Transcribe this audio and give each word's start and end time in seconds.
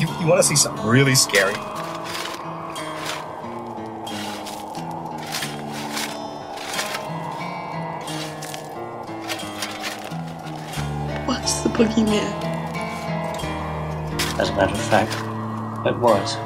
You, 0.00 0.08
you 0.20 0.26
want 0.26 0.40
to 0.40 0.42
see 0.42 0.56
something 0.56 0.86
really 0.86 1.14
scary? 1.14 1.54
What's 11.26 11.60
the 11.62 11.68
boogeyman? 11.68 12.48
As 14.38 14.48
a 14.48 14.54
matter 14.54 14.72
of 14.72 14.80
fact, 14.80 15.12
it 15.86 15.98
was. 15.98 16.36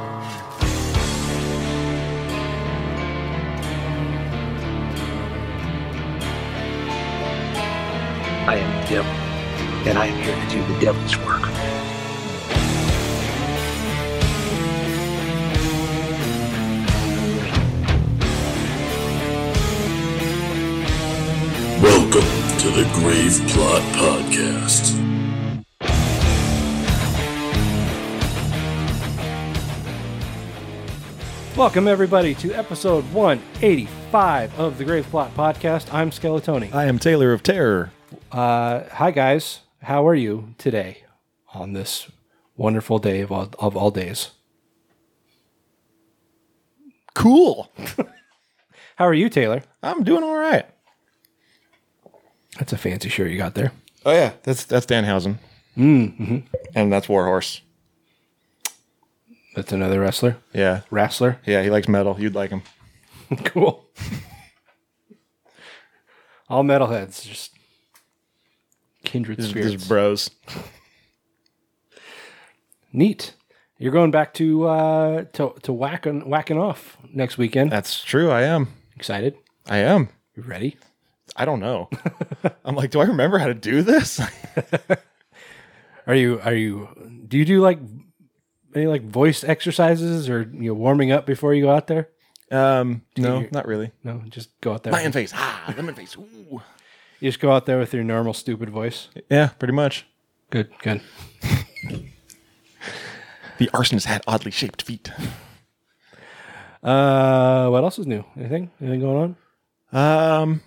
I 8.46 8.56
am 8.56 8.82
the 8.82 8.88
devil, 8.90 9.12
and 9.86 9.98
I 9.98 10.06
am 10.06 10.22
here 10.22 10.34
to 10.34 10.48
do 10.48 10.72
the 10.72 10.80
devil's 10.80 11.18
work. 11.18 11.42
Welcome 21.82 22.58
to 22.60 22.70
the 22.70 22.90
Grave 22.94 23.46
Plot 23.48 23.82
Podcast. 23.92 25.00
Welcome, 31.58 31.88
everybody, 31.88 32.34
to 32.36 32.54
episode 32.54 33.04
185 33.12 34.58
of 34.58 34.78
the 34.78 34.84
Grave 34.86 35.04
Plot 35.10 35.34
Podcast. 35.34 35.92
I'm 35.92 36.10
Skeletoni. 36.10 36.72
I 36.72 36.86
am 36.86 36.98
Taylor 36.98 37.34
of 37.34 37.42
Terror. 37.42 37.92
Uh, 38.32 38.84
hi, 38.90 39.10
guys. 39.10 39.60
How 39.84 40.08
are 40.08 40.14
you 40.14 40.54
today 40.56 41.04
on 41.52 41.74
this 41.74 42.10
wonderful 42.56 42.98
day 42.98 43.20
of 43.20 43.30
all, 43.30 43.50
of 43.58 43.76
all 43.76 43.90
days? 43.90 44.30
Cool. 47.14 47.70
How 48.96 49.06
are 49.06 49.12
you, 49.12 49.28
Taylor? 49.28 49.62
I'm 49.82 50.02
doing 50.02 50.24
all 50.24 50.38
right. 50.38 50.64
That's 52.58 52.72
a 52.72 52.78
fancy 52.78 53.10
shirt 53.10 53.30
you 53.30 53.36
got 53.36 53.54
there. 53.54 53.72
Oh 54.06 54.12
yeah, 54.12 54.32
that's 54.42 54.64
that's 54.64 54.86
Danhausen. 54.86 55.36
Mm-hmm. 55.76 56.38
And 56.74 56.92
that's 56.92 57.08
Warhorse. 57.08 57.60
That's 59.54 59.72
another 59.72 60.00
wrestler. 60.00 60.38
Yeah, 60.54 60.80
Wrestler. 60.90 61.40
yeah, 61.44 61.62
he 61.62 61.68
likes 61.68 61.88
metal. 61.88 62.16
You'd 62.18 62.34
like 62.34 62.50
him. 62.50 62.62
cool. 63.44 63.84
all 66.48 66.64
metalheads, 66.64 67.26
just 67.26 67.53
kindred 69.04 69.42
spirits. 69.42 69.86
bros. 69.86 70.30
Neat. 72.92 73.34
You're 73.78 73.92
going 73.92 74.10
back 74.12 74.34
to 74.34 74.66
uh, 74.68 75.24
to 75.34 75.54
to 75.62 75.72
whacking 75.72 76.28
whacking 76.28 76.58
off 76.58 76.96
next 77.12 77.38
weekend. 77.38 77.72
That's 77.72 78.02
true. 78.02 78.30
I 78.30 78.42
am. 78.42 78.68
Excited? 78.96 79.34
I 79.66 79.78
am. 79.78 80.08
You 80.36 80.42
ready? 80.44 80.76
I 81.36 81.44
don't 81.44 81.60
know. 81.60 81.88
I'm 82.64 82.76
like, 82.76 82.90
do 82.90 83.00
I 83.00 83.04
remember 83.04 83.38
how 83.38 83.46
to 83.48 83.54
do 83.54 83.82
this? 83.82 84.20
Are 86.06 86.14
you 86.14 86.38
are 86.44 86.52
you 86.54 86.88
do 87.26 87.38
you 87.38 87.46
do 87.46 87.62
like 87.62 87.78
any 88.74 88.86
like 88.86 89.02
voice 89.02 89.42
exercises 89.42 90.28
or 90.28 90.42
you 90.52 90.68
know 90.68 90.74
warming 90.74 91.12
up 91.12 91.24
before 91.24 91.54
you 91.54 91.64
go 91.64 91.70
out 91.72 91.86
there? 91.86 92.10
um, 92.52 93.00
no, 93.16 93.40
you- 93.40 93.48
not 93.52 93.66
really. 93.66 93.90
No, 94.04 94.22
just 94.28 94.50
go 94.60 94.74
out 94.74 94.82
there. 94.82 94.92
Lion 94.92 95.12
face. 95.12 95.32
Ah, 95.34 95.72
lemon 95.74 95.94
face. 95.94 96.14
Ooh. 96.18 96.60
You 97.20 97.28
just 97.28 97.40
go 97.40 97.52
out 97.52 97.66
there 97.66 97.78
with 97.78 97.94
your 97.94 98.04
normal 98.04 98.34
stupid 98.34 98.70
voice. 98.70 99.08
Yeah, 99.30 99.48
pretty 99.58 99.72
much. 99.74 100.06
Good, 100.50 100.70
good. 100.82 101.00
The 103.58 103.68
arsonist 103.68 104.06
had 104.06 104.22
oddly 104.26 104.50
shaped 104.50 104.82
feet. 104.82 105.10
Uh, 106.82 107.68
what 107.68 107.84
else 107.84 107.98
is 107.98 108.06
new? 108.06 108.24
Anything? 108.36 108.70
Anything 108.80 109.00
going 109.00 109.36
on? 109.92 110.40
Um, 110.40 110.60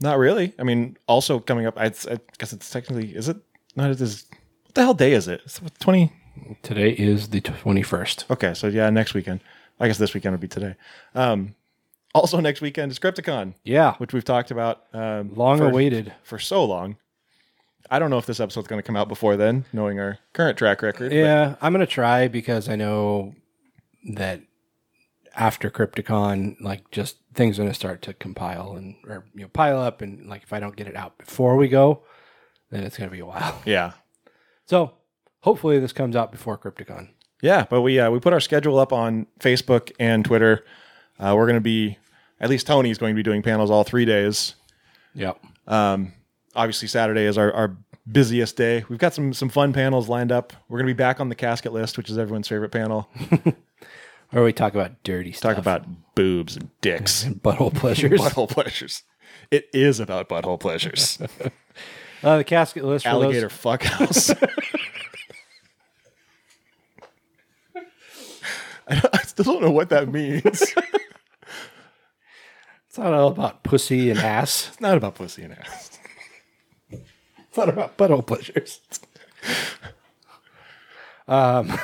not 0.00 0.18
really. 0.18 0.52
I 0.58 0.64
mean, 0.64 0.96
also 1.06 1.38
coming 1.38 1.66
up. 1.66 1.78
I, 1.78 1.86
I 1.86 2.18
guess 2.38 2.52
it's 2.52 2.68
technically. 2.68 3.14
Is 3.14 3.28
it? 3.28 3.36
Not. 3.76 3.90
It 3.90 4.00
is. 4.00 4.26
What 4.64 4.74
the 4.74 4.82
hell 4.82 4.94
day 4.94 5.12
is 5.12 5.28
it? 5.28 5.40
It's 5.44 5.60
twenty. 5.78 6.12
Today 6.62 6.90
is 6.90 7.28
the 7.28 7.40
twenty 7.40 7.82
first. 7.82 8.24
Okay, 8.28 8.54
so 8.54 8.66
yeah, 8.66 8.90
next 8.90 9.14
weekend. 9.14 9.40
I 9.78 9.86
guess 9.86 9.98
this 9.98 10.12
weekend 10.12 10.32
would 10.32 10.40
be 10.40 10.48
today. 10.48 10.74
Um, 11.14 11.54
also 12.14 12.40
next 12.40 12.60
weekend 12.60 12.92
is 12.92 12.98
Crypticon, 12.98 13.54
Yeah, 13.64 13.94
which 13.96 14.12
we've 14.12 14.24
talked 14.24 14.50
about 14.50 14.82
um, 14.92 15.34
long 15.34 15.58
for, 15.58 15.68
awaited. 15.68 16.12
for 16.22 16.38
so 16.38 16.64
long. 16.64 16.96
I 17.90 17.98
don't 17.98 18.10
know 18.10 18.18
if 18.18 18.26
this 18.26 18.40
episode's 18.40 18.68
going 18.68 18.80
to 18.80 18.86
come 18.86 18.96
out 18.96 19.08
before 19.08 19.36
then, 19.36 19.64
knowing 19.72 19.98
our 20.00 20.18
current 20.32 20.56
track 20.56 20.82
record. 20.82 21.10
but- 21.10 21.16
Yeah, 21.16 21.56
I'm 21.60 21.72
gonna 21.72 21.86
try 21.86 22.28
because 22.28 22.68
I 22.68 22.76
know 22.76 23.34
that 24.14 24.40
after 25.34 25.70
Crypticon, 25.70 26.56
like 26.60 26.90
just 26.90 27.16
things 27.34 27.58
are 27.58 27.62
gonna 27.62 27.74
start 27.74 28.02
to 28.02 28.14
compile 28.14 28.72
and 28.76 28.96
or 29.06 29.24
you 29.34 29.42
know 29.42 29.48
pile 29.48 29.80
up, 29.80 30.00
and 30.02 30.26
like 30.28 30.42
if 30.42 30.52
I 30.52 30.60
don't 30.60 30.76
get 30.76 30.86
it 30.86 30.96
out 30.96 31.18
before 31.18 31.56
we 31.56 31.68
go, 31.68 32.02
then 32.70 32.84
it's 32.84 32.96
gonna 32.96 33.10
be 33.10 33.20
a 33.20 33.26
while. 33.26 33.60
yeah, 33.66 33.92
So 34.66 34.94
hopefully 35.40 35.78
this 35.78 35.92
comes 35.92 36.16
out 36.16 36.30
before 36.32 36.56
Crypticon. 36.56 37.08
yeah. 37.42 37.66
But 37.68 37.82
we 37.82 37.98
uh, 38.00 38.10
we 38.10 38.20
put 38.20 38.32
our 38.32 38.40
schedule 38.40 38.78
up 38.78 38.92
on 38.92 39.26
Facebook 39.40 39.90
and 39.98 40.24
Twitter. 40.24 40.64
Uh, 41.18 41.34
we're 41.36 41.46
going 41.46 41.54
to 41.56 41.60
be 41.60 41.98
at 42.42 42.50
least 42.50 42.66
Tony's 42.66 42.98
going 42.98 43.14
to 43.14 43.16
be 43.16 43.22
doing 43.22 43.40
panels 43.42 43.70
all 43.70 43.84
three 43.84 44.04
days. 44.04 44.56
Yep. 45.14 45.42
Obviously, 46.54 46.88
Saturday 46.88 47.22
is 47.24 47.38
our, 47.38 47.50
our 47.52 47.76
busiest 48.10 48.56
day. 48.56 48.84
We've 48.88 48.98
got 48.98 49.14
some 49.14 49.32
some 49.32 49.48
fun 49.48 49.72
panels 49.72 50.08
lined 50.08 50.32
up. 50.32 50.52
We're 50.68 50.78
going 50.78 50.88
to 50.88 50.94
be 50.94 50.98
back 50.98 51.20
on 51.20 51.28
the 51.28 51.34
casket 51.34 51.72
list, 51.72 51.96
which 51.96 52.10
is 52.10 52.18
everyone's 52.18 52.48
favorite 52.48 52.70
panel. 52.72 53.08
Where 54.30 54.42
we 54.44 54.52
talk 54.52 54.74
about 54.74 55.02
dirty 55.02 55.32
stuff. 55.32 55.52
Talk 55.52 55.58
about 55.58 55.84
boobs 56.14 56.56
and 56.56 56.70
dicks. 56.80 57.24
And 57.24 57.42
butthole 57.42 57.74
pleasures. 57.74 58.20
butthole 58.20 58.48
pleasures. 58.48 59.02
It 59.50 59.68
is 59.72 60.00
about 60.00 60.28
butthole 60.28 60.60
pleasures. 60.60 61.18
Uh, 62.24 62.36
the 62.36 62.44
casket 62.44 62.84
list 62.84 63.04
Alligator 63.04 63.48
those. 63.48 63.52
fuck 63.52 63.82
house. 63.82 64.30
I, 68.86 69.08
I 69.12 69.18
still 69.24 69.44
don't 69.44 69.60
know 69.60 69.72
what 69.72 69.88
that 69.88 70.06
means. 70.08 70.62
It's 72.92 72.98
not 72.98 73.14
all 73.14 73.28
about 73.28 73.62
pussy 73.62 74.10
and 74.10 74.20
ass. 74.20 74.68
It's 74.68 74.80
not 74.82 74.98
about 74.98 75.14
pussy 75.14 75.44
and 75.44 75.56
ass. 75.58 75.98
It's 76.90 77.56
not 77.56 77.70
about 77.70 77.96
butthole 77.96 78.26
pleasures. 78.26 78.82
um, 81.26 81.68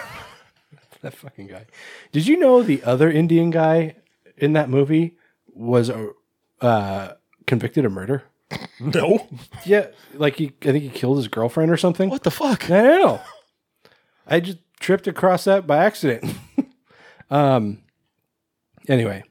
that 1.00 1.14
fucking 1.14 1.46
guy. 1.46 1.64
Did 2.12 2.26
you 2.26 2.36
know 2.36 2.62
the 2.62 2.82
other 2.84 3.10
Indian 3.10 3.48
guy 3.48 3.96
in 4.36 4.52
that 4.52 4.68
movie 4.68 5.16
was 5.54 5.90
uh, 6.60 7.14
convicted 7.46 7.86
of 7.86 7.92
murder? 7.92 8.24
No. 8.78 9.28
Yeah, 9.64 9.86
like 10.12 10.36
he, 10.36 10.52
I 10.60 10.72
think 10.72 10.84
he 10.84 10.90
killed 10.90 11.16
his 11.16 11.28
girlfriend 11.28 11.70
or 11.70 11.78
something. 11.78 12.10
What 12.10 12.24
the 12.24 12.30
fuck? 12.30 12.64
I 12.70 12.82
don't 12.82 13.00
know. 13.00 13.20
I 14.26 14.40
just 14.40 14.58
tripped 14.78 15.06
across 15.06 15.44
that 15.44 15.66
by 15.66 15.78
accident. 15.86 16.34
um. 17.30 17.78
Anyway, 18.88 19.22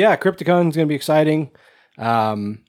yeah, 0.00 0.16
Crypticon's 0.16 0.74
gonna 0.76 0.86
be 0.86 0.94
exciting. 0.94 1.50
Um. 1.98 2.64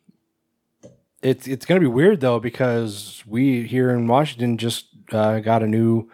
It's 1.22 1.48
it's 1.48 1.66
gonna 1.68 1.80
be 1.80 1.86
weird 1.88 2.20
though 2.20 2.40
because 2.40 3.24
we 3.28 3.68
here 3.68 3.92
in 3.92 4.08
Washington 4.08 4.58
just 4.58 4.88
uh, 5.12 5.40
got 5.40 5.62
a 5.62 5.68
new 5.68 6.10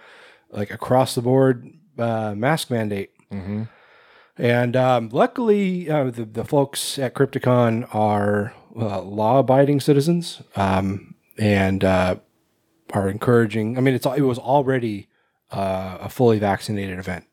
like 0.51 0.69
across 0.69 1.15
the 1.15 1.21
board 1.21 1.55
uh, 1.97 2.33
mask 2.35 2.69
mandate. 2.69 3.11
And 4.37 4.75
um, 4.75 5.09
luckily, 5.11 5.89
uh, 5.89 6.11
the, 6.11 6.25
the 6.25 6.43
folks 6.45 6.99
at 6.99 7.15
Crypticon 7.15 7.87
are 7.95 8.53
uh, 8.75 9.01
law 9.01 9.39
abiding 9.39 9.79
citizens 9.79 10.41
um, 10.55 11.15
and 11.39 11.83
uh, 11.83 12.17
are 12.91 13.09
encouraging. 13.09 13.77
I 13.77 13.81
mean, 13.81 13.95
it's 13.95 14.05
it 14.05 14.21
was 14.21 14.37
already 14.37 15.07
uh, 15.51 15.99
a 16.01 16.09
fully 16.09 16.37
vaccinated 16.39 16.99
event. 16.99 17.25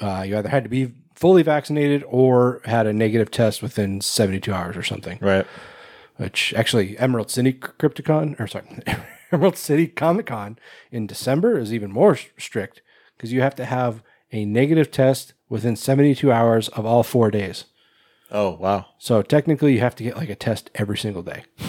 Uh, 0.00 0.22
you 0.26 0.36
either 0.36 0.50
had 0.50 0.64
to 0.64 0.70
be 0.70 0.92
fully 1.14 1.42
vaccinated 1.42 2.04
or 2.08 2.60
had 2.64 2.86
a 2.86 2.92
negative 2.92 3.30
test 3.30 3.62
within 3.62 4.00
72 4.00 4.52
hours 4.52 4.76
or 4.76 4.82
something. 4.82 5.18
Right. 5.20 5.46
Which 6.16 6.52
actually, 6.54 6.96
Emerald 6.98 7.30
City 7.30 7.52
Crypticon, 7.52 8.38
or 8.38 8.46
sorry, 8.46 8.66
Emerald 9.32 9.56
City 9.56 9.86
Comic 9.88 10.26
Con 10.26 10.58
in 10.92 11.06
December 11.06 11.58
is 11.58 11.72
even 11.72 11.90
more 11.92 12.16
strict 12.38 12.82
because 13.16 13.32
you 13.32 13.40
have 13.40 13.54
to 13.56 13.64
have 13.64 14.02
a 14.30 14.44
negative 14.44 14.90
test 14.90 15.34
within 15.48 15.74
72 15.76 16.30
hours 16.30 16.68
of 16.68 16.86
all 16.86 17.02
four 17.02 17.30
days. 17.30 17.64
Oh 18.30 18.50
wow. 18.56 18.86
So 18.98 19.22
technically, 19.22 19.74
you 19.74 19.80
have 19.80 19.94
to 19.96 20.04
get 20.04 20.16
like 20.16 20.28
a 20.30 20.34
test 20.36 20.70
every 20.74 20.96
single 20.98 21.22
day. 21.22 21.44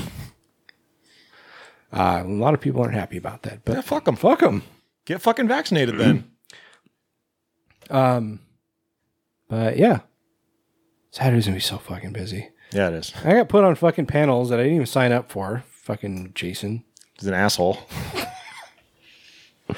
Uh, 1.94 2.24
a 2.26 2.28
lot 2.28 2.54
of 2.54 2.60
people 2.60 2.82
aren't 2.82 2.94
happy 2.94 3.16
about 3.16 3.44
that, 3.44 3.64
but 3.64 3.74
Yeah, 3.76 3.82
fuck 3.82 4.04
them. 4.04 4.18
fuck 4.18 4.42
them. 4.42 4.64
Get 5.06 5.22
fucking 5.22 5.48
vaccinated 5.48 5.98
then. 5.98 6.30
Um, 7.88 8.40
but 9.48 9.78
yeah, 9.78 10.02
Saturday's 11.12 11.46
gonna 11.46 11.58
be 11.58 11.62
so 11.62 11.78
fucking 11.78 12.14
busy. 12.14 12.50
yeah, 12.72 12.90
it 12.90 12.94
is. 12.96 13.14
I 13.24 13.34
got 13.34 13.50
put 13.50 13.64
on 13.64 13.76
fucking 13.76 14.06
panels 14.08 14.50
that 14.50 14.60
I 14.60 14.64
didn't 14.64 14.76
even 14.76 14.88
sign 14.88 15.12
up 15.12 15.32
for. 15.32 15.64
Fucking 15.70 16.32
Jason. 16.34 16.84
He's 17.14 17.28
an 17.28 17.34
asshole. 17.34 17.80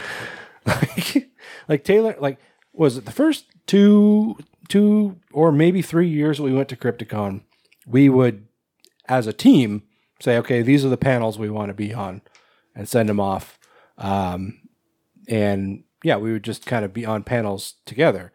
like, 0.66 1.30
like 1.68 1.84
Taylor, 1.84 2.16
like 2.20 2.40
was 2.74 2.98
it 2.98 3.06
the 3.06 3.12
first 3.12 3.46
two, 3.66 4.38
two 4.70 5.18
or 5.32 5.52
maybe 5.52 5.82
three 5.82 6.08
years 6.08 6.40
we 6.40 6.54
went 6.54 6.70
to 6.70 6.76
Crypticon, 6.76 7.42
we 7.86 8.10
would, 8.10 8.48
as 9.08 9.28
a 9.28 9.34
team, 9.34 9.84
say, 10.20 10.38
okay, 10.38 10.62
these 10.62 10.84
are 10.86 10.90
the 10.90 10.98
panels 10.98 11.38
we 11.38 11.50
want 11.50 11.70
to 11.70 11.74
be 11.74 11.94
on, 11.94 12.22
and 12.76 12.88
send 12.88 13.10
them 13.10 13.20
off. 13.20 13.60
Um, 13.98 14.60
and 15.28 15.84
yeah, 16.04 16.18
we 16.18 16.32
would 16.32 16.44
just 16.44 16.66
kind 16.66 16.86
of 16.86 16.94
be 16.94 17.06
on 17.06 17.24
panels 17.24 17.76
together. 17.86 18.32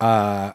Uh, 0.00 0.52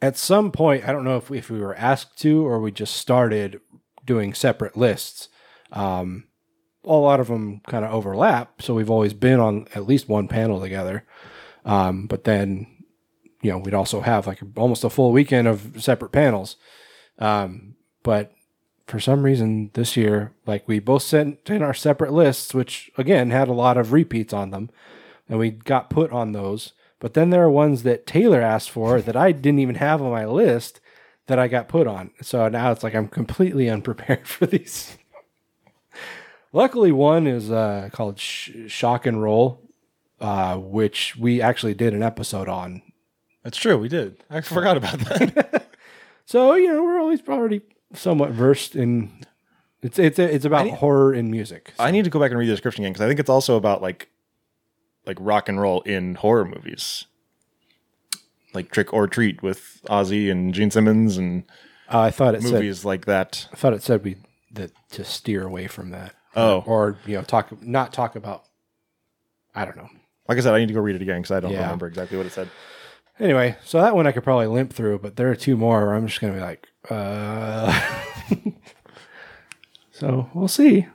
at 0.00 0.16
some 0.16 0.50
point, 0.50 0.84
I 0.86 0.92
don't 0.92 1.04
know 1.04 1.16
if 1.16 1.30
we, 1.30 1.38
if 1.38 1.50
we 1.50 1.60
were 1.60 1.76
asked 1.76 2.18
to 2.20 2.46
or 2.46 2.60
we 2.60 2.72
just 2.72 2.96
started 2.96 3.60
doing 4.04 4.34
separate 4.34 4.76
lists. 4.76 5.28
Um, 5.72 6.24
a 6.84 6.92
lot 6.94 7.20
of 7.20 7.28
them 7.28 7.60
kind 7.68 7.84
of 7.84 7.92
overlap, 7.92 8.60
so 8.60 8.74
we've 8.74 8.90
always 8.90 9.14
been 9.14 9.38
on 9.38 9.68
at 9.74 9.86
least 9.86 10.08
one 10.08 10.26
panel 10.26 10.60
together. 10.60 11.04
Um, 11.64 12.06
but 12.06 12.24
then, 12.24 12.66
you 13.40 13.52
know, 13.52 13.58
we'd 13.58 13.74
also 13.74 14.00
have 14.00 14.26
like 14.26 14.40
almost 14.56 14.82
a 14.82 14.90
full 14.90 15.12
weekend 15.12 15.46
of 15.46 15.82
separate 15.82 16.10
panels. 16.10 16.56
Um, 17.20 17.76
but 18.02 18.32
for 18.86 18.98
some 18.98 19.22
reason 19.22 19.70
this 19.74 19.96
year, 19.96 20.32
like 20.44 20.66
we 20.66 20.80
both 20.80 21.02
sent 21.02 21.48
in 21.48 21.62
our 21.62 21.74
separate 21.74 22.12
lists, 22.12 22.52
which 22.52 22.90
again 22.98 23.30
had 23.30 23.48
a 23.48 23.52
lot 23.52 23.76
of 23.76 23.92
repeats 23.92 24.32
on 24.32 24.50
them, 24.50 24.70
and 25.28 25.38
we 25.38 25.50
got 25.50 25.88
put 25.90 26.10
on 26.10 26.32
those. 26.32 26.72
But 27.02 27.14
then 27.14 27.30
there 27.30 27.42
are 27.42 27.50
ones 27.50 27.82
that 27.82 28.06
Taylor 28.06 28.40
asked 28.40 28.70
for 28.70 29.00
that 29.02 29.16
I 29.16 29.32
didn't 29.32 29.58
even 29.58 29.74
have 29.74 30.00
on 30.00 30.12
my 30.12 30.24
list 30.24 30.80
that 31.26 31.36
I 31.36 31.48
got 31.48 31.66
put 31.66 31.88
on. 31.88 32.12
So 32.20 32.46
now 32.46 32.70
it's 32.70 32.84
like 32.84 32.94
I'm 32.94 33.08
completely 33.08 33.68
unprepared 33.68 34.28
for 34.28 34.46
these. 34.46 34.96
Luckily, 36.52 36.92
one 36.92 37.26
is 37.26 37.50
uh, 37.50 37.88
called 37.92 38.20
Sh- 38.20 38.50
Shock 38.68 39.04
and 39.06 39.20
Roll, 39.20 39.60
uh, 40.20 40.56
which 40.58 41.16
we 41.16 41.42
actually 41.42 41.74
did 41.74 41.92
an 41.92 42.04
episode 42.04 42.48
on. 42.48 42.82
That's 43.42 43.58
true. 43.58 43.76
We 43.78 43.88
did. 43.88 44.22
I 44.30 44.40
forgot 44.40 44.76
about 44.76 44.98
that. 45.00 45.68
So 46.24 46.54
you 46.54 46.72
know 46.72 46.84
we're 46.84 47.00
always 47.00 47.20
already 47.28 47.62
somewhat 47.94 48.30
versed 48.30 48.76
in. 48.76 49.10
It's 49.82 49.98
it's 49.98 50.20
it's 50.20 50.44
about 50.44 50.66
need- 50.66 50.74
horror 50.74 51.12
in 51.12 51.32
music. 51.32 51.72
So. 51.76 51.82
I 51.82 51.90
need 51.90 52.04
to 52.04 52.10
go 52.10 52.20
back 52.20 52.30
and 52.30 52.38
read 52.38 52.46
the 52.46 52.52
description 52.52 52.84
again 52.84 52.92
because 52.92 53.04
I 53.04 53.08
think 53.08 53.18
it's 53.18 53.28
also 53.28 53.56
about 53.56 53.82
like 53.82 54.08
like 55.06 55.16
rock 55.20 55.48
and 55.48 55.60
roll 55.60 55.80
in 55.82 56.14
horror 56.16 56.44
movies. 56.44 57.06
Like 58.54 58.70
Trick 58.70 58.92
or 58.92 59.06
Treat 59.06 59.42
with 59.42 59.80
Ozzy 59.88 60.30
and 60.30 60.52
Gene 60.52 60.70
Simmons 60.70 61.16
and 61.16 61.44
Uh, 61.90 62.00
I 62.00 62.10
thought 62.10 62.34
it 62.34 62.42
said 62.42 62.52
movies 62.52 62.84
like 62.84 63.06
that. 63.06 63.48
I 63.52 63.56
thought 63.56 63.72
it 63.72 63.82
said 63.82 64.04
we 64.04 64.16
that 64.52 64.70
to 64.90 65.04
steer 65.04 65.44
away 65.46 65.66
from 65.66 65.90
that. 65.90 66.14
Oh. 66.34 66.62
or 66.66 66.98
you 67.06 67.14
know 67.16 67.22
talk 67.22 67.62
not 67.62 67.92
talk 67.92 68.16
about. 68.16 68.44
I 69.54 69.64
don't 69.64 69.76
know. 69.76 69.88
Like 70.28 70.38
I 70.38 70.40
said, 70.40 70.54
I 70.54 70.58
need 70.60 70.68
to 70.68 70.74
go 70.74 70.80
read 70.80 70.96
it 70.96 71.02
again 71.02 71.20
because 71.20 71.30
I 71.36 71.40
don't 71.40 71.52
Yeah. 71.52 71.62
remember 71.62 71.86
exactly 71.86 72.16
what 72.16 72.26
it 72.26 72.32
said. 72.32 72.48
Anyway, 73.18 73.56
so 73.64 73.80
that 73.80 73.94
one 73.94 74.06
I 74.06 74.12
could 74.12 74.24
probably 74.24 74.46
limp 74.46 74.72
through, 74.72 74.98
but 75.00 75.16
there 75.16 75.30
are 75.30 75.34
two 75.36 75.56
more 75.56 75.84
where 75.86 75.94
I'm 75.94 76.06
just 76.06 76.20
gonna 76.20 76.32
be 76.34 76.40
like, 76.40 76.68
uh. 76.90 77.98
so 79.90 80.30
we'll 80.34 80.48
see. 80.48 80.86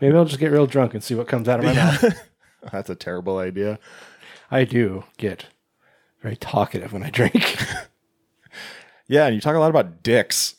Maybe 0.00 0.16
I'll 0.16 0.24
just 0.24 0.38
get 0.38 0.52
real 0.52 0.66
drunk 0.66 0.94
and 0.94 1.02
see 1.02 1.14
what 1.14 1.26
comes 1.28 1.48
out 1.48 1.58
of 1.60 1.64
my 1.66 1.74
mouth. 1.74 2.04
That's 2.72 2.90
a 2.90 2.94
terrible 2.94 3.38
idea. 3.38 3.78
I 4.50 4.64
do 4.64 5.04
get 5.16 5.46
very 6.22 6.36
talkative 6.36 6.92
when 6.92 7.02
I 7.02 7.10
drink. 7.10 7.56
Yeah, 9.08 9.26
and 9.26 9.34
you 9.34 9.40
talk 9.40 9.54
a 9.54 9.58
lot 9.58 9.70
about 9.70 10.02
dicks. 10.02 10.56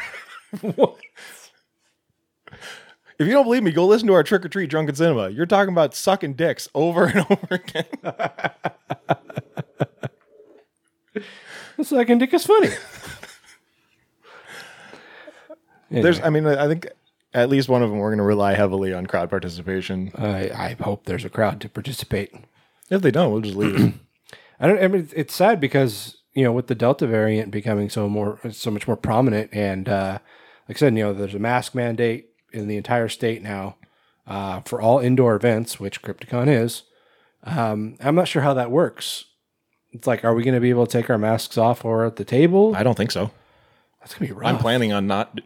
what? 0.60 0.96
If 3.18 3.26
you 3.26 3.32
don't 3.32 3.44
believe 3.44 3.62
me, 3.62 3.72
go 3.72 3.86
listen 3.86 4.06
to 4.06 4.14
our 4.14 4.22
Trick 4.22 4.44
or 4.44 4.48
Treat 4.48 4.70
Drunken 4.70 4.94
Cinema. 4.94 5.28
You're 5.28 5.44
talking 5.44 5.72
about 5.72 5.94
sucking 5.94 6.34
dicks 6.34 6.68
over 6.74 7.06
and 7.06 7.26
over 7.28 7.48
again. 7.50 7.84
the 11.76 11.84
second 11.84 12.18
dick 12.18 12.32
is 12.32 12.46
funny. 12.46 12.70
There's, 15.90 16.20
I 16.20 16.30
mean, 16.30 16.46
I 16.46 16.68
think 16.68 16.86
at 17.32 17.48
least 17.48 17.68
one 17.68 17.82
of 17.82 17.90
them 17.90 17.98
we're 17.98 18.10
going 18.10 18.18
to 18.18 18.24
rely 18.24 18.54
heavily 18.54 18.92
on 18.92 19.06
crowd 19.06 19.30
participation. 19.30 20.12
I, 20.16 20.50
I 20.50 20.76
hope 20.80 21.04
there's 21.04 21.24
a 21.24 21.30
crowd 21.30 21.60
to 21.60 21.68
participate. 21.68 22.34
If 22.90 23.02
they 23.02 23.10
don't, 23.10 23.30
we'll 23.30 23.40
just 23.40 23.56
leave 23.56 23.80
it. 23.80 23.94
I 24.60 24.66
don't. 24.66 24.82
I 24.82 24.88
mean, 24.88 25.08
it's 25.14 25.34
sad 25.34 25.60
because 25.60 26.18
you 26.34 26.44
know 26.44 26.52
with 26.52 26.66
the 26.66 26.74
Delta 26.74 27.06
variant 27.06 27.50
becoming 27.50 27.88
so 27.88 28.08
more 28.08 28.38
so 28.50 28.70
much 28.70 28.86
more 28.86 28.96
prominent, 28.96 29.50
and 29.52 29.88
uh, 29.88 30.18
like 30.68 30.76
I 30.76 30.80
said, 30.80 30.96
you 30.96 31.04
know, 31.04 31.12
there's 31.12 31.34
a 31.34 31.38
mask 31.38 31.74
mandate 31.74 32.30
in 32.52 32.68
the 32.68 32.76
entire 32.76 33.08
state 33.08 33.42
now 33.42 33.76
uh, 34.26 34.60
for 34.60 34.80
all 34.80 34.98
indoor 34.98 35.34
events, 35.34 35.80
which 35.80 36.02
Crypticon 36.02 36.48
is. 36.48 36.82
Um, 37.44 37.96
I'm 38.00 38.14
not 38.14 38.28
sure 38.28 38.42
how 38.42 38.54
that 38.54 38.70
works. 38.70 39.24
It's 39.92 40.06
like, 40.06 40.24
are 40.24 40.34
we 40.34 40.42
going 40.42 40.54
to 40.54 40.60
be 40.60 40.70
able 40.70 40.86
to 40.86 40.92
take 40.92 41.10
our 41.10 41.18
masks 41.18 41.58
off 41.58 41.84
or 41.84 42.04
at 42.04 42.16
the 42.16 42.24
table? 42.24 42.76
I 42.76 42.82
don't 42.82 42.96
think 42.96 43.10
so. 43.10 43.30
That's 44.00 44.14
gonna 44.14 44.28
be 44.28 44.32
rough. 44.32 44.48
I'm 44.48 44.58
planning 44.58 44.92
on 44.92 45.06
not. 45.06 45.40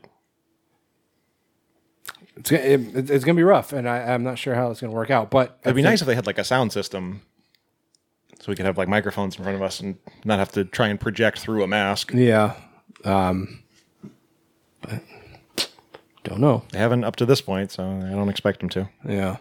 It's 2.36 2.50
it, 2.50 3.10
it's 3.10 3.24
gonna 3.24 3.36
be 3.36 3.42
rough, 3.42 3.72
and 3.72 3.88
I, 3.88 4.12
I'm 4.12 4.22
not 4.24 4.38
sure 4.38 4.54
how 4.54 4.70
it's 4.70 4.80
gonna 4.80 4.92
work 4.92 5.10
out. 5.10 5.30
But 5.30 5.58
It'd 5.64 5.76
be 5.76 5.82
nice 5.82 6.00
if 6.00 6.06
they 6.06 6.14
had 6.14 6.26
like 6.26 6.38
a 6.38 6.44
sound 6.44 6.72
system, 6.72 7.22
so 8.40 8.50
we 8.50 8.56
could 8.56 8.66
have 8.66 8.76
like 8.76 8.88
microphones 8.88 9.36
in 9.36 9.42
front 9.44 9.56
of 9.56 9.62
us 9.62 9.80
and 9.80 9.96
not 10.24 10.38
have 10.38 10.52
to 10.52 10.64
try 10.64 10.88
and 10.88 11.00
project 11.00 11.38
through 11.38 11.62
a 11.62 11.66
mask. 11.66 12.12
Yeah. 12.12 12.54
Um, 13.04 13.62
but 14.80 15.02
don't 16.24 16.40
know. 16.40 16.64
They 16.72 16.78
haven't 16.78 17.04
up 17.04 17.16
to 17.16 17.26
this 17.26 17.40
point, 17.40 17.70
so 17.70 17.84
I 17.84 18.10
don't 18.10 18.28
expect 18.28 18.60
them 18.60 18.68
to. 18.70 18.88
Yeah. 19.06 19.36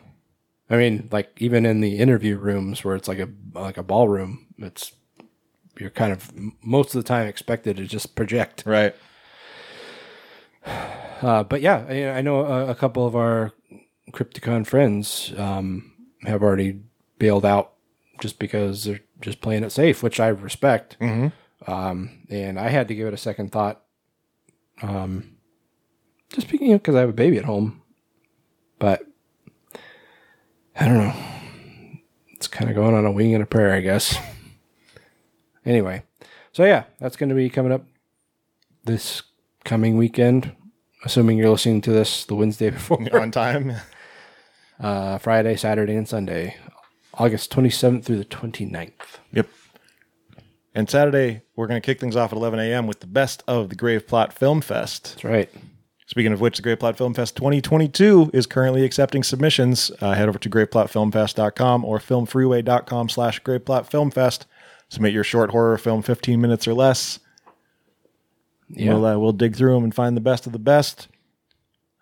I 0.70 0.78
mean, 0.78 1.10
like 1.12 1.32
even 1.38 1.66
in 1.66 1.82
the 1.82 1.98
interview 1.98 2.38
rooms 2.38 2.84
where 2.84 2.96
it's 2.96 3.08
like 3.08 3.20
a 3.20 3.30
like 3.54 3.78
a 3.78 3.84
ballroom, 3.84 4.48
it's 4.58 4.94
you're 5.80 5.90
kind 5.90 6.12
of 6.12 6.32
most 6.64 6.94
of 6.94 7.04
the 7.04 7.08
time 7.08 7.28
expected 7.28 7.78
to 7.78 7.86
just 7.86 8.16
project. 8.16 8.64
Right. 8.66 8.96
Uh, 11.24 11.42
but 11.42 11.62
yeah, 11.62 11.86
I, 11.88 12.18
I 12.18 12.22
know 12.22 12.42
a, 12.42 12.72
a 12.72 12.76
couple 12.76 13.08
of 13.08 13.16
our 13.16 13.54
Crypticon 14.12 14.68
friends 14.68 15.34
um, 15.38 15.94
have 16.24 16.44
already 16.44 16.82
bailed 17.18 17.46
out 17.46 17.74
just 18.20 18.40
because 18.40 18.84
they're 18.84 19.00
just 19.22 19.40
playing 19.40 19.64
it 19.64 19.72
safe, 19.72 20.04
which 20.04 20.20
I 20.20 20.28
respect. 20.28 20.98
Mm-hmm. 21.00 21.72
Um, 21.72 22.26
and 22.30 22.60
I 22.60 22.68
had 22.68 22.90
to 22.90 22.96
give 22.96 23.08
it 23.08 23.14
a 23.14 23.18
second 23.18 23.54
thought. 23.54 23.82
Um, 24.82 25.38
just 26.30 26.48
speaking 26.48 26.74
because 26.74 26.96
I 26.96 27.00
have 27.00 27.10
a 27.10 27.14
baby 27.14 27.38
at 27.38 27.46
home, 27.46 27.82
but 28.78 29.06
I 30.78 30.86
don't 30.86 30.98
know. 30.98 31.16
It's 32.34 32.48
kind 32.48 32.70
of 32.70 32.76
going 32.76 32.96
on 32.96 33.06
a 33.06 33.12
wing 33.12 33.34
and 33.34 33.42
a 33.42 33.48
prayer, 33.48 33.74
I 33.74 33.80
guess. 33.80 34.18
anyway, 35.66 36.04
so 36.52 36.66
yeah, 36.66 36.84
that's 37.00 37.16
going 37.16 37.30
to 37.30 37.36
be 37.36 37.50
coming 37.50 37.72
up 37.72 37.86
this 38.84 39.24
coming 39.64 39.96
weekend. 39.96 40.54
Assuming 41.06 41.38
you're 41.38 41.50
listening 41.50 41.82
to 41.82 41.92
this 41.92 42.26
the 42.26 42.36
Wednesday 42.36 42.70
before, 42.72 43.00
On 43.20 43.32
time. 43.32 43.74
uh, 44.80 45.18
Friday, 45.18 45.56
Saturday, 45.56 45.96
and 45.96 46.08
Sunday, 46.08 46.56
August 47.16 47.52
27th 47.52 48.06
through 48.06 48.18
the 48.18 48.26
29th. 48.26 48.92
Yep. 49.34 49.48
And 50.76 50.90
Saturday, 50.90 51.42
we're 51.56 51.68
going 51.68 51.80
to 51.82 51.86
kick 51.86 52.00
things 52.00 52.16
off 52.16 52.32
at 52.32 52.38
11 52.38 52.60
a.m. 52.60 52.88
with 52.88 53.00
the 53.02 53.08
best 53.08 53.44
of 53.48 53.70
the 53.70 53.76
Grave 53.76 54.08
Plot 54.08 54.34
Film 54.34 54.62
Fest. 54.62 55.04
That's 55.16 55.24
right. 55.24 55.50
Speaking 56.08 56.34
of 56.34 56.42
which, 56.42 56.58
the 56.58 56.64
Grave 56.64 56.80
Plot 56.80 56.98
Film 56.98 57.14
Fest 57.14 57.36
2022 57.36 58.32
is 58.34 58.46
currently 58.46 58.84
accepting 58.84 59.24
submissions. 59.24 59.92
Uh, 60.02 60.14
head 60.14 60.28
over 60.30 60.40
to 60.40 60.50
graveplotfilmfest.com 60.50 61.86
or 61.86 62.00
filmfreeway.com 62.00 63.10
slash 63.10 63.42
graveplotfilmfest. 63.44 64.46
Submit 64.90 65.14
your 65.14 65.24
short 65.24 65.52
horror 65.52 65.78
film, 65.78 66.02
15 66.02 66.40
minutes 66.42 66.68
or 66.68 66.74
less. 66.74 67.20
Yeah. 68.76 68.94
We'll, 68.94 69.06
uh, 69.06 69.18
we'll 69.18 69.32
dig 69.34 69.56
through 69.56 69.74
them 69.76 69.84
and 69.84 69.94
find 69.94 70.18
the 70.18 70.22
best 70.22 70.46
of 70.48 70.52
the 70.54 70.60
best. 70.60 71.08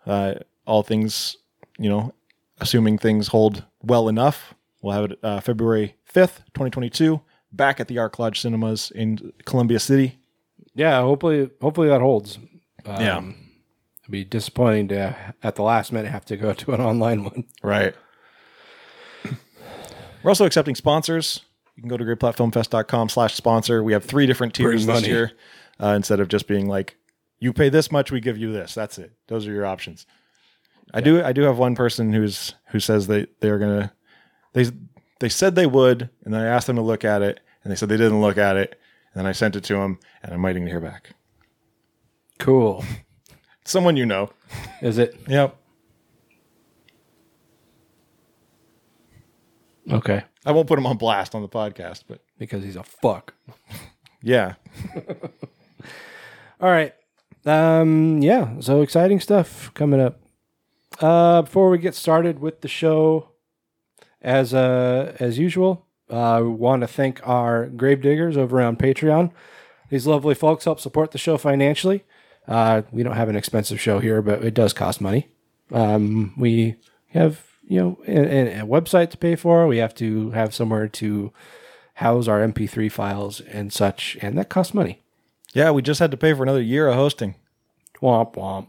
Uh, 0.06 0.36
all 0.66 0.84
things, 0.84 1.36
you 1.78 1.90
know, 1.90 2.14
assuming 2.60 2.98
things 2.98 3.28
hold 3.28 3.66
well 3.84 4.08
enough, 4.08 4.54
we'll 4.82 4.94
have 4.94 5.12
it 5.12 5.20
uh, 5.24 5.40
February 5.42 5.96
5th, 6.12 6.38
2022, 6.54 7.22
back 7.52 7.80
at 7.80 7.88
the 7.88 7.98
Ark 7.98 8.18
Lodge 8.20 8.40
Cinemas 8.40 8.92
in 8.92 9.34
Columbia 9.46 9.80
City. 9.80 10.18
yeah, 10.74 11.02
hopefully, 11.02 11.50
hopefully 11.62 11.88
that 11.90 12.02
holds. 12.02 12.40
Yeah. 12.86 13.18
Um, 13.18 13.36
It'd 14.04 14.12
be 14.12 14.24
disappointing 14.24 14.88
to 14.90 15.16
at 15.44 15.56
the 15.56 15.62
last 15.62 15.92
minute 15.92 16.10
have 16.12 16.26
to 16.26 16.38
go 16.38 16.54
to 16.62 16.72
an 16.74 16.82
online 16.82 17.24
one. 17.24 17.44
Right. 17.62 17.94
We're 20.24 20.30
also 20.32 20.46
accepting 20.46 20.76
sponsors. 20.76 21.42
You 21.76 21.82
can 21.84 21.90
go 21.90 21.98
to 21.98 22.04
graveplotfilmfest.com 22.04 23.10
slash 23.10 23.34
sponsor. 23.34 23.84
We 23.84 23.94
have 23.94 24.06
three 24.06 24.26
different 24.28 24.54
tiers 24.54 24.86
Bring 24.86 24.96
this 24.96 25.04
money. 25.04 25.08
year. 25.14 25.32
Uh, 25.82 25.94
instead 25.96 26.20
of 26.20 26.28
just 26.28 26.48
being 26.48 26.68
like, 26.68 26.96
you 27.40 27.52
pay 27.54 27.70
this 27.70 27.92
much, 27.92 28.12
we 28.12 28.20
give 28.22 28.38
you 28.38 28.54
this. 28.54 28.76
That's 28.76 28.98
it. 29.00 29.14
Those 29.28 29.48
are 29.48 29.52
your 29.52 29.66
options. 29.66 30.06
I 30.94 31.02
do 31.02 31.24
I 31.24 31.32
do 31.34 31.42
have 31.44 31.58
one 31.58 31.74
person 31.76 32.14
who's 32.14 32.54
who 32.68 32.80
says 32.80 33.08
they 33.08 33.26
they're 33.40 33.58
gonna 33.60 33.94
they 34.54 34.66
they 35.20 35.30
said 35.30 35.56
they 35.56 35.66
would, 35.68 36.10
and 36.24 36.34
then 36.34 36.42
I 36.42 36.46
asked 36.48 36.68
them 36.68 36.76
to 36.76 36.82
look 36.82 37.04
at 37.06 37.22
it, 37.22 37.40
and 37.64 37.72
they 37.72 37.76
said 37.76 37.90
they 37.90 37.98
didn't 37.98 38.22
look 38.22 38.38
at 38.38 38.58
it, 38.58 38.80
and 39.14 39.20
then 39.20 39.26
I 39.26 39.32
sent 39.32 39.56
it 39.56 39.64
to 39.66 39.74
them, 39.76 40.00
and 40.22 40.34
I'm 40.34 40.42
waiting 40.42 40.66
to 40.66 40.70
hear 40.72 40.82
back. 40.82 41.12
Cool. 42.40 42.84
Someone 43.66 43.96
you 43.98 44.06
know. 44.06 44.32
Is 44.82 44.98
it? 44.98 45.16
Yep. 45.28 45.56
Okay. 49.92 50.24
I 50.46 50.52
won't 50.52 50.68
put 50.68 50.80
him 50.80 50.86
on 50.88 50.98
blast 50.98 51.36
on 51.36 51.42
the 51.42 51.50
podcast, 51.50 52.04
but 52.08 52.22
Because 52.38 52.64
he's 52.64 52.76
a 52.76 52.84
fuck. 52.84 53.34
yeah. 54.22 54.56
All 56.62 56.70
right. 56.70 56.94
Um, 57.44 58.22
yeah, 58.22 58.60
so 58.60 58.82
exciting 58.82 59.20
stuff 59.20 59.74
coming 59.74 60.00
up. 60.00 60.22
Uh, 61.00 61.42
before 61.42 61.72
we 61.72 61.80
get 61.80 61.96
started 61.96 62.38
with 62.38 62.62
the 62.62 62.68
show, 62.68 63.30
as 64.22 64.54
uh, 64.54 65.16
as 65.20 65.40
usual, 65.40 65.88
uh, 66.12 66.44
want 66.46 66.82
to 66.82 66.88
thank 66.88 67.28
our 67.28 67.66
gravediggers 67.66 68.38
over 68.38 68.62
on 68.62 68.76
Patreon. 68.76 69.32
These 69.90 70.06
lovely 70.06 70.36
folks 70.36 70.66
help 70.66 70.80
support 70.80 71.10
the 71.12 71.18
show 71.18 71.36
financially. 71.38 72.04
Uh, 72.48 72.84
we 72.92 73.02
don't 73.02 73.16
have 73.16 73.30
an 73.30 73.36
expensive 73.36 73.82
show 73.82 73.98
here, 73.98 74.22
but 74.22 74.44
it 74.44 74.54
does 74.54 74.72
cost 74.72 75.02
money. 75.02 75.30
Um, 75.72 76.34
we 76.38 76.76
have 77.08 77.44
you 77.64 77.80
know 77.80 77.98
a, 78.08 78.60
a 78.60 78.66
website 78.68 79.10
to 79.12 79.18
pay 79.18 79.36
for. 79.36 79.66
We 79.66 79.78
have 79.78 79.96
to 79.96 80.30
have 80.32 80.54
somewhere 80.54 80.88
to 80.90 81.34
house 81.96 82.28
our 82.28 82.40
MP3 82.48 82.92
files 82.92 83.42
and 83.42 83.74
such, 83.74 84.16
and 84.22 84.38
that 84.38 84.50
costs 84.50 84.76
money. 84.76 85.02
Yeah, 85.54 85.72
we 85.72 85.82
just 85.82 86.00
had 86.00 86.12
to 86.12 86.18
pay 86.18 86.34
for 86.34 86.44
another 86.44 86.62
year 86.62 86.88
of 86.88 86.96
hosting. 86.96 87.36
Womp 88.02 88.36
womp. 88.36 88.68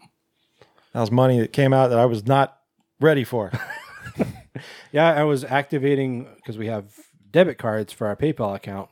That 0.92 1.00
was 1.00 1.10
money 1.10 1.40
that 1.40 1.52
came 1.52 1.72
out 1.72 1.88
that 1.88 1.98
I 1.98 2.04
was 2.06 2.26
not 2.26 2.58
ready 3.00 3.24
for. 3.24 3.52
Yeah, 4.92 5.10
I 5.14 5.24
was 5.24 5.44
activating 5.44 6.26
because 6.36 6.58
we 6.58 6.66
have 6.66 6.84
debit 7.30 7.56
cards 7.56 7.90
for 7.94 8.06
our 8.06 8.14
PayPal 8.14 8.54
account, 8.54 8.90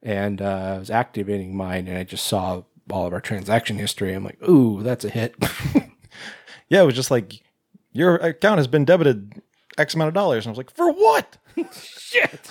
and 0.00 0.40
uh, 0.40 0.74
I 0.76 0.78
was 0.78 0.88
activating 0.90 1.56
mine, 1.56 1.88
and 1.88 1.98
I 1.98 2.04
just 2.04 2.24
saw 2.28 2.62
all 2.88 3.06
of 3.08 3.12
our 3.12 3.20
transaction 3.20 3.76
history. 3.76 4.14
I'm 4.14 4.22
like, 4.24 4.40
ooh, 4.48 4.84
that's 4.84 5.04
a 5.04 5.10
hit. 5.10 5.34
yeah, 6.68 6.82
it 6.82 6.86
was 6.86 6.94
just 6.94 7.10
like 7.10 7.42
your 7.92 8.14
account 8.16 8.58
has 8.58 8.68
been 8.68 8.84
debited 8.84 9.42
X 9.76 9.94
amount 9.94 10.06
of 10.08 10.14
dollars. 10.14 10.46
And 10.46 10.50
I 10.50 10.52
was 10.52 10.58
like, 10.58 10.70
for 10.70 10.92
what? 10.92 11.36
Shit. 11.72 12.48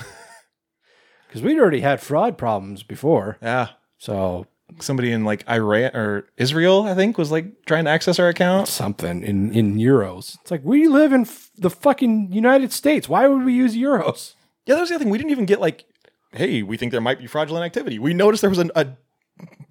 Because 1.27 1.41
we'd 1.41 1.57
already 1.59 1.79
had 1.81 2.01
fraud 2.01 2.37
problems 2.37 2.83
before, 2.83 3.37
Yeah. 3.41 3.69
so 3.97 4.47
Somebody 4.79 5.11
in 5.11 5.25
like 5.25 5.47
Iran 5.49 5.95
or 5.95 6.27
Israel, 6.37 6.83
I 6.83 6.95
think, 6.95 7.17
was 7.17 7.31
like 7.31 7.65
trying 7.65 7.85
to 7.85 7.89
access 7.91 8.19
our 8.19 8.29
account. 8.29 8.67
something 8.67 9.23
in 9.23 9.51
in 9.53 9.75
euros. 9.77 10.37
It's 10.41 10.51
like 10.51 10.61
we 10.63 10.87
live 10.87 11.11
in 11.11 11.21
f- 11.21 11.49
the 11.57 11.69
fucking 11.69 12.31
United 12.31 12.71
States. 12.71 13.09
Why 13.09 13.27
would 13.27 13.43
we 13.43 13.53
use 13.53 13.75
euros? 13.75 14.35
Yeah, 14.65 14.75
that 14.75 14.81
was 14.81 14.89
the 14.89 14.95
other 14.95 15.03
thing. 15.03 15.11
We 15.11 15.17
didn't 15.17 15.31
even 15.31 15.45
get 15.45 15.59
like, 15.59 15.85
hey, 16.31 16.61
we 16.63 16.77
think 16.77 16.91
there 16.91 17.01
might 17.01 17.19
be 17.19 17.27
fraudulent 17.27 17.65
activity. 17.65 17.97
We 17.99 18.13
noticed 18.13 18.41
there 18.41 18.49
was 18.49 18.59
an, 18.59 18.71
a 18.75 18.87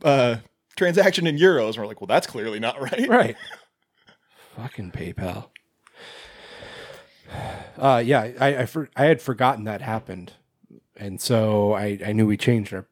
uh, 0.02 0.36
transaction 0.76 1.26
in 1.26 1.36
euros. 1.36 1.68
And 1.68 1.78
we're 1.78 1.86
like, 1.86 2.00
well, 2.00 2.08
that's 2.08 2.26
clearly 2.26 2.58
not 2.58 2.80
right. 2.80 3.08
Right. 3.08 3.36
Fucking 4.56 4.90
PayPal. 4.90 5.50
Uh, 7.76 8.02
yeah, 8.04 8.32
I 8.40 8.56
I, 8.62 8.66
for, 8.66 8.88
I 8.96 9.04
had 9.04 9.22
forgotten 9.22 9.64
that 9.64 9.80
happened, 9.82 10.32
and 10.96 11.20
so 11.20 11.74
I, 11.74 11.98
I 12.04 12.12
knew 12.12 12.26
we 12.26 12.36
changed 12.36 12.72
our 12.74 12.86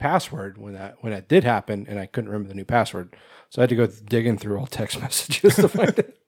password 0.00 0.58
when 0.58 0.72
that 0.74 0.96
when 1.00 1.12
that 1.12 1.28
did 1.28 1.44
happen, 1.44 1.86
and 1.88 2.00
I 2.00 2.06
couldn't 2.06 2.30
remember 2.30 2.48
the 2.48 2.56
new 2.56 2.64
password, 2.64 3.14
so 3.50 3.60
I 3.60 3.62
had 3.62 3.70
to 3.70 3.76
go 3.76 3.86
digging 3.86 4.38
through 4.38 4.58
all 4.58 4.66
text 4.66 5.00
messages 5.00 5.54
to 5.56 5.68
find 5.68 5.96
it. 5.98 6.18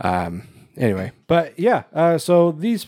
Um. 0.00 0.48
Anyway, 0.76 1.12
but 1.26 1.58
yeah. 1.58 1.84
Uh. 1.92 2.18
So 2.18 2.52
these 2.52 2.86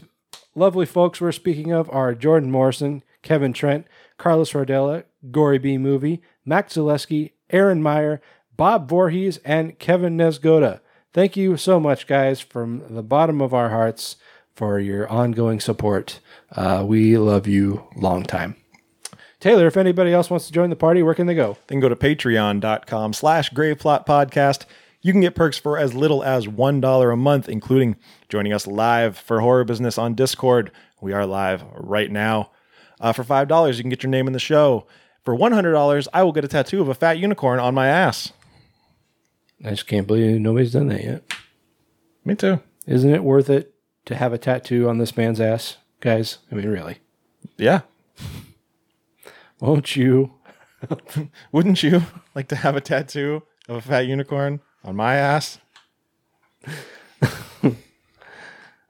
lovely 0.54 0.86
folks 0.86 1.20
we're 1.20 1.32
speaking 1.32 1.72
of 1.72 1.90
are 1.90 2.14
Jordan 2.14 2.50
Morrison, 2.50 3.02
Kevin 3.22 3.52
Trent, 3.52 3.86
Carlos 4.18 4.52
Rodella, 4.52 5.04
Gory 5.32 5.58
B 5.58 5.78
Movie, 5.78 6.22
Max 6.44 6.74
Zaleski, 6.74 7.32
Aaron 7.50 7.82
Meyer, 7.82 8.22
Bob 8.56 8.88
Voorhees, 8.88 9.38
and 9.44 9.78
Kevin 9.78 10.16
Nesgoda. 10.16 10.80
Thank 11.12 11.36
you 11.36 11.56
so 11.56 11.78
much, 11.78 12.06
guys, 12.06 12.40
from 12.40 12.82
the 12.92 13.02
bottom 13.02 13.40
of 13.40 13.54
our 13.54 13.70
hearts 13.70 14.16
for 14.54 14.80
your 14.80 15.08
ongoing 15.08 15.60
support. 15.60 16.20
Uh, 16.50 16.84
we 16.86 17.16
love 17.16 17.46
you 17.46 17.86
long 17.96 18.24
time. 18.24 18.56
Taylor, 19.44 19.66
if 19.66 19.76
anybody 19.76 20.10
else 20.10 20.30
wants 20.30 20.46
to 20.46 20.54
join 20.54 20.70
the 20.70 20.74
party, 20.74 21.02
where 21.02 21.12
can 21.12 21.26
they 21.26 21.34
go? 21.34 21.58
They 21.66 21.74
can 21.74 21.80
go 21.80 21.90
to 21.90 21.96
patreon.com 21.96 23.12
slash 23.12 23.50
graveplot 23.50 24.06
podcast. 24.06 24.64
You 25.02 25.12
can 25.12 25.20
get 25.20 25.34
perks 25.34 25.58
for 25.58 25.76
as 25.76 25.92
little 25.92 26.24
as 26.24 26.46
$1 26.46 27.12
a 27.12 27.16
month, 27.18 27.50
including 27.50 27.96
joining 28.30 28.54
us 28.54 28.66
live 28.66 29.18
for 29.18 29.42
Horror 29.42 29.64
Business 29.64 29.98
on 29.98 30.14
Discord. 30.14 30.72
We 31.02 31.12
are 31.12 31.26
live 31.26 31.62
right 31.74 32.10
now. 32.10 32.52
Uh, 32.98 33.12
for 33.12 33.22
$5, 33.22 33.76
you 33.76 33.82
can 33.82 33.90
get 33.90 34.02
your 34.02 34.08
name 34.08 34.26
in 34.26 34.32
the 34.32 34.38
show. 34.38 34.86
For 35.26 35.36
$100, 35.36 36.08
I 36.14 36.22
will 36.22 36.32
get 36.32 36.46
a 36.46 36.48
tattoo 36.48 36.80
of 36.80 36.88
a 36.88 36.94
fat 36.94 37.18
unicorn 37.18 37.60
on 37.60 37.74
my 37.74 37.88
ass. 37.88 38.32
I 39.62 39.68
just 39.68 39.86
can't 39.86 40.06
believe 40.06 40.40
nobody's 40.40 40.72
done 40.72 40.88
that 40.88 41.04
yet. 41.04 41.22
Me 42.24 42.34
too. 42.34 42.60
Isn't 42.86 43.14
it 43.14 43.22
worth 43.22 43.50
it 43.50 43.74
to 44.06 44.14
have 44.14 44.32
a 44.32 44.38
tattoo 44.38 44.88
on 44.88 44.96
this 44.96 45.18
man's 45.18 45.38
ass, 45.38 45.76
guys? 46.00 46.38
I 46.50 46.54
mean, 46.54 46.70
really. 46.70 47.00
Yeah. 47.58 47.82
Won't 49.60 49.96
you? 49.96 50.34
Wouldn't 51.52 51.82
you 51.82 52.02
like 52.34 52.48
to 52.48 52.56
have 52.56 52.76
a 52.76 52.80
tattoo 52.80 53.42
of 53.68 53.76
a 53.76 53.80
fat 53.80 54.06
unicorn 54.06 54.60
on 54.84 54.96
my 54.96 55.14
ass? 55.16 55.58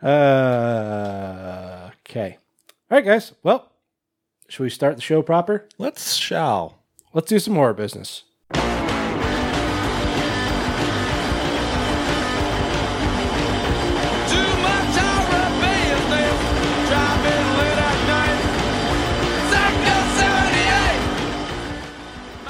Uh, 0.04 1.90
okay. 2.00 2.37
All 2.90 2.99
right, 2.99 3.04
guys. 3.04 3.33
Well, 3.42 3.73
should 4.49 4.62
we 4.62 4.68
start 4.68 4.97
the 4.97 5.02
show 5.02 5.23
proper? 5.23 5.66
Let's 5.78 6.14
shall. 6.14 6.83
Let's 7.14 7.30
do 7.30 7.38
some 7.38 7.54
horror 7.54 7.73
business. 7.73 8.25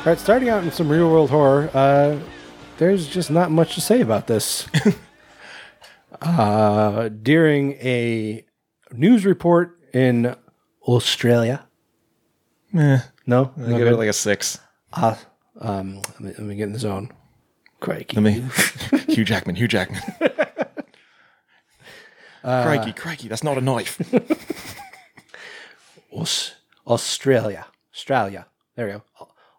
All 0.05 0.11
right, 0.13 0.19
starting 0.19 0.51
out 0.51 0.63
in 0.63 0.71
some 0.71 0.91
real 0.91 1.11
world 1.11 1.31
horror, 1.31 1.71
uh, 1.73 2.19
there's 2.77 3.09
just 3.09 3.31
not 3.31 3.51
much 3.51 3.75
to 3.77 3.81
say 3.81 4.03
about 4.03 4.27
this. 4.27 4.67
uh, 6.21 7.09
during 7.09 7.73
a 7.75 8.45
news 8.93 9.25
report 9.25 9.79
in 9.95 10.37
Australia. 10.87 11.67
Eh, 12.77 12.99
No? 13.27 13.53
I 13.57 13.69
give 13.79 13.87
it 13.87 13.97
like 13.97 14.11
a 14.11 14.13
six. 14.13 14.59
Uh, 14.93 15.15
um, 15.59 15.97
let, 15.97 16.21
me, 16.21 16.29
let 16.33 16.41
me 16.41 16.55
get 16.57 16.65
in 16.65 16.73
the 16.75 16.79
zone. 16.79 17.11
Crikey. 17.81 18.21
Let 18.21 18.23
me. 18.23 18.45
Hugh 19.15 19.25
Jackman. 19.25 19.57
Hugh 19.57 19.69
Jackman. 19.69 20.03
crikey, 22.43 22.93
crikey. 22.93 23.29
That's 23.29 23.43
not 23.43 23.57
a 23.57 23.63
knife. 23.63 23.99
Aus- 26.13 26.57
Australia. 26.87 27.65
Australia. 27.95 28.47
There 28.77 28.87
we 28.87 28.93
go. 28.93 29.03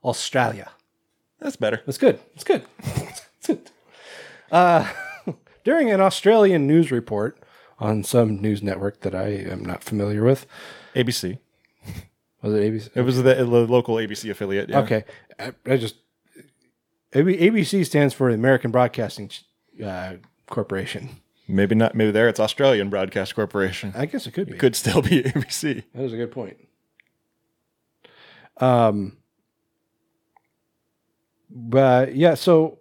Au- 0.06 0.10
Australia. 0.10 0.72
That's 1.40 1.56
better. 1.56 1.82
That's 1.86 1.98
good. 1.98 2.20
That's 2.34 2.44
good. 2.44 2.64
That's 2.84 3.22
good. 3.48 3.72
Uh, 4.52 4.88
during 5.64 5.92
an 5.92 6.02
Australian 6.02 6.68
news 6.68 6.92
report 6.92 7.38
on 7.80 8.04
some 8.04 8.42
news 8.42 8.64
network 8.64 9.02
that 9.02 9.14
I 9.14 9.28
am 9.28 9.64
not 9.66 9.84
familiar 9.84 10.24
with, 10.24 10.46
ABC. 10.96 11.40
was 12.42 12.54
it 12.54 12.72
ABC? 12.74 12.90
It 12.96 13.02
was 13.02 13.18
the, 13.18 13.36
the 13.36 13.44
local 13.46 13.96
ABC 13.96 14.30
affiliate. 14.32 14.70
Yeah. 14.70 14.80
Okay, 14.80 15.04
I, 15.38 15.52
I 15.66 15.78
just 15.78 15.96
ABC 17.12 17.86
stands 17.86 18.14
for 18.14 18.30
the 18.30 18.36
American 18.36 18.72
Broadcasting 18.72 19.30
uh, 19.84 20.14
Corporation. 20.48 21.22
Maybe 21.48 21.76
not. 21.76 21.96
Maybe 21.96 22.12
there 22.12 22.28
it's 22.28 22.40
Australian 22.40 22.90
Broadcast 22.90 23.36
Corporation. 23.36 23.94
I 23.96 24.06
guess 24.06 24.26
it 24.26 24.32
could 24.32 24.50
be. 24.50 24.58
Could 24.58 24.76
still 24.76 25.02
be 25.02 25.22
ABC. 25.24 25.84
That 25.94 26.04
is 26.04 26.14
a 26.14 26.18
good 26.18 26.32
point. 26.32 26.58
Um, 28.58 29.18
but 31.56 32.16
yeah, 32.16 32.34
so 32.36 32.80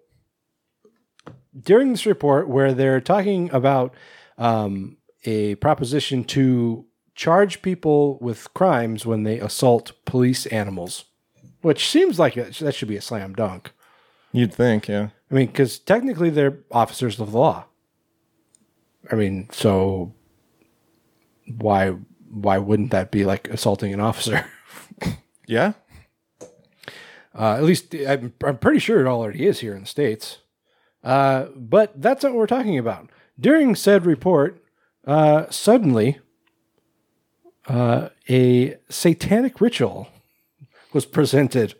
during 1.58 1.92
this 1.92 2.04
report, 2.04 2.48
where 2.48 2.74
they're 2.74 3.00
talking 3.00 3.48
about 3.52 3.94
um, 4.36 4.96
a 5.24 5.54
proposition 5.56 6.24
to 6.24 6.84
charge 7.14 7.62
people 7.62 8.18
with 8.20 8.52
crimes 8.52 9.06
when 9.06 9.22
they 9.22 9.38
assault 9.38 9.92
police 10.04 10.46
animals, 10.46 11.04
which 11.62 11.88
seems 11.88 12.18
like 12.18 12.36
it, 12.36 12.54
that 12.54 12.74
should 12.74 12.88
be 12.88 12.96
a 12.96 13.00
slam 13.00 13.32
dunk. 13.32 13.70
You'd 14.32 14.52
think, 14.52 14.88
yeah. 14.88 15.10
I 15.30 15.34
mean, 15.34 15.46
because 15.46 15.78
technically 15.78 16.30
they're 16.30 16.58
officers 16.72 17.20
of 17.20 17.30
the 17.30 17.38
law. 17.38 17.66
I 19.10 19.14
mean, 19.14 19.48
so 19.52 20.12
why 21.58 21.90
why 22.28 22.58
wouldn't 22.58 22.90
that 22.90 23.12
be 23.12 23.24
like 23.24 23.48
assaulting 23.48 23.94
an 23.94 24.00
officer? 24.00 24.46
Yeah. 25.46 25.72
Uh, 27.36 27.54
at 27.54 27.64
least 27.64 27.94
I'm, 27.94 28.32
I'm 28.44 28.58
pretty 28.58 28.78
sure 28.78 29.00
it 29.00 29.08
already 29.08 29.46
is 29.46 29.60
here 29.60 29.74
in 29.74 29.82
the 29.82 29.86
states. 29.86 30.38
Uh, 31.02 31.46
but 31.56 32.00
that's 32.00 32.22
not 32.22 32.32
what 32.32 32.38
we're 32.38 32.46
talking 32.46 32.78
about. 32.78 33.10
During 33.38 33.74
said 33.74 34.06
report, 34.06 34.62
uh, 35.06 35.46
suddenly 35.50 36.18
uh, 37.66 38.10
a 38.28 38.76
satanic 38.88 39.60
ritual 39.60 40.08
was 40.92 41.04
presented 41.04 41.74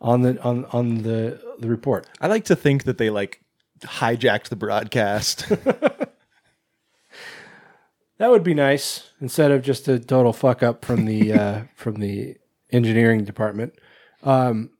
on 0.00 0.22
the 0.22 0.40
on 0.42 0.64
on 0.66 1.02
the 1.02 1.40
the 1.58 1.68
report. 1.68 2.06
I 2.20 2.28
like 2.28 2.44
to 2.46 2.56
think 2.56 2.84
that 2.84 2.96
they 2.96 3.10
like 3.10 3.42
hijacked 3.80 4.48
the 4.48 4.56
broadcast. 4.56 5.50
That 8.20 8.30
would 8.30 8.44
be 8.44 8.52
nice 8.52 9.08
instead 9.18 9.50
of 9.50 9.62
just 9.62 9.88
a 9.88 9.98
total 9.98 10.34
fuck 10.34 10.62
up 10.62 10.84
from 10.84 11.06
the 11.06 11.32
uh, 11.32 11.62
from 11.74 12.00
the 12.00 12.36
engineering 12.70 13.24
department. 13.24 13.72
Um, 14.22 14.72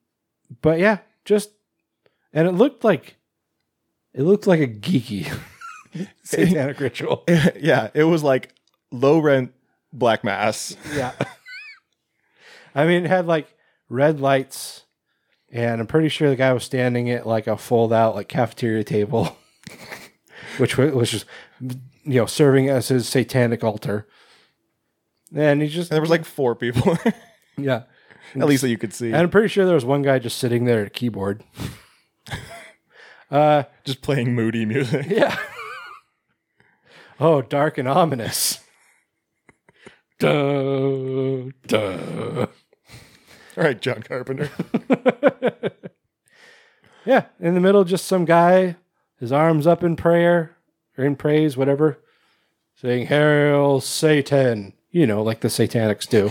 but 0.62 0.78
yeah, 0.78 0.98
just 1.24 1.50
and 2.32 2.48
it 2.48 2.52
looked 2.52 2.84
like 2.84 3.16
it 4.12 4.22
looked 4.22 4.46
like 4.46 4.60
a 4.60 4.66
geeky 4.66 5.32
satanic 6.22 6.80
ritual. 6.80 7.24
yeah, 7.28 7.90
it 7.94 8.04
was 8.04 8.22
like 8.22 8.54
low 8.90 9.18
rent 9.18 9.52
black 9.92 10.24
mass. 10.24 10.76
Yeah. 10.94 11.12
I 12.74 12.86
mean, 12.86 13.04
it 13.04 13.08
had 13.08 13.26
like 13.26 13.52
red 13.88 14.20
lights, 14.20 14.84
and 15.50 15.80
I'm 15.80 15.86
pretty 15.86 16.08
sure 16.08 16.28
the 16.28 16.36
guy 16.36 16.52
was 16.52 16.64
standing 16.64 17.10
at 17.10 17.26
like 17.26 17.46
a 17.46 17.56
fold 17.56 17.92
out 17.92 18.14
like 18.14 18.28
cafeteria 18.28 18.84
table, 18.84 19.36
which 20.58 20.76
was 20.76 21.10
just 21.10 21.26
you 21.60 22.20
know 22.20 22.26
serving 22.26 22.68
as 22.68 22.88
his 22.88 23.08
satanic 23.08 23.64
altar. 23.64 24.06
And 25.34 25.62
he 25.62 25.68
just 25.68 25.90
There 25.90 26.00
was 26.00 26.10
like 26.10 26.24
four 26.24 26.56
people, 26.56 26.98
yeah. 27.56 27.84
At 28.34 28.46
least 28.46 28.62
that 28.62 28.68
you 28.68 28.78
could 28.78 28.92
see, 28.92 29.08
And 29.08 29.16
I'm 29.16 29.30
pretty 29.30 29.48
sure 29.48 29.64
there 29.64 29.74
was 29.74 29.84
one 29.84 30.02
guy 30.02 30.18
just 30.18 30.38
sitting 30.38 30.64
there 30.64 30.82
at 30.82 30.86
a 30.86 30.90
keyboard. 30.90 31.42
uh, 33.30 33.64
just 33.84 34.02
playing 34.02 34.34
moody 34.34 34.64
music. 34.64 35.06
yeah. 35.08 35.36
oh, 37.18 37.42
dark 37.42 37.78
and 37.78 37.88
ominous. 37.88 38.60
Duh, 40.18 41.44
duh. 41.66 42.46
All 43.56 43.64
right, 43.64 43.80
John 43.80 44.02
Carpenter. 44.02 44.50
Yeah, 47.04 47.26
in 47.40 47.54
the 47.54 47.60
middle, 47.60 47.84
just 47.84 48.06
some 48.06 48.24
guy, 48.24 48.76
his 49.18 49.32
arms 49.32 49.66
up 49.66 49.82
in 49.82 49.96
prayer 49.96 50.56
or 50.98 51.04
in 51.04 51.16
praise, 51.16 51.56
whatever, 51.56 51.98
saying 52.74 53.06
"Hail 53.06 53.80
Satan," 53.80 54.74
you 54.90 55.06
know, 55.06 55.22
like 55.22 55.40
the 55.40 55.48
Satanics 55.48 56.08
do, 56.08 56.30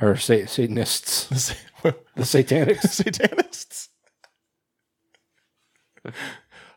or 0.00 0.16
sa- 0.16 0.46
Satanists, 0.46 1.26
the 1.82 1.94
Satanics. 2.18 2.80
Satanists. 2.88 3.88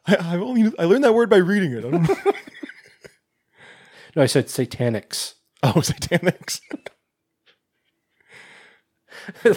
I, 0.06 0.16
I've 0.20 0.42
only 0.42 0.72
I 0.80 0.86
learned 0.86 1.04
that 1.04 1.14
word 1.14 1.30
by 1.30 1.38
reading 1.38 1.74
it. 1.74 1.86
I 1.86 1.90
don't 1.92 2.04
know. 2.04 2.16
No, 4.14 4.22
I 4.22 4.26
said 4.26 4.48
Satanics. 4.48 5.36
oh, 5.64 5.76
satanics. 5.76 6.60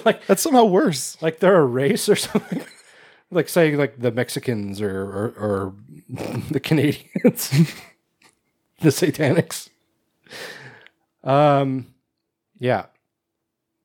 like, 0.05 0.25
That's 0.29 0.43
somehow 0.43 0.65
worse. 0.67 1.21
like 1.21 1.41
they're 1.41 1.57
a 1.61 1.65
race 1.67 2.09
or 2.09 2.15
something. 2.15 2.63
like 3.33 3.49
saying 3.49 3.77
like 3.79 3.99
the 3.99 4.13
Mexicans 4.13 4.81
or 4.81 5.01
or, 5.01 5.35
or 5.37 5.75
the 6.53 6.61
Canadians, 6.61 7.51
the 8.81 8.91
Satanics. 8.91 9.71
Um, 11.25 11.89
yeah, 12.61 12.87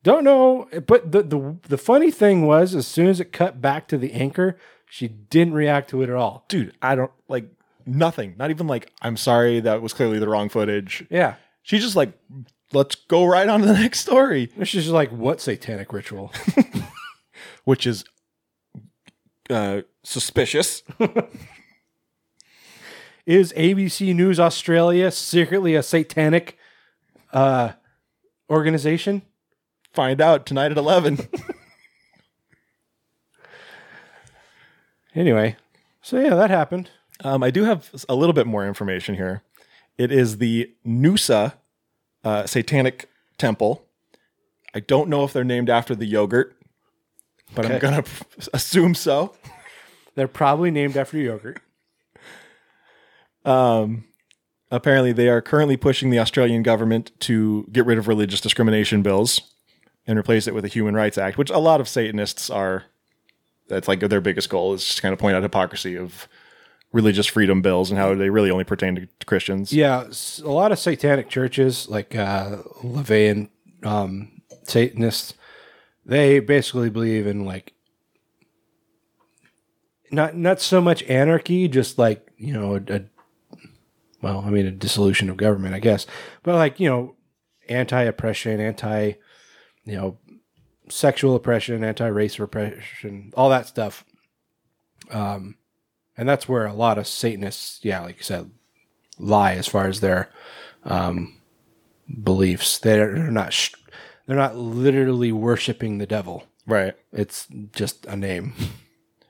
don't 0.04 0.24
know. 0.24 0.68
But 0.86 1.12
the 1.12 1.24
the 1.24 1.58
the 1.68 1.78
funny 1.78 2.12
thing 2.12 2.46
was, 2.46 2.76
as 2.76 2.88
soon 2.88 3.08
as 3.08 3.20
it 3.20 3.32
cut 3.32 3.62
back 3.62 3.88
to 3.90 3.98
the 3.98 4.14
anchor, 4.14 4.58
she 4.90 5.08
didn't 5.08 5.54
react 5.54 5.90
to 5.92 6.02
it 6.02 6.10
at 6.10 6.16
all. 6.16 6.46
Dude, 6.48 6.74
I 6.82 6.96
don't 6.96 7.12
like 7.28 7.50
nothing. 7.86 8.36
Not 8.38 8.50
even 8.50 8.68
like 8.68 8.92
I'm 9.02 9.18
sorry 9.18 9.60
that 9.60 9.82
was 9.82 9.94
clearly 9.94 10.20
the 10.20 10.30
wrong 10.30 10.50
footage. 10.50 11.06
Yeah, 11.10 11.36
She's 11.70 11.84
just 11.84 11.96
like, 11.96 12.14
let's 12.74 12.96
go 12.96 13.26
right 13.26 13.48
on 13.48 13.60
to 13.62 13.68
the 13.68 13.74
next 13.80 14.00
story, 14.00 14.52
she's 14.64 14.86
just 14.86 14.90
like, 14.90 15.12
"What 15.12 15.40
satanic 15.42 15.94
ritual?" 15.94 16.34
which 17.64 17.86
is 17.86 18.04
uh 19.50 19.82
suspicious. 20.04 20.82
Is 23.26 23.54
ABC 23.54 24.16
News 24.16 24.40
Australia 24.40 25.12
secretly 25.12 25.76
a 25.76 25.84
satanic 25.84 26.58
uh 27.32 27.74
organization? 28.50 29.22
Find 30.00 30.22
out 30.22 30.46
tonight 30.46 30.72
at 30.72 30.78
11. 30.78 31.20
Anyway, 35.16 35.58
so 36.02 36.18
yeah, 36.18 36.36
that 36.36 36.50
happened. 36.50 36.90
Um, 37.26 37.44
I 37.44 37.52
do 37.52 37.66
have 37.66 37.90
a 38.08 38.16
little 38.16 38.32
bit 38.32 38.48
more 38.48 38.66
information 38.66 39.16
here. 39.16 39.42
It 39.98 40.12
is 40.14 40.38
the 40.38 40.72
Noosa 40.88 41.56
uh, 42.24 42.46
Satanic 42.46 43.10
Temple. 43.38 43.84
I 44.74 44.80
don't 44.80 45.10
know 45.10 45.26
if 45.26 45.34
they're 45.34 45.44
named 45.44 45.70
after 45.70 45.96
the 45.96 46.06
yogurt, 46.06 46.56
but 47.54 47.66
I'm 47.66 47.80
gonna 47.80 48.06
assume 48.54 48.96
so. 48.96 49.34
They're 50.16 50.30
probably 50.30 50.72
named 50.72 50.96
after 50.96 51.18
yogurt. 51.18 51.60
Um, 53.44 54.06
apparently, 54.72 55.12
they 55.12 55.28
are 55.28 55.42
currently 55.42 55.76
pushing 55.76 56.12
the 56.12 56.20
Australian 56.20 56.64
government 56.64 57.12
to 57.22 57.68
get 57.74 57.86
rid 57.86 57.98
of 57.98 58.08
religious 58.08 58.40
discrimination 58.40 59.02
bills 59.02 59.49
and 60.10 60.18
replace 60.18 60.48
it 60.48 60.56
with 60.56 60.66
a 60.66 60.68
Human 60.68 60.96
Rights 60.96 61.20
Act, 61.20 61.38
which 61.38 61.52
a 61.52 61.60
lot 61.60 61.80
of 61.80 61.88
Satanists 61.88 62.50
are. 62.50 62.86
That's 63.68 63.88
like 63.88 64.00
their 64.00 64.20
biggest 64.20 64.50
goal 64.50 64.74
is 64.74 64.96
to 64.96 65.02
kind 65.04 65.14
of 65.14 65.20
point 65.20 65.36
out 65.36 65.44
hypocrisy 65.44 65.96
of 65.96 66.28
religious 66.92 67.28
freedom 67.28 67.62
bills 67.62 67.92
and 67.92 68.00
how 68.00 68.16
they 68.16 68.32
really 68.32 68.50
only 68.50 68.64
pertain 68.64 68.96
to, 68.96 69.06
to 69.06 69.26
Christians. 69.28 69.72
Yeah, 69.72 70.06
a 70.44 70.50
lot 70.50 70.72
of 70.72 70.80
satanic 70.80 71.30
churches, 71.30 71.88
like 71.88 72.16
uh, 72.16 72.64
LaVeyan 72.84 73.50
um, 73.84 74.42
Satanists, 74.64 75.36
they 76.04 76.40
basically 76.40 76.90
believe 76.90 77.28
in 77.28 77.46
like 77.46 77.74
not 80.10 80.36
not 80.36 80.60
so 80.60 80.82
much 80.82 81.04
anarchy, 81.04 81.68
just 81.68 82.00
like 82.00 82.28
you 82.36 82.52
know, 82.54 82.78
a, 82.78 82.96
a 82.96 83.02
well, 84.24 84.44
I 84.44 84.50
mean, 84.50 84.66
a 84.66 84.72
dissolution 84.72 85.30
of 85.30 85.38
government, 85.38 85.76
I 85.76 85.80
guess, 85.80 86.08
but 86.42 86.56
like 86.56 86.80
you 86.80 86.90
know, 86.90 87.16
anti-oppression, 87.70 88.60
anti, 88.60 89.14
you 89.90 89.98
know, 89.98 90.18
sexual 90.90 91.36
oppression, 91.36 91.84
anti-race 91.84 92.40
repression, 92.40 93.32
all 93.36 93.50
that 93.50 93.68
stuff. 93.68 94.04
Um, 95.12 95.56
and 96.18 96.28
that's 96.28 96.48
where 96.48 96.66
a 96.66 96.74
lot 96.74 96.98
of 96.98 97.08
Satanists, 97.08 97.80
yeah, 97.84 98.02
like 98.02 98.18
you 98.18 98.24
said, 98.24 98.52
lie 99.18 99.54
as 99.54 99.68
far 99.68 99.88
as 99.88 100.00
their 100.00 100.30
um, 100.84 101.38
beliefs. 102.24 102.78
They're, 102.78 103.14
they're 103.14 103.32
not 103.32 103.54
sh- 103.54 103.74
they're 104.26 104.38
not 104.38 104.56
literally 104.56 105.32
worshiping 105.32 105.98
the 105.98 106.06
devil. 106.06 106.44
Right. 106.68 106.94
It's 107.12 107.48
just 107.74 108.06
a 108.06 108.16
name. 108.16 108.54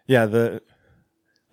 Yeah, 0.10 0.26
the 0.26 0.64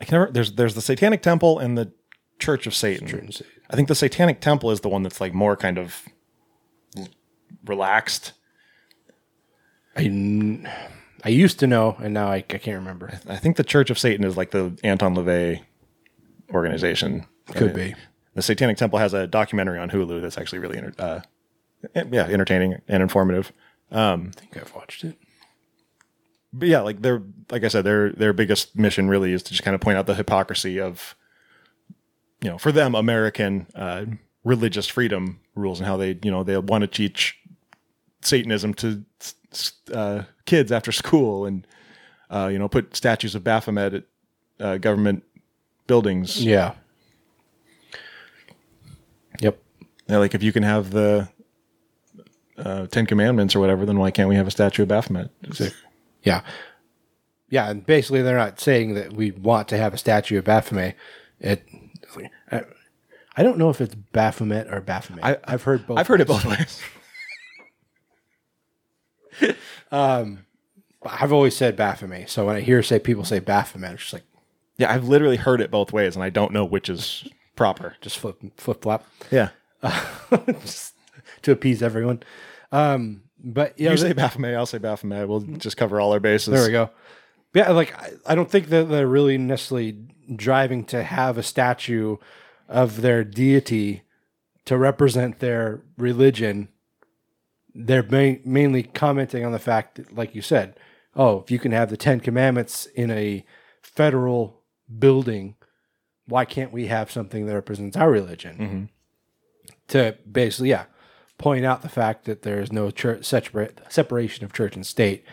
I 0.01 0.07
can 0.07 0.19
never 0.19 0.33
there's 0.33 0.53
there's 0.53 0.75
the 0.75 0.81
Satanic 0.81 1.21
Temple 1.21 1.59
and 1.59 1.77
the 1.77 1.93
Church 2.39 2.67
of 2.67 2.75
Satan. 2.75 3.31
I 3.69 3.77
think 3.77 3.89
the 3.89 3.95
Satanic 3.95 4.41
Temple 4.41 4.71
is 4.71 4.81
the 4.81 4.89
one 4.89 5.03
that's 5.03 5.21
like 5.21 5.35
more 5.35 5.59
kind 5.59 5.77
of 5.77 6.09
relaxed. 7.67 8.33
I, 9.97 10.69
I 11.25 11.29
used 11.31 11.59
to 11.61 11.67
know, 11.67 11.97
and 12.01 12.13
now 12.15 12.29
I, 12.29 12.37
I 12.37 12.43
can't 12.43 12.79
remember. 12.79 13.19
I 13.29 13.37
think 13.37 13.57
the 13.57 13.65
Church 13.65 13.91
of 13.91 13.99
Satan 13.99 14.25
is 14.25 14.37
like 14.37 14.51
the 14.51 14.79
Anton 14.85 15.15
LaVey 15.17 15.63
organization. 16.53 17.27
Could 17.55 17.75
be. 17.75 17.95
The 18.35 18.43
Satanic 18.43 18.77
Temple 18.77 18.99
has 18.99 19.15
a 19.15 19.27
documentary 19.27 19.79
on 19.79 19.91
Hulu 19.91 20.21
that's 20.21 20.37
actually 20.37 20.59
really 20.59 20.79
enter- 20.79 20.95
uh, 20.99 21.21
yeah, 21.95 22.27
entertaining 22.27 22.81
and 22.89 23.03
informative. 23.03 23.53
I 23.91 24.41
think 24.41 24.57
I've 24.57 24.75
watched 24.75 25.05
it. 25.05 25.17
but 26.53 26.69
yeah, 26.69 26.81
like 26.81 27.03
their 27.03 27.23
like 27.51 27.65
I 27.65 27.69
said, 27.69 27.85
their 27.85 28.13
their 28.13 28.33
biggest 28.33 28.77
mission 28.77 29.09
really 29.09 29.33
is 29.33 29.43
to 29.45 29.51
just 29.51 29.63
kind 29.63 29.75
of 29.75 29.81
point 29.81 29.97
out 29.97 30.07
the 30.07 30.15
hypocrisy 30.15 30.81
of, 30.81 31.15
you 32.43 32.51
know, 32.51 32.59
for 32.59 32.73
them 32.73 32.95
American 32.95 33.67
uh, 33.75 34.05
religious 34.45 34.87
freedom 34.87 35.41
rules 35.55 35.81
and 35.81 35.87
how 35.87 35.97
they 35.97 36.19
you 36.23 36.31
know 36.31 36.43
they 36.43 36.59
want 36.59 36.83
to 36.83 36.89
teach 36.89 37.39
Satanism 38.27 38.75
to 38.75 39.05
uh, 39.93 40.23
kids 40.45 40.73
after 40.73 40.93
school 40.93 41.47
and 41.47 41.67
uh, 42.31 42.49
you 42.51 42.59
know 42.59 42.69
put 42.69 42.97
statues 42.97 43.35
of 43.35 43.45
Baphomet 43.45 43.95
at 43.95 44.05
uh, 44.61 44.77
government 44.79 45.23
buildings. 45.87 46.45
Yeah. 46.45 46.75
Yep. 49.41 49.63
Yeah, 50.09 50.19
like 50.19 50.35
if 50.35 50.43
you 50.43 50.53
can 50.53 50.63
have 50.63 50.91
the 50.91 51.29
uh, 52.59 52.87
Ten 52.87 53.07
Commandments 53.07 53.55
or 53.55 53.61
whatever, 53.61 53.87
then 53.87 53.99
why 53.99 54.11
can't 54.11 54.29
we 54.29 54.37
have 54.37 54.47
a 54.47 54.51
statue 54.51 54.83
of 54.83 54.89
Baphomet? 54.89 55.31
Yeah. 56.23 56.43
Yeah, 57.49 57.71
and 57.71 57.87
basically 57.87 58.23
they're 58.23 58.37
not 58.37 58.59
saying 58.59 58.95
that 58.95 59.13
we 59.13 59.31
want 59.31 59.69
to 59.69 59.77
have 59.77 59.95
a 59.95 59.99
statue 59.99 60.39
of 60.39 60.45
Baphomet. 60.45 60.97
It, 61.39 61.63
I, 62.51 62.63
I 63.37 63.43
don't 63.43 63.59
know 63.59 63.71
if 63.71 63.81
it's 63.81 63.95
Baphomet 63.95 64.73
or 64.73 64.81
Baphomet. 64.81 65.25
I, 65.25 65.39
I've 65.45 65.63
heard 65.63 65.87
both. 65.87 65.99
I've 65.99 66.07
heard 66.07 66.21
it 66.21 66.27
both 66.27 66.45
ways. 66.45 66.83
I've 69.93 71.33
always 71.33 71.57
said 71.57 71.77
Baphomet. 71.77 72.31
So 72.31 72.47
when 72.47 72.57
I 72.57 72.61
hear 72.61 72.83
say 72.83 72.99
people 72.99 73.25
say 73.25 73.39
Baphomet, 73.39 73.95
it's 73.95 74.03
just 74.03 74.13
like 74.13 74.25
Yeah, 74.79 74.93
I've 74.93 75.09
literally 75.09 75.37
heard 75.37 75.61
it 75.61 75.71
both 75.71 75.93
ways, 75.93 76.17
and 76.17 76.23
I 76.23 76.31
don't 76.31 76.53
know 76.53 76.65
which 76.65 76.89
is 76.89 77.29
proper. 77.55 77.97
just 78.01 78.19
flip 78.19 78.39
flip 78.57 78.83
flop 78.83 79.07
Yeah, 79.31 79.51
just 80.61 80.95
to 81.43 81.53
appease 81.53 81.83
everyone. 81.83 82.23
Um, 82.73 83.23
but 83.39 83.79
yeah, 83.79 83.93
you 83.93 83.97
say 83.97 84.13
Baphomet, 84.13 84.55
I'll 84.55 84.67
say 84.67 84.79
Baphomet. 84.79 85.29
We'll 85.29 85.41
just 85.41 85.77
cover 85.77 86.01
all 86.01 86.13
our 86.13 86.21
bases. 86.21 86.53
There 86.53 86.67
we 86.67 86.73
go. 86.73 86.91
Yeah, 87.55 87.71
like 87.71 87.97
I, 87.97 88.11
I 88.27 88.35
don't 88.35 88.51
think 88.51 88.69
that 88.69 88.89
they're 88.89 89.07
really 89.07 89.39
necessarily 89.39 89.97
driving 90.35 90.85
to 90.87 91.03
have 91.03 91.39
a 91.39 91.43
statue 91.43 92.17
of 92.69 93.01
their 93.01 93.23
deity 93.25 94.03
to 94.65 94.77
represent 94.77 95.39
their 95.39 95.81
religion, 95.97 96.69
they're 97.79 98.03
ma- 98.03 98.39
mainly 98.45 98.83
commenting 98.85 99.45
on 99.45 99.53
the 99.53 99.59
fact 99.59 99.97
that, 99.97 100.15
like 100.15 100.35
you 100.35 100.43
said, 100.43 100.77
oh, 101.15 101.41
if 101.41 101.51
you 101.51 101.59
can 101.59 101.73
have 101.73 101.91
the 101.91 101.97
Ten 101.97 102.21
Commandments 102.21 102.87
in 102.87 103.11
a 103.11 103.45
federal 103.83 104.63
building, 104.99 105.57
why 106.27 106.45
can't 106.45 106.73
we 106.73 106.87
have 106.87 107.11
something 107.11 107.47
that 107.47 107.55
represents 107.55 107.97
our 107.97 108.11
religion? 108.11 108.57
Mm-hmm. 108.59 108.85
To 109.89 110.17
basically, 110.31 110.71
yeah, 110.71 110.85
point 111.39 111.65
out 111.65 111.83
the 111.83 111.89
fact 111.89 112.25
that 112.25 112.43
there 112.43 112.61
is 112.61 112.73
no 112.73 112.91
church 112.91 113.25
separate, 113.25 113.79
separation 113.89 114.45
of 114.45 114.53
church 114.53 114.75
and 114.75 114.87
state, 114.87 115.25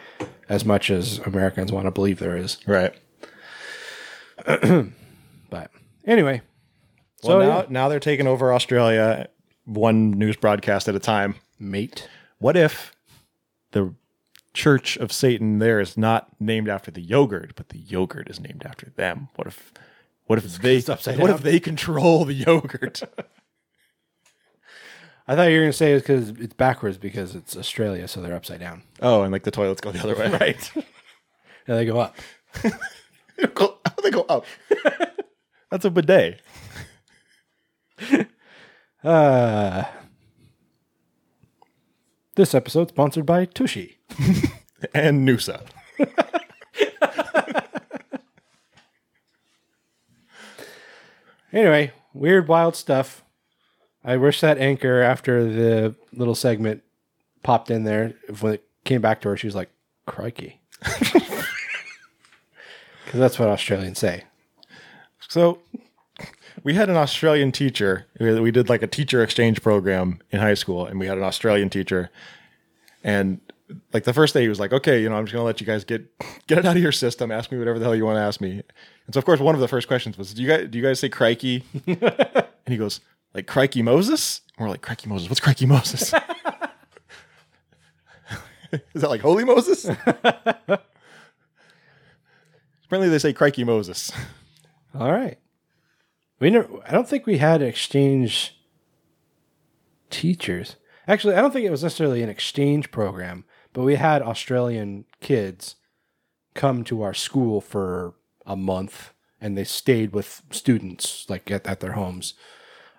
as 0.50 0.66
much 0.66 0.90
as 0.92 1.20
Americans 1.20 1.72
want 1.72 1.86
to 1.86 1.92
believe 1.92 2.20
there 2.20 2.38
is. 2.38 2.58
Right. 2.68 2.94
But 5.50 5.70
anyway, 6.08 6.42
Well, 7.24 7.40
so 7.40 7.40
now, 7.40 7.58
yeah, 7.60 7.66
now 7.70 7.88
they're 7.90 8.00
taking 8.00 8.26
over 8.26 8.52
Australia 8.52 9.28
one 9.66 10.12
news 10.12 10.36
broadcast 10.36 10.88
at 10.88 10.96
a 10.96 11.00
time. 11.00 11.36
mate. 11.60 12.10
What 12.44 12.58
if 12.58 12.94
the 13.72 13.96
Church 14.54 14.98
of 14.98 15.14
Satan 15.14 15.60
there 15.60 15.80
is 15.80 15.98
not 15.98 16.28
named 16.42 16.68
after 16.68 16.92
the 16.92 17.00
yogurt, 17.00 17.54
but 17.56 17.70
the 17.70 17.78
yogurt 17.78 18.30
is 18.30 18.38
named 18.38 18.64
after 18.66 18.92
them? 18.98 19.30
What 19.36 19.48
if 19.48 19.72
what 20.26 20.40
if 20.40 20.58
they 20.58 20.80
upside 20.80 21.20
what 21.20 21.28
down. 21.28 21.38
if 21.38 21.42
they 21.42 21.62
control 21.62 22.26
the 22.26 22.34
yogurt? 22.34 23.02
I 25.26 25.38
thought 25.38 25.44
you 25.44 25.56
were 25.56 25.62
going 25.62 25.72
to 25.72 25.78
say 25.78 25.94
it's 25.94 26.06
because 26.06 26.32
it's 26.32 26.54
backwards 26.54 26.98
because 26.98 27.34
it's 27.34 27.56
Australia, 27.56 28.10
so 28.10 28.22
they're 28.22 28.36
upside 28.36 28.60
down. 28.60 28.84
oh, 29.02 29.22
and 29.22 29.32
like 29.32 29.44
the 29.44 29.52
toilets 29.52 29.80
go 29.80 29.94
the 29.94 30.04
other 30.04 30.18
way. 30.18 30.30
Right. 30.30 30.72
Yeah, 31.66 31.76
they 31.76 31.86
go 31.86 31.98
up. 31.98 32.18
go, 33.54 33.78
they 34.04 34.12
go 34.12 34.24
up. 34.24 34.46
That's 35.72 35.86
a 35.86 35.90
bidet. 35.90 36.42
Uh, 39.02 39.86
this 42.36 42.54
episode 42.56 42.90
sponsored 42.90 43.26
by 43.26 43.46
Tushy. 43.46 43.98
And 44.94 45.26
Noosa. 45.26 45.62
Anyway, 51.54 51.92
weird, 52.14 52.48
wild 52.48 52.76
stuff. 52.76 53.24
I 54.04 54.18
wish 54.18 54.42
that 54.42 54.58
anchor 54.58 55.02
after 55.02 55.46
the 55.46 55.96
little 56.12 56.36
segment 56.36 56.82
popped 57.44 57.70
in 57.70 57.84
there. 57.84 58.16
When 58.40 58.56
it 58.56 58.64
came 58.84 59.02
back 59.02 59.22
to 59.22 59.30
her, 59.30 59.38
she 59.38 59.48
was 59.48 59.56
like, 59.56 59.70
"Crikey," 60.08 60.60
because 60.82 61.46
that's 63.14 63.38
what 63.38 63.50
Australians 63.50 64.00
say. 64.00 64.24
So 65.30 65.60
we 66.64 66.74
had 66.76 66.90
an 66.90 66.96
Australian 66.96 67.52
teacher. 67.52 68.06
We 68.20 68.52
did 68.52 68.70
like 68.70 68.84
a 68.84 68.88
teacher 68.88 69.24
exchange 69.24 69.62
program 69.62 70.20
in 70.32 70.40
high 70.40 70.54
school, 70.54 70.86
and 70.86 71.00
we 71.00 71.08
had 71.08 71.18
an 71.18 71.24
Australian 71.24 71.70
teacher. 71.70 72.12
And 73.04 73.42
like 73.92 74.04
the 74.04 74.14
first 74.14 74.34
day, 74.34 74.42
he 74.42 74.50
was 74.50 74.60
like, 74.60 74.72
"Okay, 74.74 75.02
you 75.02 75.10
know, 75.10 75.16
I'm 75.16 75.26
just 75.26 75.34
gonna 75.34 75.46
let 75.46 75.60
you 75.60 75.68
guys 75.68 75.84
get 75.84 76.06
get 76.48 76.58
it 76.60 76.66
out 76.66 76.76
of 76.76 76.82
your 76.82 76.92
system. 76.92 77.32
Ask 77.32 77.52
me 77.52 77.58
whatever 77.58 77.80
the 77.80 77.86
hell 77.86 77.96
you 77.96 78.06
want 78.06 78.18
to 78.18 78.22
ask 78.22 78.40
me." 78.40 78.62
And 79.06 79.14
so, 79.14 79.18
of 79.18 79.26
course, 79.26 79.40
one 79.40 79.56
of 79.56 79.62
the 79.62 79.68
first 79.68 79.88
questions 79.88 80.18
was, 80.18 80.34
"Do 80.34 80.42
you 80.42 80.48
guys 80.48 80.68
do 80.70 80.78
you 80.78 80.84
guys 80.84 81.00
say 81.00 81.10
crikey?" 81.10 81.64
and 81.88 82.48
he 82.68 82.78
goes, 82.78 83.00
"Like 83.34 83.48
crikey 83.48 83.82
Moses?" 83.82 84.42
And 84.58 84.66
we're 84.66 84.72
like, 84.72 84.82
"Crikey 84.82 85.10
Moses? 85.10 85.30
What's 85.30 85.40
crikey 85.42 85.66
Moses?" 85.66 86.14
Is 88.94 89.02
that 89.02 89.10
like 89.10 89.22
holy 89.22 89.44
Moses? 89.44 89.86
Apparently, 92.86 93.10
they 93.10 93.20
say 93.20 93.34
crikey 93.34 93.64
Moses. 93.64 94.12
All 94.96 95.12
right. 95.12 95.38
We 96.44 96.50
never, 96.50 96.68
I 96.86 96.92
don't 96.92 97.08
think 97.08 97.26
we 97.26 97.38
had 97.38 97.62
exchange 97.62 98.60
teachers. 100.10 100.76
Actually, 101.08 101.36
I 101.36 101.42
don't 101.42 101.54
think 101.54 101.66
it 101.66 101.72
was 101.72 101.84
necessarily 101.84 102.22
an 102.22 102.28
exchange 102.28 102.92
program, 102.92 103.46
but 103.72 103.84
we 103.84 103.96
had 103.96 104.22
Australian 104.22 105.06
kids 105.22 105.78
come 106.54 106.84
to 106.84 107.02
our 107.02 107.14
school 107.14 107.62
for 107.62 108.16
a 108.46 108.58
month 108.58 109.14
and 109.40 109.58
they 109.58 109.64
stayed 109.64 110.12
with 110.12 110.42
students 110.52 111.30
like 111.30 111.50
at, 111.50 111.66
at 111.66 111.80
their 111.80 111.94
homes. 111.94 112.34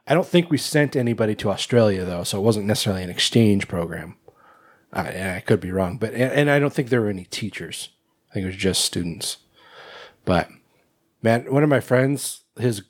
I 0.06 0.14
don't 0.14 0.26
think 0.26 0.50
we 0.50 0.56
sent 0.56 0.96
anybody 0.96 1.34
to 1.34 1.50
Australia 1.50 2.06
though, 2.06 2.24
so 2.24 2.38
it 2.38 2.44
wasn't 2.44 2.64
necessarily 2.64 3.02
an 3.02 3.10
exchange 3.10 3.68
program. 3.68 4.16
I, 4.90 5.36
I 5.36 5.42
could 5.44 5.60
be 5.60 5.70
wrong, 5.70 5.98
but 5.98 6.14
and, 6.14 6.32
and 6.32 6.50
I 6.50 6.58
don't 6.58 6.72
think 6.72 6.88
there 6.88 7.02
were 7.02 7.10
any 7.10 7.26
teachers. 7.26 7.90
I 8.30 8.32
think 8.32 8.44
it 8.44 8.46
was 8.46 8.56
just 8.56 8.86
students. 8.86 9.36
But 10.24 10.48
man, 11.20 11.52
one 11.52 11.62
of 11.62 11.68
my 11.68 11.80
friends, 11.80 12.44
his 12.58 12.84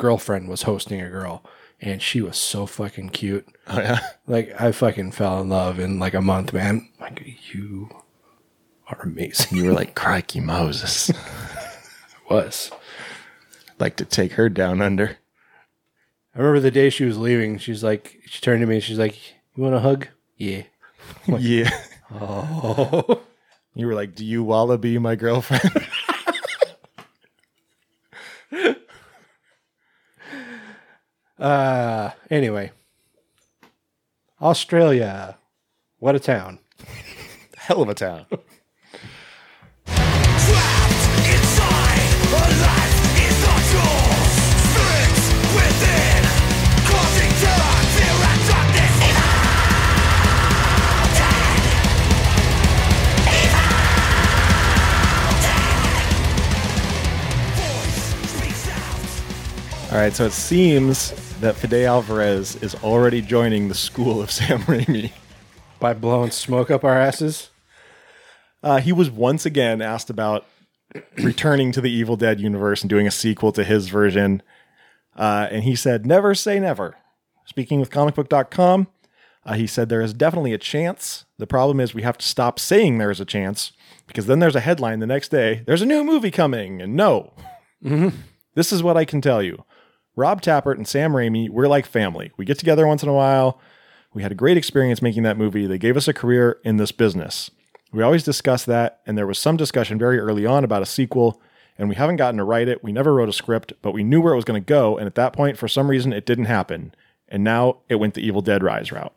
girlfriend 0.00 0.48
was 0.48 0.62
hosting 0.62 1.00
a 1.00 1.10
girl, 1.10 1.44
and 1.80 2.00
she 2.00 2.22
was 2.22 2.36
so 2.38 2.64
fucking 2.66 3.10
cute. 3.10 3.46
Oh 3.66 3.78
yeah. 3.78 4.00
Like 4.26 4.58
I 4.60 4.72
fucking 4.72 5.12
fell 5.12 5.40
in 5.42 5.50
love 5.50 5.78
in 5.78 5.98
like 5.98 6.14
a 6.14 6.22
month, 6.22 6.52
man. 6.54 6.88
Like 6.98 7.54
you 7.54 7.90
are 8.88 8.98
amazing. 9.02 9.58
You 9.58 9.66
were 9.66 9.72
like 9.74 9.94
crikey 9.94 10.40
Moses. 10.40 11.10
I 11.10 11.14
was. 12.34 12.70
like 13.78 13.96
to 13.96 14.04
take 14.04 14.32
her 14.32 14.48
down 14.48 14.80
under. 14.82 15.18
I 16.34 16.38
remember 16.38 16.60
the 16.60 16.70
day 16.70 16.90
she 16.90 17.04
was 17.04 17.18
leaving. 17.18 17.58
She's 17.58 17.84
like, 17.84 18.20
she 18.26 18.40
turned 18.40 18.60
to 18.62 18.66
me 18.66 18.76
and 18.76 18.84
she's 18.84 18.98
like, 18.98 19.16
"You 19.54 19.62
want 19.64 19.74
a 19.74 19.80
hug?" 19.80 20.08
Yeah. 20.36 20.62
yeah. 21.38 21.70
Oh. 22.12 23.20
You 23.72 23.86
were 23.86 23.94
like, 23.94 24.16
"Do 24.16 24.24
you 24.24 24.42
wanna 24.42 24.78
be 24.78 24.98
my 24.98 25.14
girlfriend?" 25.14 25.86
Uh. 31.40 32.10
Anyway, 32.30 32.70
Australia. 34.42 35.38
What 35.98 36.14
a 36.14 36.20
town. 36.20 36.58
Hell 37.56 37.82
of 37.82 37.88
a 37.88 37.94
town. 37.94 38.26
Trapped 38.28 38.40
inside 41.32 42.10
a 42.28 42.44
life 42.60 43.00
is 43.24 43.36
not 43.44 43.64
yours. 43.72 44.32
Spirits 44.68 45.26
within, 45.56 46.22
causing 46.88 47.32
terror, 47.40 47.80
fear, 47.96 48.16
and 48.28 48.42
darkness. 48.48 48.96
Voice 57.56 58.30
speaks 58.30 58.68
out. 58.68 59.92
All 59.92 59.98
right, 59.98 60.12
so 60.12 60.24
it 60.26 60.32
seems 60.32 61.12
that 61.40 61.56
Fede 61.56 61.84
Alvarez 61.86 62.56
is 62.56 62.74
already 62.76 63.22
joining 63.22 63.68
the 63.68 63.74
school 63.74 64.20
of 64.20 64.30
Sam 64.30 64.60
Raimi. 64.60 65.12
By 65.78 65.94
blowing 65.94 66.30
smoke 66.30 66.70
up 66.70 66.84
our 66.84 66.98
asses. 66.98 67.50
Uh, 68.62 68.78
he 68.80 68.92
was 68.92 69.10
once 69.10 69.46
again 69.46 69.80
asked 69.80 70.10
about 70.10 70.44
returning 71.16 71.72
to 71.72 71.80
the 71.80 71.90
Evil 71.90 72.16
Dead 72.16 72.40
universe 72.40 72.82
and 72.82 72.90
doing 72.90 73.06
a 73.06 73.10
sequel 73.10 73.52
to 73.52 73.64
his 73.64 73.88
version. 73.88 74.42
Uh, 75.16 75.48
and 75.50 75.64
he 75.64 75.74
said, 75.74 76.04
never 76.04 76.34
say 76.34 76.60
never. 76.60 76.96
Speaking 77.46 77.80
with 77.80 77.90
comicbook.com, 77.90 78.88
uh, 79.46 79.54
he 79.54 79.66
said 79.66 79.88
there 79.88 80.02
is 80.02 80.12
definitely 80.12 80.52
a 80.52 80.58
chance. 80.58 81.24
The 81.38 81.46
problem 81.46 81.80
is 81.80 81.94
we 81.94 82.02
have 82.02 82.18
to 82.18 82.26
stop 82.26 82.58
saying 82.58 82.98
there 82.98 83.10
is 83.10 83.20
a 83.20 83.24
chance 83.24 83.72
because 84.06 84.26
then 84.26 84.40
there's 84.40 84.56
a 84.56 84.60
headline 84.60 84.98
the 84.98 85.06
next 85.06 85.30
day 85.30 85.62
there's 85.66 85.82
a 85.82 85.86
new 85.86 86.04
movie 86.04 86.30
coming. 86.30 86.82
And 86.82 86.94
no, 86.94 87.32
this 88.54 88.72
is 88.72 88.82
what 88.82 88.98
I 88.98 89.06
can 89.06 89.22
tell 89.22 89.42
you 89.42 89.64
Rob 90.16 90.42
Tapert 90.42 90.76
and 90.76 90.86
Sam 90.86 91.12
Raimi, 91.12 91.48
we're 91.48 91.68
like 91.68 91.86
family. 91.86 92.32
We 92.36 92.44
get 92.44 92.58
together 92.58 92.86
once 92.86 93.02
in 93.02 93.08
a 93.08 93.14
while. 93.14 93.60
We 94.12 94.22
had 94.22 94.32
a 94.32 94.36
great 94.36 94.56
experience 94.56 95.00
making 95.00 95.22
that 95.22 95.38
movie. 95.38 95.66
They 95.66 95.78
gave 95.78 95.96
us 95.96 96.08
a 96.08 96.12
career 96.12 96.58
in 96.64 96.76
this 96.76 96.92
business. 96.92 97.50
We 97.92 98.02
always 98.02 98.24
discuss 98.24 98.64
that, 98.64 99.00
and 99.06 99.16
there 99.16 99.26
was 99.26 99.38
some 99.38 99.56
discussion 99.56 99.98
very 99.98 100.18
early 100.18 100.46
on 100.46 100.64
about 100.64 100.82
a 100.82 100.86
sequel, 100.86 101.40
and 101.78 101.88
we 101.88 101.94
haven't 101.94 102.16
gotten 102.16 102.38
to 102.38 102.44
write 102.44 102.68
it. 102.68 102.84
We 102.84 102.92
never 102.92 103.14
wrote 103.14 103.28
a 103.28 103.32
script, 103.32 103.72
but 103.82 103.92
we 103.92 104.04
knew 104.04 104.20
where 104.20 104.32
it 104.32 104.36
was 104.36 104.44
going 104.44 104.60
to 104.60 104.66
go, 104.66 104.96
and 104.96 105.06
at 105.06 105.14
that 105.16 105.32
point, 105.32 105.58
for 105.58 105.68
some 105.68 105.88
reason, 105.88 106.12
it 106.12 106.26
didn't 106.26 106.44
happen. 106.44 106.94
And 107.28 107.42
now 107.44 107.78
it 107.88 107.96
went 107.96 108.14
the 108.14 108.26
Evil 108.26 108.42
Dead 108.42 108.62
Rise 108.62 108.92
route. 108.92 109.14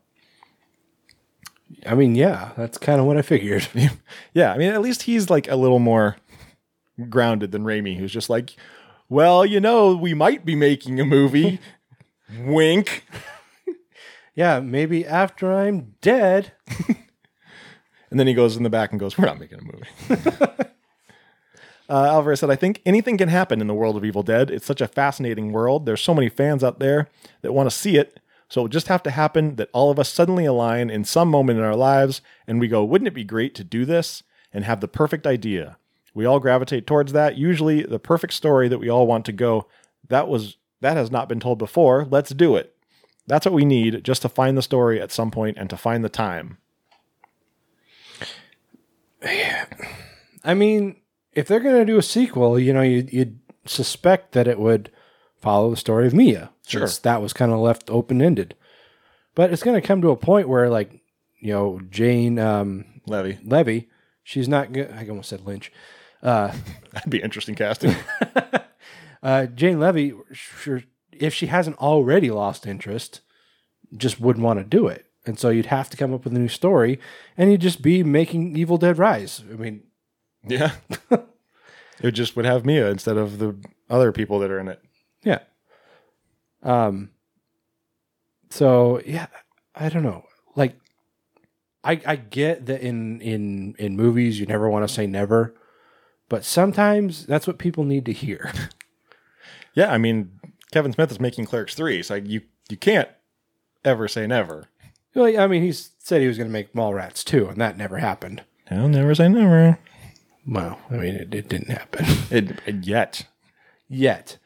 I 1.85 1.95
mean, 1.95 2.15
yeah, 2.15 2.51
that's 2.55 2.77
kind 2.77 2.99
of 2.99 3.05
what 3.05 3.17
I 3.17 3.21
figured. 3.21 3.67
Yeah, 4.33 4.51
I 4.51 4.57
mean, 4.57 4.71
at 4.71 4.81
least 4.81 5.03
he's 5.03 5.29
like 5.29 5.47
a 5.49 5.55
little 5.55 5.79
more 5.79 6.17
grounded 7.09 7.51
than 7.51 7.63
Raimi, 7.63 7.97
who's 7.97 8.11
just 8.11 8.29
like, 8.29 8.55
well, 9.09 9.45
you 9.45 9.59
know, 9.59 9.95
we 9.95 10.13
might 10.13 10.45
be 10.45 10.55
making 10.55 10.99
a 10.99 11.05
movie. 11.05 11.59
Wink. 12.39 13.05
yeah, 14.35 14.59
maybe 14.59 15.05
after 15.05 15.53
I'm 15.53 15.95
dead. 16.01 16.53
And 18.13 18.19
then 18.19 18.27
he 18.27 18.35
goes 18.35 18.55
in 18.55 18.61
the 18.61 18.69
back 18.69 18.91
and 18.91 18.99
goes, 18.99 19.17
We're 19.17 19.25
not 19.25 19.39
making 19.39 19.57
a 19.57 19.63
movie. 19.63 19.87
uh, 21.89 22.05
Alvarez 22.05 22.41
said, 22.41 22.51
I 22.51 22.55
think 22.55 22.79
anything 22.85 23.17
can 23.17 23.27
happen 23.27 23.59
in 23.59 23.65
the 23.65 23.73
world 23.73 23.97
of 23.97 24.05
Evil 24.05 24.21
Dead. 24.21 24.51
It's 24.51 24.67
such 24.67 24.81
a 24.81 24.87
fascinating 24.87 25.51
world. 25.51 25.87
There's 25.87 25.99
so 25.99 26.13
many 26.13 26.29
fans 26.29 26.63
out 26.63 26.77
there 26.77 27.09
that 27.41 27.53
want 27.53 27.71
to 27.71 27.75
see 27.75 27.97
it. 27.97 28.19
So 28.49 28.59
it'll 28.59 28.67
just 28.67 28.87
have 28.87 29.01
to 29.03 29.09
happen 29.09 29.55
that 29.55 29.71
all 29.73 29.89
of 29.89 29.97
us 29.97 30.13
suddenly 30.13 30.45
align 30.45 30.91
in 30.91 31.05
some 31.05 31.27
moment 31.27 31.57
in 31.57 31.65
our 31.65 31.75
lives 31.75 32.21
and 32.45 32.59
we 32.59 32.67
go, 32.67 32.83
Wouldn't 32.83 33.07
it 33.07 33.15
be 33.15 33.23
great 33.23 33.55
to 33.55 33.63
do 33.63 33.83
this 33.83 34.21
and 34.53 34.63
have 34.63 34.79
the 34.79 34.87
perfect 34.87 35.25
idea? 35.25 35.77
We 36.13 36.25
all 36.25 36.39
gravitate 36.39 36.85
towards 36.85 37.13
that. 37.13 37.37
Usually 37.37 37.83
the 37.83 37.99
perfect 37.99 38.33
story 38.33 38.67
that 38.67 38.79
we 38.79 38.89
all 38.89 39.07
want 39.07 39.25
to 39.25 39.31
go, 39.31 39.67
that 40.09 40.27
was 40.27 40.57
that 40.81 40.97
has 40.97 41.09
not 41.11 41.29
been 41.29 41.39
told 41.39 41.57
before. 41.57 42.05
Let's 42.09 42.31
do 42.31 42.55
it. 42.55 42.75
That's 43.25 43.45
what 43.45 43.53
we 43.53 43.65
need 43.65 44.03
just 44.03 44.21
to 44.23 44.29
find 44.29 44.57
the 44.57 44.61
story 44.61 45.01
at 45.01 45.11
some 45.11 45.31
point 45.31 45.57
and 45.57 45.69
to 45.69 45.77
find 45.77 46.03
the 46.03 46.09
time. 46.09 46.57
I 50.43 50.53
mean, 50.53 50.97
if 51.31 51.47
they're 51.47 51.61
going 51.61 51.79
to 51.79 51.85
do 51.85 51.97
a 51.97 52.03
sequel, 52.03 52.59
you 52.59 52.73
know, 52.73 52.81
you'd, 52.81 53.13
you'd 53.13 53.39
suspect 53.65 54.33
that 54.33 54.47
it 54.47 54.59
would 54.59 54.91
follow 55.39 55.69
the 55.69 55.77
story 55.77 56.05
of 56.05 56.13
Mia. 56.13 56.49
Sure. 56.67 56.87
since 56.87 56.99
that 56.99 57.21
was 57.21 57.33
kind 57.33 57.51
of 57.51 57.59
left 57.59 57.89
open 57.89 58.21
ended. 58.21 58.55
But 59.35 59.51
it's 59.51 59.63
going 59.63 59.79
to 59.79 59.85
come 59.85 60.01
to 60.01 60.11
a 60.11 60.15
point 60.15 60.47
where, 60.47 60.69
like, 60.69 61.01
you 61.39 61.53
know, 61.53 61.81
Jane 61.89 62.39
um, 62.39 62.85
Levy. 63.05 63.39
Levy, 63.43 63.89
she's 64.23 64.47
not 64.47 64.71
good. 64.71 64.91
I 64.91 65.07
almost 65.07 65.29
said 65.29 65.41
Lynch. 65.41 65.71
That'd 66.91 67.09
be 67.09 67.21
interesting 67.21 67.55
casting. 67.55 67.95
Uh, 69.23 69.45
Jane 69.45 69.79
Levy, 69.79 70.13
sure, 70.33 70.83
if 71.13 71.33
she 71.33 71.47
hasn't 71.47 71.77
already 71.77 72.29
lost 72.29 72.67
interest, 72.67 73.21
just 73.95 74.19
wouldn't 74.19 74.43
want 74.43 74.59
to 74.59 74.65
do 74.65 74.87
it. 74.87 75.05
And 75.25 75.39
so 75.39 75.49
you'd 75.49 75.67
have 75.67 75.89
to 75.91 75.95
come 75.95 76.13
up 76.13 76.25
with 76.25 76.35
a 76.35 76.39
new 76.39 76.49
story, 76.49 76.99
and 77.37 77.49
you'd 77.49 77.61
just 77.61 77.81
be 77.81 78.03
making 78.03 78.57
Evil 78.57 78.77
Dead 78.77 78.97
Rise. 78.97 79.41
I 79.49 79.55
mean, 79.55 79.83
yeah. 80.45 80.71
it 82.01 82.11
just 82.11 82.35
would 82.35 82.43
have 82.43 82.65
Mia 82.65 82.89
instead 82.89 83.15
of 83.15 83.39
the 83.39 83.55
other 83.89 84.11
people 84.11 84.39
that 84.39 84.51
are 84.51 84.59
in 84.59 84.67
it. 84.67 84.81
Yeah. 85.23 85.39
Um. 86.61 87.11
So 88.49 89.01
yeah, 89.05 89.27
I 89.73 89.87
don't 89.87 90.03
know. 90.03 90.25
Like, 90.57 90.75
I 91.81 92.01
I 92.05 92.15
get 92.17 92.65
that 92.65 92.81
in 92.81 93.21
in 93.21 93.75
in 93.79 93.95
movies 93.95 94.37
you 94.37 94.45
never 94.45 94.69
want 94.69 94.85
to 94.85 94.93
say 94.93 95.07
never, 95.07 95.55
but 96.29 96.43
sometimes 96.45 97.25
that's 97.25 97.47
what 97.47 97.57
people 97.57 97.83
need 97.83 98.05
to 98.05 98.13
hear. 98.13 98.51
Yeah, 99.75 99.91
I 99.91 99.97
mean, 99.97 100.39
Kevin 100.71 100.93
Smith 100.93 101.09
is 101.09 101.19
making 101.19 101.45
Clerks 101.45 101.73
3, 101.73 102.03
so 102.03 102.13
you 102.13 102.41
you 102.69 102.77
can't 102.77 103.09
ever 103.83 104.07
say 104.07 104.27
never. 104.27 104.67
well, 105.15 105.39
I 105.39 105.47
mean, 105.47 105.63
he 105.63 105.71
said 105.71 106.21
he 106.21 106.27
was 106.27 106.37
going 106.37 106.47
to 106.47 106.53
make 106.53 106.73
Mallrats 106.73 107.23
too, 107.23 107.47
and 107.47 107.59
that 107.59 107.75
never 107.75 107.97
happened. 107.97 108.43
I'll 108.69 108.87
never 108.87 109.15
say 109.15 109.27
never. 109.29 109.79
Well, 110.47 110.77
I 110.91 110.93
mean, 110.93 111.15
it, 111.15 111.33
it 111.33 111.49
didn't 111.49 111.69
happen 111.71 112.05
It, 112.29 112.59
it- 112.67 112.85
yet. 112.85 113.25
yet. 113.87 114.37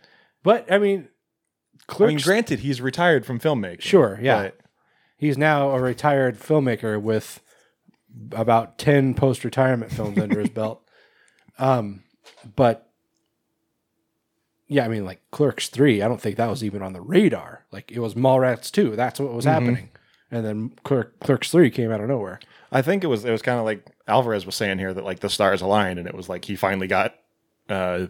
But 0.44 0.72
I 0.72 0.78
mean, 0.78 1.10
Clerks. 1.88 2.10
I 2.10 2.16
mean, 2.16 2.24
granted, 2.24 2.60
he's 2.60 2.80
retired 2.80 3.26
from 3.26 3.38
filmmaking. 3.42 3.82
Sure, 3.82 4.18
yeah. 4.22 4.44
but- 4.44 4.60
He's 5.18 5.38
now 5.38 5.72
a 5.72 5.82
retired 5.82 6.40
filmmaker 6.40 7.02
with 7.02 7.42
about 8.32 8.78
10 8.78 9.14
post 9.14 9.44
retirement 9.44 9.92
films 9.92 10.18
under 10.20 10.40
his 10.40 10.50
belt. 10.52 10.87
Um, 11.60 12.04
but 12.56 12.90
yeah, 14.68 14.84
I 14.86 14.88
mean, 14.90 15.06
like 15.06 15.22
Clerks 15.32 15.70
3, 15.70 16.02
I 16.02 16.08
don't 16.08 16.20
think 16.22 16.36
that 16.38 16.50
was 16.50 16.64
even 16.64 16.82
on 16.82 16.94
the 16.94 17.02
radar. 17.02 17.66
Like 17.72 17.92
it 17.92 18.00
was 18.00 18.16
Mallrats 18.16 18.70
2. 18.72 18.96
That's 18.96 19.20
what 19.20 19.34
was 19.34 19.46
happening. 19.46 19.90
And 20.30 20.46
then 20.46 20.72
Clerk, 20.84 21.20
Clerks 21.22 21.50
3 21.52 21.70
came 21.72 21.92
out 21.92 22.02
of 22.02 22.10
nowhere. 22.10 22.40
I 22.72 22.82
think 22.82 23.04
it 23.06 23.08
was 23.08 23.24
it 23.24 23.32
was 23.32 23.42
kind 23.42 23.60
of 23.60 23.66
like 23.66 23.86
Alvarez 24.10 24.46
was 24.46 24.56
saying 24.56 24.78
here 24.78 24.94
that 24.94 25.06
like 25.06 25.22
the 25.22 25.30
stars 25.30 25.62
aligned 25.62 26.00
and 26.00 26.08
it 26.08 26.14
was 26.14 26.28
like 26.28 26.44
he 26.44 26.58
finally 26.58 26.88
got 26.88 27.16
uh 27.70 28.08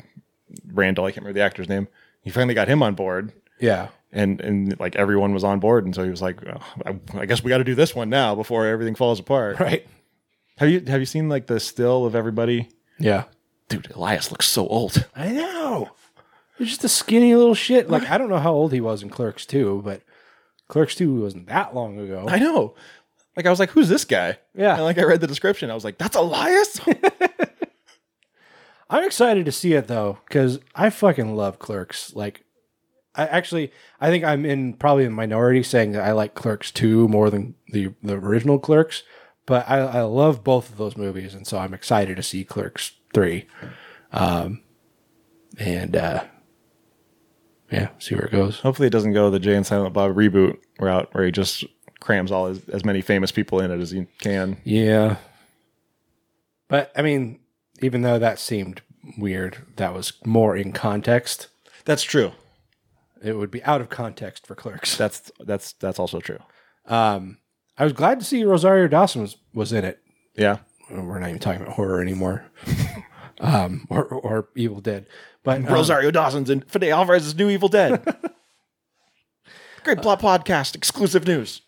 Randall, 0.74 1.06
I 1.06 1.12
can't 1.12 1.18
remember 1.24 1.38
the 1.40 1.46
actor's 1.46 1.70
name. 1.70 1.88
He 2.24 2.32
finally 2.32 2.56
got 2.56 2.68
him 2.68 2.82
on 2.82 2.96
board 2.96 3.34
Yeah. 3.60 3.90
and 4.12 4.42
and 4.42 4.80
like 4.80 4.96
everyone 4.96 5.34
was 5.36 5.44
on 5.44 5.60
board 5.60 5.86
and 5.86 5.94
so 5.94 6.04
he 6.04 6.10
was 6.10 6.24
like 6.24 6.40
oh, 6.48 6.60
I, 6.88 7.00
I 7.20 7.26
guess 7.28 7.44
we 7.44 7.50
got 7.50 7.60
to 7.60 7.64
do 7.64 7.76
this 7.76 7.94
one 7.94 8.10
now 8.10 8.34
before 8.34 8.66
everything 8.66 8.96
falls 8.96 9.20
apart. 9.20 9.60
Right. 9.60 9.86
Have 10.58 10.70
you 10.72 10.80
have 10.88 11.00
you 11.00 11.06
seen 11.06 11.30
like 11.30 11.46
the 11.46 11.60
still 11.60 12.06
of 12.08 12.16
everybody? 12.16 12.70
Yeah. 12.98 13.26
Dude, 13.70 13.92
Elias 13.92 14.32
looks 14.32 14.48
so 14.48 14.68
old. 14.68 15.06
I 15.16 15.30
know. 15.30 15.92
He's 16.58 16.70
just 16.70 16.84
a 16.84 16.90
skinny 16.90 17.36
little 17.36 17.54
shit. 17.54 17.90
Like, 17.90 18.10
I 18.10 18.18
don't 18.18 18.30
know 18.30 18.40
how 18.40 18.54
old 18.54 18.74
he 18.74 18.82
was 18.82 19.04
in 19.04 19.10
Clerks 19.10 19.46
2, 19.46 19.82
but 19.84 20.02
Clerks 20.68 20.96
2 20.96 21.22
wasn't 21.22 21.48
that 21.48 21.76
long 21.76 22.00
ago. 22.00 22.26
I 22.28 22.40
know. 22.40 22.76
Like 23.36 23.46
I 23.46 23.52
was 23.52 23.60
like, 23.60 23.70
who's 23.70 23.90
this 23.90 24.06
guy? 24.06 24.40
Yeah. 24.56 24.74
And 24.74 24.84
like 24.84 24.98
I 24.98 25.04
read 25.04 25.22
the 25.22 25.28
description, 25.28 25.70
I 25.70 25.76
was 25.76 25.84
like, 25.84 26.00
that's 26.00 26.16
Elias. 26.16 26.80
I'm 28.90 29.04
excited 29.04 29.46
to 29.46 29.52
see 29.52 29.74
it 29.74 29.88
though, 29.88 30.18
because 30.28 30.60
I 30.74 30.90
fucking 30.90 31.36
love 31.36 31.60
Clerks. 31.60 32.16
Like, 32.16 32.44
I 33.14 33.28
actually, 33.28 33.72
I 34.02 34.10
think 34.10 34.24
I'm 34.24 34.46
in 34.46 34.74
probably 34.74 35.04
the 35.04 35.12
minority 35.12 35.62
saying 35.62 35.92
that 35.92 36.04
I 36.04 36.14
like 36.14 36.34
Clerks 36.34 36.72
two 36.72 37.08
more 37.08 37.30
than 37.30 37.56
the 37.70 37.94
the 38.02 38.16
original 38.16 38.60
Clerks, 38.60 39.04
but 39.46 39.70
I, 39.70 39.80
I 39.80 40.02
love 40.02 40.44
both 40.44 40.70
of 40.70 40.78
those 40.78 40.98
movies, 40.98 41.34
and 41.34 41.46
so 41.46 41.58
I'm 41.58 41.74
excited 41.74 42.16
to 42.18 42.24
see 42.24 42.44
Clerks 42.44 42.94
three, 43.18 43.48
um, 44.12 44.62
and 45.58 45.96
uh, 45.96 46.24
yeah, 47.72 47.90
see 47.98 48.14
where 48.14 48.26
it 48.26 48.32
goes. 48.32 48.60
Hopefully, 48.60 48.88
it 48.88 48.92
doesn't 48.92 49.14
go 49.14 49.32
the 49.32 49.40
Jay 49.40 49.56
and 49.56 49.66
Silent 49.66 49.96
Bob 49.96 50.16
reboot 50.16 50.58
route 50.80 51.10
where 51.14 51.26
he 51.26 51.32
just 51.32 51.64
crams 52.00 52.32
all 52.32 52.46
his, 52.46 52.70
as 52.70 52.86
many 52.86 53.02
famous 53.02 53.32
people 53.32 53.60
in 53.60 53.72
it 53.72 53.80
as 53.80 53.90
he 53.90 54.06
can. 54.20 54.58
Yeah, 54.64 55.16
but 56.68 56.92
I 56.96 57.02
mean, 57.02 57.40
even 57.82 58.04
though 58.04 58.20
that 58.20 58.38
seemed 58.38 58.82
weird, 59.18 59.66
that 59.78 59.96
was 59.96 60.14
more 60.24 60.56
in 60.56 60.72
context. 60.72 61.48
That's 61.86 62.04
true. 62.04 62.34
It 63.24 63.34
would 63.34 63.50
be 63.50 63.64
out 63.64 63.82
of 63.82 63.90
context 63.90 64.46
for 64.46 64.54
Clerks. 64.54 64.96
That's 64.96 65.32
that's 65.40 65.74
that's 65.74 65.98
also 65.98 66.20
true. 66.20 66.38
Um, 66.86 67.40
I 67.80 67.84
was 67.84 67.94
glad 67.94 68.20
to 68.20 68.26
see 68.26 68.44
Rosario 68.44 68.88
Dawson 68.88 69.24
was, 69.24 69.38
was 69.56 69.74
in 69.74 69.86
it. 69.86 70.04
Yeah. 70.36 70.60
We're 70.90 71.20
not 71.20 71.30
even 71.30 71.40
talking 71.40 71.62
about 71.62 71.74
horror 71.74 72.02
anymore, 72.02 72.46
um, 73.40 73.86
or, 73.90 74.04
or 74.06 74.50
Evil 74.56 74.82
Dead. 74.82 75.08
But 75.44 75.58
um, 75.60 75.66
Rosario 75.66 76.12
Dawson's 76.12 76.50
in 76.50 76.62
Fede 76.62 76.86
Alvarez's 76.90 77.36
new 77.36 77.50
Evil 77.50 77.70
Dead. 77.70 78.04
Great 79.84 80.02
plot 80.02 80.20
podcast, 80.22 80.76
exclusive 80.76 81.26
news. 81.26 81.62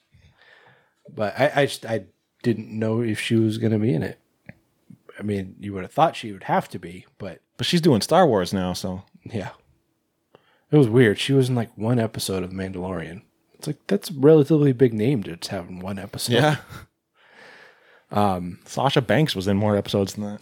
but 1.13 1.39
I, 1.39 1.51
I 1.55 1.65
just 1.65 1.86
I 1.86 2.05
didn't 2.43 2.69
know 2.77 3.01
if 3.01 3.19
she 3.19 3.36
was 3.36 3.58
going 3.58 3.71
to 3.71 3.79
be 3.79 3.93
in 3.93 4.03
it. 4.03 4.19
I 5.17 5.21
mean, 5.23 5.55
you 5.60 5.73
would 5.73 5.84
have 5.84 5.91
thought 5.91 6.15
she 6.15 6.32
would 6.32 6.43
have 6.43 6.67
to 6.69 6.79
be, 6.79 7.05
but 7.17 7.41
But 7.58 7.65
she's 7.65 7.82
doing 7.82 8.01
Star 8.01 8.25
Wars 8.27 8.53
now, 8.53 8.73
so 8.73 9.03
yeah, 9.23 9.49
it 10.71 10.77
was 10.77 10.88
weird. 10.89 11.19
She 11.19 11.34
was 11.34 11.49
in 11.49 11.55
like 11.55 11.77
one 11.77 11.99
episode 11.99 12.43
of 12.43 12.51
Mandalorian. 12.51 13.21
It's 13.55 13.67
like 13.67 13.77
that's 13.88 14.10
a 14.10 14.13
relatively 14.13 14.71
big 14.73 14.93
name 14.93 15.23
to 15.23 15.36
just 15.36 15.51
have 15.51 15.67
in 15.69 15.79
one 15.79 15.99
episode. 15.99 16.34
yeah. 16.34 16.58
Um, 18.12 18.58
Sasha 18.65 19.01
Banks 19.03 19.36
was 19.36 19.47
in 19.47 19.55
more 19.55 19.75
episodes 19.77 20.15
than 20.15 20.23
that. 20.23 20.41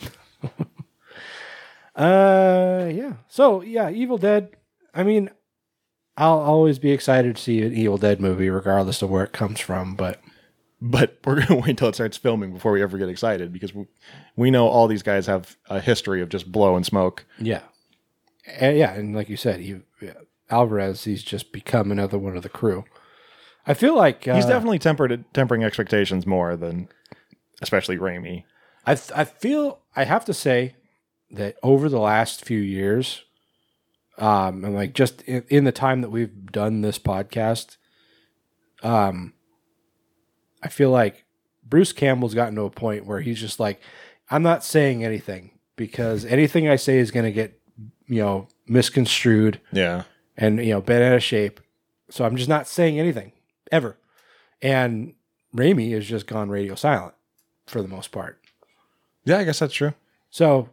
Uh, 1.97 2.89
yeah. 2.93 3.13
So 3.27 3.61
yeah, 3.61 3.89
Evil 3.89 4.17
Dead. 4.17 4.55
I 4.93 5.03
mean, 5.03 5.29
I'll 6.15 6.39
always 6.39 6.79
be 6.79 6.91
excited 6.91 7.35
to 7.35 7.41
see 7.41 7.61
an 7.63 7.73
Evil 7.73 7.97
Dead 7.97 8.21
movie, 8.21 8.49
regardless 8.49 9.01
of 9.01 9.09
where 9.09 9.23
it 9.23 9.33
comes 9.33 9.59
from. 9.59 9.95
But 9.95 10.21
But 10.79 11.17
we're 11.25 11.41
gonna 11.43 11.59
wait 11.59 11.71
until 11.71 11.89
it 11.89 11.95
starts 11.95 12.17
filming 12.17 12.53
before 12.53 12.71
we 12.71 12.81
ever 12.81 12.97
get 12.97 13.09
excited 13.09 13.51
because 13.51 13.73
we, 13.73 13.85
we 14.35 14.51
know 14.51 14.67
all 14.67 14.87
these 14.87 15.03
guys 15.03 15.25
have 15.25 15.57
a 15.69 15.79
history 15.79 16.21
of 16.21 16.29
just 16.29 16.51
blow 16.51 16.75
and 16.75 16.85
smoke. 16.85 17.25
yeah, 17.39 17.61
and, 18.45 18.77
yeah, 18.77 18.93
and 18.93 19.15
like 19.15 19.29
you 19.29 19.37
said, 19.37 19.59
he, 19.59 19.81
Alvarez, 20.49 21.03
he's 21.03 21.23
just 21.23 21.51
become 21.51 21.91
another 21.91 22.17
one 22.17 22.37
of 22.37 22.43
the 22.43 22.49
crew. 22.49 22.85
I 23.65 23.73
feel 23.73 23.95
like 23.95 24.27
uh, 24.27 24.35
He's 24.35 24.45
definitely 24.45 24.79
tempered 24.79 25.25
tempering 25.33 25.63
expectations 25.63 26.25
more 26.25 26.55
than, 26.55 26.87
especially 27.61 27.97
Raimi. 27.97 28.45
I 28.85 28.95
th- 28.95 29.11
I 29.13 29.25
feel 29.25 29.79
I 29.93 30.05
have 30.05 30.23
to 30.25 30.33
say 30.33 30.75
that 31.31 31.57
over 31.63 31.89
the 31.89 31.99
last 31.99 32.45
few 32.45 32.59
years, 32.59 33.23
um, 34.17 34.63
and 34.63 34.73
like 34.75 34.93
just 34.93 35.21
in, 35.23 35.43
in 35.49 35.63
the 35.65 35.71
time 35.71 36.01
that 36.01 36.09
we've 36.09 36.51
done 36.51 36.81
this 36.81 36.97
podcast, 36.99 37.77
um, 38.83 39.33
I 40.63 40.69
feel 40.69 40.89
like 40.89 41.25
Bruce 41.63 41.91
Campbell's 41.93 42.33
gotten 42.33 42.55
to 42.55 42.63
a 42.63 42.69
point 42.69 43.05
where 43.05 43.21
he's 43.21 43.39
just 43.39 43.59
like, 43.59 43.79
I'm 44.29 44.43
not 44.43 44.63
saying 44.63 45.03
anything 45.03 45.51
because 45.75 46.25
anything 46.25 46.67
I 46.67 46.75
say 46.77 46.97
is 46.97 47.11
going 47.11 47.25
to 47.25 47.31
get, 47.31 47.59
you 48.07 48.21
know, 48.21 48.47
misconstrued 48.67 49.59
Yeah. 49.71 50.03
and 50.35 50.59
you 50.59 50.71
know 50.71 50.81
bent 50.81 51.03
out 51.03 51.13
of 51.15 51.23
shape. 51.23 51.59
So 52.09 52.25
I'm 52.25 52.35
just 52.37 52.49
not 52.49 52.67
saying 52.67 52.99
anything 52.99 53.33
ever. 53.71 53.97
And 54.61 55.13
Raimi 55.55 55.91
has 55.93 56.05
just 56.07 56.25
gone 56.27 56.49
radio 56.49 56.75
silent 56.75 57.13
for 57.67 57.81
the 57.81 57.87
most 57.87 58.11
part. 58.11 58.39
Yeah, 59.25 59.37
I 59.39 59.43
guess 59.43 59.59
that's 59.59 59.73
true. 59.73 59.93
So 60.29 60.69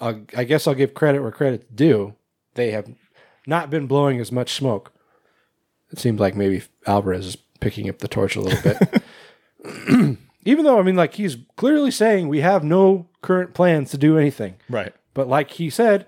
I'll, 0.00 0.22
I 0.36 0.44
guess 0.44 0.66
I'll 0.66 0.74
give 0.74 0.94
credit 0.94 1.22
where 1.22 1.30
credit's 1.30 1.66
due. 1.74 2.14
They 2.54 2.70
have 2.70 2.92
not 3.46 3.70
been 3.70 3.86
blowing 3.86 4.20
as 4.20 4.32
much 4.32 4.52
smoke. 4.54 4.92
It 5.90 5.98
seems 5.98 6.20
like 6.20 6.34
maybe 6.34 6.62
Alvarez 6.86 7.26
is 7.26 7.36
picking 7.60 7.88
up 7.88 7.98
the 7.98 8.08
torch 8.08 8.36
a 8.36 8.40
little 8.40 8.62
bit. 8.62 9.02
Even 10.44 10.64
though, 10.64 10.78
I 10.78 10.82
mean, 10.82 10.96
like 10.96 11.14
he's 11.14 11.36
clearly 11.56 11.90
saying 11.90 12.28
we 12.28 12.40
have 12.40 12.64
no 12.64 13.08
current 13.22 13.54
plans 13.54 13.90
to 13.92 13.98
do 13.98 14.18
anything. 14.18 14.56
Right. 14.68 14.92
But 15.14 15.28
like 15.28 15.52
he 15.52 15.70
said, 15.70 16.06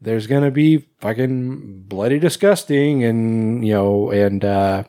there's 0.00 0.26
gonna 0.26 0.50
be 0.50 0.86
fucking 1.00 1.82
bloody 1.82 2.18
disgusting 2.18 3.04
and 3.04 3.66
you 3.66 3.74
know 3.74 4.10
and 4.10 4.44
uh, 4.44 4.84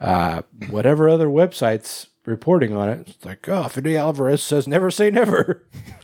uh, 0.00 0.42
whatever 0.70 1.08
other 1.08 1.28
websites 1.28 2.06
reporting 2.24 2.76
on 2.76 2.88
it. 2.88 3.08
It's 3.08 3.24
like, 3.24 3.48
oh, 3.48 3.64
Fede 3.68 3.96
Alvarez 3.96 4.42
says 4.42 4.68
never 4.68 4.90
say 4.90 5.10
never. 5.10 5.66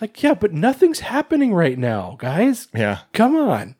like, 0.00 0.22
yeah, 0.22 0.34
but 0.34 0.52
nothing's 0.52 1.00
happening 1.00 1.54
right 1.54 1.78
now, 1.78 2.16
guys. 2.18 2.68
Yeah. 2.74 3.00
Come 3.12 3.36
on. 3.36 3.76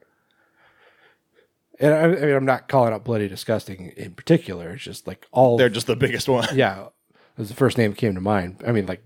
And 1.78 1.94
I, 1.94 2.02
I 2.02 2.08
mean, 2.08 2.34
I'm 2.34 2.44
not 2.44 2.68
calling 2.68 2.92
out 2.92 3.04
bloody 3.04 3.28
disgusting 3.28 3.92
in 3.96 4.12
particular. 4.12 4.72
It's 4.72 4.84
just 4.84 5.06
like 5.06 5.26
all 5.32 5.56
They're 5.56 5.70
just 5.70 5.86
the 5.86 5.96
biggest 5.96 6.28
one. 6.28 6.46
yeah, 6.54 6.84
It 6.84 6.92
was 7.38 7.48
the 7.48 7.54
first 7.54 7.78
name 7.78 7.92
that 7.92 7.96
came 7.96 8.14
to 8.14 8.20
mind. 8.20 8.62
I 8.66 8.72
mean, 8.72 8.86
like 8.86 9.02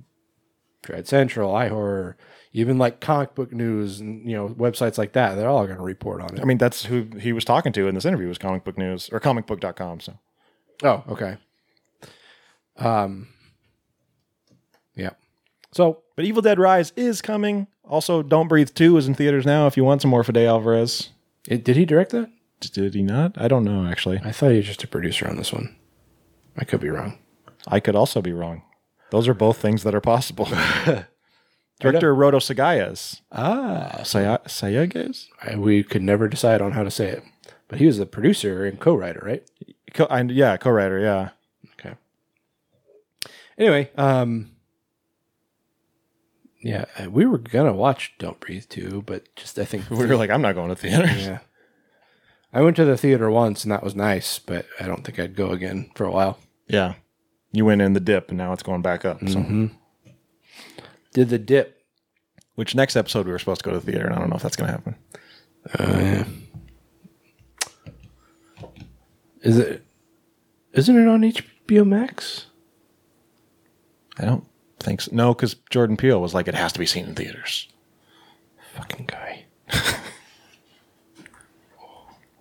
Dread 0.82 1.06
Central, 1.06 1.52
iHorror, 1.52 2.14
even 2.52 2.78
like 2.78 3.00
comic 3.00 3.34
book 3.34 3.52
news 3.52 4.00
and 4.00 4.28
you 4.28 4.36
know 4.36 4.48
websites 4.48 4.98
like 4.98 5.12
that. 5.12 5.36
They're 5.36 5.48
all 5.48 5.66
going 5.66 5.78
to 5.78 5.82
report 5.82 6.20
on 6.20 6.36
it. 6.36 6.40
I 6.40 6.44
mean, 6.44 6.58
that's 6.58 6.84
who 6.84 7.08
he 7.18 7.32
was 7.32 7.44
talking 7.44 7.72
to 7.74 7.86
in 7.86 7.94
this 7.94 8.04
interview 8.04 8.28
was 8.28 8.38
comic 8.38 8.64
book 8.64 8.76
news 8.76 9.08
or 9.12 9.20
comicbook.com. 9.20 10.00
So 10.00 10.18
oh, 10.82 11.04
okay. 11.08 11.36
Um, 12.76 13.28
yeah. 14.96 15.10
So 15.74 16.02
But 16.16 16.24
Evil 16.24 16.40
Dead 16.40 16.58
Rise 16.58 16.92
is 16.96 17.20
coming. 17.20 17.66
Also, 17.84 18.22
Don't 18.22 18.48
Breathe 18.48 18.70
2 18.74 18.96
is 18.96 19.08
in 19.08 19.14
theaters 19.14 19.44
now 19.44 19.66
if 19.66 19.76
you 19.76 19.84
want 19.84 20.00
some 20.02 20.10
more 20.10 20.22
Fede 20.24 20.36
Alvarez. 20.46 21.10
it, 21.48 21.64
did 21.64 21.76
he 21.76 21.84
direct 21.84 22.12
that? 22.12 22.30
Did 22.60 22.94
he 22.94 23.02
not? 23.02 23.32
I 23.36 23.48
don't 23.48 23.64
know, 23.64 23.84
actually. 23.86 24.20
I 24.24 24.32
thought 24.32 24.52
he 24.52 24.56
was 24.58 24.66
just 24.66 24.84
a 24.84 24.88
producer 24.88 25.28
on 25.28 25.36
this 25.36 25.52
one. 25.52 25.76
I 26.56 26.64
could 26.64 26.80
be 26.80 26.88
wrong. 26.88 27.18
I 27.68 27.80
could 27.80 27.96
also 27.96 28.22
be 28.22 28.32
wrong. 28.32 28.62
Those 29.10 29.28
are 29.28 29.34
both 29.34 29.58
things 29.58 29.82
that 29.82 29.94
are 29.94 30.00
possible. 30.00 30.46
Director 31.80 32.14
Rodo 32.14 32.38
Sagayas. 32.40 33.20
Ah, 33.32 34.00
Saya- 34.04 34.38
Sayagues? 34.46 35.26
We 35.56 35.82
could 35.82 36.02
never 36.02 36.28
decide 36.28 36.62
on 36.62 36.72
how 36.72 36.84
to 36.84 36.90
say 36.90 37.08
it, 37.08 37.22
but 37.68 37.80
he 37.80 37.86
was 37.86 37.98
the 37.98 38.06
producer 38.06 38.64
and 38.64 38.78
co-writer, 38.80 39.20
right? 39.24 39.42
Co- 39.92 40.06
and 40.08 40.30
yeah, 40.30 40.56
co-writer, 40.56 41.00
yeah. 41.00 41.30
Okay. 41.74 41.96
Anyway, 43.58 43.90
um, 43.96 44.52
yeah, 46.64 46.86
uh, 46.98 47.10
we 47.10 47.26
were 47.26 47.38
gonna 47.38 47.72
watch 47.74 48.14
Don't 48.18 48.40
Breathe 48.40 48.64
too, 48.68 49.02
but 49.06 49.34
just 49.36 49.58
I 49.58 49.64
think 49.64 49.84
We 49.90 50.06
were 50.06 50.16
like, 50.16 50.30
I'm 50.30 50.42
not 50.42 50.54
going 50.54 50.70
to 50.70 50.74
theater. 50.76 51.06
yeah. 51.06 51.38
I 52.52 52.62
went 52.62 52.76
to 52.76 52.84
the 52.84 52.96
theater 52.96 53.30
once 53.30 53.64
and 53.64 53.70
that 53.72 53.82
was 53.82 53.94
nice, 53.94 54.38
but 54.38 54.64
I 54.80 54.86
don't 54.86 55.04
think 55.04 55.18
I'd 55.18 55.36
go 55.36 55.50
again 55.50 55.90
for 55.94 56.04
a 56.04 56.10
while. 56.10 56.38
Yeah. 56.68 56.94
You 57.52 57.64
went 57.64 57.82
in 57.82 57.92
the 57.92 58.00
dip 58.00 58.28
and 58.30 58.38
now 58.38 58.52
it's 58.52 58.62
going 58.62 58.80
back 58.82 59.04
up. 59.04 59.18
So, 59.28 59.70
Did 61.12 61.28
the 61.28 61.38
dip? 61.38 61.82
which 62.54 62.74
next 62.74 62.96
episode 62.96 63.26
we 63.26 63.32
were 63.32 63.38
supposed 63.38 63.62
to 63.62 63.70
go 63.70 63.72
to 63.78 63.84
the 63.84 63.90
theater, 63.92 64.06
and 64.06 64.14
I 64.14 64.18
don't 64.18 64.30
know 64.30 64.36
if 64.36 64.42
that's 64.42 64.56
going 64.56 64.68
to 64.68 64.72
happen. 64.72 64.94
Uh, 65.76 66.00
yeah. 66.00 66.24
Is 69.42 69.58
it? 69.58 69.84
Isn't 70.72 70.96
it 70.96 71.08
on 71.08 71.22
HBO 71.22 71.86
Max? 71.86 72.46
I 74.18 74.24
don't 74.24 74.44
think 74.84 75.00
so. 75.00 75.10
No, 75.12 75.34
because 75.34 75.54
Jordan 75.70 75.96
Peele 75.96 76.20
was 76.20 76.34
like, 76.34 76.46
it 76.46 76.54
has 76.54 76.72
to 76.72 76.78
be 76.78 76.86
seen 76.86 77.06
in 77.06 77.14
theaters. 77.14 77.68
Fucking 78.74 79.06
guy. 79.06 79.44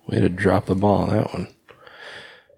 Way 0.06 0.20
to 0.20 0.28
drop 0.28 0.66
the 0.66 0.74
ball 0.74 1.02
on 1.02 1.10
that 1.10 1.32
one. 1.32 1.48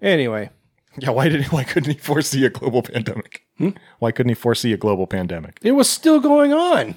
Anyway, 0.01 0.49
Yeah, 0.97 1.11
why 1.11 1.29
didn't 1.29 1.51
why 1.51 1.63
couldn't 1.63 1.91
he 1.91 1.97
foresee 1.97 2.45
a 2.45 2.49
global 2.49 2.83
pandemic? 2.83 3.43
Hmm? 3.57 3.69
Why 3.99 4.11
couldn't 4.11 4.29
he 4.29 4.35
foresee 4.35 4.73
a 4.73 4.77
global 4.77 5.07
pandemic 5.07 5.59
it 5.61 5.71
was 5.71 5.89
still 5.89 6.19
going 6.19 6.53
on. 6.53 6.95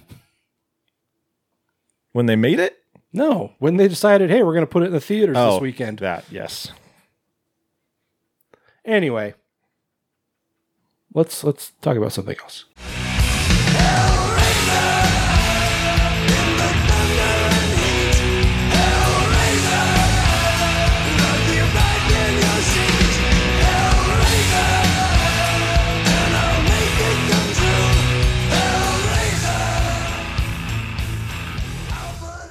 when 2.13 2.27
they 2.27 2.37
made 2.37 2.61
it? 2.61 2.77
No, 3.13 3.55
when 3.59 3.77
they 3.77 3.89
decided, 3.89 4.31
hey, 4.31 4.43
we're 4.43 4.53
going 4.55 4.67
to 4.67 4.71
put 4.71 4.83
it 4.83 4.87
in 4.87 4.93
the 4.93 5.01
theaters 5.01 5.35
this 5.35 5.43
oh, 5.43 5.59
weekend. 5.59 5.99
That 5.99 6.25
yes. 6.31 6.73
Anyway, 8.85 9.35
let's 11.15 11.45
let's 11.45 11.73
talk 11.81 11.97
about 11.97 12.13
something 12.13 12.37
else. 12.41 12.65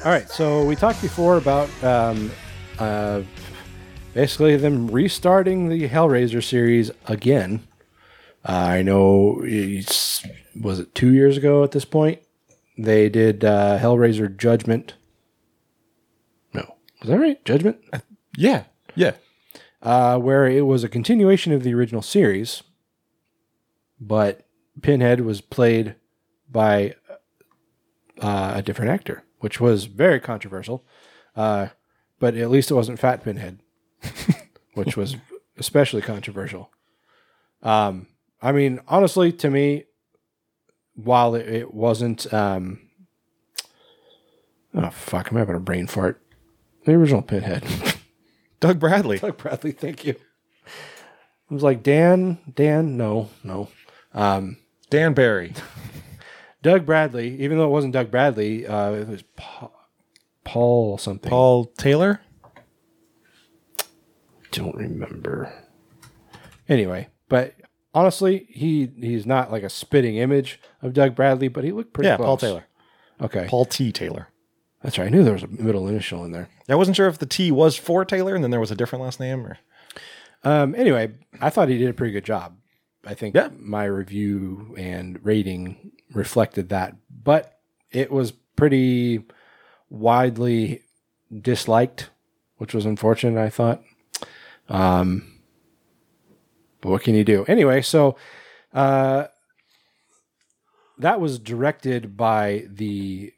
All 0.05 0.15
right, 0.15 0.29
so 0.29 0.63
we 0.63 0.77
talked 0.77 1.01
before 1.01 1.37
about 1.37 1.69
um, 1.83 2.31
uh, 2.79 3.21
basically 4.13 4.55
them 4.55 4.87
restarting 4.87 5.67
the 5.67 5.89
Hellraiser 5.89 6.41
series 6.41 6.89
again. 7.07 7.61
Uh, 8.49 8.65
I 8.77 8.81
know 8.81 9.41
it's 9.43 10.25
was 10.59 10.79
it 10.79 10.95
two 10.95 11.13
years 11.13 11.37
ago 11.37 11.63
at 11.63 11.69
this 11.71 11.85
point 11.85 12.19
they 12.77 13.07
did 13.09 13.43
uh, 13.45 13.77
Hellraiser 13.77 14.35
Judgment. 14.35 14.95
No, 16.53 16.75
was 16.99 17.09
that 17.09 17.19
right? 17.19 17.43
Judgment, 17.45 17.77
Yeah. 18.37 18.63
Yeah. 18.95 19.11
uh, 19.83 20.17
where 20.17 20.47
it 20.47 20.65
was 20.65 20.83
a 20.83 20.89
continuation 20.89 21.51
of 21.53 21.63
the 21.63 21.73
original 21.73 22.01
series, 22.01 22.63
but 23.99 24.47
Pinhead 24.81 25.21
was 25.21 25.41
played 25.41 25.95
by 26.49 26.95
uh, 28.21 28.53
a 28.55 28.61
different 28.61 28.91
actor, 28.91 29.23
which 29.39 29.59
was 29.61 29.85
very 29.85 30.19
controversial. 30.21 30.83
Uh, 31.35 31.67
but 32.19 32.35
at 32.35 32.49
least 32.49 32.71
it 32.71 32.75
wasn't 32.75 32.99
Fat 32.99 33.23
Pinhead, 33.23 33.59
which 34.73 34.95
was 34.97 35.17
especially 35.57 36.01
controversial. 36.01 36.71
Um, 37.61 38.07
I 38.41 38.51
mean, 38.51 38.79
honestly, 38.87 39.31
to 39.33 39.49
me, 39.49 39.85
while 40.95 41.35
it, 41.35 41.47
it 41.47 41.73
wasn't, 41.73 42.31
um, 42.33 42.79
oh 44.73 44.89
fuck, 44.89 45.29
I'm 45.31 45.37
having 45.37 45.55
a 45.55 45.59
brain 45.59 45.87
fart. 45.87 46.21
The 46.85 46.93
original 46.93 47.21
Pinhead. 47.21 47.65
Doug 48.59 48.79
Bradley. 48.79 49.19
Doug 49.19 49.37
Bradley, 49.37 49.71
thank 49.71 50.05
you. 50.05 50.15
I 51.49 51.53
was 51.53 51.63
like, 51.63 51.83
Dan, 51.83 52.37
Dan, 52.53 52.97
no, 52.97 53.29
no. 53.43 53.69
Um, 54.13 54.57
Dan 54.89 55.13
Barry. 55.13 55.53
Doug 56.61 56.85
Bradley, 56.85 57.41
even 57.41 57.57
though 57.57 57.65
it 57.65 57.71
wasn't 57.71 57.93
Doug 57.93 58.11
Bradley, 58.11 58.67
uh, 58.67 58.91
it 58.91 59.07
was 59.07 59.23
Paul, 59.35 59.73
Paul 60.43 60.97
something. 60.97 61.29
Paul 61.29 61.65
Taylor. 61.77 62.21
don't 64.51 64.75
remember. 64.75 65.53
Anyway, 66.67 67.07
but 67.29 67.55
honestly, 67.93 68.47
he 68.49 68.89
he's 68.99 69.25
not 69.25 69.51
like 69.51 69.63
a 69.63 69.69
spitting 69.69 70.15
image 70.17 70.59
of 70.81 70.93
Doug 70.93 71.15
Bradley, 71.15 71.47
but 71.47 71.63
he 71.63 71.71
looked 71.71 71.93
pretty 71.93 72.07
Yeah, 72.07 72.15
close. 72.17 72.25
Paul 72.25 72.37
Taylor. 72.37 72.63
Okay, 73.21 73.45
Paul 73.49 73.65
T. 73.65 73.91
Taylor. 73.91 74.27
that's 74.81 74.97
right. 74.97 75.07
I 75.07 75.09
knew 75.09 75.23
there 75.23 75.33
was 75.33 75.43
a 75.43 75.47
middle 75.47 75.87
initial 75.87 76.23
in 76.23 76.31
there. 76.31 76.47
I 76.69 76.75
wasn't 76.75 76.95
sure 76.95 77.07
if 77.07 77.17
the 77.19 77.25
T 77.25 77.51
was 77.51 77.75
for 77.75 78.05
Taylor 78.05 78.33
and 78.35 78.43
then 78.43 78.51
there 78.51 78.59
was 78.61 78.71
a 78.71 78.75
different 78.75 79.03
last 79.03 79.19
name 79.19 79.45
or 79.45 79.57
Um, 80.43 80.73
anyway, 80.75 81.11
I 81.41 81.49
thought 81.49 81.67
he 81.67 81.77
did 81.77 81.89
a 81.89 81.93
pretty 81.93 82.13
good 82.13 82.23
job. 82.23 82.55
I 83.05 83.13
think 83.13 83.35
Yeah. 83.35 83.49
my 83.57 83.83
review 83.85 84.73
and 84.77 85.19
rating 85.23 85.91
reflected 86.13 86.69
that, 86.69 86.95
but 87.09 87.59
it 87.91 88.09
was 88.11 88.31
pretty 88.55 89.25
widely 89.89 90.83
disliked, 91.41 92.09
which 92.57 92.73
was 92.73 92.85
unfortunate. 92.85 93.39
I 93.41 93.49
thought. 93.49 93.83
Um, 94.69 95.38
but 96.81 96.89
what 96.89 97.03
can 97.03 97.15
you 97.15 97.23
do? 97.23 97.45
Anyway, 97.47 97.81
so 97.81 98.15
uh, 98.73 99.27
that 100.97 101.19
was 101.19 101.39
directed 101.39 102.15
by 102.15 102.65
the 102.69 103.33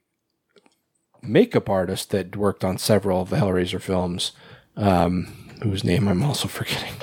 makeup 1.21 1.69
artist 1.69 2.09
that 2.11 2.35
worked 2.35 2.63
on 2.63 2.77
several 2.77 3.21
of 3.21 3.29
the 3.29 3.37
Hellraiser 3.37 3.81
films, 3.81 4.31
um, 4.75 5.49
whose 5.63 5.83
name 5.83 6.07
I'm 6.07 6.23
also 6.23 6.47
forgetting. 6.49 6.93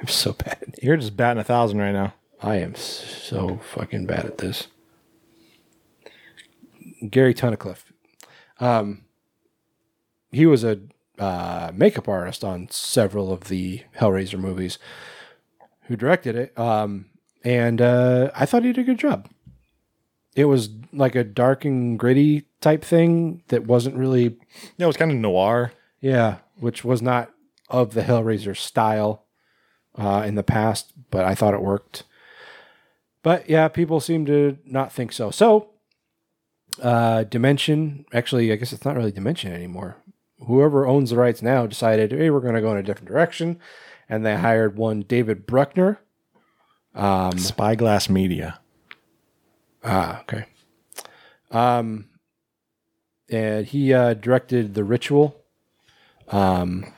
I'm 0.00 0.08
so 0.08 0.32
bad. 0.32 0.76
you're 0.82 0.96
just 0.96 1.16
batting 1.16 1.40
a 1.40 1.44
thousand 1.44 1.78
right 1.78 1.92
now. 1.92 2.14
I 2.42 2.56
am 2.56 2.74
so 2.74 3.60
fucking 3.72 4.06
bad 4.06 4.26
at 4.26 4.38
this. 4.38 4.68
Gary 7.08 7.34
Tunnicliffe. 7.34 7.84
Um, 8.60 9.04
he 10.30 10.46
was 10.46 10.62
a 10.64 10.80
uh, 11.18 11.70
makeup 11.74 12.08
artist 12.08 12.44
on 12.44 12.68
several 12.70 13.32
of 13.32 13.44
the 13.44 13.82
Hellraiser 13.98 14.38
movies 14.38 14.78
who 15.86 15.96
directed 15.96 16.36
it. 16.36 16.58
Um, 16.58 17.06
and 17.44 17.80
uh, 17.80 18.30
I 18.34 18.46
thought 18.46 18.62
he 18.64 18.72
did 18.72 18.80
a 18.82 18.84
good 18.86 18.98
job. 18.98 19.28
It 20.34 20.46
was 20.46 20.70
like 20.92 21.14
a 21.14 21.22
dark 21.24 21.64
and 21.64 21.98
gritty 21.98 22.44
type 22.60 22.84
thing 22.84 23.42
that 23.48 23.66
wasn't 23.66 23.96
really 23.96 24.36
Yeah, 24.76 24.84
it 24.84 24.86
was 24.86 24.96
kind 24.96 25.10
of 25.12 25.16
noir. 25.16 25.72
yeah, 26.00 26.38
which 26.58 26.84
was 26.84 27.00
not 27.02 27.30
of 27.68 27.94
the 27.94 28.02
Hellraiser 28.02 28.56
style 28.56 29.26
uh, 29.96 30.24
in 30.26 30.34
the 30.34 30.42
past, 30.42 30.92
but 31.10 31.24
I 31.24 31.34
thought 31.34 31.54
it 31.54 31.62
worked. 31.62 32.04
But 33.22 33.48
yeah, 33.48 33.68
people 33.68 34.00
seem 34.00 34.26
to 34.26 34.58
not 34.64 34.92
think 34.92 35.12
so. 35.12 35.30
So, 35.30 35.70
uh, 36.82 37.24
Dimension, 37.24 38.04
actually, 38.12 38.50
I 38.52 38.56
guess 38.56 38.72
it's 38.72 38.84
not 38.84 38.96
really 38.96 39.12
Dimension 39.12 39.52
anymore. 39.52 39.96
Whoever 40.46 40.86
owns 40.86 41.10
the 41.10 41.16
rights 41.16 41.42
now 41.42 41.66
decided, 41.66 42.10
hey, 42.10 42.28
we're 42.30 42.40
going 42.40 42.54
to 42.54 42.60
go 42.60 42.72
in 42.72 42.76
a 42.76 42.82
different 42.82 43.08
direction. 43.08 43.58
And 44.08 44.24
they 44.24 44.36
hired 44.36 44.76
one 44.76 45.02
David 45.02 45.46
Bruckner. 45.46 46.00
Spyglass 47.38 48.08
Media. 48.08 48.60
Ah, 49.82 50.20
okay. 50.20 50.46
Um, 51.50 52.08
and 53.28 53.66
he 53.66 53.92
uh, 53.92 54.14
directed 54.14 54.74
The 54.74 54.84
Ritual. 54.84 55.36
Um, 56.28 56.92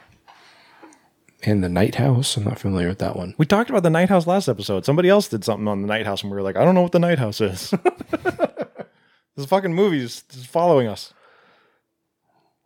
and 1.43 1.63
the 1.63 1.69
Night 1.69 1.95
House. 1.97 2.37
I'm 2.37 2.45
not 2.45 2.59
familiar 2.59 2.89
with 2.89 2.99
that 2.99 3.17
one. 3.17 3.35
We 3.39 3.47
talked 3.47 3.71
about 3.71 3.83
the 3.83 3.91
Night 3.91 4.09
House 4.09 4.27
last 4.27 4.49
episode. 4.49 4.85
Somebody 4.85 5.09
else 5.09 5.29
did 5.29 5.45
something 5.45 5.69
on 5.69 5.83
the 5.83 5.89
Night 5.89 6.07
House, 6.07 6.23
and 6.23 6.31
we 6.31 6.37
were 6.37 6.43
like, 6.43 6.57
I 6.57 6.65
don't 6.65 6.75
know 6.75 6.83
what 6.83 6.93
the 6.93 6.99
Night 6.99 7.19
House 7.19 7.41
is. 7.41 7.71
this 9.37 9.47
fucking 9.47 9.75
movie 9.75 10.01
is 10.01 10.25
is 10.33 10.47
following 10.47 10.89
us. 10.89 11.13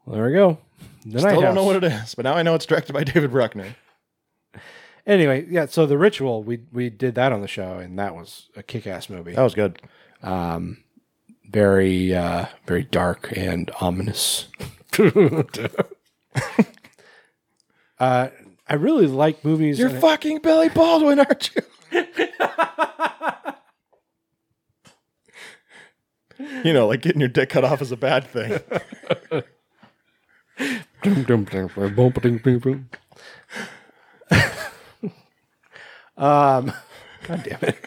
Well, 0.04 0.16
there 0.16 0.26
we 0.26 0.32
go. 0.32 0.58
The 1.04 1.18
Still 1.18 1.34
Night 1.34 1.40
don't 1.40 1.54
know 1.54 1.64
what 1.64 1.76
it 1.76 1.84
is, 1.84 2.14
but 2.14 2.24
now 2.24 2.34
I 2.34 2.42
know 2.42 2.54
it's 2.54 2.66
directed 2.66 2.92
by 2.92 3.04
David 3.04 3.30
Bruckner. 3.30 3.76
Anyway, 5.06 5.46
yeah. 5.48 5.66
So 5.66 5.86
the 5.86 5.98
Ritual, 5.98 6.42
we 6.42 6.60
we 6.72 6.90
did 6.90 7.14
that 7.16 7.32
on 7.32 7.40
the 7.40 7.48
show, 7.48 7.78
and 7.78 7.98
that 7.98 8.14
was 8.14 8.48
a 8.56 8.62
kick-ass 8.62 9.08
movie. 9.08 9.32
That 9.32 9.42
was 9.42 9.54
good. 9.54 9.80
Very, 11.50 12.14
uh, 12.14 12.46
very 12.66 12.84
dark 12.84 13.32
and 13.36 13.70
ominous. 13.80 14.46
uh, 17.98 17.98
I 17.98 18.30
really 18.74 19.08
like 19.08 19.44
movies. 19.44 19.80
You're 19.80 19.88
and 19.88 19.98
I- 19.98 20.00
fucking 20.00 20.38
Billy 20.42 20.68
Baldwin, 20.68 21.18
aren't 21.18 21.50
you? 21.56 21.62
you 26.64 26.72
know, 26.72 26.86
like 26.86 27.02
getting 27.02 27.20
your 27.20 27.28
dick 27.28 27.50
cut 27.50 27.64
off 27.64 27.82
is 27.82 27.90
a 27.90 27.96
bad 27.96 28.28
thing. 28.28 28.60
Um, 36.20 36.72
God 37.26 37.42
damn 37.44 37.58
it! 37.62 37.84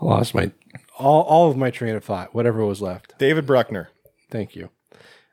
I 0.00 0.04
lost 0.04 0.34
my 0.34 0.52
all 0.98 1.22
all 1.22 1.50
of 1.50 1.56
my 1.56 1.70
train 1.70 1.94
of 1.94 2.04
thought. 2.04 2.34
Whatever 2.34 2.64
was 2.64 2.82
left. 2.82 3.14
David 3.18 3.46
Bruckner. 3.46 3.90
Thank 4.30 4.54
you. 4.54 4.70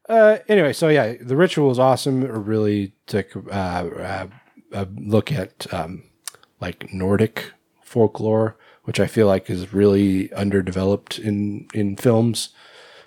Uh, 0.08 0.38
anyway, 0.48 0.72
so 0.72 0.88
yeah, 0.88 1.16
the 1.20 1.36
ritual 1.36 1.70
is 1.70 1.80
awesome. 1.80 2.24
It 2.24 2.32
really 2.32 2.94
took 3.08 3.36
uh, 3.36 3.50
uh, 3.50 4.28
a 4.72 4.88
look 4.96 5.32
at 5.32 5.72
um, 5.74 6.04
like 6.62 6.94
Nordic 6.94 7.52
folklore, 7.84 8.58
which 8.84 9.00
I 9.00 9.08
feel 9.08 9.28
like 9.28 9.50
is 9.50 9.74
really 9.74 10.32
underdeveloped 10.34 11.20
in 11.20 11.68
in 11.74 11.98
films 11.98 12.50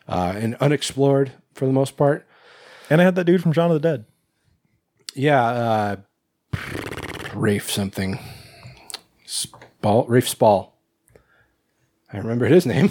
uh, 0.08 0.34
and 0.36 0.56
unexplored 0.56 1.32
for 1.54 1.66
the 1.66 1.72
most 1.72 1.96
part. 1.96 2.26
And 2.90 3.00
I 3.00 3.04
had 3.04 3.14
that 3.14 3.24
dude 3.24 3.42
from 3.42 3.52
Shaun 3.52 3.70
of 3.70 3.80
the 3.80 3.88
Dead. 3.88 4.04
Yeah, 5.14 5.44
uh, 5.44 5.96
Rafe 7.34 7.70
something, 7.70 8.18
Spall, 9.26 10.06
Rafe 10.06 10.28
Spall. 10.28 10.76
I 12.12 12.18
remember 12.18 12.46
his 12.46 12.66
name. 12.66 12.90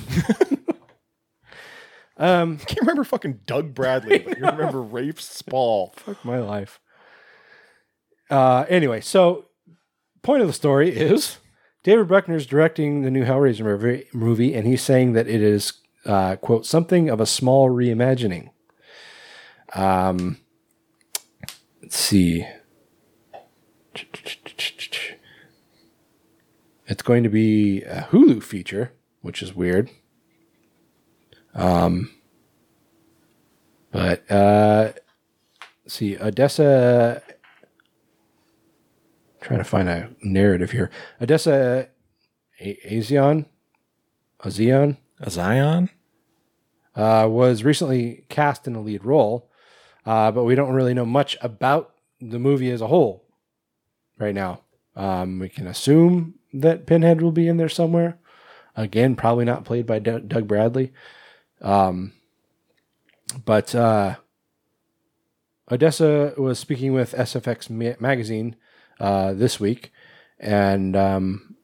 I 2.18 2.56
can't 2.66 2.82
remember 2.82 3.04
fucking 3.04 3.42
Doug 3.46 3.74
Bradley, 3.74 4.20
but 4.20 4.38
you 4.38 4.46
remember 4.50 4.82
Rafe 4.82 5.22
Spall. 5.22 5.94
Fuck 5.98 6.24
my 6.24 6.40
life. 6.40 6.80
Uh, 8.30 8.66
anyway, 8.70 9.02
so 9.02 9.46
point 10.22 10.42
of 10.42 10.48
the 10.48 10.54
story 10.54 10.96
is 10.96 11.38
David 11.84 12.08
Bruckner 12.08 12.36
is 12.36 12.46
directing 12.46 13.02
the 13.02 13.12
new 13.12 13.26
Hellraiser 13.26 14.06
movie 14.14 14.54
and 14.54 14.68
he's 14.68 14.82
saying 14.82 15.14
that 15.14 15.28
it 15.28 15.42
is 15.42 15.74
uh, 16.06 16.36
quote 16.36 16.66
something 16.66 17.10
of 17.10 17.20
a 17.20 17.26
small 17.26 17.70
reimagining. 17.70 18.52
Um, 19.74 20.38
let's 21.90 21.98
see. 21.98 22.46
It's 26.86 27.02
going 27.02 27.24
to 27.24 27.30
be 27.30 27.82
a 27.84 28.08
Hulu 28.12 28.44
feature, 28.44 28.94
which 29.22 29.42
is 29.42 29.56
weird. 29.56 29.90
Um, 31.56 32.12
but 33.92 34.30
uh, 34.32 34.92
let's 35.84 35.96
see, 35.96 36.16
Odessa. 36.20 37.24
Trying 39.42 39.60
to 39.60 39.64
find 39.66 39.90
a 39.90 40.12
narrative 40.22 40.72
here. 40.72 40.92
Odessa 41.20 41.88
A- 42.60 42.80
Azion, 42.86 43.46
Azion, 44.42 44.98
A 45.22 45.30
Zion? 45.32 45.90
uh, 46.96 47.28
was 47.28 47.64
recently 47.64 48.26
cast 48.30 48.68
in 48.68 48.76
a 48.76 48.82
lead 48.82 49.04
role, 49.04 49.49
uh, 50.10 50.32
but 50.32 50.44
we 50.44 50.56
don't 50.56 50.74
really 50.74 50.96
know 50.96 51.06
much 51.06 51.38
about 51.40 51.94
the 52.20 52.40
movie 52.40 52.72
as 52.72 52.82
a 52.82 52.88
whole 52.88 53.28
right 54.18 54.34
now. 54.34 54.62
Um, 54.96 55.38
we 55.38 55.50
can 55.50 55.68
assume 55.68 56.34
that 56.52 56.88
Pinhead 56.88 57.22
will 57.22 57.32
be 57.32 57.48
in 57.48 57.58
there 57.58 57.70
somewhere. 57.70 58.18
Again, 58.76 59.16
probably 59.16 59.46
not 59.46 59.66
played 59.66 59.86
by 59.86 60.00
Doug 60.00 60.28
Doug 60.28 60.48
Bradley. 60.48 60.94
Um, 61.62 62.14
but 63.46 63.76
uh, 63.76 64.16
Odessa 65.70 66.34
was 66.40 66.58
speaking 66.58 66.92
with 66.92 67.14
SFX 67.14 67.70
ma- 67.70 68.00
magazine 68.00 68.56
uh, 69.00 69.34
this 69.34 69.60
week, 69.60 69.92
and 70.40 70.96
um, 70.96 71.56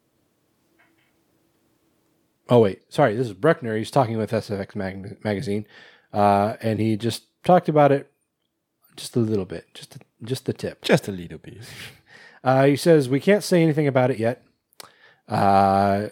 oh 2.47 2.59
wait, 2.59 2.93
sorry, 2.93 3.15
this 3.15 3.25
is 3.25 3.33
Bruckner. 3.33 3.75
He's 3.75 3.89
talking 3.89 4.19
with 4.19 4.29
SFX 4.29 4.75
mag- 4.75 5.17
magazine, 5.23 5.65
uh, 6.13 6.57
and 6.61 6.79
he 6.79 6.95
just 6.95 7.23
talked 7.43 7.69
about 7.69 7.91
it 7.91 8.11
just 8.95 9.15
a 9.15 9.19
little 9.19 9.45
bit, 9.45 9.73
just 9.73 9.95
a, 9.95 9.99
just 10.23 10.45
the 10.45 10.53
tip. 10.53 10.81
Just 10.81 11.07
a 11.07 11.11
little 11.11 11.37
bit. 11.37 11.57
Uh, 12.43 12.65
he 12.65 12.75
says 12.75 13.09
we 13.09 13.19
can't 13.19 13.43
say 13.43 13.63
anything 13.63 13.87
about 13.87 14.11
it 14.11 14.19
yet. 14.19 14.43
Uh, 15.27 16.09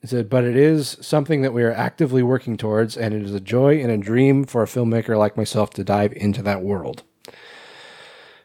he 0.00 0.06
said, 0.06 0.30
but 0.30 0.42
it 0.42 0.56
is 0.56 0.96
something 1.02 1.42
that 1.42 1.52
we 1.52 1.62
are 1.62 1.70
actively 1.70 2.22
working 2.22 2.56
towards, 2.56 2.96
and 2.96 3.12
it 3.12 3.22
is 3.22 3.34
a 3.34 3.40
joy 3.40 3.78
and 3.78 3.90
a 3.90 3.98
dream 3.98 4.44
for 4.44 4.62
a 4.62 4.66
filmmaker 4.66 5.18
like 5.18 5.36
myself 5.36 5.68
to 5.70 5.84
dive 5.84 6.14
into 6.14 6.40
that 6.44 6.62
world. 6.62 7.02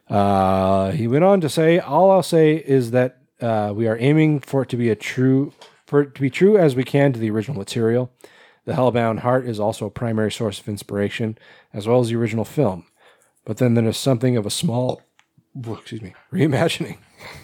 Uh, 0.09 0.91
he 0.91 1.07
went 1.07 1.23
on 1.23 1.39
to 1.39 1.47
say, 1.47 1.79
"All 1.79 2.11
I'll 2.11 2.21
say 2.21 2.55
is 2.55 2.91
that 2.91 3.19
uh, 3.39 3.71
we 3.75 3.88
are 3.88 3.97
aiming 3.99 4.39
for 4.39 4.63
it 4.63 4.69
to 4.69 4.77
be 4.77 4.89
a 4.89 4.95
true, 4.95 5.53
for 5.86 6.01
it 6.01 6.15
to 6.15 6.21
be 6.21 6.29
true 6.29 6.57
as 6.57 6.75
we 6.75 6.84
can 6.84 7.13
to 7.13 7.19
the 7.19 7.29
original 7.29 7.57
material. 7.57 8.11
The 8.65 8.73
Hellbound 8.73 9.19
Heart 9.19 9.45
is 9.45 9.59
also 9.59 9.86
a 9.86 9.91
primary 9.91 10.31
source 10.31 10.59
of 10.59 10.69
inspiration, 10.69 11.38
as 11.73 11.88
well 11.88 11.99
as 11.99 12.09
the 12.09 12.15
original 12.15 12.45
film. 12.45 12.86
But 13.45 13.57
then 13.57 13.73
there 13.73 13.87
is 13.87 13.97
something 13.97 14.37
of 14.37 14.45
a 14.45 14.49
small, 14.49 15.01
excuse 15.65 16.01
me, 16.01 16.13
reimagining." 16.31 16.97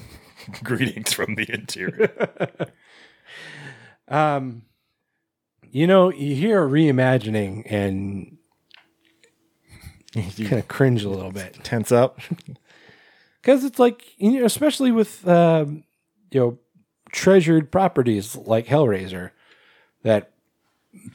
Greetings 0.63 1.13
from 1.13 1.35
the 1.35 1.51
interior. 1.51 2.11
Um, 4.09 4.63
you 5.71 5.85
know, 5.85 6.11
you 6.11 6.35
hear 6.35 6.67
reimagining 6.67 7.63
and 7.71 8.37
you 10.13 10.47
kind 10.47 10.59
of 10.59 10.67
cringe 10.67 11.03
a 11.03 11.09
little 11.09 11.31
bit 11.31 11.63
Tense 11.63 11.91
up. 11.91 12.19
because 13.41 13.63
it's 13.63 13.79
like, 13.79 14.03
you 14.17 14.39
know, 14.39 14.45
especially 14.45 14.91
with 14.91 15.27
um, 15.27 15.83
you 16.31 16.39
know 16.39 16.59
treasured 17.11 17.71
properties 17.71 18.35
like 18.35 18.67
Hellraiser 18.67 19.31
that 20.03 20.31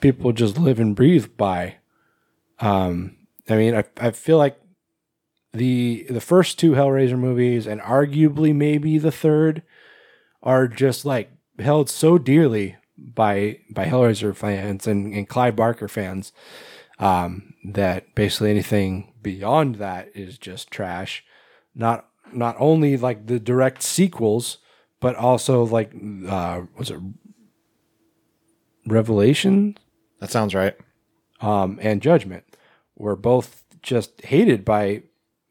people 0.01 0.33
just 0.33 0.59
live 0.59 0.79
and 0.79 0.95
breathe 0.95 1.37
by. 1.37 1.77
Um, 2.61 3.17
I 3.49 3.57
mean, 3.57 3.75
I 3.75 3.85
I 3.99 4.11
feel 4.13 4.39
like 4.39 4.59
the 5.55 6.07
the 6.11 6.21
first 6.21 6.59
two 6.59 6.73
Hellraiser 6.73 7.19
movies 7.19 7.67
and 7.67 7.81
arguably 7.81 8.55
maybe 8.55 8.99
the 8.99 9.13
third 9.13 9.63
are 10.43 10.69
just 10.69 11.05
like 11.05 11.31
held 11.59 11.89
so 11.89 12.19
dearly 12.19 12.77
by 12.99 13.61
by 13.71 13.87
Hellraiser 13.87 14.35
fans 14.35 14.87
and, 14.87 15.15
and 15.15 15.29
Clive 15.29 15.57
Barker 15.57 15.89
fans 15.89 16.33
um, 16.99 17.55
that 17.65 18.15
basically 18.15 18.51
anything 18.51 19.13
beyond 19.23 19.77
that 19.77 20.11
is 20.15 20.39
just 20.39 20.71
trash. 20.71 21.25
Not 21.75 22.09
not 22.33 22.57
only 22.59 22.97
like 22.97 23.27
the 23.27 23.39
direct 23.39 23.83
sequels, 23.83 24.59
but 25.01 25.15
also 25.17 25.65
like 25.65 25.93
uh, 26.29 26.63
was 26.77 26.91
it 26.91 26.99
Revelation 28.87 29.79
That 30.21 30.31
sounds 30.31 30.55
right. 30.55 30.77
um, 31.41 31.79
and 31.81 32.03
Judgment 32.03 32.45
were 32.97 33.17
both 33.17 33.65
just 33.83 34.21
hated 34.23 34.65
by 34.65 35.03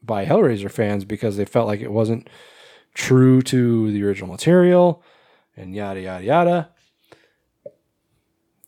by 0.04 0.26
Hellraiser 0.26 0.70
fans 0.70 1.04
because 1.04 1.36
they 1.36 1.44
felt 1.44 1.66
like 1.66 1.80
it 1.80 1.92
wasn't 1.92 2.28
true 2.94 3.42
to 3.42 3.90
the 3.90 4.02
original 4.04 4.30
material 4.30 5.02
and 5.56 5.74
yada 5.74 6.00
yada 6.00 6.24
yada. 6.24 6.70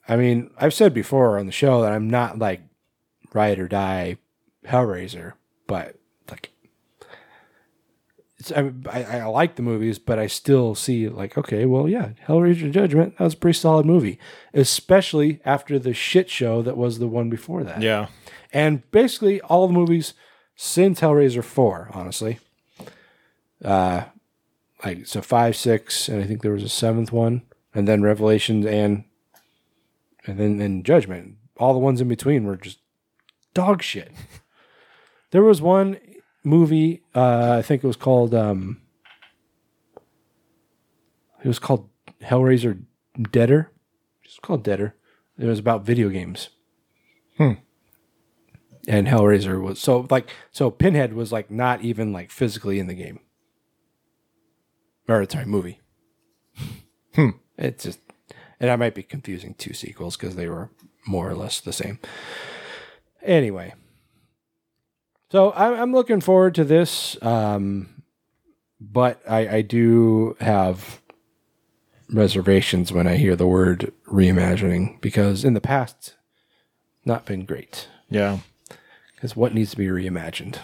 I 0.08 0.16
mean, 0.16 0.50
I've 0.56 0.74
said 0.74 0.94
before 0.94 1.38
on 1.38 1.46
the 1.46 1.52
show 1.52 1.82
that 1.82 1.92
I'm 1.92 2.08
not 2.08 2.38
like 2.38 2.62
ride 3.32 3.58
or 3.58 3.68
die 3.68 4.18
Hellraiser, 4.64 5.32
but 5.66 5.96
like 6.30 6.50
it's, 8.38 8.52
I, 8.52 8.70
I, 8.90 9.02
I 9.20 9.24
like 9.24 9.56
the 9.56 9.62
movies, 9.62 9.98
but 9.98 10.18
I 10.18 10.26
still 10.26 10.74
see 10.74 11.08
like, 11.08 11.36
okay, 11.36 11.64
well, 11.64 11.88
yeah, 11.88 12.10
Hellraiser 12.26 12.70
Judgment, 12.70 13.18
that 13.18 13.24
was 13.24 13.34
a 13.34 13.38
pretty 13.38 13.58
solid 13.58 13.86
movie, 13.86 14.18
especially 14.54 15.40
after 15.44 15.78
the 15.78 15.94
shit 15.94 16.30
show 16.30 16.62
that 16.62 16.76
was 16.76 16.98
the 16.98 17.08
one 17.08 17.30
before 17.30 17.64
that. 17.64 17.82
Yeah. 17.82 18.08
And 18.52 18.88
basically 18.90 19.40
all 19.42 19.66
the 19.66 19.72
movies 19.72 20.14
since 20.56 21.00
Hellraiser 21.00 21.44
4, 21.44 21.90
honestly. 21.92 22.38
Uh 23.64 24.04
like 24.84 25.06
so 25.06 25.22
5, 25.22 25.56
6, 25.56 26.08
and 26.08 26.22
I 26.22 26.26
think 26.26 26.42
there 26.42 26.52
was 26.52 26.62
a 26.62 26.68
seventh 26.68 27.10
one, 27.10 27.42
and 27.74 27.88
then 27.88 28.02
Revelations 28.02 28.66
and 28.66 29.04
and 30.26 30.38
then 30.38 30.60
and 30.60 30.84
Judgment. 30.84 31.36
All 31.56 31.72
the 31.72 31.78
ones 31.78 32.00
in 32.00 32.08
between 32.08 32.44
were 32.44 32.56
just 32.56 32.80
dog 33.54 33.82
shit. 33.82 34.12
There 35.32 35.42
was 35.42 35.60
one 35.60 35.98
movie, 36.44 37.02
uh, 37.14 37.56
I 37.58 37.62
think 37.62 37.82
it 37.82 37.86
was 37.86 37.96
called 37.96 38.32
um 38.32 38.80
it 41.42 41.48
was 41.48 41.58
called 41.58 41.88
Hellraiser 42.22 42.82
Deader. 43.30 43.70
It's 44.24 44.38
called 44.38 44.64
Deader. 44.64 44.94
It 45.38 45.46
was 45.46 45.58
about 45.58 45.84
video 45.84 46.08
games. 46.08 46.48
Hmm. 47.36 47.54
And 48.86 49.08
Hellraiser 49.08 49.60
was 49.60 49.80
so 49.80 50.06
like 50.10 50.30
so 50.52 50.70
Pinhead 50.70 51.12
was 51.12 51.32
like 51.32 51.50
not 51.50 51.82
even 51.82 52.12
like 52.12 52.30
physically 52.30 52.78
in 52.78 52.86
the 52.86 52.94
game. 52.94 53.20
Or 55.08 55.28
sorry, 55.28 55.46
movie. 55.46 55.80
Hmm. 57.14 57.30
It's 57.56 57.84
just 57.84 58.00
and 58.60 58.70
I 58.70 58.76
might 58.76 58.94
be 58.94 59.02
confusing 59.02 59.54
two 59.54 59.72
sequels 59.72 60.18
because 60.18 60.36
they 60.36 60.48
were 60.48 60.70
more 61.06 61.30
or 61.30 61.34
less 61.34 61.60
the 61.60 61.72
same. 61.72 61.98
Anyway, 63.22 63.72
so 65.30 65.52
I'm, 65.54 65.74
I'm 65.74 65.92
looking 65.92 66.20
forward 66.20 66.54
to 66.56 66.64
this, 66.64 67.20
um, 67.22 68.02
but 68.80 69.20
I, 69.28 69.48
I 69.48 69.62
do 69.62 70.36
have 70.40 71.00
reservations 72.10 72.92
when 72.92 73.06
I 73.06 73.16
hear 73.16 73.34
the 73.34 73.46
word 73.46 73.92
reimagining 74.06 75.00
because 75.00 75.44
in 75.44 75.54
the 75.54 75.60
past, 75.60 76.14
not 77.04 77.26
been 77.26 77.44
great. 77.44 77.88
Yeah. 78.08 78.38
Because 79.16 79.34
what 79.34 79.52
needs 79.52 79.72
to 79.72 79.76
be 79.76 79.86
reimagined? 79.86 80.58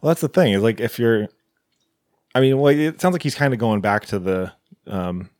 Well, 0.00 0.10
that's 0.10 0.20
the 0.20 0.28
thing. 0.28 0.52
Is 0.52 0.62
like 0.62 0.80
if 0.80 0.98
you're, 0.98 1.28
I 2.34 2.40
mean, 2.40 2.58
well, 2.58 2.76
it 2.76 3.00
sounds 3.00 3.12
like 3.12 3.22
he's 3.22 3.34
kind 3.34 3.54
of 3.54 3.60
going 3.60 3.80
back 3.80 4.06
to 4.06 4.18
the, 4.18 4.52
um, 4.86 5.30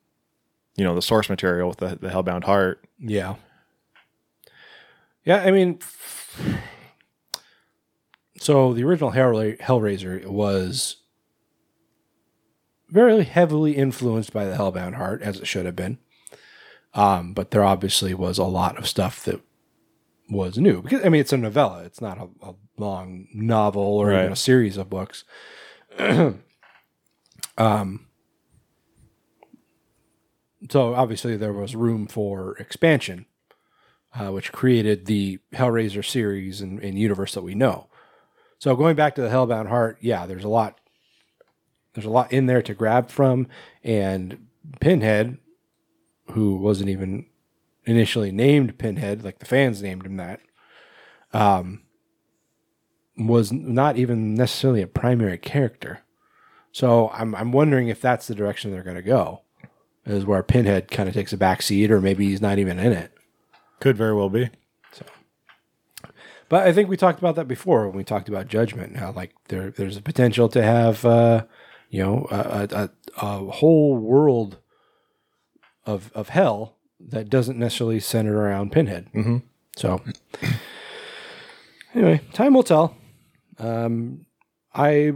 you 0.77 0.85
know, 0.85 0.95
the 0.95 1.03
source 1.03 1.29
material 1.29 1.69
with 1.69 1.79
the, 1.79 1.99
the 2.01 2.09
Hellbound 2.09 2.45
Heart. 2.45 2.85
Yeah. 2.99 3.37
Yeah, 5.25 5.43
I 5.43 5.51
mean, 5.51 5.79
so 8.39 8.75
the 8.75 8.85
original 8.85 9.13
Hellraiser 9.13 10.27
was 10.27 10.97
very 12.91 13.25
heavily 13.25 13.73
influenced 13.77 14.33
by 14.33 14.45
the 14.45 14.55
Hellbound 14.55 14.95
Heart, 14.95 15.23
as 15.23 15.41
it 15.41 15.47
should 15.47 15.67
have 15.67 15.77
been. 15.77 15.99
Um, 16.93 17.33
but 17.33 17.51
there 17.51 17.65
obviously 17.65 18.15
was 18.15 18.39
a 18.39 18.45
lot 18.45 18.79
of 18.79 18.87
stuff 18.87 19.25
that 19.25 19.41
was 20.31 20.59
new 20.59 20.81
because 20.83 21.05
I 21.05 21.09
mean 21.09 21.21
it's 21.21 21.33
a 21.33 21.37
novella; 21.37 21.85
it's 21.85 22.01
not 22.01 22.19
a, 22.19 22.29
a 22.43 22.55
long 22.79 23.29
novel 23.33 23.83
or 23.83 24.13
even 24.13 24.33
a 24.33 24.37
series 24.37 24.77
of 24.77 24.91
books. 24.91 25.25
um, 27.59 28.07
so 30.71 30.95
obviously 30.95 31.37
there 31.37 31.53
was 31.53 31.77
room 31.77 32.07
for 32.07 32.57
expansion 32.57 33.27
uh, 34.19 34.31
which 34.31 34.53
created 34.53 35.07
the 35.07 35.41
Hellraiser 35.53 36.05
series 36.05 36.61
and, 36.61 36.81
and 36.81 36.99
universe 36.99 37.35
that 37.35 37.43
we 37.43 37.55
know. 37.55 37.89
So 38.59 38.77
going 38.77 38.97
back 38.97 39.15
to 39.17 39.23
the 39.23 39.29
Hellbound 39.29 39.69
Heart, 39.69 39.99
yeah, 40.01 40.27
there's 40.27 40.45
a 40.45 40.49
lot. 40.49 40.79
There's 41.95 42.07
a 42.07 42.11
lot 42.11 42.33
in 42.33 42.47
there 42.47 42.63
to 42.63 42.75
grab 42.75 43.09
from, 43.09 43.47
and 43.85 44.47
Pinhead, 44.81 45.39
who 46.33 46.57
wasn't 46.57 46.91
even 46.91 47.27
initially 47.87 48.33
named 48.33 48.79
Pinhead, 48.79 49.25
like 49.25 49.39
the 49.39 49.47
fans 49.47 49.83
named 49.83 50.07
him 50.07 50.17
that, 50.17 50.41
um, 51.33 51.83
was 53.17 53.53
not 53.53 53.97
even 53.97 54.35
necessarily 54.35 54.83
a 54.83 54.87
primary 54.87 55.39
character. 55.39 56.01
So 56.73 57.11
I'm 57.15 57.35
I'm 57.35 57.53
wondering 57.53 57.89
if 57.89 58.01
that's 58.01 58.27
the 58.27 58.35
direction 58.35 58.71
they're 58.71 58.83
going 58.83 58.97
to 58.97 59.03
go, 59.03 59.43
is 60.05 60.25
where 60.25 60.43
Pinhead 60.43 60.91
kind 60.91 61.09
of 61.09 61.15
takes 61.15 61.33
a 61.33 61.37
back 61.37 61.63
seat, 61.63 61.91
or 61.91 62.01
maybe 62.01 62.27
he's 62.27 62.41
not 62.41 62.59
even 62.59 62.79
in 62.79 62.93
it. 62.93 63.13
Could 63.81 63.97
very 63.97 64.15
well 64.15 64.29
be. 64.29 64.51
So, 64.93 65.05
But 66.49 66.67
I 66.67 66.73
think 66.73 66.89
we 66.89 66.97
talked 66.97 67.19
about 67.19 67.37
that 67.37 67.47
before 67.47 67.87
when 67.87 67.97
we 67.97 68.05
talked 68.05 68.29
about 68.29 68.49
judgment. 68.49 68.97
How 68.97 69.13
like 69.13 69.33
there 69.49 69.71
there's 69.71 69.97
a 69.97 70.03
potential 70.03 70.49
to 70.49 70.63
have 70.63 71.05
uh, 71.05 71.45
you 71.91 72.03
know 72.03 72.27
a, 72.31 72.69
a, 72.73 72.91
a 73.25 73.51
whole 73.53 73.97
world 73.97 74.59
of 75.87 76.11
of 76.15 76.31
hell 76.31 76.77
that 77.09 77.29
doesn't 77.29 77.59
necessarily 77.59 78.01
center 78.01 78.41
around 78.41 78.73
Pinhead. 78.73 79.09
Mm-hmm. 79.15 79.39
So 79.77 80.01
anyway, 81.95 82.21
time 82.33 82.55
will 82.55 82.63
tell. 82.63 82.97
Um, 83.59 84.27
I 84.75 85.13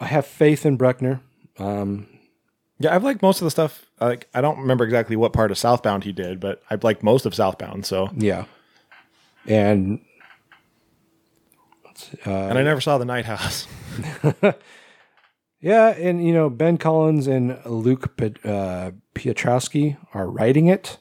I 0.00 0.06
have 0.06 0.26
faith 0.26 0.66
in 0.66 0.76
Bruckner. 0.76 1.20
Um, 1.58 2.06
Yeah, 2.78 2.94
I've 2.94 3.04
liked 3.04 3.22
most 3.22 3.40
of 3.40 3.46
the 3.46 3.50
stuff. 3.50 3.86
Like, 4.00 4.28
I 4.34 4.42
don't 4.42 4.58
remember 4.58 4.84
exactly 4.84 5.16
what 5.16 5.32
part 5.32 5.50
of 5.50 5.56
Southbound 5.56 6.04
he 6.04 6.12
did, 6.12 6.38
but 6.38 6.62
I've 6.70 6.84
liked 6.84 7.02
most 7.02 7.24
of 7.24 7.34
Southbound. 7.34 7.86
So, 7.86 8.10
yeah, 8.14 8.44
and 9.46 10.00
and 12.24 12.58
I 12.58 12.62
never 12.62 12.80
saw 12.80 12.98
the 12.98 13.06
Night 13.06 13.24
House. 13.24 13.66
Yeah, 15.60 15.88
and 15.88 16.24
you 16.24 16.32
know 16.32 16.50
Ben 16.50 16.78
Collins 16.78 17.26
and 17.26 17.58
Luke 17.64 18.20
uh, 18.44 18.90
Piotrowski 19.16 19.96
are 20.14 20.30
writing 20.30 20.66
it, 20.66 20.98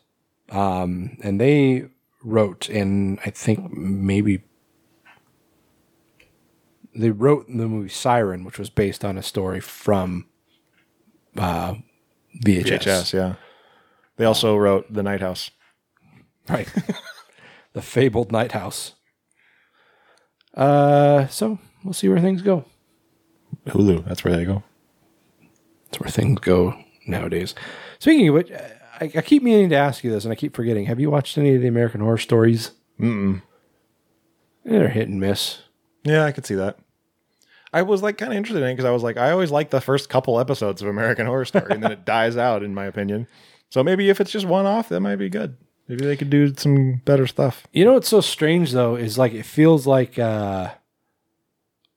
um, 0.49 1.17
and 1.21 1.39
they 1.39 1.85
wrote, 2.23 2.69
in, 2.69 3.19
I 3.25 3.29
think 3.29 3.71
maybe 3.71 4.43
they 6.95 7.09
wrote 7.09 7.47
the 7.47 7.67
movie 7.67 7.89
Siren, 7.89 8.43
which 8.43 8.57
was 8.57 8.69
based 8.69 9.03
on 9.03 9.17
a 9.17 9.23
story 9.23 9.59
from 9.59 10.27
uh, 11.37 11.75
VHS. 12.43 12.63
VHS, 12.63 13.13
yeah. 13.13 13.35
They 14.17 14.25
also 14.25 14.55
wrote 14.55 14.91
the 14.91 15.03
Night 15.03 15.21
House. 15.21 15.51
right? 16.47 16.69
the 17.73 17.81
fabled 17.81 18.31
Night 18.31 18.53
House. 18.53 18.93
Uh, 20.53 21.27
so 21.27 21.59
we'll 21.83 21.93
see 21.93 22.07
where 22.07 22.21
things 22.21 22.41
go. 22.41 22.63
Hulu. 23.67 24.05
That's 24.05 24.23
where 24.23 24.35
they 24.35 24.45
go. 24.45 24.63
That's 25.85 25.99
where 25.99 26.09
things 26.09 26.39
go 26.39 26.77
nowadays. 27.07 27.55
Speaking 27.99 28.29
of 28.29 28.35
which, 28.35 28.51
I, 28.51 29.11
I 29.15 29.21
keep 29.21 29.43
meaning 29.43 29.69
to 29.69 29.75
ask 29.75 30.03
you 30.03 30.11
this, 30.11 30.25
and 30.25 30.31
I 30.31 30.35
keep 30.35 30.55
forgetting. 30.55 30.85
Have 30.85 30.99
you 30.99 31.09
watched 31.09 31.37
any 31.37 31.55
of 31.55 31.61
the 31.61 31.67
American 31.67 32.01
Horror 32.01 32.17
Stories? 32.17 32.71
Mm-mm. 32.99 33.41
They're 34.63 34.89
hit 34.89 35.07
and 35.07 35.19
miss. 35.19 35.59
Yeah, 36.03 36.23
I 36.23 36.31
could 36.31 36.45
see 36.45 36.55
that. 36.55 36.77
I 37.73 37.81
was 37.81 38.01
like 38.01 38.17
kind 38.17 38.31
of 38.31 38.37
interested 38.37 38.63
in 38.63 38.69
it 38.69 38.73
because 38.73 38.85
I 38.85 38.91
was 38.91 39.03
like, 39.03 39.17
I 39.17 39.31
always 39.31 39.51
like 39.51 39.69
the 39.69 39.81
first 39.81 40.09
couple 40.09 40.39
episodes 40.39 40.81
of 40.81 40.87
American 40.87 41.25
Horror 41.25 41.45
Story, 41.45 41.67
and 41.71 41.83
then 41.83 41.91
it 41.91 42.05
dies 42.05 42.37
out, 42.37 42.63
in 42.63 42.73
my 42.73 42.85
opinion. 42.85 43.27
So 43.69 43.83
maybe 43.83 44.09
if 44.09 44.21
it's 44.21 44.31
just 44.31 44.45
one 44.45 44.65
off, 44.65 44.89
that 44.89 45.01
might 45.01 45.17
be 45.17 45.29
good. 45.29 45.57
Maybe 45.87 46.05
they 46.05 46.15
could 46.15 46.29
do 46.29 46.53
some 46.55 47.01
better 47.05 47.27
stuff. 47.27 47.67
You 47.73 47.85
know 47.85 47.93
what's 47.93 48.07
so 48.07 48.21
strange 48.21 48.71
though 48.71 48.95
is 48.95 49.17
like 49.17 49.33
it 49.33 49.45
feels 49.45 49.85
like 49.85 50.17
uh, 50.17 50.71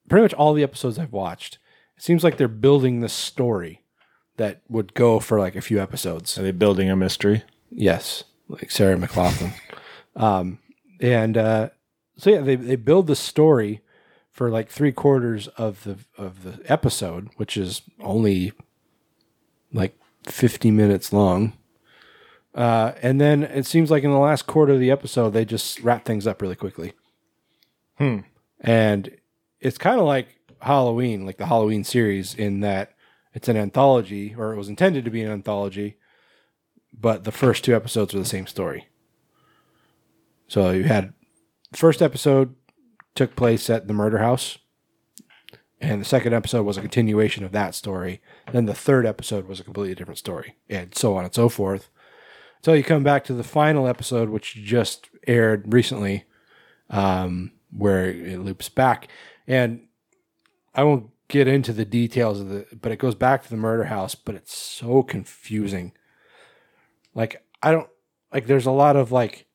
pretty 0.09 0.22
much 0.22 0.34
all 0.34 0.53
the 0.53 0.62
episodes 0.62 0.99
I've 0.99 1.12
watched. 1.12 1.59
It 1.96 2.03
seems 2.03 2.22
like 2.22 2.36
they're 2.36 2.49
building 2.49 3.01
the 3.01 3.09
story 3.09 3.78
that 4.39 4.62
would 4.68 4.95
go 4.95 5.20
for 5.20 5.39
like 5.39 5.55
a 5.55 5.61
few 5.61 5.80
episodes. 5.80 6.39
Are 6.39 6.43
they 6.43 6.51
building 6.51 6.91
a 6.91 6.97
mystery? 6.97 7.45
Yes, 7.70 8.24
like 8.49 8.70
Sarah 8.70 8.97
McLachlan. 8.97 9.53
um, 10.16 10.59
and 11.01 11.36
uh, 11.36 11.68
so 12.16 12.30
yeah, 12.30 12.41
they 12.41 12.57
they 12.57 12.76
build 12.76 13.07
the 13.07 13.16
story 13.16 13.82
for 14.30 14.51
like 14.51 14.68
three 14.68 14.93
quarters 14.93 15.49
of 15.49 15.84
the 15.84 15.99
of 16.16 16.43
the 16.43 16.61
episode, 16.70 17.28
which 17.36 17.57
is 17.57 17.82
only 18.01 18.53
like 19.72 19.97
fifty 20.24 20.70
minutes 20.70 21.12
long. 21.12 21.53
Uh, 22.55 22.93
and 23.03 23.20
then 23.20 23.45
it 23.45 23.66
seems 23.66 23.91
like 23.91 24.03
in 24.03 24.11
the 24.11 24.18
last 24.18 24.47
quarter 24.47 24.72
of 24.72 24.80
the 24.80 24.91
episode, 24.91 25.30
they 25.30 25.45
just 25.45 25.80
wrap 25.80 26.05
things 26.05 26.26
up 26.26 26.43
really 26.43 26.57
quickly. 26.57 26.93
Hmm. 27.99 28.20
And 28.61 29.16
it's 29.61 29.78
kind 29.78 30.01
of 30.01 30.07
like 30.07 30.41
Halloween, 30.61 31.24
like 31.26 31.36
the 31.36 31.47
Halloween 31.47 31.84
series, 31.84 32.34
in 32.34 32.61
that 32.61 32.95
it's 33.39 33.49
an 33.49 33.57
anthology, 33.57 34.34
or 34.36 34.53
it 34.53 34.57
was 34.57 34.68
intended 34.68 35.05
to 35.05 35.12
be 35.12 35.22
an 35.22 35.30
anthology, 35.30 35.97
but 36.93 37.22
the 37.22 37.30
first 37.30 37.62
two 37.62 37.72
episodes 37.72 38.12
are 38.12 38.18
the 38.18 38.24
same 38.24 38.49
story. 38.49 38.89
So 40.49 40.70
you 40.70 40.82
had 40.82 41.14
first 41.72 42.03
episode 42.03 42.57
took 43.14 43.36
place 43.36 43.70
at 43.70 43.86
the 43.86 43.95
murder 43.95 44.18
house, 44.18 44.59
and 45.80 46.01
the 46.01 46.05
second 46.05 46.32
episode 46.32 46.64
was 46.64 46.76
a 46.76 46.80
continuation 46.80 47.45
of 47.45 47.53
that 47.53 47.76
story. 47.76 48.20
Then 48.51 48.66
the 48.66 48.74
third 48.74 49.07
episode 49.07 49.47
was 49.47 49.61
a 49.61 49.64
completely 49.64 49.95
different 49.95 50.18
story, 50.18 50.57
and 50.68 50.93
so 50.93 51.16
on 51.16 51.22
and 51.22 51.32
so 51.32 51.49
forth. 51.49 51.91
Until 52.57 52.74
you 52.74 52.82
come 52.82 53.05
back 53.05 53.22
to 53.26 53.34
the 53.34 53.45
final 53.45 53.86
episode, 53.86 54.30
which 54.30 54.57
just 54.57 55.11
aired 55.28 55.72
recently, 55.72 56.24
um, 56.91 57.53
where 57.70 58.11
it 58.11 58.41
loops 58.41 58.68
back, 58.68 59.07
and 59.47 59.86
I 60.74 60.82
won't 60.82 61.11
get 61.29 61.47
into 61.47 61.72
the 61.72 61.85
details 61.85 62.41
of 62.41 62.49
the, 62.49 62.66
but 62.81 62.91
it 62.91 62.99
goes 62.99 63.14
back 63.14 63.43
to 63.43 63.51
the 63.51 63.57
murder 63.57 63.85
house, 63.85 64.14
but 64.14 64.35
it's 64.35 64.57
so 64.57 65.03
confusing. 65.03 65.93
Like 67.14 67.45
I 67.62 67.70
don't 67.70 67.89
like. 68.33 68.47
There's 68.47 68.66
a 68.66 68.70
lot 68.70 68.97
of 68.97 69.12
like, 69.12 69.47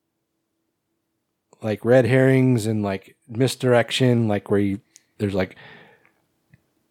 like 1.61 1.83
red 1.83 2.05
herrings 2.05 2.65
and 2.65 2.83
like 2.83 3.15
misdirection, 3.27 4.27
like 4.27 4.49
where 4.49 4.59
you 4.59 4.81
there's 5.17 5.33
like 5.33 5.55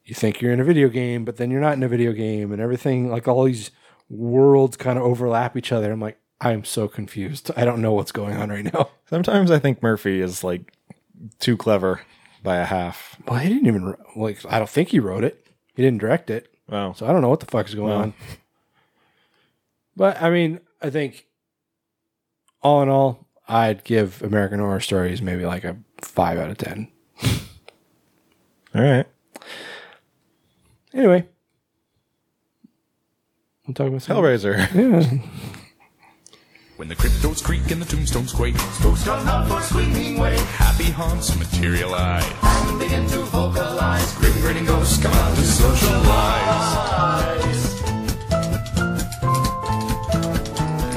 you 0.05 0.15
think 0.15 0.41
you're 0.41 0.53
in 0.53 0.61
a 0.61 0.65
video 0.65 0.89
game, 0.89 1.25
but 1.25 1.37
then 1.37 1.51
you're 1.51 1.61
not 1.61 1.75
in 1.77 1.83
a 1.83 1.89
video 1.89 2.13
game, 2.13 2.53
and 2.53 2.61
everything 2.61 3.11
like 3.11 3.29
all 3.29 3.45
these 3.45 3.71
worlds 4.11 4.77
kind 4.77 4.99
of 4.99 5.05
overlap 5.05 5.57
each 5.57 5.73
other. 5.73 5.93
I'm 5.93 6.01
like, 6.01 6.19
I'm 6.41 6.65
so 6.65 6.89
confused. 6.89 7.51
I 7.57 7.65
don't 7.65 7.81
know 7.81 7.93
what's 7.93 8.13
going 8.13 8.37
on 8.37 8.51
right 8.51 8.65
now. 8.65 8.91
Sometimes 9.09 9.51
I 9.51 9.59
think 9.59 9.83
Murphy 9.83 10.21
is 10.21 10.43
like 10.43 10.73
too 11.39 11.57
clever 11.57 12.01
by 12.43 12.57
a 12.57 12.65
half. 12.65 13.17
Well, 13.27 13.39
he 13.39 13.49
didn't 13.49 13.67
even 13.67 13.95
like. 14.17 14.39
I 14.49 14.59
don't 14.59 14.69
think 14.71 14.89
he 14.91 14.99
wrote 15.01 15.25
it. 15.25 15.47
He 15.75 15.83
didn't 15.83 16.01
direct 16.01 16.29
it, 16.31 16.53
Wow. 16.69 16.93
so 16.93 17.07
I 17.07 17.13
don't 17.13 17.23
know 17.23 17.29
what 17.29 17.41
the 17.41 17.47
fuck 17.47 17.67
is 17.69 17.75
going 17.75 17.93
on. 17.93 18.15
But 19.97 20.21
I 20.23 20.31
mean, 20.31 20.61
I 20.83 20.91
think 20.91 21.27
all 22.63 22.83
in 22.83 22.89
all, 22.89 23.27
I'd 23.49 23.85
give 23.85 24.23
American 24.23 24.59
Horror 24.61 24.81
Stories 24.81 25.23
maybe 25.23 25.45
like 25.47 25.65
a 25.65 25.77
five 26.01 26.39
out 26.39 26.51
of 26.51 26.59
ten. 26.59 26.89
All 28.75 28.83
right. 28.83 29.07
Anyway, 30.95 31.27
we'll 33.67 33.75
talk 33.75 33.89
about 33.89 34.01
Hellraiser. 34.01 34.57
Yeah. 34.75 35.29
When 36.83 36.89
the 36.89 36.97
cryptos 36.97 37.41
creak 37.45 37.71
and 37.71 37.81
the 37.81 37.87
tombstones 37.87 38.33
quake, 38.33 38.59
spooks 38.59 39.05
come 39.05 39.25
out 39.29 39.47
for 39.47 39.61
screaming 39.61 40.19
wake. 40.19 40.41
Happy 40.41 40.91
haunts 40.91 41.39
materialize. 41.39 42.29
And 42.43 42.77
begin 42.81 43.07
to 43.07 43.19
vocalize. 43.19 44.13
Grim 44.17 44.33
grinning 44.41 44.65
ghosts 44.65 45.01
come 45.01 45.13
out 45.13 45.37
to 45.37 45.43
socialize. 45.43 46.03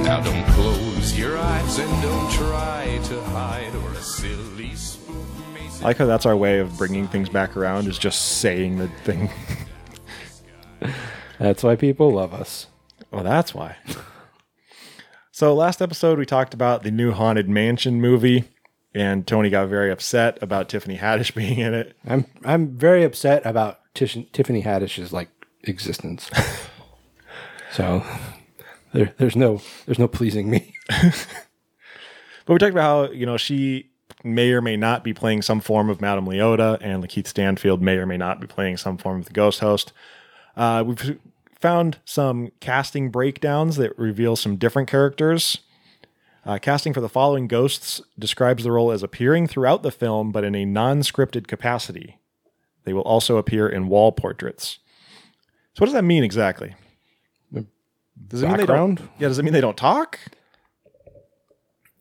Now 0.04 0.22
don't 0.22 0.48
close 0.56 1.16
your 1.20 1.38
eyes 1.38 1.78
and 1.78 2.02
don't 2.02 2.32
try 2.32 3.00
to 3.04 3.22
hide 3.26 3.76
or 3.76 3.92
a 3.92 4.02
silly 4.02 4.74
spook 4.74 5.16
may 5.54 5.68
I 5.68 5.84
like 5.84 5.98
how 5.98 6.08
that's 6.08 6.26
our 6.26 6.36
way 6.36 6.62
of 6.62 6.76
bringing 6.80 7.08
things 7.08 7.30
back 7.30 7.56
around 7.56 7.88
is 7.88 8.00
just 8.00 8.40
saying 8.40 8.80
the 8.80 8.88
thing. 9.04 9.30
That's 11.38 11.62
why 11.62 11.76
people 11.76 12.12
love 12.12 12.34
us. 12.34 12.66
Well, 13.12 13.24
that's 13.24 13.54
why. 13.54 13.76
So 15.36 15.54
last 15.54 15.82
episode 15.82 16.18
we 16.18 16.26
talked 16.26 16.54
about 16.54 16.84
the 16.84 16.92
new 16.92 17.12
Haunted 17.12 17.50
Mansion 17.50 18.00
movie, 18.00 18.46
and 18.94 19.28
Tony 19.28 19.50
got 19.50 19.68
very 19.68 19.92
upset 19.92 20.38
about 20.42 20.70
Tiffany 20.70 20.98
Haddish 20.98 21.36
being 21.36 21.60
in 21.60 21.74
it. 21.74 21.98
I'm 22.08 22.26
I'm 22.46 22.70
very 22.78 23.04
upset 23.04 23.46
about 23.46 23.82
Tish, 23.94 24.18
Tiffany 24.32 24.64
Haddish's 24.64 25.12
like 25.12 25.28
existence. 25.64 26.32
so 27.74 28.02
there, 28.94 29.14
there's 29.18 29.36
no 29.36 29.62
there's 29.86 30.00
no 30.00 30.08
pleasing 30.08 30.50
me. 30.50 30.74
But 32.46 32.54
we 32.54 32.60
talked 32.60 32.74
about 32.74 33.08
how 33.08 33.12
you 33.12 33.26
know 33.26 33.38
she 33.38 33.90
may 34.24 34.52
or 34.52 34.62
may 34.62 34.78
not 34.78 35.04
be 35.04 35.16
playing 35.16 35.42
some 35.42 35.60
form 35.60 35.90
of 35.90 36.00
Madame 36.00 36.28
Leota, 36.28 36.78
and 36.80 37.04
Lakeith 37.04 37.26
Stanfield 37.26 37.82
may 37.82 37.98
or 37.98 38.06
may 38.06 38.18
not 38.18 38.40
be 38.40 38.46
playing 38.46 38.78
some 38.78 39.00
form 39.00 39.20
of 39.20 39.26
the 39.26 39.34
Ghost 39.34 39.62
Host. 39.62 39.92
Uh, 40.56 40.84
we've 40.86 41.18
found 41.60 42.00
some 42.06 42.52
casting 42.60 43.10
breakdowns 43.10 43.78
that 43.78 43.98
reveal 43.98 44.36
some 44.36 44.56
different 44.58 44.88
characters. 44.90 45.60
Uh, 46.46 46.60
casting 46.60 46.94
for 46.94 47.02
the 47.02 47.10
following 47.10 47.48
ghosts 47.48 48.02
describes 48.20 48.64
the 48.64 48.72
role 48.72 48.92
as 48.92 49.02
appearing 49.02 49.48
throughout 49.48 49.82
the 49.82 49.92
film, 49.92 50.32
but 50.32 50.44
in 50.44 50.54
a 50.54 50.64
non-scripted 50.66 51.48
capacity. 51.48 52.20
They 52.84 52.94
will 52.94 53.02
also 53.02 53.38
appear 53.38 53.68
in 53.68 53.88
wall 53.88 54.12
portraits. 54.12 54.78
So, 55.74 55.80
what 55.82 55.86
does 55.88 55.94
that 55.94 56.04
mean 56.04 56.24
exactly? 56.24 56.76
Does 58.28 58.44
it 58.44 58.48
mean 58.48 58.58
they 58.58 58.66
don't? 58.66 59.02
Yeah, 59.20 59.28
does 59.28 59.40
it 59.40 59.44
mean 59.44 59.54
they 59.54 59.62
don't 59.62 59.76
talk? 59.76 60.20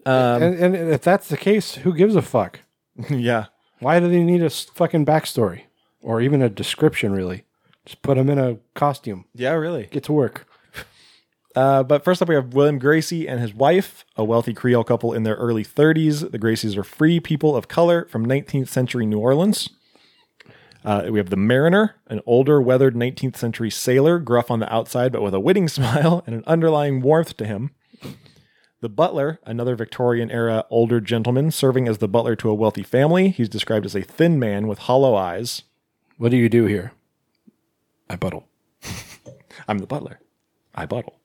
and, 0.07 0.55
and 0.77 0.77
if 0.93 1.03
that's 1.03 1.29
the 1.29 1.37
case, 1.37 1.77
who 1.77 1.93
gives 1.95 2.15
a 2.15 2.23
fuck? 2.23 2.61
yeah. 3.11 3.47
Why 3.81 3.99
do 4.01 4.09
they 4.09 4.23
need 4.23 4.43
a 4.43 4.47
s- 4.47 4.65
fucking 4.75 5.07
backstory 5.07 5.63
or 6.03 6.21
even 6.21 6.43
a 6.43 6.49
description? 6.49 7.13
Really, 7.13 7.45
just 7.85 8.03
put 8.03 8.17
them 8.17 8.31
in 8.31 8.39
a 8.39 8.59
costume. 8.75 9.27
Yeah, 9.35 9.53
really. 9.53 9.87
Get 9.91 10.05
to 10.05 10.13
work. 10.13 10.47
Uh, 11.57 11.85
but 11.85 12.03
first 12.03 12.21
up, 12.21 12.29
we 12.29 12.35
have 12.35 12.53
William 12.53 12.81
Gracey 12.81 13.31
and 13.31 13.39
his 13.39 13.55
wife, 13.55 14.05
a 14.17 14.25
wealthy 14.25 14.53
Creole 14.53 14.83
couple 14.83 15.13
in 15.13 15.23
their 15.23 15.37
early 15.37 15.65
30s. 15.65 16.33
The 16.33 16.37
Graceys 16.37 16.77
are 16.77 16.83
free 16.83 17.21
people 17.21 17.55
of 17.55 17.69
color 17.69 18.07
from 18.07 18.27
19th 18.27 18.67
century 18.67 19.07
New 19.07 19.21
Orleans. 19.21 19.71
Uh, 20.85 21.07
we 21.11 21.19
have 21.21 21.31
the 21.31 21.37
Mariner, 21.37 21.95
an 22.09 22.21
older, 22.27 22.61
weathered 22.61 22.97
19th 22.97 23.37
century 23.37 23.71
sailor, 23.71 24.19
gruff 24.19 24.51
on 24.51 24.59
the 24.59 24.73
outside, 24.73 25.13
but 25.13 25.23
with 25.23 25.33
a 25.33 25.39
winning 25.39 25.69
smile 25.77 26.25
and 26.27 26.35
an 26.35 26.45
underlying 26.45 27.01
warmth 27.01 27.37
to 27.37 27.47
him. 27.47 27.71
The 28.81 28.89
butler, 28.91 29.39
another 29.47 29.77
Victorian 29.77 30.31
era 30.31 30.67
older 30.69 31.01
gentleman, 31.01 31.51
serving 31.51 31.89
as 31.89 31.99
the 31.99 32.09
butler 32.09 32.37
to 32.37 32.51
a 32.51 32.55
wealthy 32.55 32.83
family. 32.83 33.31
He's 33.31 33.49
described 33.49 33.87
as 33.87 33.95
a 33.95 34.03
thin 34.03 34.39
man 34.39 34.67
with 34.67 34.81
hollow 34.81 35.15
eyes. 35.15 35.63
What 36.19 36.33
do 36.33 36.37
you 36.37 36.49
do 36.49 36.67
here? 36.67 36.93
I 38.09 38.17
buttle. 38.17 38.49
I'm 39.69 39.79
the 39.79 39.87
butler. 39.87 40.21
I 40.75 40.87
buttle. 40.87 41.21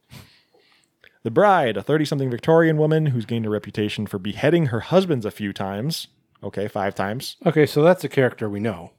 The 1.23 1.31
bride, 1.31 1.75
a 1.75 1.83
30 1.83 2.05
something 2.05 2.29
Victorian 2.29 2.77
woman 2.77 3.07
who's 3.07 3.25
gained 3.25 3.45
a 3.45 3.49
reputation 3.49 4.07
for 4.07 4.17
beheading 4.19 4.67
her 4.67 4.79
husbands 4.79 5.25
a 5.25 5.31
few 5.31 5.51
times. 5.51 6.07
Okay, 6.41 6.67
five 6.69 6.95
times. 6.95 7.35
Okay, 7.45 7.65
so 7.65 7.83
that's 7.83 8.03
a 8.05 8.09
character 8.09 8.49
we 8.49 8.61
know. 8.61 8.91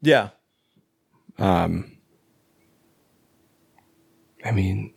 Yeah. 0.00 0.28
Um, 1.38 1.96
I 4.44 4.52
mean, 4.52 4.94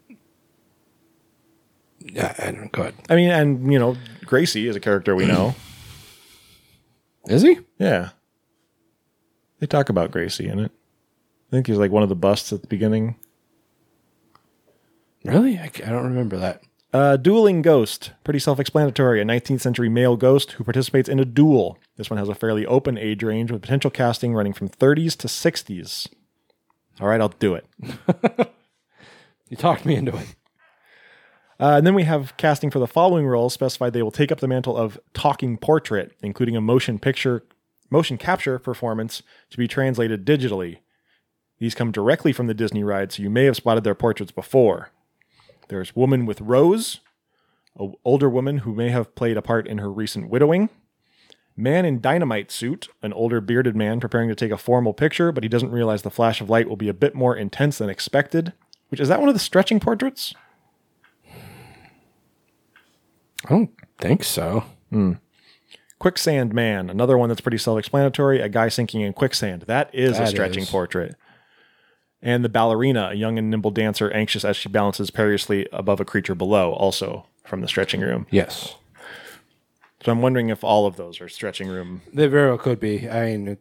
yeah, 1.99 2.35
I 2.37 2.51
don't 2.51 2.71
go 2.71 2.83
ahead. 2.83 2.93
I 3.09 3.15
mean, 3.15 3.31
and, 3.31 3.73
you 3.73 3.79
know, 3.79 3.97
Gracey 4.25 4.67
is 4.67 4.75
a 4.75 4.79
character 4.79 5.15
we 5.15 5.25
know. 5.25 5.55
Is 7.25 7.41
he? 7.41 7.59
yeah. 7.77 8.09
They 9.59 9.67
talk 9.67 9.89
about 9.89 10.11
Gracey 10.11 10.49
in 10.49 10.59
it. 10.59 10.71
I 11.49 11.51
think 11.51 11.67
he's 11.67 11.77
like 11.77 11.91
one 11.91 12.03
of 12.03 12.09
the 12.09 12.15
busts 12.15 12.53
at 12.53 12.61
the 12.61 12.67
beginning. 12.67 13.15
Really? 15.23 15.59
I 15.59 15.67
don't 15.67 16.05
remember 16.05 16.37
that. 16.37 16.63
Uh, 16.91 17.17
dueling 17.17 17.61
ghost, 17.61 18.11
pretty 18.23 18.39
self-explanatory. 18.39 19.21
A 19.21 19.25
19th 19.25 19.61
century 19.61 19.89
male 19.89 20.15
ghost 20.15 20.53
who 20.53 20.63
participates 20.63 21.09
in 21.09 21.19
a 21.19 21.25
duel. 21.25 21.77
This 21.97 22.09
one 22.09 22.17
has 22.17 22.29
a 22.29 22.35
fairly 22.35 22.65
open 22.65 22.97
age 22.97 23.23
range 23.23 23.51
with 23.51 23.61
potential 23.61 23.91
casting 23.91 24.33
running 24.33 24.53
from 24.53 24.69
30s 24.69 25.15
to 25.17 25.27
60s. 25.27 26.07
All 26.99 27.07
right, 27.07 27.21
I'll 27.21 27.29
do 27.29 27.55
it. 27.55 27.65
You 29.49 29.57
talked 29.57 29.85
me 29.85 29.95
into 29.95 30.15
it. 30.15 30.35
Uh, 31.59 31.75
and 31.77 31.85
then 31.85 31.95
we 31.95 32.03
have 32.03 32.37
casting 32.37 32.71
for 32.71 32.79
the 32.79 32.87
following 32.87 33.27
roles 33.27 33.53
specified 33.53 33.91
they 33.91 34.03
will 34.03 34.11
take 34.11 34.31
up 34.31 34.39
the 34.39 34.47
mantle 34.47 34.77
of 34.77 34.97
talking 35.13 35.57
portrait, 35.57 36.13
including 36.21 36.55
a 36.55 36.61
motion 36.61 36.99
picture, 36.99 37.43
motion 37.89 38.17
capture 38.17 38.57
performance 38.59 39.21
to 39.49 39.57
be 39.57 39.67
translated 39.67 40.25
digitally. 40.25 40.77
These 41.59 41.75
come 41.75 41.91
directly 41.91 42.31
from 42.31 42.47
the 42.47 42.53
Disney 42.53 42.83
ride, 42.83 43.11
so 43.11 43.21
you 43.21 43.29
may 43.29 43.45
have 43.45 43.57
spotted 43.57 43.83
their 43.83 43.95
portraits 43.95 44.31
before. 44.31 44.91
There's 45.67 45.95
Woman 45.95 46.25
with 46.25 46.41
Rose, 46.41 47.01
an 47.77 47.93
older 48.03 48.29
woman 48.29 48.59
who 48.59 48.73
may 48.73 48.89
have 48.89 49.13
played 49.15 49.37
a 49.37 49.41
part 49.41 49.67
in 49.67 49.77
her 49.77 49.91
recent 49.91 50.29
widowing. 50.29 50.69
Man 51.57 51.83
in 51.83 51.99
dynamite 51.99 52.51
suit, 52.51 52.87
an 53.01 53.11
older 53.11 53.41
bearded 53.41 53.75
man 53.75 53.99
preparing 53.99 54.29
to 54.29 54.35
take 54.35 54.51
a 54.51 54.57
formal 54.57 54.93
picture, 54.93 55.33
but 55.33 55.43
he 55.43 55.49
doesn't 55.49 55.71
realize 55.71 56.01
the 56.01 56.09
flash 56.09 56.39
of 56.39 56.49
light 56.49 56.69
will 56.69 56.77
be 56.77 56.87
a 56.87 56.93
bit 56.93 57.13
more 57.13 57.35
intense 57.35 57.77
than 57.77 57.89
expected. 57.89 58.53
Which 58.87 59.01
is 59.01 59.09
that 59.09 59.19
one 59.19 59.27
of 59.27 59.35
the 59.35 59.39
stretching 59.39 59.81
portraits? 59.81 60.33
I 63.45 63.49
don't 63.49 63.71
think 63.97 64.23
so. 64.23 64.63
Hmm. 64.89 65.13
Quicksand 65.99 66.53
Man, 66.53 66.89
another 66.89 67.17
one 67.17 67.27
that's 67.27 67.41
pretty 67.41 67.57
self-explanatory. 67.57 68.39
A 68.39 68.47
guy 68.47 68.69
sinking 68.69 69.01
in 69.01 69.11
quicksand. 69.11 69.63
That 69.63 69.93
is 69.93 70.17
a 70.17 70.27
stretching 70.27 70.63
is. 70.63 70.69
portrait. 70.69 71.15
And 72.21 72.43
the 72.43 72.49
ballerina, 72.49 73.09
a 73.11 73.13
young 73.13 73.37
and 73.37 73.49
nimble 73.49 73.71
dancer, 73.71 74.11
anxious 74.11 74.43
as 74.43 74.57
she 74.57 74.67
balances 74.67 75.09
perilously 75.09 75.67
above 75.71 75.99
a 75.99 76.05
creature 76.05 76.35
below, 76.35 76.73
also 76.73 77.25
from 77.45 77.61
the 77.61 77.67
stretching 77.67 78.01
room. 78.01 78.27
Yes. 78.29 78.75
So 80.03 80.11
I'm 80.11 80.21
wondering 80.21 80.49
if 80.49 80.63
all 80.63 80.85
of 80.85 80.95
those 80.95 81.21
are 81.21 81.29
stretching 81.29 81.67
room. 81.67 82.01
They 82.13 82.27
very 82.27 82.49
well 82.49 82.57
could 82.57 82.79
be. 82.79 83.09
I 83.09 83.25
mean, 83.25 83.57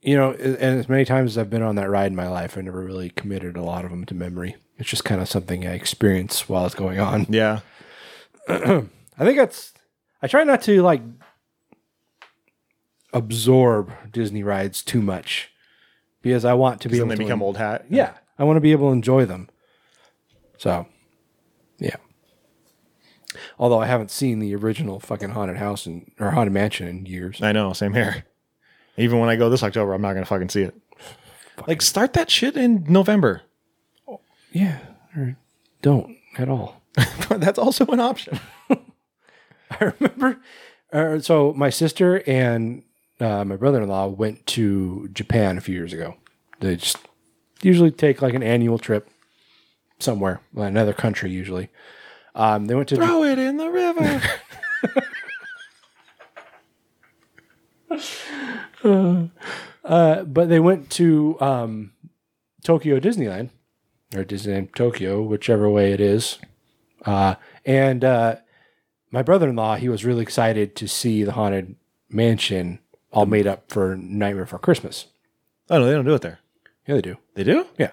you 0.00 0.16
know, 0.16 0.32
and 0.32 0.78
as 0.78 0.88
many 0.88 1.04
times 1.04 1.32
as 1.32 1.38
I've 1.38 1.50
been 1.50 1.62
on 1.62 1.76
that 1.76 1.90
ride 1.90 2.06
in 2.06 2.16
my 2.16 2.28
life, 2.28 2.56
I 2.56 2.62
never 2.62 2.80
really 2.80 3.10
committed 3.10 3.56
a 3.56 3.62
lot 3.62 3.84
of 3.84 3.90
them 3.90 4.04
to 4.06 4.14
memory. 4.14 4.56
It's 4.78 4.88
just 4.88 5.04
kind 5.04 5.20
of 5.20 5.28
something 5.28 5.66
I 5.66 5.74
experience 5.74 6.48
while 6.48 6.66
it's 6.66 6.74
going 6.74 6.98
on. 6.98 7.26
Yeah, 7.28 7.60
I 8.48 8.86
think 9.18 9.36
that's. 9.36 9.74
I 10.22 10.26
try 10.26 10.44
not 10.44 10.62
to 10.62 10.82
like 10.82 11.02
absorb 13.12 13.92
Disney 14.10 14.42
rides 14.42 14.82
too 14.82 15.02
much 15.02 15.49
because 16.22 16.44
I 16.44 16.54
want 16.54 16.80
to 16.82 16.88
be 16.88 16.96
then 16.96 17.06
able 17.06 17.08
they 17.10 17.16
to 17.16 17.24
become 17.24 17.42
old 17.42 17.56
hat. 17.56 17.86
Yeah, 17.88 18.14
I 18.38 18.44
want 18.44 18.56
to 18.56 18.60
be 18.60 18.72
able 18.72 18.88
to 18.88 18.92
enjoy 18.92 19.24
them. 19.24 19.48
So, 20.58 20.86
yeah. 21.78 21.96
Although 23.58 23.80
I 23.80 23.86
haven't 23.86 24.10
seen 24.10 24.38
the 24.38 24.54
original 24.54 25.00
fucking 25.00 25.30
haunted 25.30 25.56
house 25.56 25.86
and 25.86 26.10
or 26.18 26.30
haunted 26.30 26.52
mansion 26.52 26.88
in 26.88 27.06
years. 27.06 27.40
I 27.42 27.52
know. 27.52 27.72
Same 27.72 27.94
here. 27.94 28.24
Even 28.96 29.18
when 29.18 29.28
I 29.28 29.36
go 29.36 29.48
this 29.48 29.62
October, 29.62 29.94
I'm 29.94 30.02
not 30.02 30.12
going 30.12 30.24
to 30.24 30.28
fucking 30.28 30.48
see 30.50 30.62
it. 30.62 30.74
Like, 31.66 31.82
start 31.82 32.12
that 32.14 32.30
shit 32.30 32.56
in 32.56 32.84
November. 32.88 33.42
Yeah, 34.52 34.78
or 35.16 35.36
don't 35.82 36.16
at 36.36 36.48
all. 36.48 36.82
that's 37.28 37.58
also 37.58 37.86
an 37.86 38.00
option. 38.00 38.40
I 39.70 39.92
remember. 39.98 40.40
Uh, 40.92 41.20
so 41.20 41.52
my 41.54 41.70
sister 41.70 42.22
and 42.26 42.82
uh, 43.20 43.44
my 43.44 43.56
brother 43.56 43.82
in 43.82 43.88
law 43.88 44.06
went 44.06 44.46
to 44.46 45.08
Japan 45.12 45.58
a 45.58 45.60
few 45.60 45.74
years 45.74 45.92
ago. 45.92 46.16
They 46.60 46.76
just 46.76 46.98
usually 47.62 47.90
take 47.90 48.22
like 48.22 48.34
an 48.34 48.42
annual 48.42 48.78
trip 48.78 49.08
somewhere, 49.98 50.40
another 50.56 50.92
country 50.92 51.30
usually. 51.30 51.68
Um, 52.34 52.66
they 52.66 52.74
went 52.74 52.88
to 52.90 52.96
throw 52.96 53.24
J- 53.24 53.32
it 53.32 53.38
in 53.38 53.56
the 53.56 53.70
river. 53.70 54.22
uh, 59.84 60.22
but 60.24 60.48
they 60.48 60.60
went 60.60 60.90
to 60.90 61.36
um, 61.40 61.92
Tokyo 62.62 63.00
Disneyland 63.00 63.50
or 64.14 64.24
Disneyland 64.24 64.74
Tokyo, 64.74 65.22
whichever 65.22 65.68
way 65.68 65.92
it 65.92 66.00
is. 66.00 66.38
Uh, 67.04 67.34
and 67.64 68.04
uh, 68.04 68.36
my 69.10 69.22
brother 69.22 69.48
in 69.48 69.56
law, 69.56 69.76
he 69.76 69.88
was 69.88 70.04
really 70.04 70.22
excited 70.22 70.76
to 70.76 70.86
see 70.88 71.24
the 71.24 71.32
haunted 71.32 71.76
mansion 72.08 72.78
all 73.12 73.26
made 73.26 73.46
up 73.46 73.70
for 73.70 73.96
Nightmare 73.96 74.44
Before 74.44 74.58
Christmas. 74.58 75.06
Oh 75.68 75.78
no, 75.78 75.86
they 75.86 75.92
don't 75.92 76.04
do 76.04 76.14
it 76.14 76.22
there. 76.22 76.40
Yeah, 76.86 76.94
they 76.96 77.02
do. 77.02 77.16
They 77.34 77.44
do? 77.44 77.66
Yeah. 77.78 77.90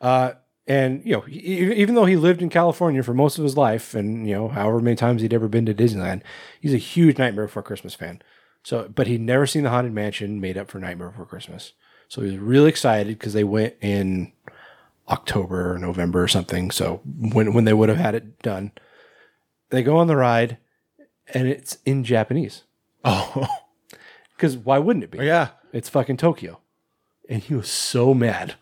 Uh, 0.00 0.32
and 0.66 1.02
you 1.04 1.12
know, 1.12 1.24
e- 1.28 1.32
e- 1.34 1.74
even 1.74 1.94
though 1.94 2.04
he 2.04 2.16
lived 2.16 2.42
in 2.42 2.48
California 2.48 3.02
for 3.02 3.14
most 3.14 3.38
of 3.38 3.44
his 3.44 3.56
life, 3.56 3.94
and 3.94 4.28
you 4.28 4.34
know, 4.34 4.48
however 4.48 4.80
many 4.80 4.96
times 4.96 5.22
he'd 5.22 5.34
ever 5.34 5.48
been 5.48 5.66
to 5.66 5.74
Disneyland, 5.74 6.22
he's 6.60 6.74
a 6.74 6.78
huge 6.78 7.18
Nightmare 7.18 7.46
Before 7.46 7.62
Christmas 7.62 7.94
fan. 7.94 8.22
So, 8.64 8.88
but 8.94 9.08
he'd 9.08 9.20
never 9.20 9.46
seen 9.46 9.64
the 9.64 9.70
Haunted 9.70 9.92
Mansion 9.92 10.40
made 10.40 10.56
up 10.56 10.70
for 10.70 10.78
Nightmare 10.78 11.10
Before 11.10 11.26
Christmas. 11.26 11.72
So 12.08 12.20
he 12.22 12.30
was 12.30 12.38
really 12.38 12.68
excited 12.68 13.18
because 13.18 13.32
they 13.32 13.42
went 13.44 13.74
in 13.80 14.32
October 15.08 15.72
or 15.74 15.78
November 15.78 16.22
or 16.22 16.28
something. 16.28 16.70
So 16.70 17.00
when 17.04 17.54
when 17.54 17.64
they 17.64 17.72
would 17.72 17.88
have 17.88 17.98
had 17.98 18.14
it 18.14 18.40
done, 18.42 18.70
they 19.70 19.82
go 19.82 19.96
on 19.96 20.06
the 20.06 20.16
ride, 20.16 20.58
and 21.34 21.48
it's 21.48 21.78
in 21.84 22.04
Japanese. 22.04 22.64
Oh, 23.04 23.48
Because 24.42 24.56
why 24.56 24.80
wouldn't 24.80 25.04
it 25.04 25.12
be? 25.12 25.18
yeah. 25.18 25.50
It's 25.72 25.88
fucking 25.88 26.16
Tokyo. 26.16 26.58
And 27.28 27.44
he 27.44 27.54
was 27.54 27.70
so 27.70 28.12
mad. 28.12 28.56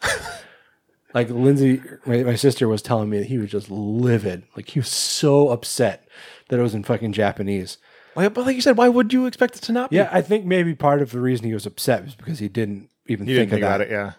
like 1.15 1.31
Lindsay, 1.31 1.81
my, 2.05 2.23
my 2.23 2.35
sister 2.35 2.69
was 2.69 2.83
telling 2.83 3.09
me 3.09 3.17
that 3.17 3.29
he 3.29 3.39
was 3.39 3.51
just 3.51 3.71
livid. 3.71 4.43
Like 4.55 4.69
he 4.69 4.79
was 4.79 4.91
so 4.91 5.49
upset 5.49 6.07
that 6.51 6.61
it 6.61 6.63
was 6.63 6.75
in 6.75 6.85
fucking 6.85 7.15
Japanese. 7.15 7.79
Like, 8.15 8.35
but 8.35 8.45
like 8.45 8.57
you 8.57 8.61
said, 8.61 8.77
why 8.77 8.91
would 8.91 9.11
you 9.11 9.25
expect 9.25 9.57
it 9.57 9.63
to 9.63 9.73
not 9.73 9.89
be? 9.89 9.97
Yeah, 9.97 10.11
I 10.13 10.21
think 10.21 10.45
maybe 10.45 10.75
part 10.75 11.01
of 11.01 11.13
the 11.13 11.21
reason 11.21 11.47
he 11.47 11.55
was 11.55 11.65
upset 11.65 12.05
was 12.05 12.15
because 12.15 12.41
he 12.41 12.49
didn't 12.49 12.91
even 13.07 13.27
You 13.27 13.37
think, 13.37 13.49
didn't 13.49 13.63
think 13.63 13.63
about 13.63 13.81
it, 13.81 13.91
yeah. 13.91 14.13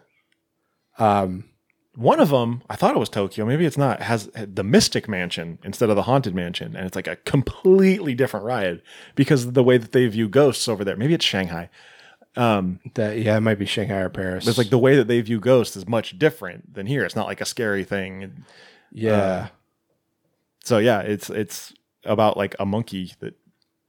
Um, 0.97 1.43
One 1.95 2.21
of 2.21 2.29
them, 2.29 2.63
I 2.69 2.77
thought 2.77 2.95
it 2.95 2.99
was 2.99 3.09
Tokyo. 3.09 3.45
Maybe 3.45 3.65
it's 3.65 3.77
not. 3.77 4.01
Has 4.01 4.29
the 4.33 4.63
Mystic 4.63 5.09
Mansion 5.09 5.59
instead 5.63 5.89
of 5.89 5.97
the 5.97 6.03
Haunted 6.03 6.33
Mansion, 6.33 6.75
and 6.75 6.85
it's 6.85 6.95
like 6.95 7.07
a 7.07 7.17
completely 7.17 8.15
different 8.15 8.45
ride 8.45 8.81
because 9.15 9.45
of 9.45 9.55
the 9.55 9.63
way 9.63 9.77
that 9.77 9.91
they 9.91 10.07
view 10.07 10.29
ghosts 10.29 10.69
over 10.69 10.85
there. 10.85 10.95
Maybe 10.95 11.13
it's 11.13 11.25
Shanghai. 11.25 11.69
Um, 12.37 12.79
that 12.93 13.17
yeah, 13.17 13.35
it 13.35 13.41
might 13.41 13.59
be 13.59 13.65
Shanghai 13.65 13.97
or 13.97 14.09
Paris. 14.09 14.45
But 14.45 14.51
it's 14.51 14.57
like 14.57 14.69
the 14.69 14.77
way 14.77 14.95
that 14.95 15.09
they 15.09 15.19
view 15.19 15.41
ghosts 15.41 15.75
is 15.75 15.85
much 15.85 16.17
different 16.17 16.75
than 16.75 16.85
here. 16.85 17.03
It's 17.03 17.15
not 17.15 17.27
like 17.27 17.41
a 17.41 17.45
scary 17.45 17.83
thing. 17.83 18.45
yeah, 18.93 19.49
So 20.63 20.77
yeah, 20.77 21.01
it's 21.01 21.29
it's 21.29 21.73
about 22.05 22.37
like 22.37 22.55
a 22.57 22.65
monkey 22.65 23.11
that 23.19 23.33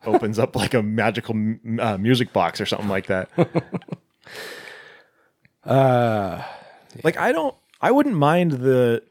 opens 0.04 0.40
up 0.40 0.56
like 0.56 0.74
a 0.74 0.82
magical 0.82 1.36
uh, 1.78 1.96
music 1.98 2.32
box 2.32 2.60
or 2.60 2.66
something 2.66 2.88
like 2.88 3.06
that. 3.06 3.30
uh, 5.64 6.42
Like 7.04 7.16
I 7.16 7.32
don't, 7.32 7.54
I 7.82 7.90
wouldn't 7.90 8.16
mind 8.16 8.52
the 8.52 9.02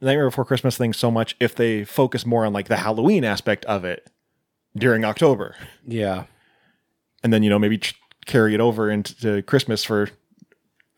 Nightmare 0.00 0.28
Before 0.28 0.44
Christmas 0.44 0.76
thing 0.76 0.92
so 0.92 1.10
much 1.10 1.36
if 1.40 1.54
they 1.54 1.84
focus 1.84 2.26
more 2.26 2.44
on 2.44 2.52
like 2.52 2.68
the 2.68 2.78
Halloween 2.78 3.24
aspect 3.24 3.64
of 3.66 3.84
it 3.84 4.10
during 4.76 5.04
October, 5.04 5.54
yeah, 5.86 6.24
and 7.22 7.32
then 7.32 7.42
you 7.42 7.50
know 7.50 7.58
maybe 7.58 7.78
ch- 7.78 7.94
carry 8.26 8.54
it 8.54 8.60
over 8.60 8.90
into 8.90 9.42
Christmas 9.42 9.84
for 9.84 10.10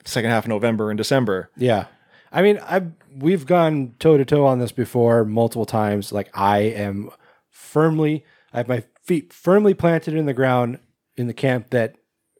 second 0.04 0.30
half 0.30 0.44
of 0.44 0.48
November 0.48 0.90
and 0.90 0.96
December. 0.98 1.50
yeah. 1.56 1.86
I 2.32 2.42
mean, 2.42 2.58
I 2.62 2.82
we've 3.16 3.46
gone 3.46 3.94
toe 3.98 4.18
to 4.18 4.24
toe 4.24 4.44
on 4.46 4.58
this 4.58 4.72
before 4.72 5.24
multiple 5.24 5.64
times. 5.64 6.12
Like 6.12 6.28
I 6.34 6.58
am 6.58 7.10
firmly, 7.50 8.24
I 8.52 8.58
have 8.58 8.68
my 8.68 8.82
feet 9.02 9.32
firmly 9.32 9.74
planted 9.74 10.14
in 10.14 10.26
the 10.26 10.34
ground 10.34 10.80
in 11.16 11.28
the 11.28 11.32
camp 11.32 11.70
that 11.70 11.96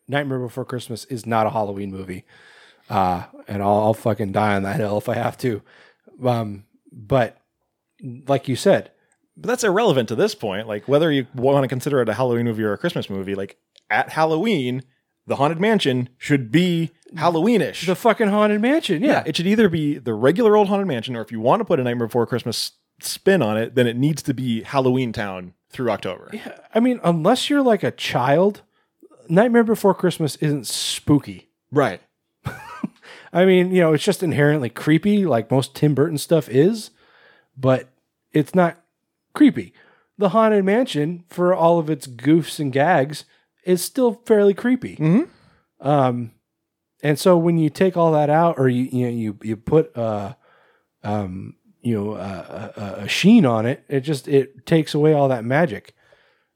Nightmare 0.08 0.40
Before 0.40 0.64
Christmas 0.64 1.04
is 1.06 1.24
not 1.24 1.46
a 1.46 1.50
Halloween 1.50 1.90
movie, 1.90 2.24
uh, 2.88 3.24
and 3.48 3.62
I'll, 3.62 3.78
I'll 3.84 3.94
fucking 3.94 4.32
die 4.32 4.54
on 4.56 4.62
that 4.62 4.76
hill 4.76 4.98
if 4.98 5.08
I 5.08 5.14
have 5.14 5.36
to. 5.38 5.62
Um, 6.24 6.64
but 6.92 7.38
like 8.26 8.48
you 8.48 8.56
said, 8.56 8.90
But 9.36 9.48
that's 9.48 9.64
irrelevant 9.64 10.08
to 10.08 10.14
this 10.14 10.34
point. 10.34 10.66
Like 10.68 10.88
whether 10.88 11.10
you 11.10 11.26
want 11.34 11.64
to 11.64 11.68
consider 11.68 12.00
it 12.00 12.08
a 12.08 12.14
Halloween 12.14 12.44
movie 12.44 12.62
or 12.62 12.72
a 12.72 12.78
Christmas 12.78 13.10
movie, 13.10 13.34
like 13.34 13.58
at 13.90 14.10
Halloween, 14.10 14.82
the 15.26 15.36
Haunted 15.36 15.60
Mansion 15.60 16.08
should 16.18 16.50
be 16.52 16.90
Halloweenish. 17.14 17.86
the 17.86 17.96
fucking 17.96 18.28
haunted 18.28 18.60
mansion, 18.60 19.02
yeah, 19.02 19.10
yeah, 19.10 19.22
it 19.26 19.36
should 19.36 19.46
either 19.46 19.68
be 19.68 19.98
the 19.98 20.14
regular 20.14 20.56
old 20.56 20.68
Haunted 20.68 20.86
Mansion, 20.86 21.16
or 21.16 21.20
if 21.22 21.32
you 21.32 21.40
want 21.40 21.60
to 21.60 21.64
put 21.64 21.80
a 21.80 21.84
Nightmare 21.84 22.06
Before 22.06 22.26
Christmas 22.26 22.72
spin 23.00 23.42
on 23.42 23.56
it, 23.56 23.74
then 23.74 23.86
it 23.86 23.96
needs 23.96 24.22
to 24.22 24.34
be 24.34 24.62
Halloween 24.62 25.12
Town 25.12 25.54
through 25.70 25.90
October. 25.90 26.30
Yeah, 26.32 26.56
I 26.74 26.80
mean, 26.80 27.00
unless 27.02 27.50
you're 27.50 27.62
like 27.62 27.82
a 27.82 27.90
child, 27.90 28.62
Nightmare 29.28 29.64
Before 29.64 29.94
Christmas 29.94 30.36
isn't 30.36 30.66
spooky. 30.66 31.48
Right. 31.72 32.00
I 33.36 33.44
mean, 33.44 33.70
you 33.70 33.82
know, 33.82 33.92
it's 33.92 34.02
just 34.02 34.22
inherently 34.22 34.70
creepy, 34.70 35.26
like 35.26 35.50
most 35.50 35.74
Tim 35.74 35.94
Burton 35.94 36.16
stuff 36.16 36.48
is, 36.48 36.90
but 37.54 37.90
it's 38.32 38.54
not 38.54 38.78
creepy. 39.34 39.74
The 40.16 40.30
Haunted 40.30 40.64
Mansion, 40.64 41.24
for 41.28 41.54
all 41.54 41.78
of 41.78 41.90
its 41.90 42.06
goofs 42.06 42.58
and 42.58 42.72
gags, 42.72 43.26
is 43.64 43.84
still 43.84 44.22
fairly 44.24 44.54
creepy. 44.54 44.96
Mhm. 44.96 45.28
Um, 45.80 46.30
and 47.02 47.18
so 47.18 47.36
when 47.36 47.58
you 47.58 47.68
take 47.68 47.94
all 47.94 48.12
that 48.12 48.30
out, 48.30 48.58
or 48.58 48.70
you 48.70 48.84
you 48.84 49.04
know, 49.04 49.12
you 49.12 49.38
you 49.42 49.56
put 49.58 49.94
uh, 49.94 50.34
um, 51.04 51.56
you 51.82 51.94
know, 51.94 52.14
a, 52.14 52.72
a, 52.74 52.94
a 53.02 53.08
sheen 53.08 53.44
on 53.44 53.66
it, 53.66 53.84
it 53.86 54.00
just 54.00 54.28
it 54.28 54.64
takes 54.64 54.94
away 54.94 55.12
all 55.12 55.28
that 55.28 55.44
magic, 55.44 55.94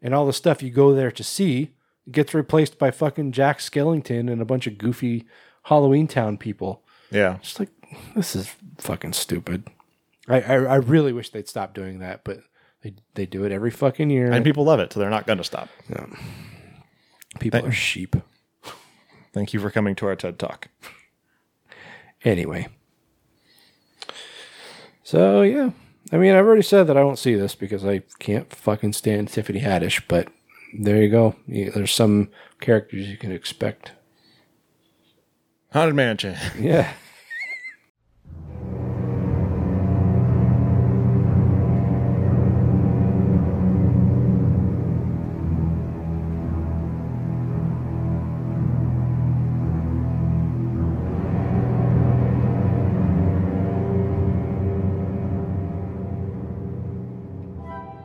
and 0.01 0.15
all 0.15 0.25
the 0.27 0.33
stuff 0.33 0.63
you 0.63 0.71
go 0.71 0.95
there 0.95 1.11
to 1.11 1.23
see 1.23 1.75
gets 2.11 2.33
replaced 2.33 2.79
by 2.79 2.91
fucking 2.91 3.33
Jack 3.33 3.59
Skellington 3.59 4.33
and 4.33 4.41
a 4.41 4.47
bunch 4.47 4.67
of 4.67 4.79
goofy 4.79 5.27
Halloween 5.63 6.07
Town 6.07 6.37
people. 6.37 6.83
Yeah. 7.11 7.39
Just 7.43 7.59
like 7.59 7.71
this 8.15 8.37
is 8.37 8.55
fucking 8.79 9.13
stupid. 9.13 9.69
I, 10.29 10.41
I 10.41 10.55
I 10.55 10.75
really 10.77 11.13
wish 11.13 11.31
they'd 11.31 11.49
stop 11.49 11.75
doing 11.75 11.99
that, 12.01 12.25
but 12.25 12.41
they 12.83 12.95
they 13.15 13.27
do 13.27 13.45
it 13.45 13.53
every 13.53 13.71
fucking 13.71 14.11
year. 14.11 14.31
And 14.31 14.45
people 14.45 14.65
love 14.65 14.81
it, 14.81 14.93
so 14.93 15.01
they're 15.01 15.11
not 15.11 15.27
going 15.27 15.39
to 15.39 15.45
stop. 15.45 15.69
Yeah. 15.89 16.07
People 17.39 17.65
are 17.67 17.73
sheep. 17.73 18.17
Thank 19.33 19.53
you 19.55 19.61
for 19.61 19.71
coming 19.71 19.95
to 19.97 20.07
our 20.07 20.17
TED 20.17 20.39
Talk. 20.39 20.69
Anyway. 22.25 22.69
So 25.03 25.43
yeah. 25.43 25.71
I 26.13 26.17
mean 26.17 26.35
I've 26.35 26.47
already 26.47 26.63
said 26.63 26.87
that 26.87 26.97
I 26.97 27.05
won't 27.05 27.19
see 27.19 27.35
this 27.35 27.55
because 27.55 27.85
I 27.85 28.03
can't 28.19 28.51
fucking 28.55 28.93
stand 28.95 29.29
Tiffany 29.29 29.61
Haddish, 29.61 30.03
but 30.09 30.29
there 30.79 31.03
you 31.03 31.09
go. 31.09 31.37
There's 31.47 31.93
some 31.93 32.31
characters 32.61 33.09
you 33.09 33.17
can 33.17 33.33
expect. 33.33 33.93
Haunted 35.73 35.95
Mansion. 35.95 36.37
Yeah. 36.59 36.93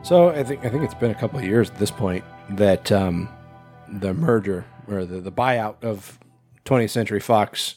So 0.02 0.28
I 0.28 0.44
think 0.44 0.64
I 0.64 0.68
think 0.68 0.84
it's 0.84 0.94
been 0.94 1.10
a 1.10 1.16
couple 1.16 1.40
of 1.40 1.44
years 1.44 1.68
at 1.68 1.78
this 1.78 1.90
point 1.90 2.24
that 2.50 2.92
um, 2.92 3.28
the 3.88 4.14
merger 4.14 4.64
or 4.86 5.04
the, 5.04 5.20
the 5.20 5.32
buyout 5.32 5.82
of 5.82 6.16
20th 6.66 6.90
Century 6.90 7.20
Fox 7.20 7.76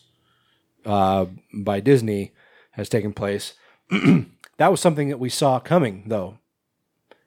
uh, 0.86 1.26
by 1.54 1.80
Disney 1.80 2.34
has 2.72 2.90
taken 2.90 3.14
place. 3.14 3.54
that 4.58 4.72
was 4.72 4.82
something 4.82 5.10
that 5.10 5.20
we 5.20 5.30
saw 5.30 5.60
coming, 5.60 6.04
though. 6.08 6.38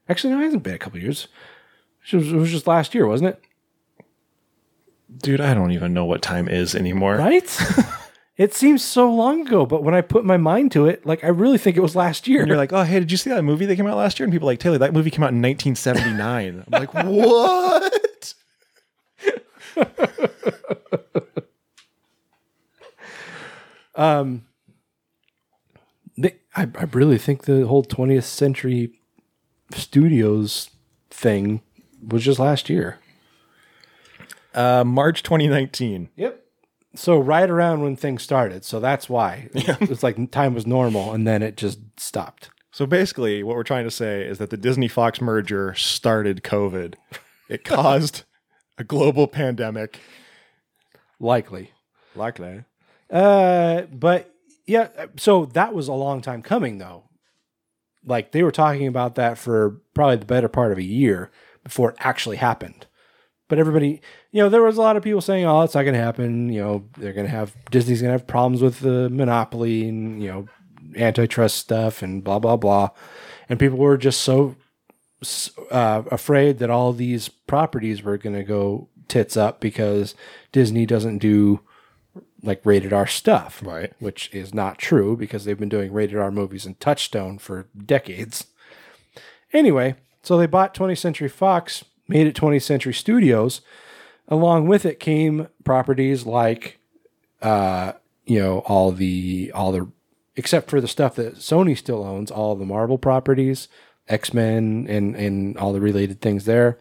Actually, 0.08 0.34
no, 0.34 0.40
it 0.40 0.44
hasn't 0.44 0.62
been 0.62 0.74
a 0.74 0.78
couple 0.78 0.98
years. 0.98 1.28
It 2.10 2.16
was, 2.16 2.32
it 2.32 2.36
was 2.36 2.50
just 2.50 2.66
last 2.66 2.94
year, 2.94 3.06
wasn't 3.06 3.30
it? 3.30 3.40
Dude, 5.18 5.40
I 5.40 5.54
don't 5.54 5.72
even 5.72 5.94
know 5.94 6.04
what 6.04 6.22
time 6.22 6.48
is 6.48 6.74
anymore. 6.74 7.16
Right? 7.16 7.58
it 8.36 8.54
seems 8.54 8.82
so 8.82 9.12
long 9.12 9.46
ago, 9.46 9.66
but 9.66 9.84
when 9.84 9.94
I 9.94 10.00
put 10.00 10.24
my 10.24 10.36
mind 10.36 10.72
to 10.72 10.86
it, 10.86 11.06
like 11.06 11.22
I 11.22 11.28
really 11.28 11.58
think 11.58 11.76
it 11.76 11.80
was 11.80 11.94
last 11.94 12.26
year. 12.26 12.40
And 12.40 12.48
you're 12.48 12.56
like, 12.56 12.72
oh, 12.72 12.82
hey, 12.82 12.98
did 12.98 13.10
you 13.12 13.16
see 13.16 13.30
that 13.30 13.42
movie 13.42 13.66
that 13.66 13.76
came 13.76 13.86
out 13.86 13.96
last 13.96 14.18
year? 14.18 14.24
And 14.24 14.32
people 14.32 14.48
are 14.48 14.52
like, 14.52 14.58
Taylor, 14.58 14.78
that 14.78 14.92
movie 14.92 15.10
came 15.10 15.22
out 15.22 15.32
in 15.32 15.42
1979. 15.42 16.64
I'm 16.66 16.80
like, 16.80 16.94
what? 17.04 18.34
Um, 23.94 24.46
they, 26.16 26.36
I, 26.56 26.68
I 26.74 26.84
really 26.92 27.18
think 27.18 27.44
the 27.44 27.66
whole 27.66 27.84
20th 27.84 28.24
Century 28.24 28.98
Studios 29.74 30.70
thing 31.10 31.62
was 32.06 32.24
just 32.24 32.38
last 32.38 32.68
year. 32.68 32.98
Uh, 34.54 34.84
March 34.84 35.22
2019. 35.22 36.10
Yep. 36.16 36.38
So 36.94 37.18
right 37.18 37.48
around 37.48 37.82
when 37.82 37.96
things 37.96 38.22
started. 38.22 38.64
So 38.64 38.78
that's 38.78 39.08
why 39.08 39.48
it's 39.54 40.02
like 40.02 40.30
time 40.30 40.54
was 40.54 40.66
normal, 40.66 41.12
and 41.12 41.26
then 41.26 41.42
it 41.42 41.56
just 41.56 41.78
stopped. 41.96 42.50
So 42.70 42.86
basically, 42.86 43.42
what 43.42 43.56
we're 43.56 43.62
trying 43.62 43.84
to 43.84 43.90
say 43.90 44.22
is 44.22 44.38
that 44.38 44.50
the 44.50 44.56
Disney 44.56 44.88
Fox 44.88 45.20
merger 45.20 45.74
started 45.74 46.42
COVID. 46.42 46.94
It 47.48 47.64
caused 47.64 48.24
a 48.76 48.84
global 48.84 49.26
pandemic. 49.26 50.00
Likely. 51.18 51.72
Likely. 52.14 52.64
Uh, 53.12 53.82
but 53.92 54.34
yeah, 54.66 54.88
so 55.16 55.44
that 55.46 55.74
was 55.74 55.86
a 55.86 55.92
long 55.92 56.22
time 56.22 56.42
coming, 56.42 56.78
though. 56.78 57.04
Like 58.04 58.32
they 58.32 58.42
were 58.42 58.50
talking 58.50 58.86
about 58.86 59.14
that 59.16 59.38
for 59.38 59.80
probably 59.94 60.16
the 60.16 60.26
better 60.26 60.48
part 60.48 60.72
of 60.72 60.78
a 60.78 60.82
year 60.82 61.30
before 61.62 61.90
it 61.90 61.96
actually 62.00 62.38
happened. 62.38 62.86
But 63.48 63.58
everybody, 63.58 64.00
you 64.32 64.42
know, 64.42 64.48
there 64.48 64.62
was 64.62 64.78
a 64.78 64.80
lot 64.80 64.96
of 64.96 65.02
people 65.02 65.20
saying, 65.20 65.44
"Oh, 65.44 65.62
it's 65.62 65.74
not 65.74 65.82
going 65.82 65.94
to 65.94 66.00
happen." 66.00 66.48
You 66.48 66.62
know, 66.62 66.84
they're 66.96 67.12
going 67.12 67.26
to 67.26 67.32
have 67.32 67.54
Disney's 67.70 68.00
going 68.00 68.08
to 68.08 68.18
have 68.18 68.26
problems 68.26 68.62
with 68.62 68.80
the 68.80 69.10
monopoly 69.10 69.88
and 69.88 70.22
you 70.22 70.28
know 70.28 70.46
antitrust 70.96 71.58
stuff 71.58 72.02
and 72.02 72.24
blah 72.24 72.38
blah 72.38 72.56
blah, 72.56 72.88
and 73.48 73.60
people 73.60 73.78
were 73.78 73.98
just 73.98 74.22
so 74.22 74.56
uh, 75.70 76.02
afraid 76.10 76.58
that 76.58 76.70
all 76.70 76.92
these 76.92 77.28
properties 77.28 78.02
were 78.02 78.16
going 78.16 78.34
to 78.34 78.42
go 78.42 78.88
tits 79.06 79.36
up 79.36 79.60
because 79.60 80.14
Disney 80.50 80.86
doesn't 80.86 81.18
do 81.18 81.60
like 82.42 82.60
rated 82.64 82.92
R 82.92 83.06
stuff, 83.06 83.62
Right. 83.64 83.92
Which 83.98 84.28
is 84.32 84.52
not 84.52 84.78
true 84.78 85.16
because 85.16 85.44
they've 85.44 85.58
been 85.58 85.68
doing 85.68 85.92
rated 85.92 86.18
R 86.18 86.30
movies 86.30 86.66
in 86.66 86.74
Touchstone 86.74 87.38
for 87.38 87.68
decades. 87.76 88.46
Anyway, 89.52 89.96
so 90.22 90.36
they 90.36 90.46
bought 90.46 90.74
20th 90.74 90.98
Century 90.98 91.28
Fox, 91.28 91.84
made 92.08 92.26
it 92.26 92.34
20th 92.34 92.62
Century 92.62 92.94
Studios. 92.94 93.60
Along 94.28 94.66
with 94.66 94.86
it 94.86 94.98
came 95.00 95.48
properties 95.64 96.24
like, 96.24 96.78
uh, 97.42 97.92
you 98.24 98.38
know, 98.38 98.60
all 98.60 98.92
the 98.92 99.50
all 99.54 99.72
the 99.72 99.88
except 100.36 100.70
for 100.70 100.80
the 100.80 100.88
stuff 100.88 101.16
that 101.16 101.36
Sony 101.36 101.76
still 101.76 102.02
owns, 102.02 102.30
all 102.30 102.54
the 102.54 102.64
Marvel 102.64 102.98
properties, 102.98 103.68
X 104.08 104.32
Men, 104.32 104.86
and 104.88 105.14
and 105.16 105.56
all 105.58 105.72
the 105.72 105.80
related 105.80 106.20
things 106.20 106.44
there. 106.44 106.78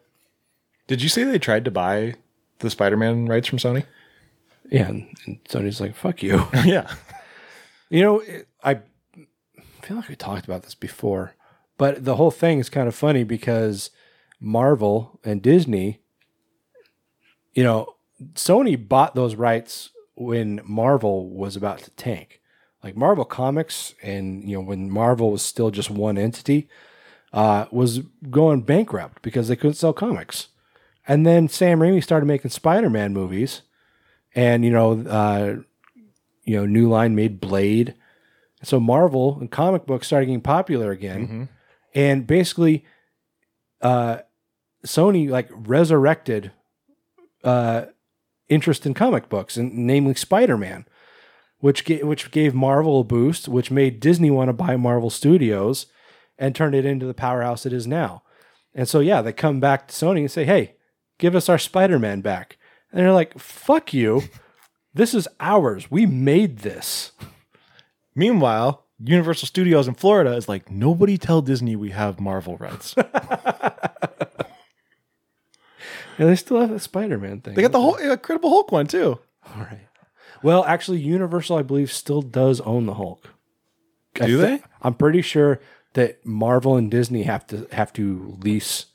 Did 0.88 1.02
you 1.02 1.10
say 1.10 1.24
they 1.24 1.40
tried 1.40 1.66
to 1.66 1.72
buy 1.72 2.16
the 2.60 2.70
Spider-Man 2.70 3.26
rights 3.26 3.48
from 3.48 3.58
Sony? 3.60 3.86
Yeah, 4.72 4.88
and, 4.88 5.16
and 5.26 5.44
Sony's 5.44 5.82
like, 5.82 5.96
"Fuck 5.96 6.24
you." 6.24 6.48
yeah. 6.66 6.92
You 7.90 8.02
know, 8.02 8.20
it, 8.22 8.48
I 8.64 8.80
feel 9.82 9.98
like 9.98 10.10
we 10.10 10.16
talked 10.16 10.46
about 10.46 10.64
this 10.64 10.76
before, 10.76 11.36
but 11.78 12.06
the 12.06 12.16
whole 12.16 12.32
thing 12.32 12.60
is 12.60 12.70
kind 12.70 12.88
of 12.88 12.96
funny 12.96 13.24
because 13.24 13.92
Marvel 14.40 15.20
and 15.26 15.42
Disney, 15.42 16.00
you 17.54 17.64
know, 17.64 17.96
Sony 18.34 18.78
bought 18.88 19.14
those 19.14 19.36
rights 19.36 19.90
when 20.16 20.62
Marvel 20.64 21.30
was 21.30 21.56
about 21.56 21.80
to 21.80 21.92
tank. 21.92 22.40
Like 22.84 22.96
Marvel 22.96 23.26
Comics 23.26 23.94
and, 24.02 24.50
you 24.50 24.56
know, 24.56 24.62
when 24.62 24.90
Marvel 24.90 25.32
was 25.32 25.44
still 25.44 25.70
just 25.70 25.92
one 25.92 26.18
entity, 26.18 26.68
uh, 27.34 27.66
was 27.72 28.00
going 28.30 28.62
bankrupt 28.62 29.22
because 29.22 29.48
they 29.48 29.56
couldn't 29.56 29.76
sell 29.76 29.94
comics. 29.94 30.48
And 31.08 31.26
then 31.26 31.48
Sam 31.48 31.80
Raimi 31.80 32.04
started 32.04 32.26
making 32.26 32.52
Spider-Man 32.52 33.14
movies 33.14 33.62
and, 34.36 34.64
you 34.66 34.72
know, 34.72 35.02
uh, 35.02 35.56
you 36.44 36.56
know, 36.58 36.66
New 36.66 36.90
Line 36.90 37.16
made 37.16 37.40
Blade. 37.40 37.96
So 38.64 38.80
Marvel 38.80 39.38
and 39.40 39.50
comic 39.50 39.86
books 39.86 40.08
started 40.08 40.28
getting 40.28 40.42
popular 40.42 40.92
again. 40.92 41.50
And 41.94 42.26
basically, 42.28 42.86
uh, 43.82 44.20
Sony 44.86 45.30
like 45.30 45.50
resurrected 45.52 46.52
uh, 47.44 47.86
interest 48.50 48.86
in 48.86 48.94
comic 48.94 49.30
books, 49.30 49.58
and 49.58 49.74
namely 49.74 50.14
Spider-Man, 50.16 50.86
which 51.60 51.86
ga- 51.86 52.04
which 52.04 52.32
gave 52.32 52.54
Marvel 52.54 53.02
a 53.02 53.04
boost, 53.04 53.48
which 53.48 53.72
made 53.72 54.00
Disney 54.00 54.32
want 54.32 54.50
to 54.50 54.54
buy 54.54 54.76
Marvel 54.78 55.10
Studios 55.10 55.88
and 56.38 56.56
turned 56.56 56.76
it 56.76 56.86
into 56.86 57.06
the 57.06 57.14
powerhouse 57.14 57.66
it 57.66 57.74
is 57.74 57.86
now. 57.88 58.24
And 58.74 58.88
so 58.88 59.00
yeah, 59.00 59.22
they 59.22 59.34
come 59.34 59.60
back 59.60 59.88
to 59.88 59.94
Sony 59.94 60.20
and 60.20 60.32
say, 60.32 60.46
"Hey, 60.46 60.76
give 61.18 61.36
us 61.36 61.50
our 61.50 61.58
Spider-Man 61.60 62.22
back." 62.22 62.58
And 62.92 63.02
they're 63.02 63.14
like, 63.14 63.38
"Fuck 63.40 63.94
you. 63.94 64.24
This 64.94 65.14
is 65.14 65.28
ours. 65.40 65.90
We 65.90 66.06
made 66.06 66.60
this." 66.60 67.12
Meanwhile, 68.16 68.86
Universal 69.04 69.48
Studios 69.48 69.88
in 69.88 69.96
Florida 69.96 70.36
is 70.36 70.50
like, 70.50 70.70
nobody 70.70 71.18
tell 71.18 71.42
Disney 71.42 71.76
we 71.76 71.90
have 71.92 72.20
Marvel 72.20 72.58
rights. 72.58 72.94
And 76.18 76.30
they 76.30 76.36
still 76.36 76.60
have 76.60 76.70
the 76.70 76.80
Spider-Man 76.80 77.42
thing. 77.42 77.56
they 77.56 77.62
got 77.64 77.72
the 77.72 77.82
whole 77.82 77.96
Incredible 77.96 78.50
Hulk 78.50 78.72
one 78.72 78.86
too. 78.86 79.18
All 79.56 79.62
right. 79.64 79.88
Well, 80.44 80.64
actually, 80.66 81.00
Universal, 81.00 81.58
I 81.58 81.64
believe, 81.64 81.92
still 81.92 82.22
does 82.22 82.62
own 82.62 82.86
the 82.86 82.94
Hulk. 82.96 83.30
Do 84.16 84.26
thi- 84.38 84.44
they? 84.58 84.64
I'm 84.84 84.94
pretty 84.94 85.22
sure 85.24 85.60
that 85.94 86.24
Marvel 86.26 86.76
and 86.76 86.92
Disney 86.92 87.24
have 87.24 87.48
to 87.48 87.68
have 87.72 87.92
to 87.94 88.38
lease 88.44 88.88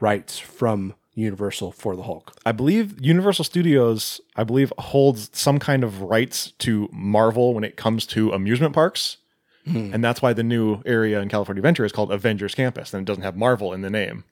rights 0.00 0.38
from 0.38 0.94
Universal 1.14 1.72
for 1.72 1.94
the 1.94 2.02
Hulk. 2.02 2.34
I 2.46 2.52
believe 2.52 3.00
Universal 3.00 3.44
Studios, 3.44 4.20
I 4.36 4.44
believe, 4.44 4.72
holds 4.78 5.30
some 5.32 5.58
kind 5.58 5.84
of 5.84 6.00
rights 6.00 6.52
to 6.58 6.88
Marvel 6.92 7.54
when 7.54 7.64
it 7.64 7.76
comes 7.76 8.06
to 8.06 8.30
amusement 8.32 8.74
parks. 8.74 9.18
Hmm. 9.66 9.94
And 9.94 10.02
that's 10.02 10.22
why 10.22 10.32
the 10.32 10.42
new 10.42 10.82
area 10.84 11.20
in 11.20 11.28
California 11.28 11.60
Adventure 11.60 11.84
is 11.84 11.92
called 11.92 12.10
Avengers 12.10 12.54
Campus, 12.54 12.92
and 12.92 13.02
it 13.02 13.04
doesn't 13.06 13.22
have 13.22 13.36
Marvel 13.36 13.72
in 13.72 13.82
the 13.82 13.90
name. 13.90 14.24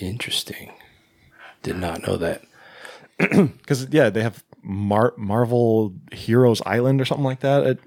Interesting. 0.00 0.72
Did 1.62 1.76
not 1.76 2.06
know 2.06 2.16
that. 2.16 2.42
Because 3.18 3.86
yeah, 3.90 4.10
they 4.10 4.22
have 4.22 4.42
Mar- 4.62 5.14
Marvel 5.16 5.94
Heroes 6.10 6.60
Island 6.66 7.00
or 7.00 7.04
something 7.04 7.24
like 7.24 7.40
that 7.40 7.64
at 7.64 7.78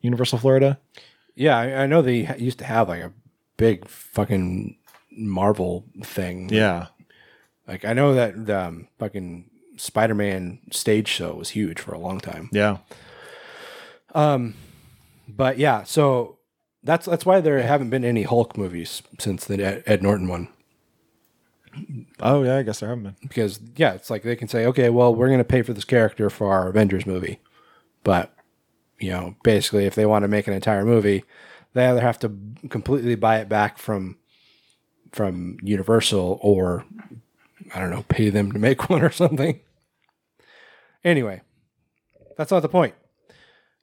Universal 0.00 0.38
Florida. 0.38 0.78
Yeah, 1.34 1.58
I, 1.58 1.82
I 1.82 1.86
know 1.86 2.00
they 2.02 2.34
used 2.36 2.58
to 2.60 2.64
have 2.64 2.88
like 2.88 3.02
a 3.02 3.12
big 3.56 3.86
fucking 3.88 4.76
Marvel 5.10 5.84
thing. 6.02 6.48
Yeah, 6.48 6.86
Like 7.70 7.84
I 7.84 7.92
know 7.94 8.14
that 8.14 8.46
the 8.46 8.60
um, 8.60 8.88
fucking 8.98 9.48
Spider-Man 9.76 10.58
stage 10.72 11.08
show 11.08 11.34
was 11.34 11.50
huge 11.50 11.78
for 11.80 11.94
a 11.94 11.98
long 11.98 12.20
time. 12.20 12.50
yeah. 12.52 12.78
Um, 14.14 14.54
But 15.28 15.56
yeah, 15.58 15.84
so 15.84 16.38
that's 16.82 17.06
that's 17.06 17.24
why 17.24 17.40
there 17.40 17.62
haven't 17.62 17.90
been 17.90 18.04
any 18.04 18.24
Hulk 18.24 18.58
movies 18.58 19.02
since 19.18 19.44
the 19.44 19.62
Ed, 19.64 19.82
Ed 19.86 20.02
Norton 20.02 20.28
one. 20.28 20.48
Oh 22.18 22.42
yeah, 22.42 22.56
I 22.56 22.62
guess 22.62 22.80
there 22.80 22.88
haven't 22.88 23.04
been. 23.04 23.16
Because 23.22 23.60
yeah, 23.76 23.92
it's 23.92 24.10
like 24.10 24.22
they 24.24 24.34
can 24.34 24.48
say, 24.48 24.66
okay, 24.66 24.90
well, 24.90 25.14
we're 25.14 25.28
going 25.28 25.38
to 25.38 25.44
pay 25.44 25.62
for 25.62 25.72
this 25.72 25.84
character 25.84 26.28
for 26.28 26.50
our 26.52 26.68
Avengers 26.68 27.06
movie, 27.06 27.38
but 28.02 28.34
you 28.98 29.10
know, 29.10 29.36
basically, 29.44 29.86
if 29.86 29.94
they 29.94 30.04
want 30.04 30.24
to 30.24 30.28
make 30.28 30.48
an 30.48 30.52
entire 30.52 30.84
movie, 30.84 31.22
they 31.72 31.86
either 31.86 32.00
have 32.00 32.18
to 32.18 32.36
completely 32.68 33.14
buy 33.14 33.38
it 33.38 33.48
back 33.48 33.78
from 33.78 34.16
from 35.12 35.56
Universal 35.62 36.38
or 36.42 36.84
I 37.74 37.80
don't 37.80 37.90
know, 37.90 38.04
pay 38.08 38.30
them 38.30 38.52
to 38.52 38.58
make 38.58 38.88
one 38.90 39.02
or 39.02 39.10
something. 39.10 39.60
Anyway, 41.04 41.40
that's 42.36 42.50
not 42.50 42.60
the 42.60 42.68
point. 42.68 42.94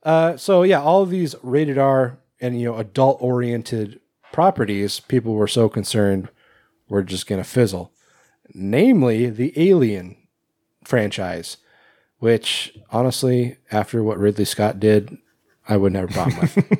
Uh, 0.03 0.37
so 0.37 0.63
yeah, 0.63 0.81
all 0.81 1.01
of 1.01 1.09
these 1.09 1.35
rated 1.41 1.77
R 1.77 2.19
and 2.39 2.59
you 2.59 2.71
know 2.71 2.77
adult 2.77 3.17
oriented 3.21 3.99
properties, 4.31 4.99
people 4.99 5.33
were 5.33 5.47
so 5.47 5.69
concerned 5.69 6.29
were 6.89 7.03
just 7.03 7.27
going 7.27 7.41
to 7.41 7.49
fizzle. 7.49 7.91
Namely, 8.53 9.29
the 9.29 9.53
Alien 9.57 10.15
franchise, 10.83 11.57
which 12.19 12.77
honestly, 12.91 13.57
after 13.71 14.01
what 14.03 14.17
Ridley 14.17 14.45
Scott 14.45 14.79
did, 14.79 15.17
I 15.67 15.77
wouldn't 15.77 15.99
have 15.99 16.09
a 16.09 16.13
problem 16.13 16.39
with. 16.39 16.79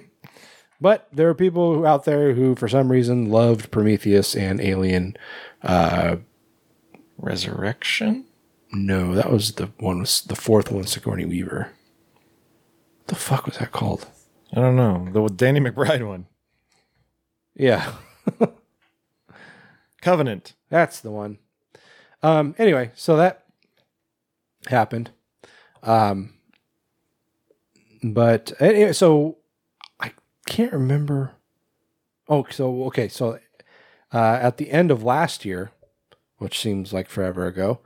but 0.79 1.07
there 1.11 1.27
are 1.29 1.35
people 1.35 1.85
out 1.85 2.05
there 2.05 2.33
who, 2.33 2.55
for 2.55 2.69
some 2.69 2.91
reason, 2.91 3.29
loved 3.29 3.69
Prometheus 3.71 4.35
and 4.35 4.61
Alien. 4.61 5.17
Resurrection. 7.17 8.25
No, 8.71 9.13
that 9.15 9.31
was 9.31 9.53
the 9.53 9.67
one 9.79 9.99
was 9.99 10.21
the 10.21 10.35
fourth 10.35 10.71
one, 10.71 10.85
Sigourney 10.85 11.25
Weaver. 11.25 11.71
What 12.99 13.07
the 13.07 13.15
fuck 13.15 13.45
was 13.45 13.57
that 13.57 13.71
called? 13.71 14.07
I 14.53 14.61
don't 14.61 14.75
know 14.75 15.07
the 15.11 15.33
Danny 15.33 15.59
McBride 15.59 16.07
one. 16.07 16.27
Yeah, 17.55 17.93
Covenant. 20.01 20.53
that's 20.69 20.99
the 20.99 21.11
one. 21.11 21.39
Um, 22.21 22.55
anyway, 22.57 22.91
so 22.95 23.17
that 23.17 23.45
happened. 24.67 25.11
Um, 25.81 26.33
but 28.03 28.53
anyway, 28.59 28.93
so 28.93 29.37
I 29.99 30.11
can't 30.45 30.73
remember. 30.73 31.31
Oh, 32.29 32.45
so 32.49 32.83
okay, 32.85 33.07
so 33.07 33.39
uh, 34.13 34.39
at 34.41 34.57
the 34.57 34.71
end 34.71 34.91
of 34.91 35.03
last 35.03 35.45
year, 35.45 35.71
which 36.37 36.59
seems 36.59 36.93
like 36.93 37.09
forever 37.09 37.47
ago, 37.47 37.79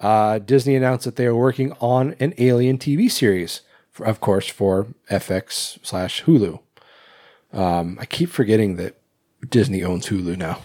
uh, 0.00 0.38
Disney 0.38 0.74
announced 0.74 1.04
that 1.04 1.16
they 1.16 1.26
are 1.26 1.34
working 1.34 1.72
on 1.80 2.14
an 2.18 2.34
Alien 2.38 2.78
TV 2.78 3.10
series, 3.10 3.60
for, 3.90 4.04
of 4.06 4.20
course, 4.20 4.48
for 4.48 4.88
FX 5.10 5.78
slash 5.84 6.24
Hulu. 6.24 6.60
Um, 7.52 7.98
I 8.00 8.06
keep 8.06 8.30
forgetting 8.30 8.76
that 8.76 8.96
Disney 9.48 9.82
owns 9.84 10.08
Hulu 10.08 10.36
now. 10.36 10.62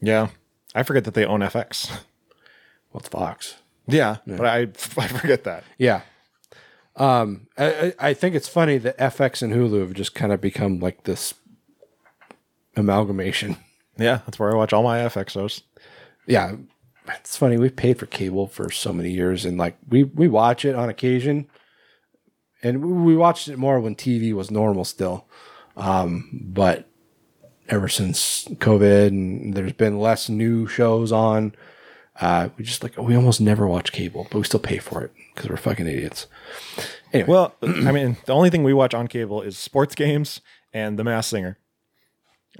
Yeah, 0.00 0.28
I 0.74 0.82
forget 0.82 1.04
that 1.04 1.14
they 1.14 1.24
own 1.24 1.40
FX. 1.40 1.90
Well, 2.92 3.00
it's 3.00 3.08
Fox. 3.08 3.56
Yeah, 3.86 4.18
but 4.26 4.46
I 4.46 4.58
I 4.96 5.08
forget 5.08 5.44
that. 5.44 5.64
Yeah. 5.78 6.02
Um, 6.94 7.46
I, 7.56 7.64
I 7.64 7.94
I 8.10 8.14
think 8.14 8.34
it's 8.34 8.48
funny 8.48 8.78
that 8.78 8.98
FX 8.98 9.42
and 9.42 9.52
Hulu 9.52 9.80
have 9.80 9.94
just 9.94 10.14
kind 10.14 10.32
of 10.32 10.40
become 10.40 10.78
like 10.78 11.04
this 11.04 11.34
amalgamation. 12.76 13.56
Yeah, 13.96 14.20
that's 14.26 14.38
where 14.38 14.52
I 14.52 14.56
watch 14.56 14.72
all 14.72 14.82
my 14.82 14.98
FX 15.00 15.30
shows. 15.30 15.62
Yeah. 16.26 16.56
it's 17.08 17.36
funny. 17.36 17.56
We've 17.58 17.74
paid 17.74 17.98
for 17.98 18.06
cable 18.06 18.46
for 18.46 18.70
so 18.70 18.92
many 18.92 19.10
years, 19.10 19.44
and 19.44 19.58
like 19.58 19.76
we 19.88 20.04
we 20.04 20.28
watch 20.28 20.64
it 20.64 20.74
on 20.74 20.88
occasion, 20.88 21.48
and 22.62 23.04
we- 23.04 23.16
watched 23.16 23.48
it 23.48 23.58
more 23.58 23.80
when 23.80 23.94
TV 23.94 24.32
was 24.32 24.50
normal 24.50 24.84
still. 24.84 25.26
Um, 25.76 26.28
but 26.44 26.88
ever 27.68 27.88
since 27.88 28.44
COVID, 28.44 29.08
and 29.08 29.54
there's 29.54 29.72
been 29.72 29.98
less 29.98 30.28
new 30.28 30.66
shows 30.66 31.12
on. 31.12 31.54
Uh, 32.20 32.50
we 32.58 32.64
just 32.64 32.82
like 32.82 32.96
we 32.98 33.16
almost 33.16 33.40
never 33.40 33.66
watch 33.66 33.90
cable, 33.90 34.26
but 34.30 34.38
we 34.38 34.44
still 34.44 34.60
pay 34.60 34.76
for 34.78 35.02
it 35.02 35.12
because 35.34 35.48
we're 35.48 35.56
fucking 35.56 35.86
idiots. 35.86 36.26
Anyway, 37.12 37.26
Well, 37.28 37.54
I 37.62 37.90
mean, 37.90 38.18
the 38.26 38.34
only 38.34 38.50
thing 38.50 38.62
we 38.64 38.74
watch 38.74 38.92
on 38.94 39.08
cable 39.08 39.40
is 39.42 39.56
sports 39.56 39.94
games 39.94 40.40
and 40.74 40.98
The 40.98 41.04
Masked 41.04 41.30
Singer. 41.30 41.58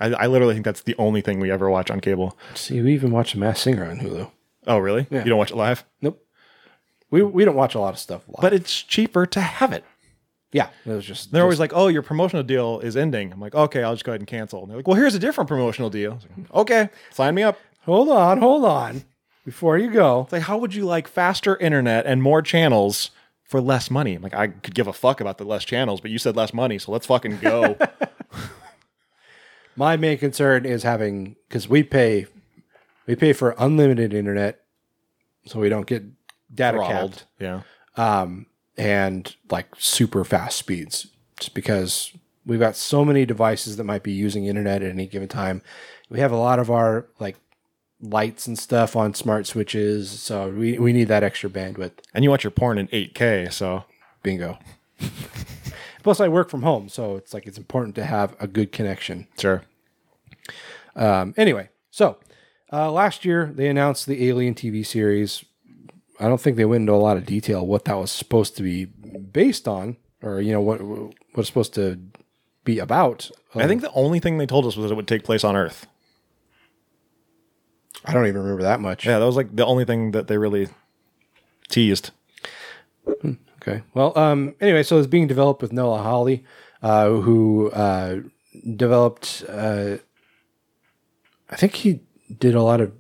I, 0.00 0.06
I 0.12 0.26
literally 0.26 0.54
think 0.54 0.64
that's 0.64 0.82
the 0.82 0.94
only 0.98 1.20
thing 1.20 1.38
we 1.40 1.50
ever 1.50 1.68
watch 1.70 1.90
on 1.90 2.00
cable. 2.00 2.36
see, 2.54 2.80
we 2.80 2.94
even 2.94 3.10
watch 3.10 3.32
The 3.32 3.38
Masked 3.38 3.64
Singer 3.64 3.84
on 3.84 4.00
Hulu. 4.00 4.30
Oh, 4.66 4.78
really? 4.78 5.06
Yeah. 5.10 5.22
You 5.24 5.28
don't 5.30 5.38
watch 5.38 5.50
it 5.50 5.56
live? 5.56 5.84
Nope, 6.00 6.24
we 7.10 7.22
we 7.22 7.44
don't 7.44 7.56
watch 7.56 7.74
a 7.74 7.80
lot 7.80 7.92
of 7.94 7.98
stuff 7.98 8.22
live. 8.28 8.40
But 8.40 8.52
it's 8.54 8.82
cheaper 8.82 9.26
to 9.26 9.40
have 9.40 9.72
it. 9.72 9.84
yeah, 10.52 10.68
it 10.86 10.90
was 10.90 11.04
just 11.04 11.32
They're 11.32 11.42
always 11.42 11.60
like, 11.60 11.72
"Oh, 11.74 11.88
your 11.88 12.02
promotional 12.02 12.42
deal 12.42 12.80
is 12.80 12.96
ending." 12.96 13.32
I'm 13.32 13.40
like, 13.40 13.54
"Okay, 13.54 13.82
I'll 13.82 13.94
just 13.94 14.04
go 14.04 14.12
ahead 14.12 14.20
and 14.20 14.28
cancel." 14.28 14.60
And 14.62 14.70
they're 14.70 14.76
like, 14.78 14.86
"Well, 14.86 14.96
here's 14.96 15.14
a 15.14 15.18
different 15.18 15.48
promotional 15.48 15.90
deal." 15.90 16.18
Like, 16.38 16.54
okay, 16.54 16.90
sign 17.10 17.34
me 17.34 17.42
up. 17.42 17.58
hold 17.84 18.08
on, 18.08 18.38
hold 18.38 18.64
on, 18.64 19.04
before 19.44 19.76
you 19.78 19.90
go. 19.90 20.22
It's 20.22 20.32
like, 20.32 20.42
how 20.42 20.56
would 20.58 20.74
you 20.74 20.84
like 20.84 21.08
faster 21.08 21.56
internet 21.56 22.06
and 22.06 22.22
more 22.22 22.40
channels 22.42 23.10
for 23.44 23.60
less 23.60 23.90
money? 23.90 24.14
I'm 24.14 24.22
like, 24.22 24.34
I 24.34 24.48
could 24.48 24.74
give 24.74 24.86
a 24.86 24.92
fuck 24.92 25.20
about 25.20 25.38
the 25.38 25.44
less 25.44 25.64
channels, 25.64 26.00
but 26.00 26.10
you 26.10 26.18
said 26.18 26.36
less 26.36 26.54
money, 26.54 26.78
so 26.78 26.92
let's 26.92 27.06
fucking 27.06 27.38
go. 27.40 27.76
My 29.76 29.96
main 29.96 30.18
concern 30.18 30.64
is 30.66 30.82
having 30.82 31.36
because 31.48 31.68
we 31.68 31.82
pay 31.82 32.26
we 33.06 33.16
pay 33.16 33.32
for 33.32 33.54
unlimited 33.58 34.12
internet, 34.14 34.60
so 35.46 35.58
we 35.58 35.68
don't 35.68 35.86
get 35.86 36.04
data 36.54 36.76
Throttled. 36.78 37.12
capped, 37.12 37.26
Yeah. 37.40 37.62
um, 37.96 38.46
and 38.76 39.34
like 39.50 39.68
super 39.78 40.24
fast 40.24 40.56
speeds. 40.58 41.08
Just 41.38 41.54
because 41.54 42.12
we've 42.46 42.60
got 42.60 42.76
so 42.76 43.04
many 43.04 43.24
devices 43.26 43.76
that 43.76 43.84
might 43.84 44.02
be 44.02 44.12
using 44.12 44.44
internet 44.46 44.82
at 44.82 44.90
any 44.90 45.06
given 45.06 45.28
time, 45.28 45.62
we 46.10 46.20
have 46.20 46.32
a 46.32 46.36
lot 46.36 46.58
of 46.58 46.70
our 46.70 47.06
like 47.18 47.36
lights 48.00 48.46
and 48.46 48.58
stuff 48.58 48.94
on 48.96 49.14
smart 49.14 49.46
switches, 49.46 50.10
so 50.10 50.50
we 50.50 50.78
we 50.78 50.92
need 50.92 51.08
that 51.08 51.22
extra 51.24 51.48
bandwidth. 51.48 51.92
And 52.12 52.22
you 52.24 52.30
watch 52.30 52.44
your 52.44 52.50
porn 52.50 52.76
in 52.78 52.88
8K, 52.88 53.50
so 53.52 53.84
Bingo. 54.22 54.58
Plus, 56.02 56.20
I 56.20 56.28
work 56.28 56.50
from 56.50 56.62
home, 56.62 56.88
so 56.88 57.16
it's 57.16 57.32
like 57.32 57.46
it's 57.46 57.58
important 57.58 57.94
to 57.96 58.04
have 58.04 58.36
a 58.40 58.46
good 58.46 58.72
connection. 58.72 59.28
sure. 59.38 59.62
Um, 60.94 61.32
anyway, 61.36 61.70
so 61.90 62.18
uh, 62.72 62.90
last 62.90 63.24
year 63.24 63.52
they 63.54 63.68
announced 63.68 64.06
the 64.06 64.28
Alien 64.28 64.54
TV 64.54 64.84
series. 64.84 65.44
I 66.20 66.28
don't 66.28 66.40
think 66.40 66.56
they 66.56 66.64
went 66.64 66.82
into 66.82 66.92
a 66.92 66.96
lot 66.96 67.16
of 67.16 67.24
detail 67.24 67.66
what 67.66 67.84
that 67.86 67.94
was 67.94 68.10
supposed 68.10 68.56
to 68.56 68.62
be 68.62 68.84
based 68.84 69.66
on, 69.66 69.96
or 70.22 70.40
you 70.40 70.52
know 70.52 70.60
what 70.60 70.82
what 70.82 71.14
it's 71.36 71.48
supposed 71.48 71.74
to 71.74 71.98
be 72.64 72.78
about. 72.78 73.30
I 73.54 73.66
think 73.66 73.82
the 73.82 73.92
only 73.92 74.20
thing 74.20 74.38
they 74.38 74.46
told 74.46 74.66
us 74.66 74.76
was 74.76 74.84
that 74.84 74.92
it 74.92 74.96
would 74.96 75.08
take 75.08 75.24
place 75.24 75.44
on 75.44 75.56
Earth. 75.56 75.86
I 78.04 78.12
don't 78.12 78.26
even 78.26 78.42
remember 78.42 78.62
that 78.62 78.80
much. 78.80 79.06
Yeah, 79.06 79.18
that 79.18 79.24
was 79.24 79.36
like 79.36 79.54
the 79.54 79.66
only 79.66 79.84
thing 79.84 80.10
that 80.12 80.26
they 80.26 80.38
really 80.38 80.68
teased. 81.68 82.10
Okay. 83.62 83.82
Well, 83.94 84.16
um, 84.18 84.54
anyway, 84.60 84.82
so 84.82 84.98
it's 84.98 85.06
being 85.06 85.26
developed 85.28 85.62
with 85.62 85.72
Noah 85.72 86.02
Hawley, 86.02 86.44
uh, 86.82 87.08
who 87.10 87.70
uh, 87.70 88.20
developed. 88.76 89.44
Uh, 89.48 89.98
I 91.48 91.56
think 91.56 91.74
he 91.76 92.00
did 92.38 92.54
a 92.54 92.62
lot 92.62 92.80
of. 92.80 92.92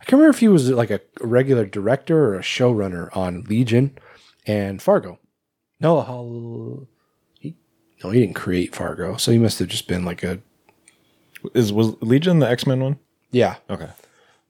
I 0.00 0.04
can't 0.04 0.12
remember 0.20 0.30
if 0.30 0.40
he 0.40 0.48
was 0.48 0.68
like 0.70 0.90
a 0.90 1.00
regular 1.20 1.64
director 1.64 2.18
or 2.24 2.34
a 2.34 2.40
showrunner 2.42 3.16
on 3.16 3.42
Legion 3.44 3.96
and 4.46 4.82
Fargo. 4.82 5.18
Noah 5.80 6.02
Hawley. 6.02 6.86
He, 7.38 7.56
no, 8.02 8.10
he 8.10 8.20
didn't 8.20 8.34
create 8.34 8.74
Fargo, 8.74 9.16
so 9.16 9.30
he 9.32 9.38
must 9.38 9.58
have 9.60 9.68
just 9.68 9.86
been 9.88 10.04
like 10.04 10.22
a 10.22 10.40
Is 11.54 11.72
was 11.72 11.94
Legion 12.02 12.40
the 12.40 12.48
X 12.50 12.66
Men 12.66 12.80
one? 12.80 12.98
yeah, 13.30 13.56
Okay. 13.70 13.88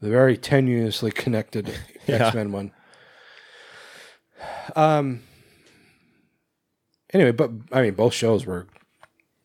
the 0.00 0.08
very 0.10 0.36
tenuously 0.36 1.14
connected 1.14 1.72
Yeah. 2.06 2.26
X 2.26 2.34
Men 2.34 2.50
one. 2.50 2.72
Um. 4.76 5.22
Anyway, 7.12 7.32
but 7.32 7.50
I 7.70 7.82
mean, 7.82 7.94
both 7.94 8.14
shows 8.14 8.46
were 8.46 8.66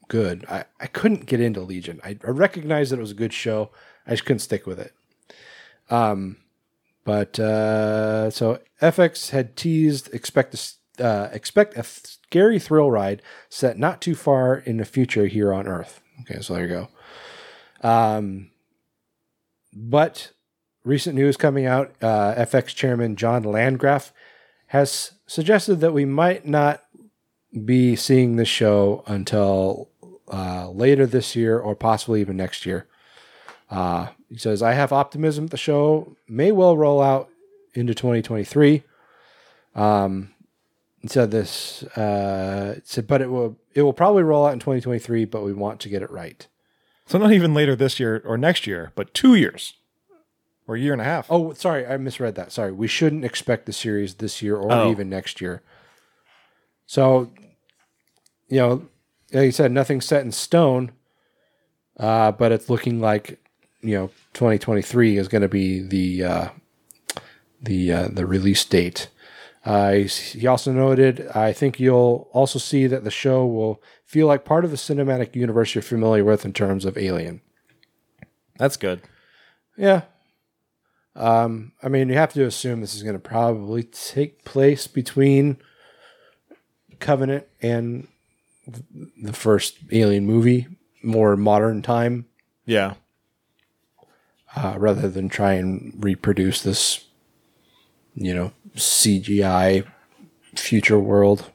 good. 0.08 0.46
I, 0.50 0.66
I 0.80 0.88
couldn't 0.88 1.26
get 1.26 1.42
into 1.42 1.62
Legion. 1.62 2.00
I, 2.04 2.18
I 2.26 2.30
recognized 2.30 2.92
that 2.92 2.98
it 2.98 3.02
was 3.02 3.12
a 3.12 3.16
good 3.16 3.34
show. 3.34 3.72
I 4.06 4.12
just 4.12 4.26
couldn't 4.26 4.40
stick 4.40 4.66
with 4.66 4.80
it. 4.80 4.94
Um, 5.90 6.38
but 7.04 7.40
uh, 7.40 8.30
so 8.32 8.60
FX 8.82 9.32
had 9.32 9.56
teased 9.56 10.14
expect 10.14 10.54
a 10.54 11.04
uh, 11.04 11.30
expect 11.32 11.78
a 11.78 11.84
scary 11.84 12.60
thrill 12.60 12.92
ride 12.92 13.22
set 13.50 13.78
not 13.78 14.02
too 14.02 14.16
far 14.16 14.56
in 14.56 14.78
the 14.78 14.86
future 14.86 15.28
here 15.28 15.54
on 15.54 15.68
Earth. 15.68 16.02
Okay, 16.22 16.42
so 16.42 16.54
there 16.56 16.68
you 16.68 16.88
go. 17.84 17.88
Um, 17.88 18.50
but 19.74 20.32
recent 20.84 21.16
news 21.16 21.38
coming 21.38 21.66
out 21.66 21.94
uh, 22.02 22.34
FX 22.36 22.68
chairman 22.76 23.16
John 23.16 23.44
Landgraf 23.44 24.12
has 24.68 25.14
suggested 25.26 25.76
that 25.78 25.94
we 25.94 26.06
might 26.06 26.46
not 26.46 26.84
be 27.66 27.96
seeing 27.96 28.36
this 28.36 28.48
show 28.48 29.04
until 29.08 29.90
uh, 30.32 30.70
later 30.70 31.06
this 31.06 31.36
year 31.36 31.58
or 31.58 31.76
possibly 31.76 32.22
even 32.22 32.38
next 32.38 32.66
year. 32.66 32.88
Uh, 33.70 34.08
he 34.30 34.38
says, 34.38 34.62
I 34.62 34.74
have 34.74 34.92
optimism 34.92 35.48
the 35.48 35.58
show 35.58 36.16
may 36.28 36.52
well 36.52 36.76
roll 36.76 37.02
out 37.02 37.30
into 37.74 37.94
2023. 37.94 38.84
Um, 39.76 40.34
he 41.02 41.08
said 41.08 41.32
this, 41.32 41.84
uh, 41.84 42.80
said, 42.84 43.08
but 43.08 43.22
it 43.22 43.30
will, 43.30 43.58
it 43.74 43.84
will 43.84 43.94
probably 43.94 44.24
roll 44.24 44.46
out 44.46 44.54
in 44.54 44.60
2023, 44.60 45.26
but 45.26 45.44
we 45.44 45.54
want 45.54 45.80
to 45.82 45.90
get 45.90 46.02
it 46.02 46.12
right. 46.12 46.48
So 47.06 47.18
not 47.18 47.32
even 47.32 47.54
later 47.54 47.76
this 47.76 48.00
year 48.00 48.22
or 48.26 48.38
next 48.38 48.68
year, 48.68 48.92
but 48.96 49.14
two 49.14 49.36
years 49.36 49.76
or 50.68 50.76
a 50.76 50.80
year 50.80 50.92
and 50.94 51.02
a 51.02 51.06
half. 51.06 51.28
Oh, 51.30 51.54
sorry, 51.54 51.86
I 51.88 51.98
misread 51.98 52.36
that. 52.36 52.52
Sorry, 52.52 52.72
we 52.72 52.88
shouldn't 52.88 53.24
expect 53.26 53.66
the 53.66 53.74
series 53.74 54.16
this 54.16 54.42
year 54.42 54.56
or 54.58 54.72
Oh. 54.72 54.92
even 54.92 55.10
next 55.10 55.40
year. 55.42 55.62
So, 56.86 57.32
you 58.48 58.58
know, 58.60 58.88
like 59.34 59.46
you 59.46 59.52
said, 59.52 59.72
nothing's 59.72 60.06
set 60.06 60.24
in 60.24 60.32
stone, 60.32 60.92
uh, 62.00 62.32
but 62.32 62.52
it's 62.52 62.70
looking 62.70 63.00
like 63.00 63.40
you 63.82 63.96
know 63.96 64.08
2023 64.34 65.18
is 65.18 65.28
going 65.28 65.42
to 65.42 65.48
be 65.48 65.80
the 65.82 66.24
uh, 66.24 66.50
the 67.62 67.92
uh, 67.92 68.08
the 68.12 68.26
release 68.26 68.64
date. 68.66 69.10
Uh, 69.66 69.92
he's- 69.94 70.20
he 70.32 70.48
also 70.48 70.72
noted, 70.72 71.28
I 71.36 71.52
think 71.52 71.78
you'll 71.78 72.30
also 72.32 72.58
see 72.58 72.88
that 72.88 73.04
the 73.04 73.12
show 73.12 73.46
will 73.46 73.82
feel 74.06 74.26
like 74.28 74.46
part 74.46 74.64
of 74.64 74.72
the 74.72 74.78
cinematic 74.78 75.36
universe 75.36 75.76
you're 75.76 75.82
familiar 75.82 76.24
with 76.24 76.46
in 76.46 76.54
terms 76.54 76.86
of 76.86 76.98
Alien. 76.98 77.42
That's 78.58 78.78
good. 78.78 79.02
Yeah. 79.76 80.04
Um, 81.18 81.72
I 81.82 81.90
mean, 81.90 82.10
you 82.10 82.16
have 82.16 82.34
to 82.34 82.46
assume 82.46 82.80
this 82.82 82.94
is 82.96 83.02
going 83.04 83.16
to 83.16 83.20
probably 83.20 83.84
take 83.84 84.46
place 84.46 84.86
between 84.88 85.58
Covenant 87.00 87.46
and 87.62 88.08
the 89.22 89.34
first 89.34 89.78
Alien 89.92 90.26
movie, 90.26 90.68
more 91.04 91.36
modern 91.36 91.82
time, 91.82 92.26
Yeah. 92.66 92.94
uh, 94.56 94.76
rather 94.78 95.10
than 95.10 95.28
try 95.30 95.54
and 95.54 95.94
reproduce 96.00 96.62
this, 96.62 97.06
you 98.16 98.34
know, 98.34 98.52
CGI 98.76 99.86
future 100.56 101.00
world, 101.00 101.50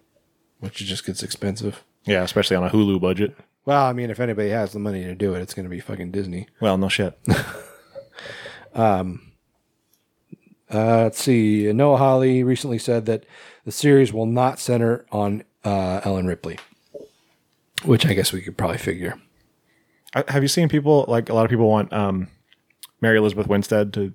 which 0.61 0.77
just 0.79 1.05
gets 1.07 1.23
expensive. 1.23 1.85
Yeah, 2.05 2.23
especially 2.25 2.57
on 2.57 2.65
a 2.65 2.71
Hulu 2.71 3.01
budget. 3.01 3.37
Well, 3.65 3.85
I 3.85 3.93
mean, 3.93 4.11
if 4.11 4.19
anybody 4.19 4.51
has 4.51 4.73
the 4.73 4.81
money 4.81 5.05
to 5.05 5.15
do 5.15 5.35
it, 5.35 5.41
it's 5.41 5.55
going 5.55 5.65
to 5.67 5.71
be 5.71 5.79
fucking 5.81 6.11
Disney. 6.11 6.49
Well, 6.61 6.77
no 6.79 6.89
shit. 6.89 7.17
Uh, 10.73 11.03
let's 11.05 11.23
see. 11.23 11.73
Noah 11.73 11.99
Hawley 11.99 12.43
recently 12.43 12.79
said 12.79 13.07
that 13.07 13.25
the 13.65 13.73
series 13.73 14.13
will 14.13 14.27
not 14.27 14.59
center 14.59 15.05
on 15.13 15.45
uh, 15.65 16.01
Ellen 16.05 16.27
Ripley, 16.27 16.59
which 17.85 18.07
I 18.07 18.15
guess 18.15 18.33
we 18.33 18.41
could 18.41 18.57
probably 18.57 18.79
figure. 18.79 19.19
Have 20.29 20.43
you 20.43 20.49
seen 20.49 20.69
people 20.69 21.05
like 21.09 21.29
a 21.29 21.35
lot 21.35 21.45
of 21.45 21.51
people 21.51 21.69
want 21.69 21.93
um, 21.93 22.29
Mary 23.01 23.19
Elizabeth 23.19 23.47
Winstead 23.47 23.93
to 23.95 24.13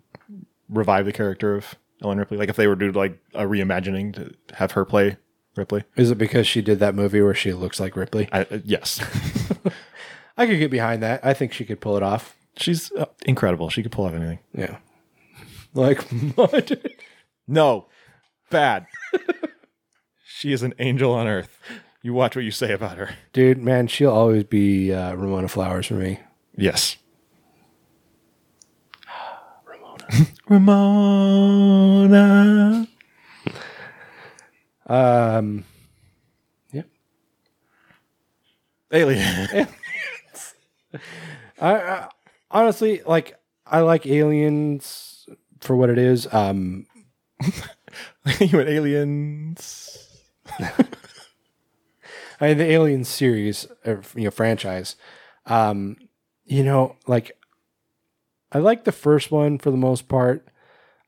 revive 0.70 1.06
the 1.06 1.14
character 1.14 1.56
of 1.56 1.76
Ellen 2.04 2.18
Ripley? 2.18 2.38
Like 2.38 2.50
if 2.50 2.56
they 2.56 2.68
were 2.68 2.76
to 2.76 2.92
do 2.92 3.00
like 3.00 3.18
a 3.34 3.44
reimagining 3.44 4.14
to 4.16 4.34
have 4.56 4.72
her 4.72 4.86
play 4.86 5.18
Ripley? 5.58 5.84
Is 5.96 6.12
it 6.12 6.18
because 6.18 6.48
she 6.48 6.62
did 6.62 6.80
that 6.80 6.96
movie 6.96 7.22
where 7.22 7.34
she 7.34 7.54
looks 7.54 7.80
like 7.80 7.96
Ripley? 7.96 8.30
I, 8.32 8.42
uh, 8.42 8.60
yes, 8.64 9.00
I 10.38 10.46
could 10.46 10.60
get 10.60 10.72
behind 10.72 11.04
that. 11.04 11.26
I 11.26 11.34
think 11.34 11.52
she 11.52 11.66
could 11.66 11.82
pull 11.82 11.98
it 11.98 12.04
off. 12.04 12.36
she's 12.58 12.92
uh, 12.94 13.06
incredible. 13.26 13.70
She 13.70 13.84
could 13.84 13.92
pull 13.92 14.06
off 14.06 14.14
anything. 14.14 14.40
Yeah. 14.54 14.78
Like 15.78 16.12
mud. 16.38 16.82
No, 17.48 17.88
bad. 18.50 18.88
she 20.26 20.52
is 20.52 20.64
an 20.64 20.74
angel 20.80 21.14
on 21.14 21.28
earth. 21.28 21.60
You 22.02 22.14
watch 22.14 22.36
what 22.36 22.44
you 22.44 22.50
say 22.50 22.74
about 22.74 22.98
her. 22.98 23.12
Dude, 23.32 23.60
man, 23.60 23.86
she'll 23.86 24.10
always 24.12 24.44
be 24.44 24.92
uh, 24.92 25.14
Ramona 25.14 25.48
Flowers 25.48 25.86
for 25.86 25.94
me. 25.94 26.20
Yes. 26.56 26.98
Ramona. 29.66 30.08
Ramona. 32.10 32.88
Um, 34.88 35.64
yeah. 36.72 36.84
Alien. 38.92 39.68
I, 41.62 41.76
I 41.76 42.10
honestly 42.50 43.04
like. 43.06 43.36
I 43.70 43.82
like 43.82 44.06
Aliens 44.08 45.07
for 45.62 45.76
what 45.76 45.90
it 45.90 45.98
is. 45.98 46.32
Um, 46.34 46.86
you 48.40 48.58
went 48.58 48.70
aliens. 48.70 50.08
I 52.40 52.50
mean, 52.50 52.58
the 52.58 52.72
Alien 52.72 53.04
series, 53.04 53.68
or, 53.86 54.02
you 54.16 54.26
know, 54.26 54.32
franchise. 54.32 54.96
Um, 55.46 55.98
you 56.46 56.64
know, 56.64 56.96
like 57.08 57.38
I 58.52 58.60
like 58.60 58.84
the 58.84 58.92
first 58.92 59.32
one 59.32 59.58
for 59.58 59.72
the 59.72 59.78
most 59.78 60.08
part. 60.08 60.48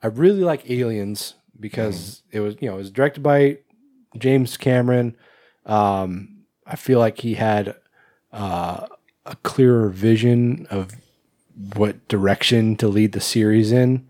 I 0.02 0.08
really 0.08 0.43
like 0.43 0.70
Aliens 0.70 1.36
because 1.60 2.24
it 2.32 2.39
was, 2.39 2.56
you 2.60 2.70
know, 2.70 2.76
it 2.76 2.80
was 2.80 2.91
directed 2.91 3.22
by 3.22 3.60
James 4.18 4.58
Cameron. 4.58 5.16
Um, 5.66 6.45
I 6.66 6.76
feel 6.76 7.00
like 7.00 7.20
he 7.20 7.36
had 7.36 7.76
uh, 8.32 8.88
a 9.26 9.36
clearer 9.43 9.89
vision 9.89 10.68
of 10.70 10.91
what 11.76 12.08
direction 12.08 12.76
to 12.78 12.88
lead 12.88 13.12
the 13.12 13.20
series 13.20 13.72
in, 13.72 14.10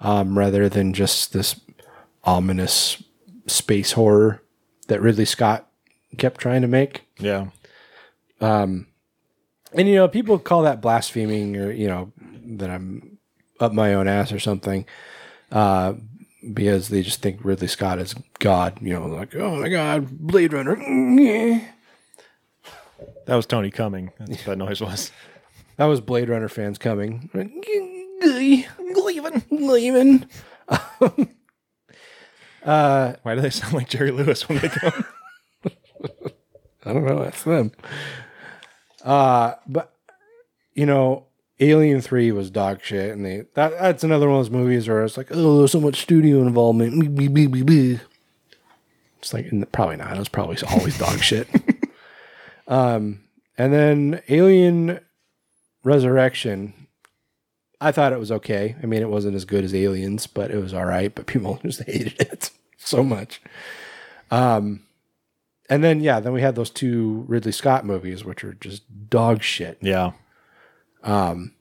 um, 0.00 0.38
rather 0.38 0.68
than 0.68 0.92
just 0.92 1.32
this 1.32 1.60
ominous 2.24 3.02
space 3.46 3.92
horror 3.92 4.42
that 4.88 5.00
Ridley 5.00 5.24
Scott 5.24 5.68
kept 6.16 6.40
trying 6.40 6.62
to 6.62 6.68
make. 6.68 7.04
Yeah. 7.18 7.48
And 9.72 9.88
you 9.88 9.96
know, 9.96 10.08
people 10.08 10.38
call 10.38 10.62
that 10.62 10.80
blaspheming 10.80 11.56
or 11.56 11.70
you 11.70 11.88
know 11.88 12.12
that 12.44 12.70
I'm 12.70 13.18
up 13.60 13.72
my 13.72 13.94
own 13.94 14.08
ass 14.08 14.32
or 14.32 14.38
something, 14.38 14.86
uh, 15.52 15.94
because 16.54 16.88
they 16.88 17.02
just 17.02 17.20
think 17.20 17.44
Ridley 17.44 17.66
Scott 17.66 17.98
is 17.98 18.14
God. 18.38 18.80
You 18.80 18.94
know, 18.94 19.06
like 19.06 19.34
oh 19.34 19.60
my 19.60 19.68
God, 19.68 20.08
Blade 20.10 20.52
Runner. 20.52 20.76
That 23.26 23.36
was 23.36 23.46
Tony 23.46 23.70
coming. 23.70 24.10
That's 24.18 24.46
what 24.46 24.46
that 24.46 24.56
noise 24.58 24.80
was. 24.80 25.12
That 25.76 25.84
was 25.84 26.00
Blade 26.00 26.28
Runner 26.28 26.48
fans 26.48 26.76
coming. 26.76 27.30
Leaving, 28.20 29.42
leaving. 29.50 30.28
Why 32.62 33.34
do 33.34 33.40
they 33.40 33.50
sound 33.50 33.74
like 33.74 33.88
Jerry 33.88 34.10
Lewis 34.10 34.48
when 34.48 34.58
they 34.58 34.68
come? 34.68 35.04
I 36.84 36.92
don't 36.92 37.04
know. 37.04 37.22
That's 37.22 37.42
them. 37.42 37.72
Uh, 39.04 39.54
but 39.66 39.94
you 40.74 40.86
know, 40.86 41.26
Alien 41.60 42.00
Three 42.00 42.32
was 42.32 42.50
dog 42.50 42.80
shit, 42.82 43.10
and 43.12 43.24
they 43.24 43.44
that 43.54 43.72
that's 43.78 44.04
another 44.04 44.28
one 44.28 44.38
of 44.38 44.44
those 44.46 44.50
movies 44.50 44.88
where 44.88 45.04
it's 45.04 45.16
like, 45.16 45.28
oh, 45.30 45.58
there's 45.58 45.72
so 45.72 45.80
much 45.80 46.00
studio 46.00 46.40
involvement. 46.42 47.14
Bee, 47.16 47.28
bee, 47.28 47.46
bee, 47.46 47.62
bee. 47.62 48.00
It's 49.18 49.32
like 49.34 49.50
probably 49.72 49.96
not. 49.96 50.14
It 50.14 50.18
was 50.18 50.28
probably 50.28 50.56
always 50.70 50.98
dog 50.98 51.18
shit. 51.20 51.48
Um, 52.68 53.20
and 53.56 53.72
then 53.72 54.22
Alien 54.28 55.00
Resurrection. 55.82 56.74
I 57.80 57.92
thought 57.92 58.12
it 58.12 58.18
was 58.18 58.32
okay. 58.32 58.76
I 58.82 58.86
mean, 58.86 59.02
it 59.02 59.08
wasn't 59.08 59.36
as 59.36 59.44
good 59.44 59.64
as 59.64 59.74
Aliens, 59.74 60.26
but 60.26 60.50
it 60.50 60.58
was 60.58 60.74
all 60.74 60.84
right. 60.84 61.14
But 61.14 61.26
people 61.26 61.60
just 61.64 61.82
hated 61.84 62.20
it 62.20 62.50
so 62.76 63.02
much. 63.02 63.40
Um, 64.30 64.82
and 65.70 65.84
then 65.84 66.00
yeah, 66.00 66.20
then 66.20 66.32
we 66.32 66.40
had 66.40 66.54
those 66.54 66.70
two 66.70 67.24
Ridley 67.28 67.52
Scott 67.52 67.84
movies, 67.84 68.24
which 68.24 68.42
are 68.42 68.54
just 68.54 68.82
dog 69.10 69.42
shit. 69.42 69.78
Yeah. 69.80 70.12
Um, 71.02 71.54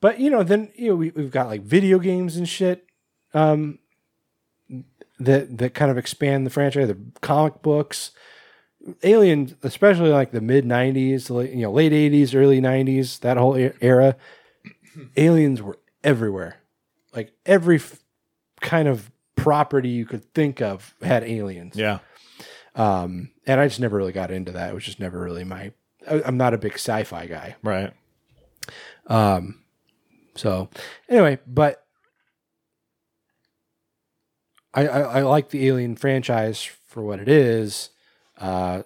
but 0.00 0.20
you 0.20 0.30
know, 0.30 0.42
then 0.42 0.70
you 0.76 0.90
know 0.90 0.96
we, 0.96 1.10
we've 1.10 1.30
got 1.30 1.48
like 1.48 1.62
video 1.62 1.98
games 1.98 2.36
and 2.36 2.48
shit 2.48 2.86
um, 3.34 3.78
that 5.18 5.58
that 5.58 5.74
kind 5.74 5.90
of 5.90 5.98
expand 5.98 6.46
the 6.46 6.50
franchise. 6.50 6.88
The 6.88 6.98
comic 7.20 7.62
books, 7.62 8.10
Alien, 9.02 9.56
especially 9.62 10.10
like 10.10 10.32
the 10.32 10.40
mid 10.40 10.64
'90s, 10.64 11.30
late, 11.30 11.52
you 11.52 11.62
know, 11.62 11.72
late 11.72 11.92
'80s, 11.92 12.34
early 12.34 12.60
'90s, 12.60 13.20
that 13.20 13.36
whole 13.36 13.56
era. 13.80 14.16
Aliens 15.16 15.62
were 15.62 15.78
everywhere. 16.04 16.56
Like 17.14 17.32
every 17.44 17.76
f- 17.76 18.00
kind 18.60 18.88
of 18.88 19.10
property 19.34 19.88
you 19.90 20.06
could 20.06 20.32
think 20.34 20.60
of 20.60 20.94
had 21.02 21.22
aliens. 21.24 21.76
Yeah. 21.76 21.98
Um, 22.74 23.30
and 23.46 23.58
I 23.60 23.68
just 23.68 23.80
never 23.80 23.96
really 23.96 24.12
got 24.12 24.30
into 24.30 24.52
that. 24.52 24.70
It 24.70 24.74
was 24.74 24.84
just 24.84 25.00
never 25.00 25.18
really 25.20 25.44
my. 25.44 25.72
I- 26.08 26.22
I'm 26.24 26.36
not 26.36 26.54
a 26.54 26.58
big 26.58 26.74
sci-fi 26.74 27.26
guy. 27.26 27.56
Right. 27.62 27.92
Um. 29.06 29.62
So 30.34 30.68
anyway, 31.08 31.38
but 31.46 31.82
I, 34.74 34.86
I, 34.86 35.00
I 35.00 35.22
like 35.22 35.48
the 35.50 35.66
Alien 35.66 35.96
franchise 35.96 36.62
for 36.86 37.02
what 37.02 37.18
it 37.18 37.28
is. 37.28 37.90
Uh, 38.38 38.82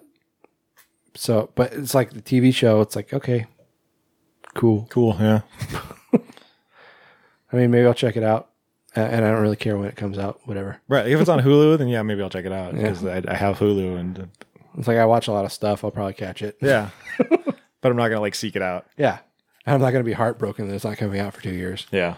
so, 1.15 1.51
but 1.55 1.73
it's 1.73 1.93
like 1.93 2.11
the 2.11 2.21
TV 2.21 2.53
show. 2.53 2.79
It's 2.81 2.95
like 2.95 3.13
okay, 3.13 3.47
cool. 4.53 4.87
Cool. 4.89 5.17
Yeah. 5.19 5.41
I 7.51 7.55
mean, 7.55 7.71
maybe 7.71 7.85
I'll 7.85 7.93
check 7.93 8.15
it 8.15 8.23
out, 8.23 8.49
and 8.95 9.25
I 9.25 9.31
don't 9.31 9.41
really 9.41 9.55
care 9.55 9.77
when 9.77 9.87
it 9.87 9.95
comes 9.95 10.17
out. 10.17 10.39
Whatever. 10.45 10.79
Right. 10.87 11.07
If 11.07 11.19
it's 11.19 11.29
on 11.29 11.39
Hulu, 11.39 11.77
then 11.77 11.87
yeah, 11.87 12.01
maybe 12.03 12.21
I'll 12.21 12.29
check 12.29 12.45
it 12.45 12.51
out 12.51 12.73
because 12.75 13.05
I, 13.05 13.21
I 13.27 13.35
have 13.35 13.57
Hulu 13.59 13.99
and 13.99 14.19
uh, 14.19 14.25
It's 14.77 14.87
like 14.87 14.97
I 14.97 15.05
watch 15.05 15.27
a 15.27 15.31
lot 15.31 15.45
of 15.45 15.51
stuff. 15.51 15.83
I'll 15.83 15.91
probably 15.91 16.13
catch 16.13 16.41
it. 16.41 16.57
yeah. 16.61 16.89
but 17.17 17.91
I'm 17.91 17.97
not 17.97 18.09
gonna 18.09 18.21
like 18.21 18.35
seek 18.35 18.55
it 18.55 18.61
out. 18.61 18.85
Yeah. 18.97 19.19
And 19.65 19.75
I'm 19.75 19.81
not 19.81 19.91
going 19.91 20.03
to 20.03 20.09
be 20.09 20.13
heartbroken 20.13 20.67
that 20.67 20.73
it's 20.73 20.83
not 20.83 20.97
coming 20.97 21.19
out 21.19 21.33
for 21.35 21.43
two 21.43 21.53
years. 21.53 21.85
Yeah. 21.91 22.15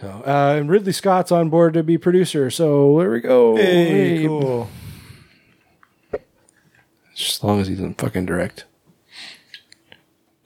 So, 0.00 0.22
uh, 0.24 0.54
and 0.58 0.70
Ridley 0.70 0.92
Scott's 0.92 1.32
on 1.32 1.50
board 1.50 1.74
to 1.74 1.82
be 1.82 1.98
producer. 1.98 2.50
So 2.50 2.98
there 3.00 3.10
we 3.10 3.20
go. 3.20 3.56
Hey, 3.56 4.26
cool. 4.26 4.70
Just 7.14 7.38
as 7.38 7.44
long 7.44 7.60
as 7.60 7.66
he 7.66 7.74
doesn't 7.74 8.00
fucking 8.00 8.26
direct. 8.26 8.64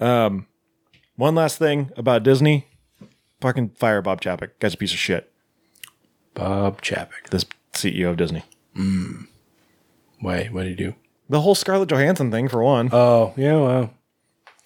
Um, 0.01 0.47
one 1.17 1.35
last 1.35 1.59
thing 1.59 1.91
about 1.97 2.23
Disney. 2.23 2.67
Fucking 3.45 3.73
fire 3.77 4.01
Bob 4.01 4.23
Chapek. 4.23 4.53
Guy's 4.59 4.73
a 4.73 4.79
piece 4.79 4.93
of 4.95 4.99
shit. 4.99 5.31
Bob 6.33 6.81
Chapek. 6.81 7.29
This 7.31 7.45
CEO 7.75 8.09
of 8.09 8.17
Disney. 8.17 8.43
Hmm. 8.75 9.25
Wait, 10.23 10.51
what 10.51 10.63
did 10.63 10.71
he 10.71 10.75
do? 10.77 10.95
The 11.29 11.43
whole 11.43 11.55
Scarlett 11.55 11.91
Johansson 11.91 12.31
thing, 12.31 12.49
for 12.49 12.63
one. 12.63 12.89
Oh, 12.91 13.35
yeah, 13.37 13.57
well. 13.57 13.91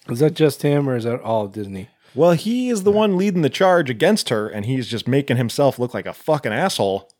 Is 0.07 0.19
that 0.19 0.33
just 0.33 0.61
him 0.61 0.87
or 0.87 0.95
is 0.95 1.03
that 1.03 1.19
all 1.19 1.43
of 1.43 1.51
Disney? 1.51 1.89
well, 2.15 2.31
he 2.31 2.69
is 2.69 2.83
the 2.83 2.91
one 2.93 3.17
leading 3.17 3.41
the 3.41 3.49
charge 3.49 3.89
against 3.89 4.29
her, 4.29 4.47
and 4.47 4.65
he's 4.65 4.87
just 4.87 5.09
making 5.09 5.35
himself 5.35 5.77
look 5.77 5.93
like 5.93 6.05
a 6.05 6.13
fucking 6.13 6.53
asshole. 6.53 7.11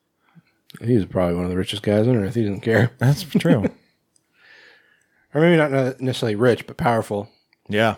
He's 0.81 1.03
probably 1.03 1.35
one 1.35 1.43
of 1.43 1.51
the 1.51 1.57
richest 1.57 1.83
guys 1.83 2.07
on 2.07 2.15
earth. 2.15 2.35
He 2.35 2.43
doesn't 2.43 2.61
care. 2.61 2.91
That's 2.99 3.23
true. 3.23 3.65
Or 5.33 5.41
maybe 5.41 5.57
not 5.57 5.99
necessarily 6.01 6.35
rich, 6.35 6.65
but 6.65 6.77
powerful. 6.77 7.29
yeah. 7.67 7.97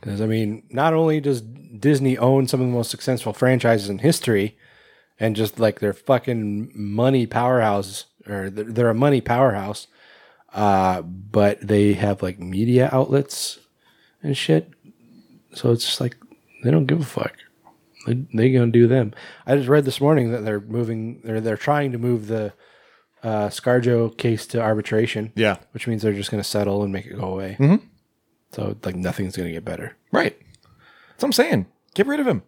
Because, 0.00 0.20
I 0.20 0.26
mean, 0.26 0.62
not 0.70 0.94
only 0.94 1.20
does 1.20 1.40
Disney 1.40 2.16
own 2.18 2.48
some 2.48 2.60
of 2.60 2.66
the 2.66 2.72
most 2.72 2.90
successful 2.90 3.32
franchises 3.32 3.88
in 3.88 3.98
history 3.98 4.56
and 5.18 5.36
just 5.36 5.60
like 5.60 5.80
their 5.80 5.92
fucking 5.92 6.72
money 6.74 7.26
powerhouse, 7.26 8.06
or 8.26 8.48
they're, 8.50 8.88
a 8.88 8.94
money 8.94 9.20
powerhouse, 9.20 9.86
uh, 10.54 11.02
but 11.02 11.60
they 11.60 11.92
have 11.92 12.22
like 12.22 12.38
media 12.38 12.88
outlets 12.92 13.58
and 14.22 14.36
shit. 14.36 14.70
So 15.52 15.72
it's 15.72 15.84
just 15.84 16.00
like 16.00 16.16
they 16.64 16.70
don't 16.70 16.86
give 16.86 17.00
a 17.00 17.04
fuck. 17.04 17.34
They 18.06 18.24
they 18.32 18.52
gonna 18.52 18.70
do 18.70 18.86
them. 18.86 19.12
I 19.46 19.56
just 19.56 19.68
read 19.68 19.84
this 19.84 20.00
morning 20.00 20.32
that 20.32 20.44
they're 20.44 20.60
moving. 20.60 21.20
They're 21.22 21.40
they're 21.40 21.56
trying 21.56 21.92
to 21.92 21.98
move 21.98 22.28
the 22.28 22.54
uh, 23.22 23.48
ScarJo 23.48 24.16
case 24.16 24.46
to 24.48 24.60
arbitration. 24.60 25.32
Yeah. 25.36 25.56
which 25.72 25.86
means 25.86 26.02
they're 26.02 26.14
just 26.14 26.30
gonna 26.30 26.44
settle 26.44 26.82
and 26.82 26.92
make 26.92 27.06
it 27.06 27.18
go 27.18 27.32
away. 27.32 27.56
Mm-hmm. 27.58 27.86
So 28.52 28.76
like 28.84 28.96
nothing's 28.96 29.36
gonna 29.36 29.52
get 29.52 29.64
better. 29.64 29.96
Right. 30.12 30.36
That's 30.40 31.22
what 31.22 31.28
I'm 31.28 31.32
saying. 31.32 31.66
Get 31.94 32.06
rid 32.06 32.20
of 32.20 32.26
him. 32.26 32.42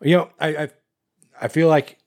You 0.00 0.16
know, 0.16 0.30
I 0.40 0.48
I, 0.48 0.68
I 1.42 1.48
feel 1.48 1.68
like 1.68 1.98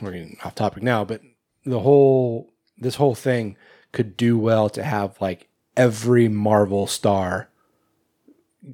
we're 0.00 0.12
getting 0.12 0.38
off 0.44 0.54
topic 0.54 0.82
now, 0.82 1.04
but 1.04 1.20
the 1.64 1.80
whole 1.80 2.52
this 2.78 2.96
whole 2.96 3.14
thing 3.14 3.56
could 3.92 4.16
do 4.16 4.38
well 4.38 4.68
to 4.70 4.82
have 4.82 5.20
like 5.20 5.48
every 5.76 6.28
Marvel 6.28 6.86
star 6.86 7.48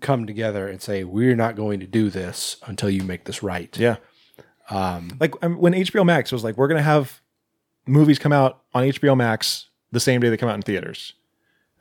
come 0.01 0.27
together 0.27 0.69
and 0.69 0.81
say 0.81 1.05
we're 1.05 1.37
not 1.37 1.57
going 1.57 1.81
to 1.81 1.87
do 1.87 2.11
this 2.11 2.57
until 2.67 2.91
you 2.91 3.03
make 3.03 3.25
this 3.25 3.43
right. 3.43 3.77
Yeah. 3.79 3.97
Um, 4.71 5.17
like 5.21 5.35
um, 5.43 5.59
when 5.59 5.75
HBO 5.75 6.05
Max 6.05 6.33
was 6.33 6.45
like, 6.45 6.57
we're 6.57 6.69
going 6.69 6.79
to 6.79 6.83
have 6.83 7.21
movies 7.87 8.19
come 8.19 8.33
out 8.33 8.63
on 8.75 8.85
HBO 8.85 9.17
Max 9.17 9.69
the 9.91 10.01
same 10.01 10.21
day 10.21 10.31
they 10.31 10.37
come 10.37 10.49
out 10.49 10.55
in 10.55 10.63
theaters. 10.63 11.13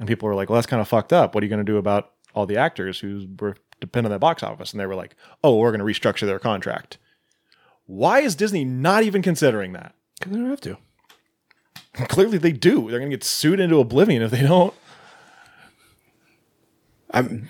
And 0.02 0.08
people 0.08 0.28
were 0.28 0.34
like, 0.34 0.50
well, 0.50 0.56
that's 0.56 0.66
kind 0.66 0.82
of 0.82 0.88
fucked 0.88 1.14
up. 1.14 1.36
What 1.36 1.44
are 1.44 1.46
you 1.46 1.50
going 1.52 1.64
to 1.64 1.72
do 1.72 1.78
about 1.78 2.14
all 2.34 2.48
the 2.48 2.58
actors 2.58 3.00
who 3.00 3.28
were 3.40 3.56
dependent 3.80 4.12
on 4.12 4.16
that 4.16 4.20
box 4.20 4.42
office? 4.42 4.72
And 4.74 4.80
they 4.80 4.88
were 4.88 4.96
like, 4.96 5.16
oh, 5.44 5.58
we're 5.58 5.72
going 5.72 5.78
to 5.80 5.86
restructure 5.86 6.26
their 6.26 6.40
contract. 6.40 6.98
Why 7.86 8.22
is 8.22 8.36
Disney 8.36 8.66
not 8.66 9.04
even 9.04 9.22
considering 9.22 9.74
that? 9.74 9.94
Because 10.18 10.32
they 10.32 10.40
don't 10.40 10.50
have 10.50 10.62
to. 10.62 10.78
Clearly 12.08 12.40
they 12.40 12.52
do. 12.52 12.90
They're 12.90 12.98
going 12.98 13.12
to 13.12 13.16
get 13.16 13.24
sued 13.24 13.60
into 13.60 13.78
oblivion 13.78 14.24
if 14.24 14.32
they 14.32 14.42
don't. 14.42 14.74
I'm, 17.12 17.48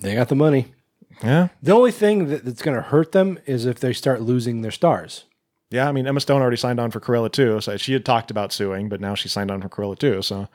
they 0.00 0.16
got 0.16 0.30
the 0.30 0.34
money. 0.34 0.74
Yeah. 1.22 1.48
The 1.62 1.76
only 1.76 1.92
thing 1.92 2.26
that, 2.26 2.44
that's 2.44 2.62
going 2.62 2.76
to 2.76 2.82
hurt 2.82 3.12
them 3.12 3.38
is 3.46 3.66
if 3.66 3.78
they 3.78 3.92
start 3.92 4.20
losing 4.20 4.62
their 4.62 4.72
stars. 4.72 5.26
Yeah, 5.70 5.88
I 5.88 5.92
mean 5.92 6.08
Emma 6.08 6.18
Stone 6.18 6.40
already 6.40 6.56
signed 6.56 6.80
on 6.80 6.90
for 6.90 6.98
Cruella 6.98 7.30
too, 7.30 7.60
so 7.60 7.76
she 7.76 7.92
had 7.92 8.04
talked 8.04 8.32
about 8.32 8.52
suing, 8.52 8.88
but 8.88 9.00
now 9.00 9.14
she 9.14 9.28
signed 9.28 9.52
on 9.52 9.60
for 9.60 9.68
Cruella 9.68 9.96
too. 9.96 10.22
So, 10.22 10.48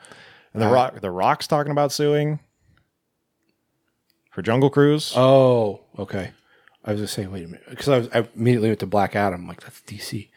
and 0.54 0.62
the 0.62 0.68
Rock, 0.68 1.00
the 1.00 1.10
Rock's 1.10 1.46
talking 1.46 1.72
about 1.72 1.92
suing 1.92 2.38
for 4.30 4.40
Jungle 4.42 4.70
Cruise. 4.70 5.12
Oh, 5.16 5.80
okay. 5.98 6.30
I 6.84 6.92
was 6.92 7.00
just 7.00 7.14
saying, 7.14 7.30
wait 7.32 7.44
a 7.44 7.48
minute, 7.48 7.64
because 7.68 7.88
I 7.88 7.98
was 7.98 8.08
I 8.14 8.26
immediately 8.36 8.68
went 8.68 8.80
to 8.80 8.86
Black 8.86 9.16
Adam. 9.16 9.46
Like 9.48 9.60
that's 9.62 9.80
DC. 9.82 10.28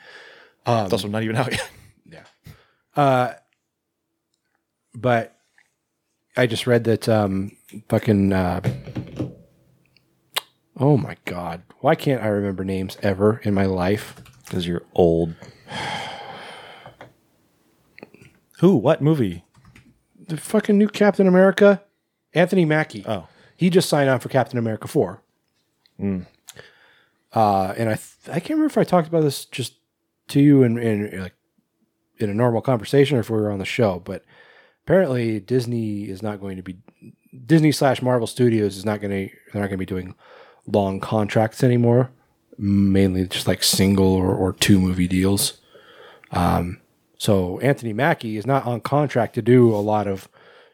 it's 0.66 0.94
also 0.94 1.08
not 1.08 1.24
even 1.24 1.36
out 1.36 1.52
yet. 1.52 1.70
Yeah. 2.10 2.24
Uh 2.96 3.34
but 4.96 5.36
I 6.38 6.48
just 6.48 6.66
read 6.68 6.86
that 6.86 7.08
um 7.10 7.52
fucking 7.90 8.32
uh 8.32 8.62
oh 10.78 10.96
my 10.96 11.18
god 11.26 11.64
why 11.82 11.96
can't 11.96 12.24
I 12.24 12.28
remember 12.28 12.64
names 12.64 12.98
ever 13.04 13.42
in 13.44 13.54
my 13.54 13.66
life 13.66 14.16
Because 14.46 14.66
you're 14.66 14.84
old. 14.94 15.36
Who? 18.60 18.76
What 18.78 19.02
movie? 19.02 19.44
The 20.28 20.38
fucking 20.38 20.78
new 20.78 20.88
Captain 20.88 21.28
America 21.28 21.82
Anthony 22.34 22.66
Mackie 22.66 23.04
Oh, 23.08 23.28
he 23.56 23.70
just 23.70 23.90
signed 23.90 24.10
on 24.10 24.20
for 24.20 24.30
Captain 24.30 24.58
America 24.60 24.88
4 24.88 25.22
uh 27.34 27.74
and 27.78 27.90
I 27.90 27.96
th- 27.96 28.30
I 28.30 28.40
can't 28.40 28.52
remember 28.52 28.68
if 28.68 28.78
I 28.78 28.84
talked 28.84 29.08
about 29.08 29.22
this 29.24 29.46
just 29.46 29.74
to 30.30 30.40
you 30.40 30.64
in, 30.64 30.78
in 30.78 31.20
like 31.22 31.34
in 32.18 32.30
a 32.30 32.34
normal 32.34 32.62
conversation 32.62 33.18
or 33.18 33.22
if 33.22 33.30
we 33.30 33.38
were 33.38 33.52
on 33.52 33.60
the 33.60 33.66
show 33.66 34.00
but 34.04 34.24
apparently 34.86 35.40
Disney 35.40 36.04
is 36.10 36.22
not 36.22 36.40
going 36.40 36.58
to 36.58 36.64
be 36.64 36.78
Disney 37.46 37.72
slash 37.72 38.02
Marvel 38.02 38.28
Studios 38.28 38.78
is 38.78 38.86
not 38.86 39.02
going 39.02 39.12
to 39.12 39.34
they're 39.52 39.62
not 39.62 39.68
going 39.68 39.72
to 39.72 39.78
be 39.78 39.86
doing 39.86 40.16
long 40.66 41.00
contracts 41.00 41.64
anymore. 41.64 42.12
Mainly 42.58 43.28
just 43.28 43.48
like 43.48 43.64
single 43.64 44.14
or, 44.14 44.34
or 44.34 44.52
two 44.54 44.80
movie 44.80 45.08
deals. 45.08 45.60
Um, 46.32 46.80
so 47.18 47.60
Anthony 47.60 47.94
Mackie 47.94 48.38
is 48.38 48.46
not 48.46 48.66
on 48.66 48.82
contract 48.82 49.36
to 49.36 49.42
do 49.42 49.74
a 49.74 49.78
lot 49.78 50.08
of 50.08 50.30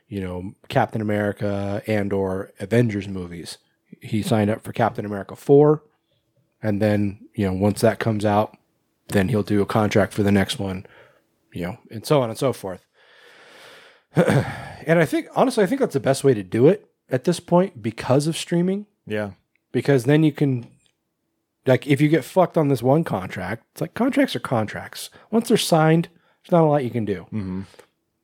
you 0.08 0.22
know 0.22 0.54
Captain 0.68 1.02
America 1.02 1.82
and 1.88 2.14
or 2.14 2.52
Avengers 2.60 3.08
movies. 3.08 3.58
He 4.02 4.22
signed 4.22 4.50
up 4.50 4.64
for 4.64 4.74
Captain 4.74 5.06
America 5.06 5.36
four, 5.36 5.84
and 6.62 6.82
then 6.82 7.28
you 7.34 7.46
know 7.46 7.54
once 7.54 7.82
that 7.82 8.00
comes 8.00 8.26
out, 8.26 8.58
then 9.10 9.30
he'll 9.30 9.44
do 9.44 9.62
a 9.62 9.66
contract 9.66 10.14
for 10.14 10.24
the 10.24 10.32
next 10.32 10.60
one. 10.60 10.86
You 11.52 11.62
know, 11.64 11.78
and 11.92 12.06
so 12.06 12.22
on 12.22 12.30
and 12.30 12.38
so 12.38 12.52
forth. 12.52 12.84
and 14.16 15.00
I 15.00 15.06
think 15.06 15.28
honestly, 15.36 15.64
I 15.64 15.68
think 15.68 15.80
that's 15.80 15.94
the 15.94 16.00
best 16.00 16.24
way 16.24 16.34
to 16.34 16.44
do 16.44 16.68
it 16.68 16.90
at 17.10 17.24
this 17.24 17.40
point 17.40 17.82
because 17.82 18.28
of 18.28 18.38
streaming. 18.38 18.86
yeah. 19.06 19.32
Because 19.72 20.04
then 20.04 20.22
you 20.22 20.32
can, 20.32 20.68
like, 21.66 21.88
if 21.88 22.00
you 22.00 22.08
get 22.08 22.24
fucked 22.24 22.60
on 22.60 22.68
this 22.68 22.84
one 22.84 23.04
contract, 23.04 23.64
it's 23.72 23.82
like 23.82 23.96
contracts 23.96 24.36
are 24.36 24.40
contracts. 24.40 25.10
Once 25.32 25.48
they're 25.48 25.58
signed, 25.58 26.10
there's 26.44 26.52
not 26.52 26.64
a 26.64 26.68
lot 26.68 26.84
you 26.84 26.90
can 26.92 27.06
do. 27.06 27.66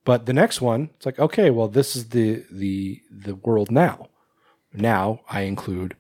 But 0.06 0.26
the 0.26 0.34
next 0.34 0.62
one, 0.62 0.90
it's 0.96 1.06
like, 1.06 1.20
okay, 1.20 1.50
well, 1.50 1.68
this 1.68 1.96
is 1.96 2.10
the 2.10 2.44
the 2.52 3.02
the 3.12 3.36
world 3.36 3.72
now. 3.72 4.10
Now 4.74 5.22
I 5.30 5.42
include, 5.42 5.96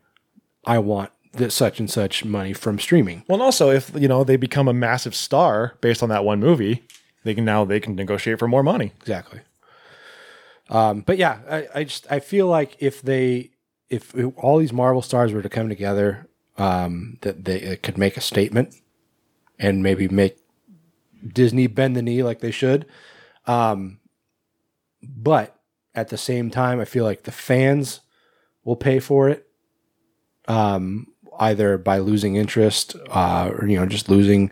I 0.65 0.79
want 0.79 1.11
this 1.33 1.53
such 1.53 1.79
and 1.79 1.89
such 1.89 2.25
money 2.25 2.53
from 2.53 2.79
streaming. 2.79 3.23
Well, 3.27 3.35
and 3.35 3.43
also 3.43 3.69
if 3.69 3.91
you 3.95 4.07
know 4.07 4.23
they 4.23 4.35
become 4.35 4.67
a 4.67 4.73
massive 4.73 5.15
star 5.15 5.75
based 5.81 6.01
on 6.01 6.09
that 6.09 6.25
one 6.25 6.39
movie, 6.39 6.83
they 7.23 7.33
can 7.33 7.45
now 7.45 7.65
they 7.65 7.79
can 7.79 7.95
negotiate 7.95 8.39
for 8.39 8.47
more 8.47 8.63
money. 8.63 8.93
Exactly. 8.99 9.41
Um, 10.69 11.01
but 11.01 11.17
yeah, 11.17 11.39
I, 11.49 11.67
I 11.75 11.83
just 11.83 12.07
I 12.11 12.19
feel 12.19 12.47
like 12.47 12.77
if 12.79 13.01
they 13.01 13.51
if 13.89 14.13
all 14.37 14.57
these 14.57 14.73
Marvel 14.73 15.01
stars 15.01 15.33
were 15.33 15.41
to 15.41 15.49
come 15.49 15.69
together, 15.69 16.27
um, 16.57 17.17
that 17.21 17.45
they 17.45 17.59
it 17.59 17.83
could 17.83 17.97
make 17.97 18.17
a 18.17 18.21
statement 18.21 18.75
and 19.57 19.83
maybe 19.83 20.07
make 20.07 20.38
Disney 21.27 21.67
bend 21.67 21.95
the 21.95 22.01
knee 22.01 22.23
like 22.23 22.39
they 22.39 22.51
should. 22.51 22.85
Um, 23.45 23.99
but 25.01 25.59
at 25.95 26.09
the 26.09 26.17
same 26.17 26.49
time, 26.49 26.79
I 26.79 26.85
feel 26.85 27.03
like 27.03 27.23
the 27.23 27.31
fans 27.31 28.01
will 28.63 28.75
pay 28.75 28.99
for 28.99 29.29
it, 29.29 29.47
um, 30.47 31.07
either 31.39 31.77
by 31.77 31.97
losing 31.97 32.35
interest, 32.35 32.95
uh, 33.09 33.51
or 33.57 33.67
you 33.67 33.79
know, 33.79 33.85
just 33.85 34.09
losing. 34.09 34.51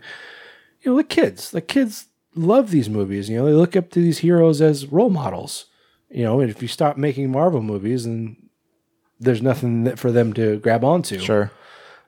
You 0.80 0.92
know, 0.92 0.96
the 0.96 1.04
kids, 1.04 1.50
the 1.50 1.60
kids 1.60 2.06
love 2.34 2.70
these 2.70 2.88
movies. 2.88 3.28
You 3.28 3.38
know, 3.38 3.46
they 3.46 3.52
look 3.52 3.76
up 3.76 3.90
to 3.90 4.00
these 4.00 4.18
heroes 4.18 4.60
as 4.60 4.86
role 4.86 5.10
models. 5.10 5.66
You 6.10 6.24
know, 6.24 6.40
and 6.40 6.50
if 6.50 6.62
you 6.62 6.68
stop 6.68 6.96
making 6.96 7.30
Marvel 7.30 7.60
movies, 7.62 8.04
then 8.04 8.48
there's 9.20 9.42
nothing 9.42 9.84
that 9.84 9.98
for 9.98 10.10
them 10.10 10.32
to 10.34 10.58
grab 10.58 10.84
onto. 10.84 11.18
Sure. 11.18 11.50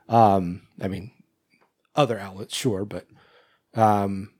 Um, 0.09 0.63
I 0.81 0.87
mean, 0.87 1.11
other 1.95 2.17
outlets, 2.17 2.55
sure, 2.55 2.83
but, 2.85 3.05
um, 3.75 4.30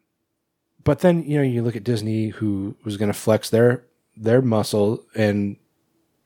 but 0.83 0.99
then 0.99 1.23
you 1.23 1.37
know 1.37 1.43
you 1.43 1.61
look 1.61 1.75
at 1.75 1.83
Disney, 1.83 2.29
who 2.29 2.75
was 2.83 2.97
going 2.97 3.11
to 3.11 3.17
flex 3.17 3.49
their 3.49 3.83
their 4.15 4.41
muscle 4.41 5.03
and 5.15 5.57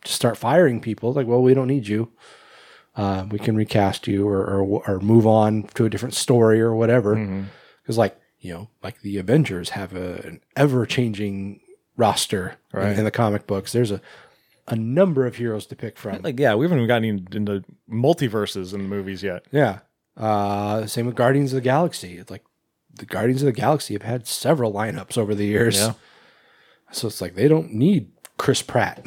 just 0.04 0.16
start 0.16 0.38
firing 0.38 0.80
people. 0.82 1.14
Like, 1.14 1.28
well, 1.28 1.42
we 1.42 1.54
don't 1.54 1.68
need 1.68 1.88
you. 1.88 2.12
Uh, 2.96 3.26
we 3.30 3.38
can 3.40 3.56
recast 3.56 4.08
you 4.08 4.28
or, 4.28 4.40
or 4.46 4.84
or 4.88 5.00
move 5.00 5.28
on 5.28 5.64
to 5.76 5.86
a 5.86 5.90
different 5.90 6.14
story 6.16 6.62
or 6.62 6.74
whatever. 6.76 7.44
Because, 7.82 7.98
like 7.98 8.18
you 8.40 8.54
know, 8.54 8.70
like 8.84 9.02
the 9.02 9.18
Avengers 9.18 9.70
have 9.72 9.94
a, 9.96 10.14
an 10.28 10.42
ever 10.56 10.86
changing 10.86 11.60
roster 11.98 12.58
in- 12.74 12.80
Right. 12.80 12.98
in 12.98 13.04
the 13.06 13.12
comic 13.12 13.48
books. 13.48 13.72
There's 13.72 13.92
a 13.92 14.02
a 14.68 14.76
number 14.76 15.26
of 15.28 15.36
heroes 15.36 15.66
to 15.68 15.76
pick 15.76 15.98
from. 15.98 16.22
Like 16.24 16.40
yeah, 16.40 16.56
we 16.56 16.66
haven't 16.66 16.78
even 16.80 16.88
gotten 16.88 17.04
in- 17.06 17.28
into 17.34 17.64
multiverses 17.92 18.74
in 18.74 18.82
the 18.84 18.88
movies 18.88 19.22
yet. 19.24 19.46
Yeah. 19.52 19.80
Uh, 20.18 20.86
same 20.88 21.06
with 21.06 21.16
Guardians 21.16 21.52
of 21.52 21.56
the 21.58 21.62
Galaxy. 21.62 22.18
It's 22.18 22.32
like 22.32 22.44
the 22.98 23.06
Guardians 23.06 23.42
of 23.42 23.48
the 23.48 23.52
Galaxy 23.52 23.94
have 23.94 24.04
had 24.04 24.28
several 24.28 24.74
lineups 24.74 25.18
over 25.18 25.36
the 25.36 25.46
years. 25.46 25.78
Yeah. 25.78 25.94
So 26.92 27.08
it's 27.08 27.22
like 27.22 27.36
they 27.36 27.48
don't 27.48 27.74
need 27.74 28.12
Chris 28.38 28.62
Pratt 28.62 29.06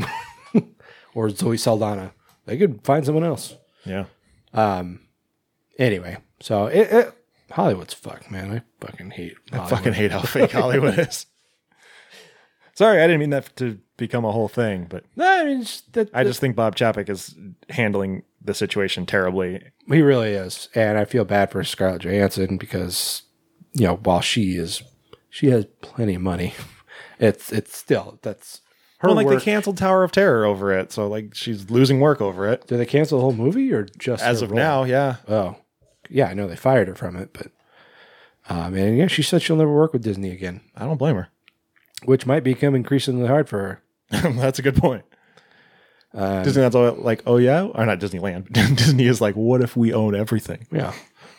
or 1.15 1.31
Zoe 1.31 1.57
Saldana. 1.57 2.13
They 2.47 2.57
could 2.59 2.83
find 2.85 3.05
someone 3.05 3.25
else. 3.25 3.57
Yeah. 3.85 4.05
Um. 4.53 5.01
Anyway, 5.79 6.19
so 6.41 6.67
it, 6.67 6.91
it 6.91 7.15
Hollywood's 7.51 7.95
fucked, 7.95 8.31
man. 8.31 8.51
I 8.53 8.85
fucking 8.85 9.11
hate. 9.11 9.37
I 9.53 9.67
fucking 9.67 9.93
hate 9.95 10.11
how 10.11 10.23
fake 10.23 10.53
Hollywood 10.53 10.99
is. 10.99 11.27
Sorry, 12.75 13.01
I 13.03 13.07
didn't 13.07 13.21
mean 13.21 13.31
that 13.31 13.55
to 13.57 13.79
become 13.97 14.25
a 14.25 14.31
whole 14.33 14.47
thing, 14.49 14.87
but 14.89 15.05
No, 15.17 15.27
I 15.27 15.45
mean, 15.45 15.67
that, 15.93 16.11
I 16.15 16.23
just 16.23 16.39
think 16.41 16.55
Bob 16.55 16.77
Chapek 16.77 17.09
is 17.09 17.35
handling 17.71 18.23
the 18.41 18.55
situation 18.55 19.05
terribly. 19.05 19.61
he 19.89 20.01
really 20.01 20.31
is, 20.31 20.69
and 20.77 20.97
I 20.97 21.05
feel 21.05 21.25
bad 21.25 21.51
for 21.51 21.65
Scarlett 21.65 22.03
Johansson 22.03 22.57
because 22.57 23.23
you 23.79 23.87
know 23.87 23.97
while 23.97 24.21
she 24.21 24.57
is 24.57 24.83
she 25.31 25.49
has 25.49 25.67
plenty 25.81 26.15
of 26.15 26.23
money, 26.23 26.55
it's 27.19 27.53
it's 27.53 27.77
still 27.77 28.19
that's 28.23 28.61
her 28.99 29.09
Well, 29.09 29.17
like 29.17 29.27
work. 29.27 29.39
they 29.39 29.45
canceled 29.45 29.77
Tower 29.79 30.03
of 30.05 30.13
Terror 30.13 30.45
over 30.45 30.73
it, 30.77 30.91
so 30.93 31.07
like 31.09 31.35
she's 31.35 31.71
losing 31.71 32.01
work 32.01 32.21
over 32.21 32.49
it. 32.49 32.67
Did 32.67 32.79
they 32.79 32.87
cancel 32.87 33.19
the 33.19 33.23
whole 33.23 33.33
movie 33.33 33.73
or 33.73 33.85
just 33.99 34.23
As 34.25 34.43
of 34.43 34.51
role? 34.51 34.59
now, 34.59 34.85
yeah. 34.85 35.17
Oh, 35.29 35.57
yeah, 36.11 36.27
I 36.27 36.35
know 36.35 36.49
they 36.49 36.57
fired 36.57 36.89
her 36.89 36.95
from 36.95 37.17
it, 37.17 37.33
but 37.33 37.49
um, 38.49 38.75
and 38.75 38.97
yeah, 38.99 39.07
she 39.07 39.23
said 39.23 39.43
she'll 39.43 39.57
never 39.57 39.73
work 39.75 39.93
with 39.93 40.03
Disney 40.03 40.31
again, 40.31 40.63
I 40.77 40.85
don't 40.87 40.97
blame 40.97 41.17
her. 41.17 41.29
which 42.07 42.27
might 42.27 42.43
become 42.45 42.75
increasingly 42.75 43.29
hard 43.29 43.49
for 43.49 43.59
her. 43.61 43.83
That's 44.33 44.59
a 44.59 44.63
good 44.63 44.77
point. 44.77 45.05
Disneyland's 46.15 46.75
all 46.75 46.93
like, 46.95 47.23
oh 47.27 47.37
yeah, 47.37 47.65
or 47.67 47.85
not 47.87 48.01
Disneyland. 48.01 48.51
Disney 48.77 49.07
is 49.07 49.21
like, 49.21 49.35
what 49.37 49.61
if 49.63 49.77
we 49.77 49.93
own 49.93 50.15
everything? 50.15 50.67
Yeah. 50.73 50.95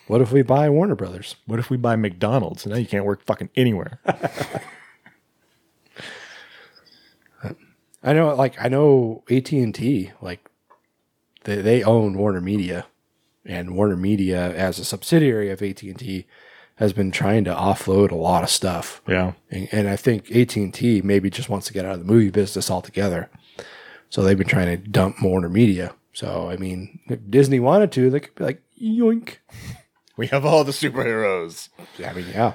What 0.10 0.22
if 0.22 0.32
we 0.32 0.42
buy 0.42 0.68
Warner 0.72 0.96
Brothers? 0.96 1.36
What 1.46 1.60
if 1.60 1.70
we 1.70 1.78
buy 1.78 1.96
McDonald's? 1.96 2.66
Now 2.66 2.78
you 2.78 2.88
can't 2.88 3.06
work 3.06 3.24
fucking 3.24 3.52
anywhere. 3.56 4.00
I 8.02 8.14
know, 8.14 8.34
like 8.34 8.60
I 8.60 8.70
know 8.70 9.22
AT 9.30 9.52
and 9.52 9.76
T, 9.76 10.10
like 10.20 10.50
they 11.44 11.62
they 11.62 11.84
own 11.84 12.18
Warner 12.18 12.42
Media, 12.42 12.88
and 13.46 13.76
Warner 13.76 13.96
Media 13.96 14.52
as 14.56 14.80
a 14.80 14.84
subsidiary 14.84 15.52
of 15.52 15.62
AT 15.62 15.84
and 15.84 16.00
T 16.00 16.26
has 16.78 16.92
been 16.92 17.12
trying 17.12 17.44
to 17.44 17.54
offload 17.54 18.10
a 18.10 18.16
lot 18.16 18.42
of 18.42 18.50
stuff. 18.50 19.04
yeah. 19.08 19.34
and, 19.52 19.70
and 19.72 19.88
I 19.88 19.96
think 19.96 20.32
AT 20.36 20.56
and 20.56 20.74
T 20.74 21.04
maybe 21.04 21.30
just 21.30 21.50
wants 21.50 21.68
to 21.68 21.74
get 21.74 21.86
out 21.86 21.94
of 21.94 22.00
the 22.00 22.12
movie 22.12 22.32
business 22.32 22.72
altogether. 22.72 23.30
So 24.10 24.24
they've 24.24 24.36
been 24.36 24.48
trying 24.48 24.76
to 24.76 24.90
dump 24.90 25.18
Warner 25.22 25.50
Media. 25.50 25.94
So 26.14 26.50
I 26.50 26.58
mean, 26.58 27.00
if 27.06 27.20
Disney 27.30 27.60
wanted 27.60 27.92
to, 27.92 28.10
they 28.10 28.22
could 28.22 28.34
be 28.34 28.44
like, 28.44 28.64
yoink. 28.82 29.36
We 30.20 30.28
have 30.28 30.46
all 30.46 30.66
the 30.66 30.74
superheroes. 30.74 31.70
I 32.06 32.12
mean, 32.12 32.26
yeah. 32.34 32.54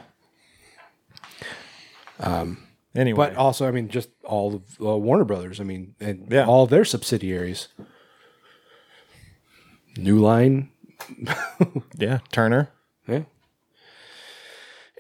Um, 2.21 2.59
Anyway, 2.95 3.17
But 3.17 3.37
also, 3.37 3.67
I 3.67 3.71
mean, 3.71 3.89
just 3.89 4.11
all 4.23 4.57
of 4.57 4.63
uh, 4.87 4.99
Warner 4.99 5.25
Brothers. 5.25 5.61
I 5.61 5.65
mean, 5.65 5.95
and 5.99 6.29
Yeah. 6.31 6.45
all 6.45 6.67
their 6.67 6.85
subsidiaries. 6.85 7.69
New 9.97 10.19
Line. 10.19 10.69
yeah, 11.97 12.19
Turner. 12.33 12.69
Yeah. 13.09 13.23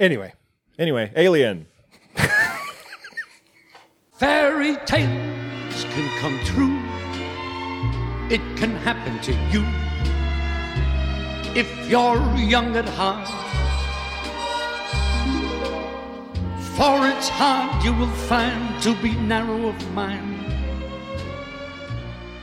Anyway, 0.01 0.32
Anyway, 0.78 1.12
Alien. 1.16 1.66
Fairy 4.15 4.77
tales 4.86 5.85
can 5.93 6.19
come 6.19 6.39
true. 6.47 6.81
It 8.35 8.41
can 8.57 8.74
happen 8.77 9.20
to 9.20 9.32
you 9.53 9.62
if 11.57 11.69
you're 11.89 12.35
young 12.37 12.77
at 12.77 12.89
heart. 12.89 13.29
For 16.77 17.07
it's 17.09 17.29
hard 17.29 17.85
you 17.85 17.93
will 17.95 18.11
find 18.29 18.83
to 18.83 18.95
be 19.01 19.15
narrow 19.15 19.69
of 19.69 19.93
mind. 19.93 20.41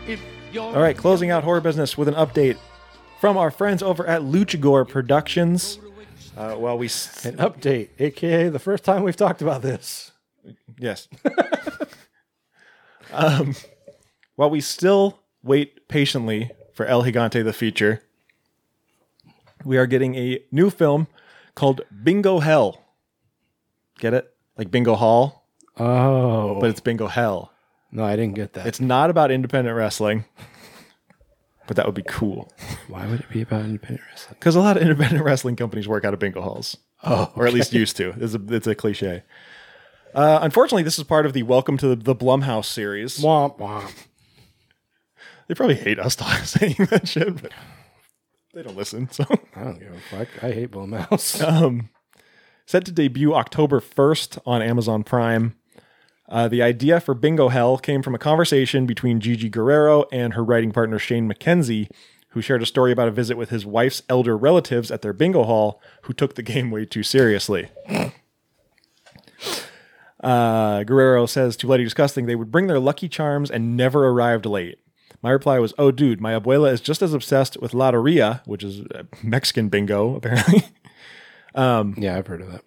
If 0.07 0.21
you're 0.53 0.63
All 0.63 0.81
right, 0.81 0.95
closing 0.97 1.29
out 1.31 1.43
horror 1.43 1.59
business 1.61 1.97
with 1.97 2.07
an 2.07 2.13
update 2.15 2.57
from 3.19 3.37
our 3.37 3.51
friends 3.51 3.83
over 3.83 4.05
at 4.07 4.21
Luchagore 4.21 4.87
Productions. 4.87 5.79
Uh, 6.37 6.55
well, 6.57 6.77
we 6.77 6.85
s- 6.85 7.25
An 7.25 7.35
update, 7.37 7.89
aka 7.99 8.47
the 8.47 8.57
first 8.59 8.85
time 8.85 9.03
we've 9.03 9.17
talked 9.17 9.41
about 9.41 9.61
this. 9.61 10.11
yes. 10.79 11.09
um, 13.11 13.53
while 14.37 14.49
we 14.49 14.61
still 14.61 15.19
wait 15.43 15.89
patiently 15.89 16.49
for 16.73 16.85
El 16.85 17.03
Gigante 17.03 17.43
the 17.43 17.51
feature, 17.51 18.01
we 19.65 19.77
are 19.77 19.85
getting 19.87 20.15
a 20.15 20.39
new 20.51 20.69
film 20.69 21.07
called 21.55 21.81
Bingo 22.03 22.39
Hell. 22.39 22.81
Get 23.99 24.13
it? 24.13 24.33
Like 24.57 24.71
Bingo 24.71 24.95
Hall, 24.95 25.47
Oh, 25.77 26.59
but 26.59 26.69
it's 26.69 26.79
Bingo 26.81 27.07
Hell. 27.07 27.51
no, 27.91 28.03
I 28.03 28.15
didn't 28.15 28.35
get 28.35 28.53
that. 28.53 28.67
It's 28.67 28.79
not 28.81 29.09
about 29.09 29.31
independent 29.31 29.75
wrestling, 29.75 30.25
but 31.67 31.77
that 31.77 31.85
would 31.85 31.95
be 31.95 32.03
cool. 32.07 32.51
Why 32.87 33.07
would 33.07 33.21
it 33.21 33.29
be 33.29 33.41
about 33.41 33.61
independent 33.61 34.01
wrestling? 34.09 34.35
Because 34.39 34.55
a 34.55 34.59
lot 34.59 34.75
of 34.77 34.83
independent 34.83 35.23
wrestling 35.23 35.55
companies 35.55 35.87
work 35.87 36.03
out 36.05 36.13
of 36.13 36.19
bingo 36.19 36.41
halls. 36.41 36.77
Oh, 37.03 37.31
or 37.35 37.47
at 37.47 37.53
least 37.53 37.73
used 37.73 37.97
to. 37.97 38.13
It's 38.19 38.35
a, 38.35 38.41
it's 38.49 38.67
a 38.67 38.75
cliche. 38.75 39.23
Uh, 40.13 40.39
unfortunately, 40.41 40.83
this 40.83 40.97
is 40.99 41.05
part 41.05 41.25
of 41.25 41.33
the 41.33 41.43
Welcome 41.43 41.77
to 41.77 41.87
the, 41.87 41.95
the 41.95 42.15
Blumhouse 42.15 42.65
series. 42.65 43.17
Womp 43.19 43.57
womp. 43.57 43.91
They 45.47 45.55
probably 45.55 45.75
hate 45.75 45.97
us 45.99 46.15
talking 46.17 46.43
saying 46.45 46.75
that 46.89 47.07
shit, 47.07 47.41
but 47.41 47.51
they 48.53 48.63
don't 48.63 48.77
listen. 48.77 49.09
So, 49.11 49.25
I 49.55 49.63
don't 49.63 49.79
give 49.79 49.93
a 49.93 49.99
fuck. 49.99 50.43
I 50.43 50.51
hate 50.51 50.71
Blumhouse. 50.71 51.41
um, 51.47 51.89
set 52.65 52.85
to 52.85 52.91
debut 52.91 53.33
October 53.33 53.79
1st 53.79 54.39
on 54.45 54.61
Amazon 54.61 55.03
Prime. 55.03 55.55
Uh, 56.27 56.47
the 56.47 56.61
idea 56.61 56.99
for 56.99 57.13
Bingo 57.13 57.49
Hell 57.49 57.77
came 57.77 58.01
from 58.01 58.15
a 58.15 58.19
conversation 58.19 58.85
between 58.85 59.19
Gigi 59.19 59.49
Guerrero 59.49 60.05
and 60.11 60.33
her 60.33 60.43
writing 60.43 60.71
partner 60.71 60.97
Shane 60.97 61.29
McKenzie, 61.29 61.89
who 62.29 62.41
shared 62.41 62.63
a 62.63 62.65
story 62.65 62.93
about 62.93 63.09
a 63.09 63.11
visit 63.11 63.35
with 63.35 63.49
his 63.49 63.65
wife's 63.65 64.01
elder 64.07 64.37
relatives 64.37 64.91
at 64.91 65.01
their 65.01 65.11
bingo 65.11 65.43
hall 65.43 65.81
who 66.03 66.13
took 66.13 66.35
the 66.35 66.41
game 66.41 66.71
way 66.71 66.85
too 66.85 67.03
seriously. 67.03 67.69
Uh, 70.21 70.83
Guerrero 70.83 71.25
says 71.25 71.57
to 71.57 71.67
Bloody 71.67 71.83
Disgusting 71.83 72.27
they 72.27 72.35
would 72.35 72.51
bring 72.51 72.67
their 72.67 72.79
lucky 72.79 73.09
charms 73.09 73.49
and 73.51 73.75
never 73.75 74.07
arrived 74.07 74.45
late. 74.45 74.79
My 75.21 75.31
reply 75.31 75.59
was, 75.59 75.73
"Oh, 75.77 75.91
dude, 75.91 76.19
my 76.21 76.33
abuela 76.33 76.71
is 76.71 76.81
just 76.81 77.01
as 77.01 77.13
obsessed 77.13 77.57
with 77.61 77.73
Loteria, 77.73 78.41
which 78.47 78.63
is 78.63 78.81
uh, 78.93 79.03
Mexican 79.23 79.69
bingo, 79.69 80.15
apparently. 80.17 80.63
yeah, 81.55 82.17
I've 82.17 82.27
heard 82.27 82.41
of 82.41 82.51
that. 82.51 82.63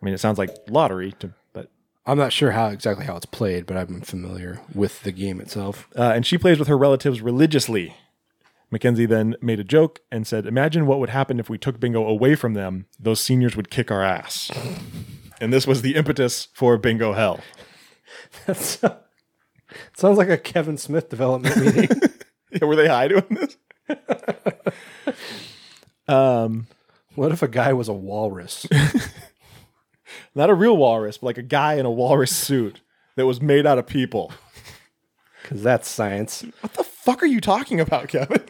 I 0.00 0.04
mean, 0.04 0.14
it 0.14 0.18
sounds 0.18 0.38
like 0.38 0.50
lottery, 0.68 1.12
to, 1.20 1.32
but 1.52 1.70
I'm 2.06 2.18
not 2.18 2.32
sure 2.32 2.52
how 2.52 2.68
exactly 2.68 3.04
how 3.04 3.16
it's 3.16 3.26
played, 3.26 3.66
but 3.66 3.76
I'm 3.76 4.00
familiar 4.00 4.60
with 4.74 5.02
the 5.02 5.12
game 5.12 5.40
itself. 5.40 5.88
uh, 5.96 6.12
and 6.14 6.24
she 6.24 6.38
plays 6.38 6.58
with 6.58 6.68
her 6.68 6.78
relatives 6.78 7.20
religiously. 7.20 7.96
McKenzie 8.72 9.08
then 9.08 9.34
made 9.40 9.58
a 9.58 9.64
joke 9.64 10.00
and 10.12 10.26
said, 10.26 10.46
"Imagine 10.46 10.86
what 10.86 11.00
would 11.00 11.08
happen 11.10 11.40
if 11.40 11.48
we 11.50 11.58
took 11.58 11.80
bingo 11.80 12.06
away 12.06 12.34
from 12.34 12.54
them. 12.54 12.86
Those 13.00 13.20
seniors 13.20 13.56
would 13.56 13.70
kick 13.70 13.90
our 13.90 14.02
ass." 14.02 14.50
and 15.40 15.52
this 15.52 15.66
was 15.66 15.82
the 15.82 15.94
impetus 15.96 16.48
for 16.52 16.76
Bingo 16.78 17.12
Hell. 17.14 17.40
Sounds 19.96 20.18
like 20.18 20.28
a 20.28 20.38
Kevin 20.38 20.76
Smith 20.76 21.08
development 21.08 21.56
meeting. 21.56 21.88
Yeah, 22.50 22.64
were 22.64 22.76
they 22.76 22.88
high 22.88 23.08
doing 23.08 23.26
this? 23.28 23.58
um, 26.08 26.66
what 27.14 27.30
if 27.30 27.42
a 27.42 27.48
guy 27.48 27.74
was 27.74 27.88
a 27.88 27.92
walrus? 27.92 28.66
Not 30.34 30.48
a 30.48 30.54
real 30.54 30.74
walrus, 30.74 31.18
but 31.18 31.26
like 31.26 31.36
a 31.36 31.42
guy 31.42 31.74
in 31.74 31.84
a 31.84 31.90
walrus 31.90 32.34
suit 32.34 32.80
that 33.16 33.26
was 33.26 33.42
made 33.42 33.66
out 33.66 33.76
of 33.76 33.86
people. 33.86 34.32
Because 35.42 35.62
that's 35.62 35.88
science. 35.88 36.42
What 36.60 36.72
the 36.72 36.84
fuck 36.84 37.22
are 37.22 37.26
you 37.26 37.42
talking 37.42 37.80
about, 37.80 38.08
Kevin? 38.08 38.44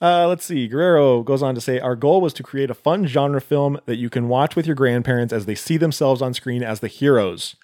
uh, 0.00 0.28
let's 0.28 0.46
see. 0.46 0.66
Guerrero 0.66 1.22
goes 1.22 1.42
on 1.42 1.54
to 1.54 1.60
say 1.60 1.78
Our 1.78 1.96
goal 1.96 2.22
was 2.22 2.32
to 2.32 2.42
create 2.42 2.70
a 2.70 2.74
fun 2.74 3.06
genre 3.06 3.42
film 3.42 3.78
that 3.84 3.96
you 3.96 4.08
can 4.08 4.28
watch 4.28 4.56
with 4.56 4.66
your 4.66 4.76
grandparents 4.76 5.34
as 5.34 5.44
they 5.44 5.54
see 5.54 5.76
themselves 5.76 6.22
on 6.22 6.32
screen 6.32 6.62
as 6.62 6.80
the 6.80 6.88
heroes. 6.88 7.54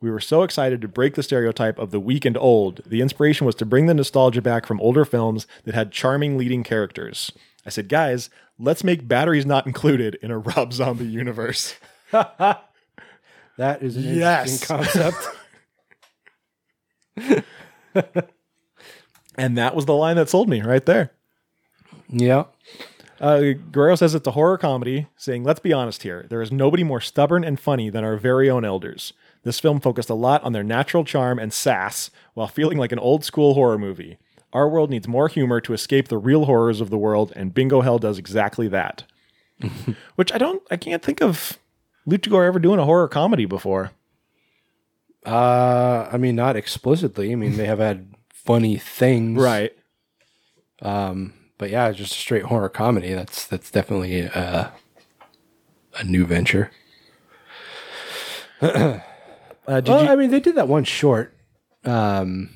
We 0.00 0.10
were 0.10 0.20
so 0.20 0.42
excited 0.42 0.80
to 0.82 0.88
break 0.88 1.14
the 1.14 1.22
stereotype 1.22 1.78
of 1.78 1.90
the 1.90 2.00
weak 2.00 2.24
and 2.24 2.36
old. 2.36 2.82
The 2.86 3.00
inspiration 3.00 3.46
was 3.46 3.54
to 3.56 3.66
bring 3.66 3.86
the 3.86 3.94
nostalgia 3.94 4.42
back 4.42 4.66
from 4.66 4.80
older 4.80 5.04
films 5.04 5.46
that 5.64 5.74
had 5.74 5.90
charming 5.90 6.36
leading 6.36 6.62
characters. 6.62 7.32
I 7.64 7.70
said, 7.70 7.88
guys, 7.88 8.28
let's 8.58 8.84
make 8.84 9.08
batteries 9.08 9.46
not 9.46 9.66
included 9.66 10.16
in 10.22 10.30
a 10.30 10.38
Rob 10.40 10.72
Zombie 10.72 11.06
universe. 11.06 11.74
That 13.58 13.82
is 13.82 13.96
an 13.96 14.02
Yes. 14.02 14.68
interesting 14.70 14.76
concept. 14.76 15.28
And 19.38 19.56
that 19.58 19.74
was 19.74 19.84
the 19.86 19.94
line 19.94 20.16
that 20.16 20.28
sold 20.30 20.48
me 20.48 20.60
right 20.62 20.84
there. 20.86 21.12
yeah. 22.08 22.44
Uh, 23.20 23.52
Guerrero 23.70 23.94
says 23.96 24.14
it's 24.14 24.26
a 24.26 24.32
horror 24.32 24.58
comedy, 24.58 25.06
saying, 25.16 25.42
Let's 25.44 25.60
be 25.60 25.72
honest 25.72 26.02
here. 26.02 26.26
There 26.28 26.42
is 26.42 26.52
nobody 26.52 26.84
more 26.84 27.00
stubborn 27.00 27.44
and 27.44 27.58
funny 27.58 27.88
than 27.90 28.04
our 28.04 28.16
very 28.18 28.48
own 28.50 28.64
elders. 28.64 29.12
This 29.46 29.60
film 29.60 29.78
focused 29.78 30.10
a 30.10 30.14
lot 30.14 30.42
on 30.42 30.52
their 30.52 30.64
natural 30.64 31.04
charm 31.04 31.38
and 31.38 31.52
sass 31.52 32.10
while 32.34 32.48
feeling 32.48 32.78
like 32.78 32.90
an 32.90 32.98
old 32.98 33.24
school 33.24 33.54
horror 33.54 33.78
movie. 33.78 34.18
Our 34.52 34.68
world 34.68 34.90
needs 34.90 35.06
more 35.06 35.28
humor 35.28 35.60
to 35.60 35.72
escape 35.72 36.08
the 36.08 36.18
real 36.18 36.46
horrors 36.46 36.80
of 36.80 36.90
the 36.90 36.98
world, 36.98 37.32
and 37.36 37.54
Bingo 37.54 37.80
Hell 37.80 38.00
does 38.00 38.18
exactly 38.18 38.66
that. 38.66 39.04
Which 40.16 40.32
I 40.32 40.38
don't, 40.38 40.64
I 40.68 40.76
can't 40.76 41.00
think 41.00 41.22
of 41.22 41.60
Luchagore 42.08 42.44
ever 42.44 42.58
doing 42.58 42.80
a 42.80 42.84
horror 42.84 43.06
comedy 43.06 43.44
before. 43.44 43.92
Uh, 45.24 46.08
I 46.10 46.16
mean, 46.16 46.34
not 46.34 46.56
explicitly. 46.56 47.30
I 47.30 47.36
mean, 47.36 47.56
they 47.56 47.66
have 47.66 47.78
had 47.78 48.16
funny 48.30 48.78
things. 48.78 49.40
Right? 49.40 49.78
Um, 50.82 51.34
but 51.56 51.70
yeah, 51.70 51.92
just 51.92 52.14
a 52.14 52.18
straight 52.18 52.46
horror 52.46 52.68
comedy. 52.68 53.14
That's 53.14 53.46
that's 53.46 53.70
definitely 53.70 54.28
uh, 54.28 54.70
a 55.94 56.02
new 56.02 56.26
venture. 56.26 56.72
Uh, 59.66 59.80
did 59.80 59.88
Well, 59.90 60.04
you, 60.04 60.10
I 60.10 60.16
mean, 60.16 60.30
they 60.30 60.40
did 60.40 60.54
that 60.54 60.68
one 60.68 60.84
short. 60.84 61.34
Um, 61.84 62.50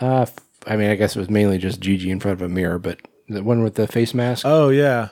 uh, 0.00 0.22
f- 0.22 0.34
I 0.66 0.76
mean, 0.76 0.90
I 0.90 0.94
guess 0.94 1.16
it 1.16 1.18
was 1.18 1.30
mainly 1.30 1.58
just 1.58 1.80
Gigi 1.80 2.10
in 2.10 2.20
front 2.20 2.40
of 2.40 2.42
a 2.42 2.48
mirror, 2.48 2.78
but 2.78 3.00
the 3.28 3.42
one 3.42 3.62
with 3.62 3.74
the 3.74 3.86
face 3.86 4.14
mask, 4.14 4.44
oh, 4.46 4.68
yeah. 4.68 5.08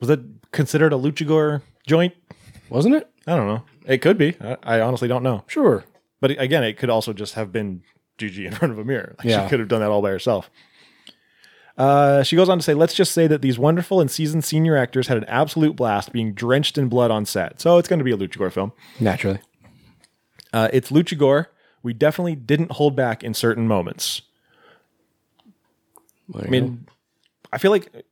Was 0.00 0.08
that 0.08 0.20
considered 0.52 0.92
a 0.92 0.96
Luchagore 0.96 1.62
joint? 1.86 2.14
wasn't 2.70 2.94
it? 2.94 3.08
I 3.26 3.34
don't 3.36 3.46
know. 3.48 3.62
It 3.86 3.98
could 3.98 4.18
be. 4.18 4.36
I, 4.40 4.56
I 4.62 4.80
honestly 4.80 5.08
don't 5.08 5.22
know. 5.22 5.42
Sure. 5.46 5.84
But 6.20 6.32
again, 6.32 6.62
it 6.64 6.76
could 6.76 6.90
also 6.90 7.12
just 7.12 7.34
have 7.34 7.50
been 7.52 7.82
Gigi 8.18 8.44
in 8.46 8.52
front 8.52 8.72
of 8.72 8.78
a 8.78 8.84
mirror. 8.84 9.14
Like 9.18 9.26
Yeah. 9.28 9.44
She 9.44 9.48
could 9.50 9.60
have 9.60 9.68
done 9.68 9.80
that 9.80 9.90
all 9.90 10.02
by 10.02 10.10
herself. 10.10 10.50
Uh, 11.78 12.24
she 12.24 12.34
goes 12.34 12.48
on 12.48 12.58
to 12.58 12.62
say, 12.62 12.74
let's 12.74 12.92
just 12.92 13.12
say 13.12 13.28
that 13.28 13.40
these 13.40 13.56
wonderful 13.56 14.00
and 14.00 14.10
seasoned 14.10 14.44
senior 14.44 14.76
actors 14.76 15.06
had 15.06 15.16
an 15.16 15.24
absolute 15.24 15.76
blast 15.76 16.12
being 16.12 16.34
drenched 16.34 16.76
in 16.76 16.88
blood 16.88 17.12
on 17.12 17.24
set. 17.24 17.60
So 17.60 17.78
it's 17.78 17.88
going 17.88 18.00
to 18.00 18.04
be 18.04 18.10
a 18.10 18.16
Luchagore 18.16 18.52
film. 18.52 18.72
Naturally. 18.98 19.38
Uh, 20.52 20.68
it's 20.72 20.90
Luchagore. 20.90 21.46
We 21.84 21.92
definitely 21.92 22.34
didn't 22.34 22.72
hold 22.72 22.96
back 22.96 23.22
in 23.22 23.32
certain 23.32 23.68
moments. 23.68 24.22
I 26.34 26.48
mean, 26.48 26.86
I 27.52 27.58
feel 27.58 27.70
like 27.70 28.04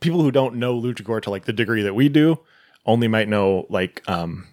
people 0.00 0.22
who 0.22 0.30
don't 0.30 0.54
know 0.54 0.80
Luchagore 0.80 1.20
to 1.22 1.30
like 1.30 1.46
the 1.46 1.52
degree 1.52 1.82
that 1.82 1.94
we 1.94 2.08
do 2.08 2.38
only 2.86 3.08
might 3.08 3.28
know 3.28 3.66
like 3.68 4.02
um 4.08 4.46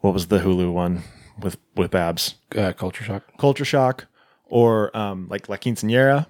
what 0.00 0.12
was 0.12 0.26
the 0.26 0.40
Hulu 0.40 0.72
one 0.72 1.02
with 1.40 1.56
with 1.76 1.90
Babs? 1.92 2.34
uh, 2.56 2.72
culture 2.72 3.04
shock. 3.04 3.22
Culture 3.38 3.64
Shock 3.64 4.06
or 4.46 4.96
um 4.96 5.26
like 5.28 5.48
La 5.48 5.56
Quinceañera, 5.56 6.26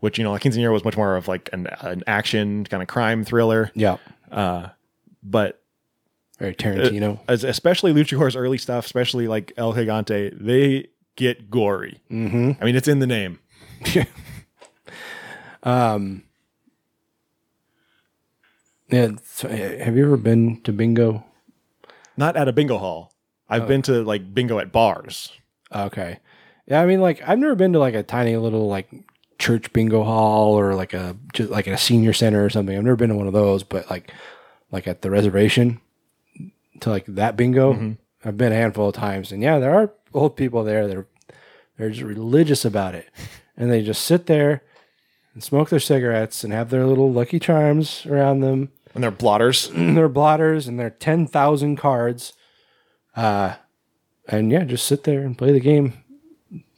which 0.00 0.18
you 0.18 0.24
know 0.24 0.32
La 0.32 0.38
Quinceañera 0.38 0.72
was 0.72 0.84
much 0.84 0.96
more 0.96 1.16
of 1.16 1.28
like 1.28 1.48
an 1.52 1.66
an 1.80 2.02
action 2.06 2.64
kind 2.64 2.82
of 2.82 2.88
crime 2.88 3.24
thriller, 3.24 3.70
Yeah. 3.74 3.96
but 5.22 5.60
Very 6.38 6.54
Tarantino. 6.54 7.20
as 7.28 7.44
especially 7.44 7.92
Luchagore's 7.92 8.36
early 8.36 8.58
stuff, 8.58 8.84
especially 8.86 9.28
like 9.28 9.52
El 9.56 9.72
Gigante, 9.74 10.36
they 10.38 10.88
get 11.16 11.50
gory. 11.50 12.00
Mm-hmm. 12.10 12.52
I 12.60 12.64
mean, 12.64 12.74
it's 12.76 12.88
in 12.88 12.98
the 13.00 13.06
name. 13.06 13.38
yeah. 13.94 14.04
So, 19.24 19.48
uh, 19.48 19.84
have 19.84 19.96
you 19.96 20.04
ever 20.04 20.16
been 20.16 20.60
to 20.62 20.72
bingo? 20.72 21.24
Not 22.16 22.36
at 22.36 22.48
a 22.48 22.52
bingo 22.52 22.78
hall. 22.78 23.12
I've 23.48 23.68
been 23.68 23.82
to 23.82 24.02
like 24.02 24.32
bingo 24.34 24.58
at 24.58 24.72
bars. 24.72 25.32
Okay. 25.74 26.18
Yeah, 26.66 26.80
I 26.80 26.86
mean, 26.86 27.00
like 27.00 27.22
I've 27.26 27.38
never 27.38 27.54
been 27.54 27.72
to 27.72 27.78
like 27.78 27.94
a 27.94 28.02
tiny 28.02 28.36
little 28.36 28.68
like 28.68 28.88
church 29.38 29.72
bingo 29.72 30.04
hall 30.04 30.54
or 30.58 30.74
like 30.74 30.92
a 30.94 31.16
just 31.32 31.50
like 31.50 31.66
a 31.66 31.76
senior 31.76 32.12
center 32.12 32.44
or 32.44 32.50
something. 32.50 32.76
I've 32.76 32.84
never 32.84 32.96
been 32.96 33.10
to 33.10 33.16
one 33.16 33.26
of 33.26 33.32
those, 33.32 33.62
but 33.62 33.90
like 33.90 34.12
like 34.70 34.86
at 34.86 35.02
the 35.02 35.10
reservation 35.10 35.80
to 36.80 36.90
like 36.90 37.06
that 37.06 37.36
bingo, 37.36 37.96
I've 38.24 38.36
been 38.36 38.52
a 38.52 38.56
handful 38.56 38.88
of 38.88 38.94
times, 38.94 39.32
and 39.32 39.42
yeah, 39.42 39.58
there 39.58 39.74
are 39.74 39.92
old 40.14 40.36
people 40.36 40.62
there 40.64 40.86
that 40.86 40.96
are 40.96 41.06
They're 41.76 41.90
just 41.90 42.02
religious 42.02 42.64
about 42.64 42.94
it. 42.94 43.08
And 43.56 43.70
they 43.70 43.82
just 43.82 44.04
sit 44.04 44.26
there 44.26 44.62
and 45.34 45.42
smoke 45.42 45.68
their 45.68 45.80
cigarettes 45.80 46.42
and 46.44 46.52
have 46.52 46.70
their 46.70 46.86
little 46.86 47.12
lucky 47.12 47.38
charms 47.38 48.06
around 48.06 48.40
them 48.40 48.70
And 48.94 49.02
they're 49.02 49.10
blotters. 49.10 49.68
and 49.68 49.96
their 49.96 50.08
blotters 50.08 50.66
and 50.68 50.78
their 50.78 50.90
10,000 50.90 51.76
cards. 51.76 52.32
Uh, 53.14 53.54
and 54.26 54.50
yeah, 54.50 54.64
just 54.64 54.86
sit 54.86 55.04
there 55.04 55.20
and 55.20 55.36
play 55.36 55.52
the 55.52 55.60
game 55.60 56.01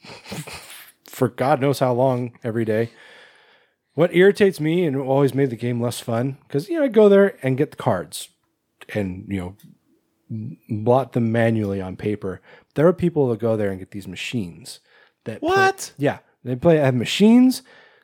for 1.09 1.27
God 1.29 1.61
knows 1.61 1.79
how 1.79 1.93
long 1.93 2.37
every 2.43 2.65
day. 2.65 2.89
What 3.93 4.13
irritates 4.15 4.59
me 4.59 4.85
and 4.85 4.95
always 4.97 5.33
made 5.33 5.49
the 5.49 5.55
game 5.55 5.79
less 5.81 5.99
fun 5.99 6.37
because, 6.47 6.67
you 6.67 6.77
know, 6.77 6.83
I 6.83 6.89
go 6.89 7.07
there 7.07 7.37
and 7.41 7.57
get 7.57 7.71
the 7.71 7.77
cards 7.77 8.29
and, 8.93 9.25
you 9.29 9.39
know, 9.39 9.55
blot 10.69 11.13
them 11.13 11.31
manually 11.31 11.81
on 11.81 11.95
paper. 11.95 12.41
There 12.73 12.87
are 12.87 12.93
people 12.93 13.29
that 13.29 13.39
go 13.39 13.55
there 13.55 13.69
and 13.69 13.79
get 13.79 13.91
these 13.91 14.07
machines 14.07 14.79
that 15.23 15.39
play- 15.39 15.49
What? 15.49 15.93
yeah, 15.97 16.19
they 16.43 16.55
play 16.55 16.77
have 16.77 16.93
machines 16.95 17.61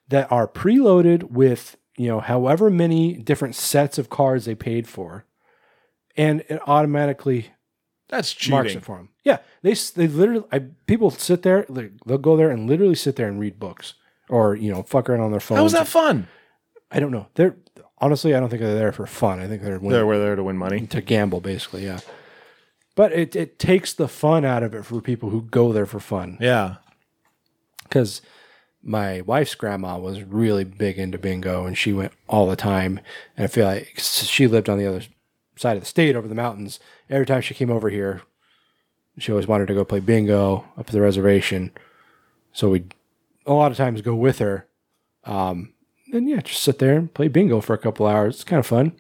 that 0.08 0.32
are 0.32 0.48
preloaded 0.48 1.24
with 1.32 1.78
you 1.98 2.08
know 2.08 2.20
however 2.20 2.70
many 2.70 3.14
different 3.14 3.54
sets 3.56 3.98
of 3.98 4.10
cards 4.10 4.46
they 4.46 4.56
paid 4.56 4.88
for, 4.88 5.26
and 6.16 6.42
it 6.50 6.60
automatically 6.68 7.52
That's 8.12 8.32
cheating. 8.34 8.52
marks 8.52 8.76
it 8.76 8.84
for 8.84 8.98
them. 8.98 9.10
Yeah, 9.24 9.40
they 9.64 9.74
they 9.74 10.08
literally 10.08 10.46
I, 10.52 10.60
people 10.86 11.10
sit 11.10 11.42
there 11.42 11.66
like, 11.70 11.94
they'll 12.06 12.18
go 12.20 12.38
there 12.38 12.52
and 12.52 12.70
literally 12.70 12.94
sit 12.96 13.16
there 13.16 13.28
and 13.28 13.40
read 13.40 13.60
books 13.60 13.96
or 14.30 14.56
you 14.56 14.72
know 14.72 14.84
fuck 14.84 15.10
around 15.10 15.22
on 15.22 15.32
their 15.32 15.40
phones. 15.40 15.58
How 15.60 15.66
is 15.66 15.72
that 15.72 15.88
fun? 15.88 16.28
I 16.92 17.00
don't 17.00 17.12
know. 17.12 17.28
They're 17.36 17.56
honestly 17.98 18.36
I 18.36 18.40
don't 18.40 18.50
think 18.50 18.62
they're 18.62 18.76
there 18.76 18.92
for 18.92 19.08
fun. 19.08 19.40
I 19.40 19.48
think 19.48 19.64
they're 19.64 19.76
winning 19.80 19.92
They're, 19.92 20.06
we're 20.06 20.20
there 20.20 20.36
to 20.36 20.44
win 20.44 20.58
money. 20.58 20.86
to 20.88 21.02
gamble 21.02 21.40
basically. 21.42 21.86
Yeah. 21.86 22.02
But 22.94 23.14
it, 23.14 23.36
it 23.36 23.58
takes 23.58 23.94
the 23.94 24.10
fun 24.10 24.44
out 24.44 24.64
of 24.64 24.76
it 24.76 24.86
for 24.86 25.00
people 25.02 25.30
who 25.30 25.44
go 25.44 25.72
there 25.72 25.86
for 25.86 26.02
fun 26.02 26.38
Yeah. 26.42 26.76
because 27.84 28.22
my 28.84 29.22
wife's 29.22 29.56
grandma 29.56 29.98
was 29.98 30.24
really 30.24 30.64
big 30.66 30.98
into 30.98 31.18
bingo 31.18 31.66
and 31.66 31.78
she 31.78 31.94
went 31.94 32.12
all 32.28 32.48
the 32.50 32.56
time. 32.56 33.00
And 33.38 33.46
I 33.46 33.48
feel 33.48 33.66
like 33.66 33.94
she 33.98 34.48
lived 34.48 34.68
on 34.70 34.78
the 34.78 34.88
other 34.88 35.04
side 35.62 35.78
of 35.78 35.84
the 35.84 35.88
state 35.88 36.16
over 36.16 36.28
the 36.28 36.36
mountains. 36.36 36.80
Every 37.10 37.26
time 37.26 37.42
she 37.42 37.54
came 37.54 37.70
over 37.70 37.90
here, 37.90 38.24
she 39.18 39.32
always 39.32 39.48
wanted 39.48 39.68
to 39.68 39.74
go 39.74 39.86
play 39.86 40.00
bingo 40.00 40.66
up 40.78 40.88
at 40.88 40.88
the 40.88 41.02
reservation. 41.02 41.72
So 42.52 42.70
we'd 42.70 42.94
a 43.46 43.54
lot 43.54 43.72
of 43.72 43.78
times 43.78 44.02
go 44.02 44.16
with 44.16 44.40
her. 44.40 44.68
Um, 45.24 45.74
and 46.12 46.28
yeah, 46.28 46.42
just 46.42 46.64
sit 46.64 46.80
there 46.80 46.98
and 46.98 47.14
play 47.14 47.28
bingo 47.28 47.62
for 47.62 47.74
a 47.74 47.78
couple 47.78 48.08
hours. 48.08 48.36
It's 48.36 48.44
kind 48.44 48.60
of 48.60 48.66
fun. 48.66 48.94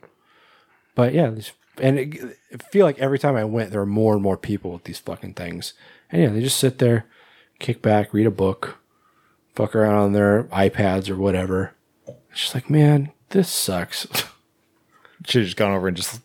But 0.95 1.13
yeah, 1.13 1.29
these, 1.31 1.51
and 1.77 1.99
it, 1.99 2.37
I 2.53 2.57
feel 2.57 2.85
like 2.85 2.99
every 2.99 3.19
time 3.19 3.35
I 3.35 3.43
went, 3.43 3.71
there 3.71 3.79
were 3.79 3.85
more 3.85 4.13
and 4.13 4.21
more 4.21 4.37
people 4.37 4.71
with 4.71 4.83
these 4.83 4.99
fucking 4.99 5.33
things. 5.33 5.73
And 6.11 6.21
yeah, 6.21 6.29
they 6.29 6.41
just 6.41 6.59
sit 6.59 6.77
there, 6.77 7.05
kick 7.59 7.81
back, 7.81 8.13
read 8.13 8.27
a 8.27 8.31
book, 8.31 8.77
fuck 9.55 9.75
around 9.75 9.95
on 9.95 10.13
their 10.13 10.43
iPads 10.45 11.09
or 11.09 11.15
whatever. 11.15 11.73
It's 12.07 12.41
just 12.41 12.55
like, 12.55 12.69
man, 12.69 13.11
this 13.29 13.49
sucks. 13.49 14.07
Should 15.25 15.41
have 15.41 15.47
just 15.47 15.57
gone 15.57 15.71
over 15.71 15.87
and 15.87 15.97
just 15.97 16.21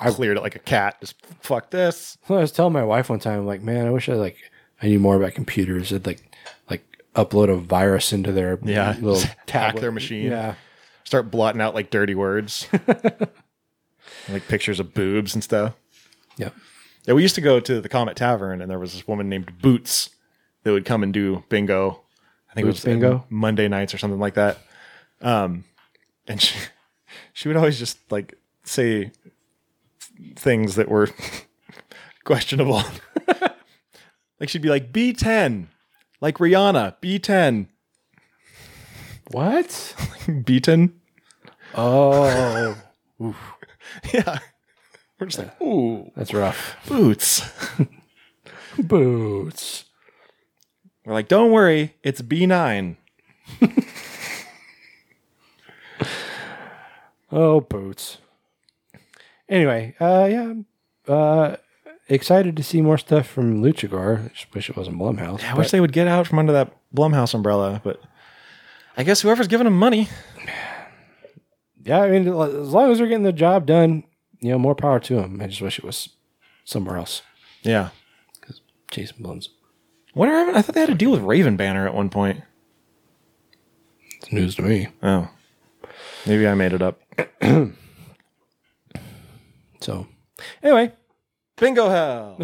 I 0.00 0.10
cleared 0.10 0.36
it 0.36 0.42
like 0.42 0.56
a 0.56 0.60
cat. 0.60 0.96
Just 1.00 1.14
fuck 1.40 1.70
this. 1.70 2.18
I 2.28 2.34
was 2.34 2.52
telling 2.52 2.72
my 2.72 2.84
wife 2.84 3.08
one 3.10 3.20
time, 3.20 3.40
I'm 3.40 3.46
like, 3.46 3.62
man, 3.62 3.86
I 3.86 3.90
wish 3.90 4.08
I 4.08 4.14
like 4.14 4.36
I 4.82 4.88
knew 4.88 4.98
more 4.98 5.16
about 5.16 5.34
computers. 5.34 5.92
I'd 5.92 6.06
like 6.06 6.22
like 6.68 6.82
upload 7.14 7.48
a 7.50 7.56
virus 7.56 8.12
into 8.12 8.32
their 8.32 8.58
Yeah, 8.62 8.96
little 9.00 9.22
hack 9.48 9.76
their 9.76 9.92
machine. 9.92 10.30
Yeah, 10.30 10.54
Start 11.04 11.30
blotting 11.30 11.60
out 11.60 11.74
like 11.74 11.90
dirty 11.90 12.14
words. 12.14 12.66
like 14.28 14.48
pictures 14.48 14.80
of 14.80 14.94
boobs 14.94 15.34
and 15.34 15.42
stuff. 15.44 15.74
yeah. 16.36 16.50
Yeah, 17.06 17.12
we 17.12 17.20
used 17.20 17.34
to 17.34 17.42
go 17.42 17.60
to 17.60 17.82
the 17.82 17.88
Comet 17.90 18.16
Tavern, 18.16 18.62
and 18.62 18.70
there 18.70 18.78
was 18.78 18.94
this 18.94 19.06
woman 19.06 19.28
named 19.28 19.58
Boots 19.60 20.08
that 20.62 20.72
would 20.72 20.86
come 20.86 21.02
and 21.02 21.12
do 21.12 21.44
bingo. 21.50 22.00
I 22.50 22.54
think 22.54 22.66
Boots 22.66 22.82
it 22.82 22.88
was 22.88 22.94
bingo? 22.94 23.26
Monday 23.28 23.68
nights 23.68 23.92
or 23.92 23.98
something 23.98 24.18
like 24.18 24.34
that. 24.34 24.56
Um, 25.20 25.64
and 26.26 26.40
she 26.40 26.58
she 27.34 27.48
would 27.48 27.58
always 27.58 27.78
just 27.78 27.98
like 28.10 28.38
say 28.62 29.12
things 30.36 30.74
that 30.76 30.88
were 30.88 31.08
questionable. 32.24 32.82
like 34.40 34.48
she'd 34.48 34.62
be 34.62 34.68
like 34.70 34.92
B 34.92 35.12
ten, 35.12 35.68
like 36.20 36.38
Rihanna 36.38 36.96
B 37.00 37.18
ten, 37.18 37.68
What? 39.30 39.94
beaten. 40.44 41.00
Oh, 41.74 42.76
Yeah, 44.12 44.38
we're 45.18 45.26
just 45.26 45.38
like 45.38 45.60
ooh 45.60 46.10
that's 46.16 46.32
rough. 46.34 46.76
boots. 46.86 47.42
Boots. 48.78 49.84
We're 51.04 51.12
like, 51.14 51.28
don't 51.28 51.50
worry, 51.52 51.94
it's 52.02 52.22
B 52.22 52.46
nine. 52.46 52.96
Oh, 57.30 57.60
boots. 57.60 58.18
Anyway, 59.54 59.94
uh, 60.00 60.26
yeah, 60.28 60.42
I'm, 60.42 60.66
uh, 61.06 61.54
excited 62.08 62.56
to 62.56 62.62
see 62.64 62.82
more 62.82 62.98
stuff 62.98 63.28
from 63.28 63.62
Luchagore. 63.62 64.24
I 64.24 64.28
just 64.30 64.52
wish 64.52 64.68
it 64.68 64.76
wasn't 64.76 64.98
Blumhouse. 64.98 65.42
Yeah, 65.42 65.54
I 65.54 65.56
wish 65.56 65.70
they 65.70 65.78
would 65.78 65.92
get 65.92 66.08
out 66.08 66.26
from 66.26 66.40
under 66.40 66.52
that 66.52 66.76
Blumhouse 66.92 67.34
umbrella, 67.34 67.80
but 67.84 68.00
I 68.96 69.04
guess 69.04 69.20
whoever's 69.20 69.46
giving 69.46 69.66
them 69.66 69.78
money. 69.78 70.08
yeah, 71.84 72.00
I 72.00 72.10
mean, 72.10 72.26
as 72.26 72.70
long 72.70 72.90
as 72.90 72.98
they're 72.98 73.06
getting 73.06 73.22
the 73.22 73.32
job 73.32 73.64
done, 73.64 74.02
you 74.40 74.50
know, 74.50 74.58
more 74.58 74.74
power 74.74 74.98
to 74.98 75.14
them. 75.14 75.40
I 75.40 75.46
just 75.46 75.62
wish 75.62 75.78
it 75.78 75.84
was 75.84 76.08
somewhere 76.64 76.96
else. 76.96 77.22
Yeah. 77.62 77.90
Because 78.40 78.60
Jason 78.90 79.18
Blum's 79.20 79.50
What 80.14 80.28
are, 80.28 80.50
I 80.50 80.62
thought 80.62 80.74
they 80.74 80.80
had 80.80 80.90
a 80.90 80.96
deal 80.96 81.12
with 81.12 81.20
Raven 81.22 81.56
Banner 81.56 81.86
at 81.86 81.94
one 81.94 82.10
point. 82.10 82.42
it's 84.16 84.32
news 84.32 84.56
to 84.56 84.62
me. 84.62 84.88
Oh. 85.00 85.28
Maybe 86.26 86.44
I 86.48 86.54
made 86.54 86.72
it 86.72 86.82
up. 86.82 87.00
So, 89.84 90.06
anyway, 90.62 90.92
Bingo 91.56 91.90
hell. 91.90 92.36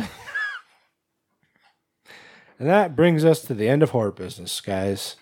and 2.59 2.69
that 2.69 2.95
brings 2.95 3.25
us 3.25 3.41
to 3.43 3.55
the 3.55 3.67
end 3.67 3.83
of 3.83 3.91
horror 3.91 4.13
business, 4.13 4.61
guys. 4.61 5.17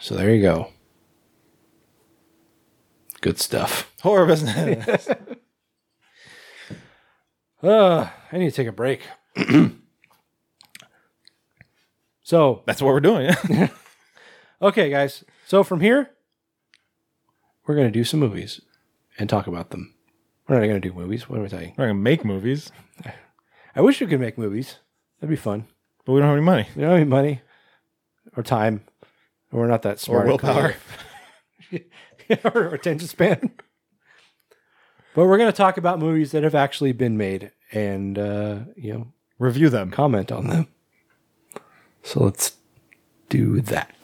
So 0.00 0.16
there 0.16 0.34
you 0.34 0.42
go. 0.42 0.72
Good 3.20 3.38
stuff. 3.38 3.92
Horror 4.02 4.26
business. 4.26 5.08
Uh, 7.62 8.08
I 8.32 8.38
need 8.38 8.50
to 8.50 8.56
take 8.56 8.66
a 8.66 8.72
break. 8.72 9.02
so, 12.24 12.64
That's 12.66 12.82
what 12.82 12.92
we're 12.92 12.98
doing. 12.98 13.30
Okay, 14.60 14.90
guys. 14.90 15.22
So 15.46 15.62
from 15.62 15.78
here, 15.78 16.10
we're 17.64 17.76
going 17.76 17.86
to 17.86 17.92
do 17.92 18.02
some 18.02 18.18
movies 18.18 18.60
and 19.16 19.30
talk 19.30 19.46
about 19.46 19.70
them. 19.70 19.94
We're 20.48 20.56
not 20.60 20.66
going 20.66 20.80
to 20.80 20.88
do 20.88 20.94
movies. 20.94 21.28
What 21.28 21.38
am 21.38 21.44
I 21.44 21.48
saying? 21.48 21.74
We're 21.76 21.84
not 21.86 21.92
going 21.92 21.98
to 21.98 22.02
make 22.02 22.24
movies, 22.24 22.70
I 23.74 23.80
wish 23.80 24.00
we 24.00 24.06
could 24.06 24.20
make 24.20 24.36
movies. 24.36 24.76
That'd 25.20 25.30
be 25.30 25.36
fun. 25.36 25.66
but 26.04 26.12
we 26.12 26.20
don't 26.20 26.28
have 26.28 26.36
any 26.36 26.44
money. 26.44 26.66
We 26.76 26.82
don't 26.82 26.90
have 26.90 27.00
any 27.00 27.08
money 27.08 27.40
or 28.36 28.42
time. 28.42 28.82
Or 29.50 29.60
we're 29.60 29.66
not 29.68 29.82
that 29.82 29.98
smart. 30.00 30.24
or 30.26 30.28
willpower. 30.28 30.74
or 32.44 32.74
attention 32.74 33.08
span. 33.08 33.52
But 35.14 35.26
we're 35.26 35.38
going 35.38 35.50
to 35.50 35.56
talk 35.56 35.76
about 35.76 35.98
movies 35.98 36.32
that 36.32 36.42
have 36.42 36.54
actually 36.54 36.92
been 36.92 37.16
made 37.16 37.52
and, 37.70 38.18
uh, 38.18 38.58
you 38.76 38.92
know, 38.92 39.12
Review 39.38 39.70
them. 39.70 39.90
comment 39.90 40.30
on 40.30 40.46
them. 40.48 40.68
So 42.02 42.24
let's 42.24 42.56
do 43.28 43.60
that. 43.62 44.01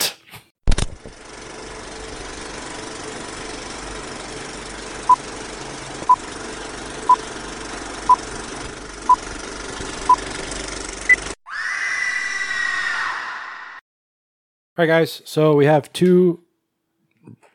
All 14.79 14.83
right, 14.83 15.01
guys. 15.01 15.21
So 15.25 15.55
we 15.57 15.65
have 15.65 15.91
two 15.91 16.39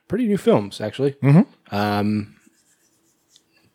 pretty 0.09 0.27
new 0.27 0.37
films, 0.37 0.79
actually. 0.79 1.17
Um, 1.71 2.37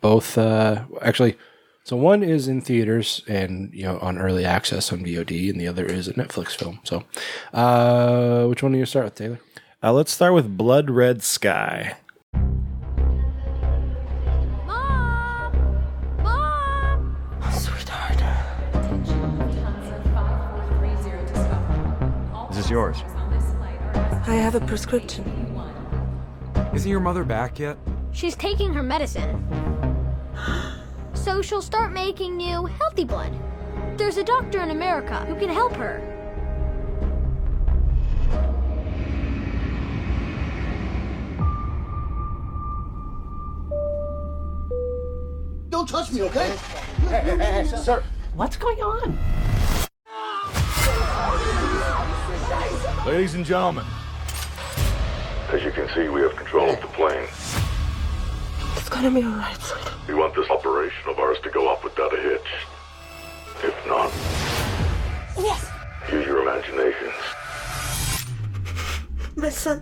both 0.02 0.38
uh, 0.38 0.84
actually. 1.02 1.36
So 1.84 1.96
one 1.98 2.22
is 2.22 2.48
in 2.48 2.62
theaters 2.62 3.24
and 3.28 3.74
you 3.74 3.86
know 3.86 3.98
on 4.02 4.20
early 4.20 4.46
access 4.46 4.94
on 4.94 5.00
VOD, 5.00 5.50
and 5.50 5.60
the 5.60 5.68
other 5.68 5.84
is 5.84 6.08
a 6.08 6.14
Netflix 6.14 6.56
film. 6.56 6.80
So, 6.84 7.06
uh, 7.52 8.46
which 8.46 8.62
one 8.62 8.74
do 8.74 8.78
you 8.78 8.86
start 8.86 9.06
with, 9.06 9.16
Taylor? 9.16 9.40
Uh, 9.82 9.94
let's 9.94 10.12
start 10.12 10.36
with 10.36 10.56
Blood 10.56 10.92
Red 10.92 11.24
Sky. 11.24 11.96
Mom! 14.68 15.90
Mom! 16.22 17.18
Is 22.52 22.58
this 22.58 22.70
yours? 22.70 23.02
I 24.30 24.36
have 24.36 24.54
a 24.54 24.60
prescription. 24.60 25.26
Isn't 26.72 26.92
your 26.92 27.00
mother 27.00 27.24
back 27.24 27.58
yet? 27.58 27.80
She's 28.12 28.36
taking 28.36 28.72
her 28.74 28.84
medicine. 28.84 29.44
so 31.16 31.42
she'll 31.42 31.64
start 31.64 31.94
making 31.94 32.38
new 32.38 32.68
healthy 32.68 33.06
blood. 33.06 33.34
There's 33.98 34.18
a 34.18 34.24
doctor 34.24 34.62
in 34.62 34.70
America 34.70 35.26
who 35.26 35.34
can 35.34 35.50
help 35.50 35.74
her. 35.78 35.98
Don't 45.72 45.90
touch 45.90 46.12
me, 46.12 46.22
okay? 46.22 46.56
Hey, 47.08 47.22
hey, 47.22 47.64
hey, 47.64 47.66
sir. 47.66 48.04
What's 48.36 48.58
going 48.58 48.78
on? 48.78 49.18
Ladies 53.08 53.34
and 53.34 53.44
gentlemen, 53.44 53.86
as 55.52 55.64
you 55.64 55.72
can 55.72 55.90
see, 55.96 56.08
we 56.10 56.22
have 56.22 56.36
control 56.36 56.70
of 56.70 56.80
the 56.80 56.88
plane. 56.88 57.28
It's 58.78 58.88
gonna 58.90 59.10
be 59.10 59.24
alright, 59.24 59.60
sweetie. 59.60 59.90
We 60.08 60.14
want 60.14 60.36
this 60.36 60.50
operation 60.50 61.10
of 61.10 61.18
ours 61.18 61.38
to 61.44 61.50
go 61.50 61.68
off 61.68 61.84
without 61.84 62.14
a 62.14 62.22
hitch. 62.22 62.50
If 63.64 63.76
not, 63.88 64.12
Yes! 65.44 65.68
use 66.12 66.26
your 66.28 66.42
imaginations. 66.44 67.14
My 69.36 69.50
son. 69.50 69.82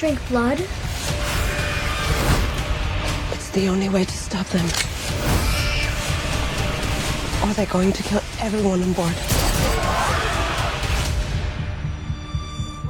Drink 0.00 0.28
blood? 0.30 0.58
It's 3.32 3.50
the 3.50 3.68
only 3.68 3.90
way 3.90 4.04
to 4.04 4.10
stop 4.10 4.46
them. 4.46 4.64
Or 7.44 7.52
they're 7.52 7.66
going 7.66 7.92
to 7.92 8.02
kill 8.02 8.22
everyone 8.40 8.82
on 8.82 8.94
board. 8.94 9.14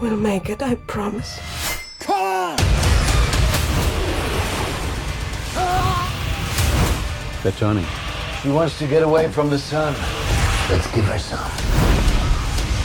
We'll 0.00 0.16
make 0.16 0.50
it, 0.50 0.62
I 0.62 0.76
promise. 0.86 1.40
Come 1.98 2.14
on! 2.14 2.56
That 7.42 7.56
Johnny. 7.56 7.84
She 8.40 8.50
wants 8.50 8.78
to 8.78 8.86
get 8.86 9.02
away 9.02 9.28
from 9.32 9.50
the 9.50 9.58
sun. 9.58 9.94
Let's 10.70 10.86
give 10.94 11.06
her 11.06 11.18
some. 11.18 11.50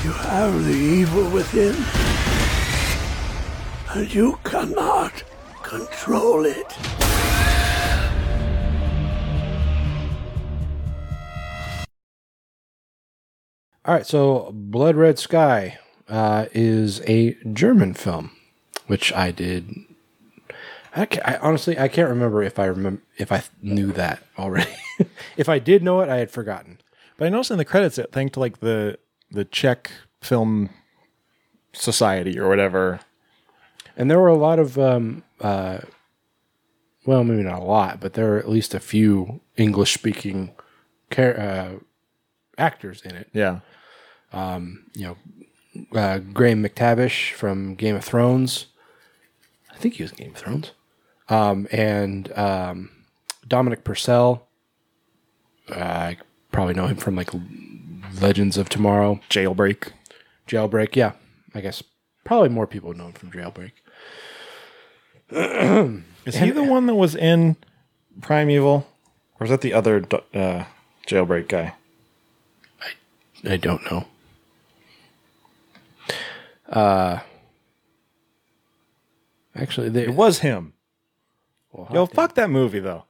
You 0.03 0.13
have 0.13 0.65
the 0.65 0.73
evil 0.73 1.29
within, 1.29 1.75
and 3.95 4.13
you 4.13 4.37
cannot 4.43 5.23
control 5.63 6.45
it. 6.45 6.77
All 13.85 13.93
right, 13.93 14.05
so 14.05 14.51
Blood 14.53 14.97
Red 14.97 15.17
Sky 15.17 15.77
uh, 16.09 16.47
is 16.51 17.01
a 17.07 17.37
German 17.53 17.93
film, 17.93 18.31
which 18.87 19.13
I 19.13 19.31
did. 19.31 19.73
I, 20.93 21.07
I 21.23 21.37
honestly 21.37 21.79
I 21.79 21.87
can't 21.87 22.09
remember 22.09 22.43
if 22.43 22.59
I 22.59 22.65
remember 22.65 23.01
if 23.17 23.31
I 23.31 23.43
knew 23.61 23.93
that 23.93 24.21
already. 24.37 24.75
if 25.37 25.47
I 25.47 25.59
did 25.59 25.83
know 25.83 26.01
it, 26.01 26.09
I 26.09 26.17
had 26.17 26.31
forgotten. 26.31 26.79
But 27.17 27.27
I 27.27 27.29
noticed 27.29 27.51
in 27.51 27.57
the 27.57 27.65
credits 27.65 27.97
it 27.97 28.11
thanked 28.11 28.35
like 28.35 28.59
the 28.59 28.97
the 29.31 29.45
Czech 29.45 29.91
Film 30.19 30.69
Society 31.71 32.37
or 32.37 32.49
whatever. 32.49 32.99
And 33.97 34.09
there 34.09 34.19
were 34.19 34.27
a 34.27 34.37
lot 34.37 34.59
of, 34.59 34.77
um, 34.77 35.23
uh, 35.39 35.79
well, 37.05 37.23
maybe 37.23 37.43
not 37.43 37.61
a 37.61 37.63
lot, 37.63 37.99
but 37.99 38.13
there 38.13 38.25
were 38.25 38.37
at 38.37 38.49
least 38.49 38.73
a 38.73 38.79
few 38.79 39.41
English 39.55 39.93
speaking 39.93 40.51
char- 41.11 41.39
uh, 41.39 41.69
actors 42.57 43.01
in 43.03 43.15
it. 43.15 43.29
Yeah. 43.33 43.59
Um, 44.33 44.85
you 44.93 45.07
know, 45.07 45.17
uh, 45.99 46.19
Graham 46.19 46.63
McTavish 46.63 47.33
from 47.33 47.75
Game 47.75 47.95
of 47.95 48.03
Thrones. 48.03 48.67
I 49.71 49.77
think 49.77 49.95
he 49.95 50.03
was 50.03 50.11
in 50.11 50.17
Game 50.17 50.31
of 50.31 50.37
Thrones. 50.37 50.71
Um, 51.29 51.67
and 51.71 52.31
um, 52.37 52.91
Dominic 53.47 53.83
Purcell. 53.83 54.47
Uh, 55.69 55.79
I 55.79 56.17
probably 56.51 56.73
know 56.73 56.87
him 56.87 56.97
from 56.97 57.15
like 57.15 57.29
Legends 58.21 58.57
of 58.57 58.69
Tomorrow. 58.69 59.19
Jailbreak. 59.29 59.91
Jailbreak, 60.47 60.95
yeah. 60.95 61.13
I 61.53 61.61
guess 61.61 61.83
probably 62.23 62.49
more 62.49 62.67
people 62.67 62.93
know 62.93 63.07
him 63.07 63.13
from 63.13 63.31
Jailbreak. 63.31 63.71
Is 65.29 66.35
he 66.37 66.51
the 66.51 66.63
one 66.63 66.85
that 66.87 66.95
was 66.95 67.15
in 67.15 67.55
Primeval, 68.21 68.87
or 69.39 69.43
is 69.43 69.49
that 69.49 69.61
the 69.61 69.73
other 69.73 70.03
uh, 70.33 70.65
Jailbreak 71.07 71.47
guy? 71.47 71.75
I 73.43 73.57
don't 73.57 73.83
know. 73.91 74.05
Uh, 76.67 77.19
actually, 79.55 79.89
they, 79.89 80.03
It 80.03 80.15
was 80.15 80.39
him. 80.39 80.73
Well, 81.71 81.87
Yo, 81.93 82.05
fuck 82.05 82.35
that 82.35 82.49
movie 82.49 82.79
though. 82.79 83.05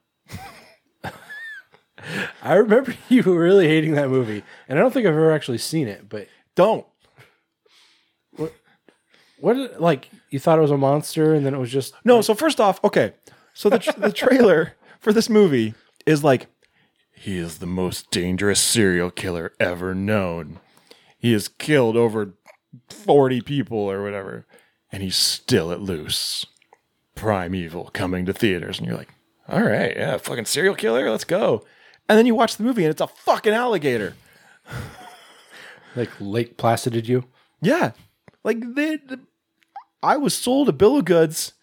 I 2.43 2.53
remember 2.55 2.95
you 3.09 3.21
really 3.23 3.67
hating 3.67 3.93
that 3.93 4.09
movie, 4.09 4.43
and 4.67 4.77
I 4.77 4.81
don't 4.81 4.91
think 4.91 5.05
I've 5.05 5.13
ever 5.13 5.31
actually 5.31 5.59
seen 5.59 5.87
it. 5.87 6.09
But 6.09 6.27
Don't. 6.55 6.85
what? 8.35 8.53
What? 9.39 9.79
Like 9.79 10.09
you 10.35 10.39
thought 10.39 10.59
it 10.59 10.63
was 10.63 10.71
a 10.71 10.77
monster, 10.77 11.33
and 11.33 11.45
then 11.45 11.53
it 11.53 11.59
was 11.59 11.71
just 11.71 11.93
No, 12.03 12.21
so 12.21 12.35
first 12.35 12.59
off, 12.59 12.83
okay. 12.83 13.13
So 13.53 13.69
the, 13.69 13.95
the 13.97 14.11
trailer 14.11 14.73
for 14.99 15.13
this 15.13 15.29
movie 15.29 15.73
is 16.05 16.25
like, 16.25 16.47
he 17.13 17.37
is 17.37 17.59
the 17.59 17.65
most 17.65 18.11
dangerous 18.11 18.59
serial 18.59 19.11
killer 19.11 19.53
ever 19.61 19.95
known. 19.95 20.59
He 21.17 21.31
has 21.31 21.47
killed 21.47 21.95
over 21.95 22.33
40 22.89 23.39
people 23.43 23.77
or 23.77 24.03
whatever, 24.03 24.45
and 24.91 25.01
he's 25.01 25.15
still 25.15 25.71
at 25.71 25.79
loose. 25.79 26.45
Primeval 27.15 27.91
coming 27.93 28.25
to 28.25 28.33
theaters. 28.33 28.77
And 28.77 28.89
you're 28.89 28.97
like, 28.97 29.13
all 29.47 29.63
right, 29.63 29.95
yeah, 29.95 30.17
fucking 30.17 30.43
serial 30.43 30.75
killer, 30.75 31.09
let's 31.09 31.23
go. 31.23 31.63
And 32.09 32.19
then 32.19 32.25
you 32.25 32.35
watch 32.35 32.57
the 32.57 32.63
movie 32.63 32.83
and 32.83 32.91
it's 32.91 32.99
a 32.99 33.07
fucking 33.07 33.53
alligator. 33.53 34.15
like 35.95 36.09
Lake 36.19 36.57
Placided 36.57 37.07
you. 37.07 37.23
Yeah. 37.61 37.91
Like 38.43 38.57
they, 38.75 38.99
I 40.05 40.17
was 40.17 40.35
sold 40.35 40.69
a 40.69 40.73
bill 40.73 40.97
of 40.97 41.05
goods, 41.05 41.53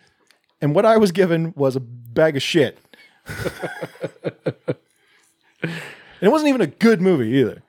and 0.60 0.74
what 0.74 0.84
I 0.84 0.96
was 0.96 1.12
given 1.12 1.54
was 1.56 1.76
a 1.76 1.80
bag 1.80 2.36
of 2.36 2.42
shit. 2.42 2.76
and 5.62 5.72
it 6.20 6.28
wasn't 6.28 6.48
even 6.48 6.60
a 6.60 6.66
good 6.66 7.00
movie 7.00 7.28
either. 7.28 7.62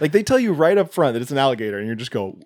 like 0.00 0.12
they 0.12 0.22
tell 0.22 0.38
you 0.38 0.52
right 0.52 0.78
up 0.78 0.94
front 0.94 1.14
that 1.14 1.22
it's 1.22 1.32
an 1.32 1.38
alligator, 1.38 1.78
and 1.78 1.88
you 1.88 1.96
just 1.96 2.12
go. 2.12 2.38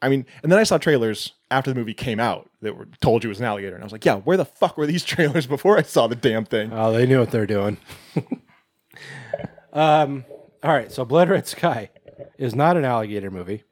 I 0.00 0.08
mean, 0.08 0.24
and 0.44 0.52
then 0.52 0.58
I 0.60 0.62
saw 0.62 0.78
trailers 0.78 1.32
after 1.50 1.72
the 1.72 1.78
movie 1.78 1.94
came 1.94 2.20
out 2.20 2.48
that 2.60 2.76
were 2.76 2.88
told 3.00 3.24
you 3.24 3.28
it 3.28 3.32
was 3.32 3.40
an 3.40 3.46
alligator, 3.46 3.74
and 3.74 3.82
I 3.82 3.86
was 3.86 3.92
like, 3.92 4.04
"Yeah, 4.04 4.16
where 4.16 4.36
the 4.36 4.44
fuck 4.44 4.76
were 4.76 4.86
these 4.86 5.04
trailers 5.12 5.48
before 5.48 5.76
I 5.76 5.82
saw 5.82 6.06
the 6.06 6.14
damn 6.14 6.44
thing?" 6.44 6.72
Oh, 6.72 6.92
they 6.92 7.06
knew 7.06 7.18
what 7.18 7.32
they're 7.32 7.44
doing. 7.44 7.76
um. 9.72 10.24
All 10.62 10.72
right. 10.72 10.92
So, 10.92 11.04
Blood 11.04 11.28
Red 11.28 11.48
Sky 11.48 11.90
is 12.38 12.54
not 12.54 12.76
an 12.76 12.84
alligator 12.84 13.32
movie. 13.32 13.64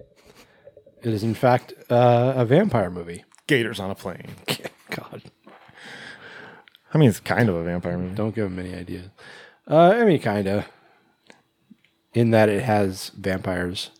It 1.02 1.12
is, 1.12 1.22
in 1.22 1.35
fact, 1.35 1.72
uh, 1.90 2.35
a 2.36 2.44
vampire 2.44 2.90
movie. 2.90 3.24
Gators 3.47 3.81
on 3.81 3.90
a 3.90 3.94
plane. 3.94 4.27
God, 4.90 5.22
I 6.93 6.98
mean, 6.98 7.09
it's 7.09 7.20
kind 7.20 7.48
of 7.48 7.55
a 7.55 7.64
vampire 7.64 7.97
movie. 7.98 8.14
don't 8.14 8.35
give 8.35 8.47
him 8.47 8.59
any 8.59 8.74
ideas. 8.74 9.09
Uh, 9.68 9.90
I 9.97 10.05
mean, 10.05 10.20
kind 10.20 10.47
of. 10.47 10.66
In 12.12 12.31
that 12.32 12.48
it 12.48 12.62
has 12.64 13.10
vampires. 13.10 13.90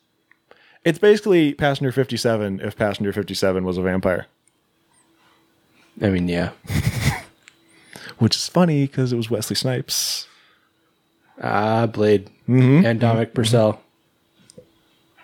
It's 0.85 0.98
basically 0.98 1.55
Passenger 1.55 1.93
Fifty 1.93 2.16
Seven 2.16 2.59
if 2.60 2.77
Passenger 2.77 3.12
Fifty 3.12 3.35
Seven 3.35 3.64
was 3.64 3.78
a 3.78 3.82
vampire. 3.82 4.27
I 6.02 6.09
mean, 6.09 6.27
yeah. 6.28 6.51
which 8.18 8.35
is 8.36 8.48
funny 8.48 8.86
because 8.86 9.12
it 9.12 9.16
was 9.16 9.31
Wesley 9.31 9.55
Snipes. 9.56 10.27
Ah, 11.43 11.86
Blade 11.86 12.31
Mhm. 12.48 12.85
and 12.85 12.98
Dominic 13.01 13.32
Purcell. 13.35 13.81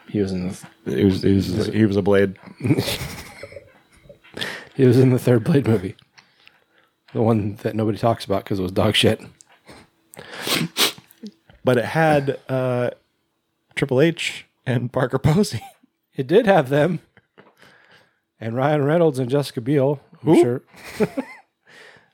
He 0.09 0.21
was 0.21 0.33
in 0.33 0.49
the 0.49 0.67
He 0.97 1.05
was 1.05 1.23
he 1.23 1.35
was, 1.35 1.67
he 1.67 1.85
was 1.87 1.97
a 1.97 2.03
blade. 2.03 2.37
he 4.75 4.85
was 4.85 4.99
in 4.99 5.11
the 5.11 5.19
third 5.19 5.45
Blade 5.45 5.67
movie, 5.67 5.97
the 7.13 7.23
one 7.23 7.57
that 7.57 7.75
nobody 7.75 7.99
talks 7.99 8.25
about 8.25 8.45
because 8.45 8.59
it 8.59 8.63
was 8.63 8.73
dog 8.73 8.95
shit. 8.95 9.21
but 11.65 11.77
it 11.79 11.85
had 11.87 12.39
uh, 12.49 12.91
Triple 13.75 14.01
H 14.01 14.47
and 14.65 14.93
Parker 14.93 15.19
Posey. 15.19 15.63
It 16.15 16.27
did 16.27 16.47
have 16.47 16.69
them, 16.71 17.01
and 18.41 18.57
Ryan 18.57 18.85
Reynolds 18.85 19.19
and 19.19 19.29
Jessica 19.29 19.61
Biel. 19.61 20.01
I'm 20.15 20.21
Who? 20.21 20.41
sure, 20.41 20.63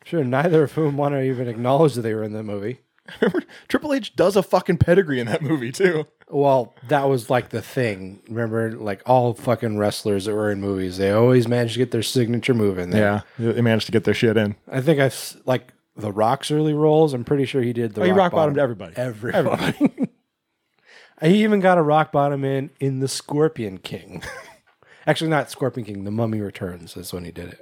sure 0.04 0.24
neither 0.24 0.64
of 0.64 0.72
whom 0.72 0.96
want 0.96 1.14
to 1.14 1.22
even 1.22 1.46
acknowledge 1.46 1.94
that 1.94 2.02
they 2.02 2.14
were 2.14 2.24
in 2.24 2.32
that 2.32 2.42
movie. 2.42 2.80
Triple 3.68 3.92
H 3.92 4.16
does 4.16 4.34
a 4.36 4.42
fucking 4.42 4.78
pedigree 4.78 5.20
in 5.20 5.26
that 5.26 5.42
movie 5.42 5.70
too. 5.72 6.06
Well, 6.32 6.74
that 6.88 7.10
was 7.10 7.28
like 7.28 7.50
the 7.50 7.60
thing. 7.60 8.20
Remember, 8.26 8.72
like 8.72 9.02
all 9.04 9.34
fucking 9.34 9.76
wrestlers 9.76 10.24
that 10.24 10.34
were 10.34 10.50
in 10.50 10.62
movies, 10.62 10.96
they 10.96 11.10
always 11.10 11.46
managed 11.46 11.74
to 11.74 11.78
get 11.78 11.90
their 11.90 12.02
signature 12.02 12.54
move 12.54 12.78
in 12.78 12.88
there. 12.88 13.22
Yeah, 13.38 13.52
they 13.52 13.60
managed 13.60 13.86
to 13.86 13.92
get 13.92 14.04
their 14.04 14.14
shit 14.14 14.38
in. 14.38 14.56
I 14.66 14.80
think 14.80 14.98
I've 14.98 15.36
like 15.44 15.74
the 15.94 16.10
Rock's 16.10 16.50
early 16.50 16.72
roles. 16.72 17.12
I'm 17.12 17.24
pretty 17.24 17.44
sure 17.44 17.60
he 17.60 17.74
did 17.74 17.94
the. 17.94 18.00
Oh, 18.00 18.04
he 18.04 18.12
rock 18.12 18.32
bottom 18.32 18.54
bottomed 18.54 18.58
everybody. 18.58 18.96
Everybody. 18.96 20.08
he 21.22 21.42
even 21.42 21.60
got 21.60 21.76
a 21.76 21.82
rock 21.82 22.12
bottom 22.12 22.44
in 22.44 22.70
in 22.80 23.00
the 23.00 23.08
Scorpion 23.08 23.76
King. 23.76 24.22
Actually, 25.06 25.30
not 25.30 25.50
Scorpion 25.50 25.84
King. 25.84 26.04
The 26.04 26.10
Mummy 26.10 26.40
Returns 26.40 26.96
is 26.96 27.12
when 27.12 27.26
he 27.26 27.30
did 27.30 27.58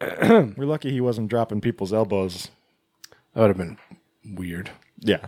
it. 0.00 0.56
We're 0.56 0.66
lucky 0.66 0.92
he 0.92 1.00
wasn't 1.00 1.28
dropping 1.28 1.60
people's 1.60 1.92
elbows. 1.92 2.50
That 3.34 3.40
would 3.40 3.48
have 3.48 3.56
been 3.56 3.78
weird. 4.24 4.70
Yeah, 5.00 5.26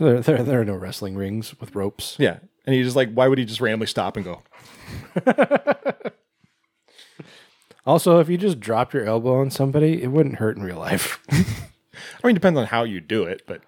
So 0.00 0.06
there, 0.06 0.20
there, 0.22 0.42
there 0.42 0.60
are 0.62 0.64
no 0.64 0.76
wrestling 0.76 1.14
rings 1.14 1.60
with 1.60 1.74
ropes. 1.74 2.16
yeah. 2.18 2.38
And 2.64 2.74
he 2.74 2.82
just 2.82 2.96
like, 2.96 3.12
why 3.12 3.28
would 3.28 3.36
he 3.36 3.44
just 3.44 3.60
randomly 3.60 3.86
stop 3.86 4.16
and 4.16 4.24
go? 4.24 4.42
Also, 7.86 8.18
if 8.20 8.28
you 8.28 8.36
just 8.36 8.60
dropped 8.60 8.92
your 8.92 9.04
elbow 9.06 9.40
on 9.40 9.50
somebody, 9.50 10.02
it 10.02 10.08
wouldn't 10.08 10.36
hurt 10.36 10.56
in 10.56 10.62
real 10.62 10.78
life. 10.78 11.18
I 11.30 11.36
mean, 12.22 12.32
it 12.32 12.34
depends 12.34 12.58
on 12.58 12.66
how 12.66 12.84
you 12.84 13.00
do 13.00 13.24
it, 13.24 13.42
but 13.46 13.62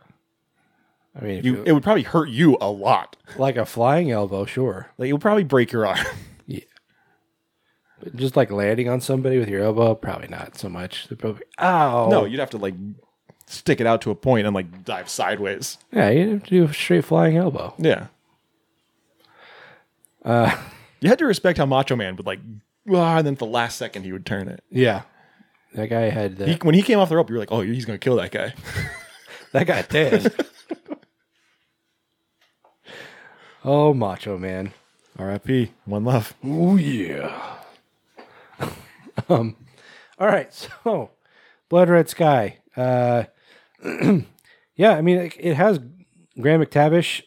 I 1.18 1.24
mean, 1.24 1.38
if 1.38 1.44
you, 1.44 1.56
you, 1.56 1.62
it 1.64 1.72
would 1.72 1.82
probably 1.82 2.02
hurt 2.02 2.28
you 2.28 2.56
a 2.60 2.70
lot. 2.70 3.16
like 3.38 3.56
a 3.56 3.64
flying 3.64 4.10
elbow, 4.10 4.44
sure. 4.44 4.90
Like 4.98 5.08
it 5.08 5.12
would 5.12 5.22
probably 5.22 5.44
break 5.44 5.72
your 5.72 5.86
arm. 5.86 5.98
But 8.00 8.16
just 8.16 8.36
like 8.36 8.50
landing 8.50 8.88
on 8.88 9.00
somebody 9.00 9.38
with 9.38 9.48
your 9.48 9.62
elbow, 9.62 9.94
probably 9.94 10.26
not 10.26 10.58
so 10.58 10.68
much. 10.68 11.06
They're 11.08 11.16
probably, 11.16 11.44
ow. 11.60 12.08
No, 12.08 12.24
you'd 12.24 12.40
have 12.40 12.50
to 12.50 12.58
like 12.58 12.74
stick 13.52 13.80
it 13.80 13.86
out 13.86 14.00
to 14.02 14.10
a 14.10 14.14
point 14.14 14.46
and 14.46 14.54
like 14.54 14.84
dive 14.84 15.08
sideways. 15.08 15.78
Yeah, 15.92 16.10
you 16.10 16.30
have 16.30 16.44
to 16.44 16.50
do 16.50 16.64
a 16.64 16.72
straight 16.72 17.04
flying 17.04 17.36
elbow. 17.36 17.74
Yeah. 17.78 18.06
Uh, 20.24 20.56
You 21.00 21.08
had 21.08 21.18
to 21.18 21.26
respect 21.26 21.58
how 21.58 21.66
Macho 21.66 21.96
Man 21.96 22.14
would 22.16 22.26
like, 22.26 22.38
ah, 22.92 23.18
and 23.18 23.26
then 23.26 23.32
at 23.34 23.38
the 23.40 23.46
last 23.46 23.76
second 23.76 24.04
he 24.04 24.12
would 24.12 24.24
turn 24.26 24.48
it. 24.48 24.62
yeah. 24.70 25.02
That 25.74 25.88
guy 25.88 26.10
had 26.10 26.36
the, 26.36 26.46
He, 26.48 26.54
when 26.62 26.74
he 26.74 26.82
came 26.82 26.98
off 26.98 27.08
the 27.08 27.16
rope, 27.16 27.30
you 27.30 27.34
were 27.34 27.40
like, 27.40 27.50
oh, 27.50 27.62
he's 27.62 27.86
going 27.86 27.98
to 27.98 28.04
kill 28.04 28.16
that 28.16 28.30
guy. 28.30 28.52
that 29.52 29.66
guy 29.66 29.80
did. 29.80 30.30
oh, 33.64 33.94
Macho 33.94 34.38
Man. 34.38 34.72
R.I.P. 35.18 35.72
One 35.84 36.04
love. 36.04 36.34
Oh 36.44 36.76
yeah. 36.76 37.56
um, 39.28 39.56
all 40.18 40.26
right. 40.26 40.52
So, 40.52 41.10
Blood 41.68 41.90
Red 41.90 42.08
Sky. 42.08 42.58
Uh, 42.76 43.24
yeah, 44.76 44.92
I 44.92 45.02
mean, 45.02 45.18
it, 45.18 45.36
it 45.38 45.54
has 45.54 45.80
Graham 46.40 46.62
McTavish, 46.62 47.22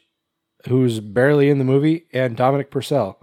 who's 0.68 0.99
barely 0.99 1.49
in 1.49 1.57
the 1.57 1.64
movie, 1.64 2.06
and 2.14 2.36
Dominic 2.36 2.72
Purcell. 2.72 3.19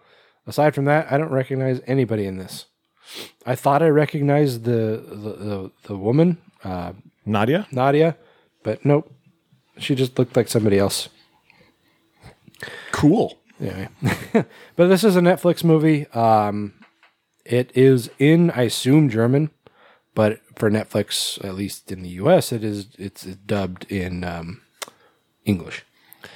Aside 0.46 0.74
from 0.74 0.84
that, 0.86 1.10
I 1.10 1.18
don't 1.18 1.32
recognize 1.32 1.80
anybody 1.86 2.26
in 2.26 2.36
this. 2.36 2.66
I 3.46 3.54
thought 3.54 3.82
I 3.82 3.88
recognized 3.88 4.64
the 4.64 5.02
the 5.08 5.32
the, 5.32 5.70
the 5.84 5.96
woman, 5.96 6.38
uh, 6.64 6.92
Nadia? 7.24 7.66
Nadia, 7.70 8.16
but 8.62 8.84
nope. 8.84 9.12
She 9.78 9.94
just 9.94 10.18
looked 10.18 10.36
like 10.36 10.48
somebody 10.48 10.78
else. 10.78 11.08
Cool. 12.92 13.38
Anyway, 13.60 13.88
but 14.76 14.88
this 14.88 15.04
is 15.04 15.16
a 15.16 15.20
Netflix 15.20 15.64
movie. 15.64 16.06
Um, 16.08 16.74
it 17.44 17.70
is 17.74 18.10
in, 18.18 18.50
I 18.50 18.62
assume, 18.62 19.08
German, 19.08 19.50
but 20.14 20.40
for 20.56 20.70
Netflix, 20.70 21.42
at 21.44 21.54
least 21.54 21.90
in 21.92 22.02
the 22.02 22.08
U.S., 22.10 22.52
it 22.52 22.64
is 22.64 22.88
it's 22.98 23.24
dubbed 23.24 23.90
in 23.90 24.24
um, 24.24 24.62
English. 25.44 25.84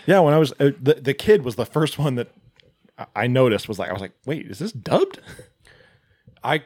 Yeah, 0.06 0.20
when 0.20 0.34
I 0.34 0.38
was, 0.38 0.52
uh, 0.52 0.70
the, 0.80 0.94
the 0.94 1.14
kid 1.14 1.44
was 1.44 1.56
the 1.56 1.66
first 1.66 1.98
one 1.98 2.16
that 2.16 2.32
I- 3.14 3.26
noticed 3.26 3.68
was 3.68 3.78
like, 3.78 3.90
I 3.90 3.93
was 3.93 4.02
like, 4.02 4.14
wait, 4.24 4.47
is 4.47 4.59
this 4.59 4.72
dubbed? 4.72 5.20
I 6.43 6.64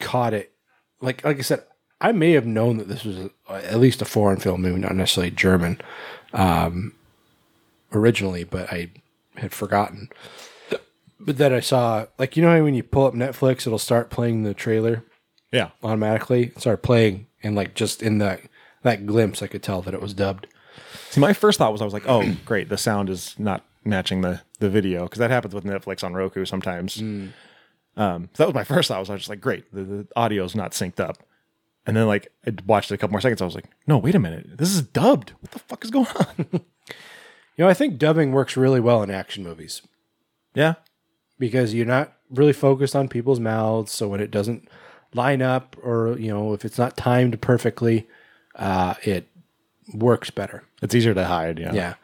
caught 0.00 0.34
it. 0.34 0.52
Like 1.00 1.24
like 1.24 1.38
I 1.38 1.42
said, 1.42 1.64
I 2.00 2.12
may 2.12 2.32
have 2.32 2.46
known 2.46 2.76
that 2.78 2.88
this 2.88 3.04
was 3.04 3.16
a, 3.18 3.30
at 3.50 3.78
least 3.80 4.02
a 4.02 4.04
foreign 4.04 4.38
film 4.38 4.62
movie, 4.62 4.80
not 4.80 4.94
necessarily 4.94 5.30
German, 5.30 5.80
um, 6.32 6.94
originally, 7.92 8.44
but 8.44 8.72
I 8.72 8.90
had 9.36 9.52
forgotten. 9.52 10.08
But 11.18 11.38
then 11.38 11.52
I 11.52 11.60
saw, 11.60 12.06
like 12.18 12.36
you 12.36 12.42
know, 12.42 12.62
when 12.64 12.74
you 12.74 12.82
pull 12.82 13.06
up 13.06 13.14
Netflix, 13.14 13.66
it'll 13.66 13.78
start 13.78 14.10
playing 14.10 14.42
the 14.42 14.54
trailer 14.54 15.04
Yeah. 15.52 15.70
automatically. 15.84 16.52
Started 16.56 16.82
playing, 16.82 17.26
and 17.42 17.54
like 17.54 17.74
just 17.74 18.02
in 18.02 18.18
that 18.18 18.40
that 18.82 19.06
glimpse, 19.06 19.42
I 19.42 19.46
could 19.46 19.62
tell 19.62 19.82
that 19.82 19.94
it 19.94 20.00
was 20.02 20.14
dubbed. 20.14 20.46
See, 21.10 21.20
my 21.20 21.32
first 21.34 21.58
thought 21.58 21.70
was, 21.72 21.80
I 21.82 21.84
was 21.84 21.92
like, 21.94 22.08
oh, 22.08 22.36
great, 22.44 22.68
the 22.68 22.78
sound 22.78 23.08
is 23.10 23.34
not 23.38 23.64
matching 23.84 24.22
the, 24.22 24.40
the 24.60 24.70
video 24.70 25.04
because 25.04 25.18
that 25.18 25.30
happens 25.30 25.54
with 25.54 25.64
Netflix 25.64 26.02
on 26.02 26.14
Roku 26.14 26.44
sometimes. 26.44 26.98
Um, 27.00 27.32
so 27.96 28.42
that 28.42 28.46
was 28.46 28.54
my 28.54 28.64
first 28.74 28.88
thought. 28.88 28.98
Was 29.00 29.10
I 29.10 29.12
was 29.12 29.20
just 29.22 29.28
like, 29.30 29.40
great, 29.40 29.72
the, 29.72 29.82
the 29.84 30.08
audio 30.16 30.44
is 30.44 30.54
not 30.54 30.72
synced 30.72 31.00
up. 31.00 31.18
And 31.86 31.96
then 31.96 32.06
like 32.06 32.28
I 32.46 32.52
watched 32.66 32.90
it 32.90 32.94
a 32.94 32.98
couple 32.98 33.12
more 33.12 33.20
seconds. 33.20 33.42
I 33.42 33.44
was 33.44 33.54
like, 33.54 33.68
no, 33.86 33.98
wait 33.98 34.14
a 34.14 34.18
minute, 34.20 34.56
this 34.56 34.72
is 34.74 34.82
dubbed. 34.82 35.32
What 35.40 35.50
the 35.50 35.58
fuck 35.58 35.84
is 35.84 35.90
going 35.90 36.06
on? 36.08 36.46
You 37.58 37.64
know, 37.64 37.68
I 37.68 37.74
think 37.74 37.98
dubbing 37.98 38.32
works 38.32 38.56
really 38.56 38.80
well 38.80 39.02
in 39.02 39.10
action 39.10 39.44
movies. 39.44 39.82
yeah, 40.54 40.74
because 41.38 41.74
you're 41.74 41.84
not 41.84 42.14
really 42.30 42.54
focused 42.54 42.96
on 42.96 43.08
people's 43.08 43.40
mouths. 43.40 43.92
So 43.92 44.08
when 44.08 44.20
it 44.20 44.30
doesn't 44.30 44.66
line 45.14 45.42
up, 45.42 45.76
or 45.82 46.16
you 46.18 46.32
know, 46.32 46.52
if 46.54 46.64
it's 46.64 46.78
not 46.78 46.96
timed 46.96 47.40
perfectly, 47.40 48.06
uh, 48.56 48.94
it 49.02 49.28
works 49.94 50.30
better. 50.30 50.62
it's 50.80 50.94
easier 50.94 51.14
to 51.14 51.24
hide. 51.24 51.58
Yeah, 51.58 51.72
Yeah. 51.74 51.94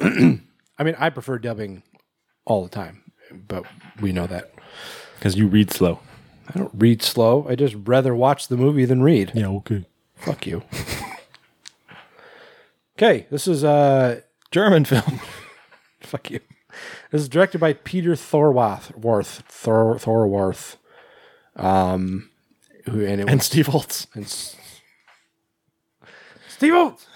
I 0.78 0.82
mean, 0.82 0.96
I 0.98 1.10
prefer 1.10 1.38
dubbing 1.38 1.82
all 2.44 2.62
the 2.64 2.68
time, 2.68 3.12
but 3.32 3.64
we 4.00 4.12
know 4.12 4.26
that 4.26 4.52
because 5.18 5.36
you 5.36 5.46
read 5.46 5.70
slow. 5.70 6.00
I 6.54 6.58
don't 6.58 6.72
read 6.74 7.02
slow. 7.02 7.46
I 7.48 7.54
just 7.54 7.76
rather 7.84 8.14
watch 8.14 8.48
the 8.48 8.56
movie 8.56 8.84
than 8.84 9.02
read. 9.02 9.32
Yeah, 9.34 9.48
okay. 9.48 9.86
Fuck 10.16 10.46
you. 10.46 10.62
okay, 12.98 13.26
this 13.30 13.48
is 13.48 13.64
a 13.64 14.22
German 14.50 14.84
film. 14.84 15.20
fuck 16.00 16.30
you. 16.30 16.40
This 17.10 17.22
is 17.22 17.28
directed 17.28 17.58
by 17.58 17.72
Peter 17.72 18.16
Thorwarth. 18.16 18.96
Worth 18.96 19.44
Thor 19.48 19.98
Thorwarth. 19.98 20.76
Um, 21.56 22.30
who 22.86 23.04
and 23.04 23.20
it 23.20 23.28
and 23.28 23.38
was- 23.40 23.46
Steve 23.46 23.66
Holtz, 23.68 24.06
and 24.14 24.24
S- 24.24 24.56
Steve 26.48 26.72
Holtz. 26.74 27.06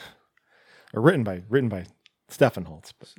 or 0.92 1.02
written 1.02 1.24
by 1.24 1.42
written 1.48 1.68
by 1.68 1.86
Stefan 2.28 2.64
Holtz, 2.64 2.92
but 2.92 3.14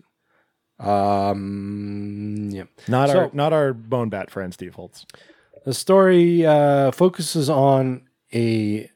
Um, 0.80 2.50
yeah. 2.52 2.64
not 2.88 3.10
So- 3.10 3.20
our 3.20 3.30
not 3.34 3.54
our 3.54 3.74
bone 3.74 4.10
bat 4.10 4.30
friend 4.32 4.54
Steve 4.54 4.76
Holtz. 4.76 5.06
The 5.66 5.74
story 5.74 6.46
uh, 6.46 6.92
focuses 6.92 7.50
on 7.50 8.08
a 8.34 8.90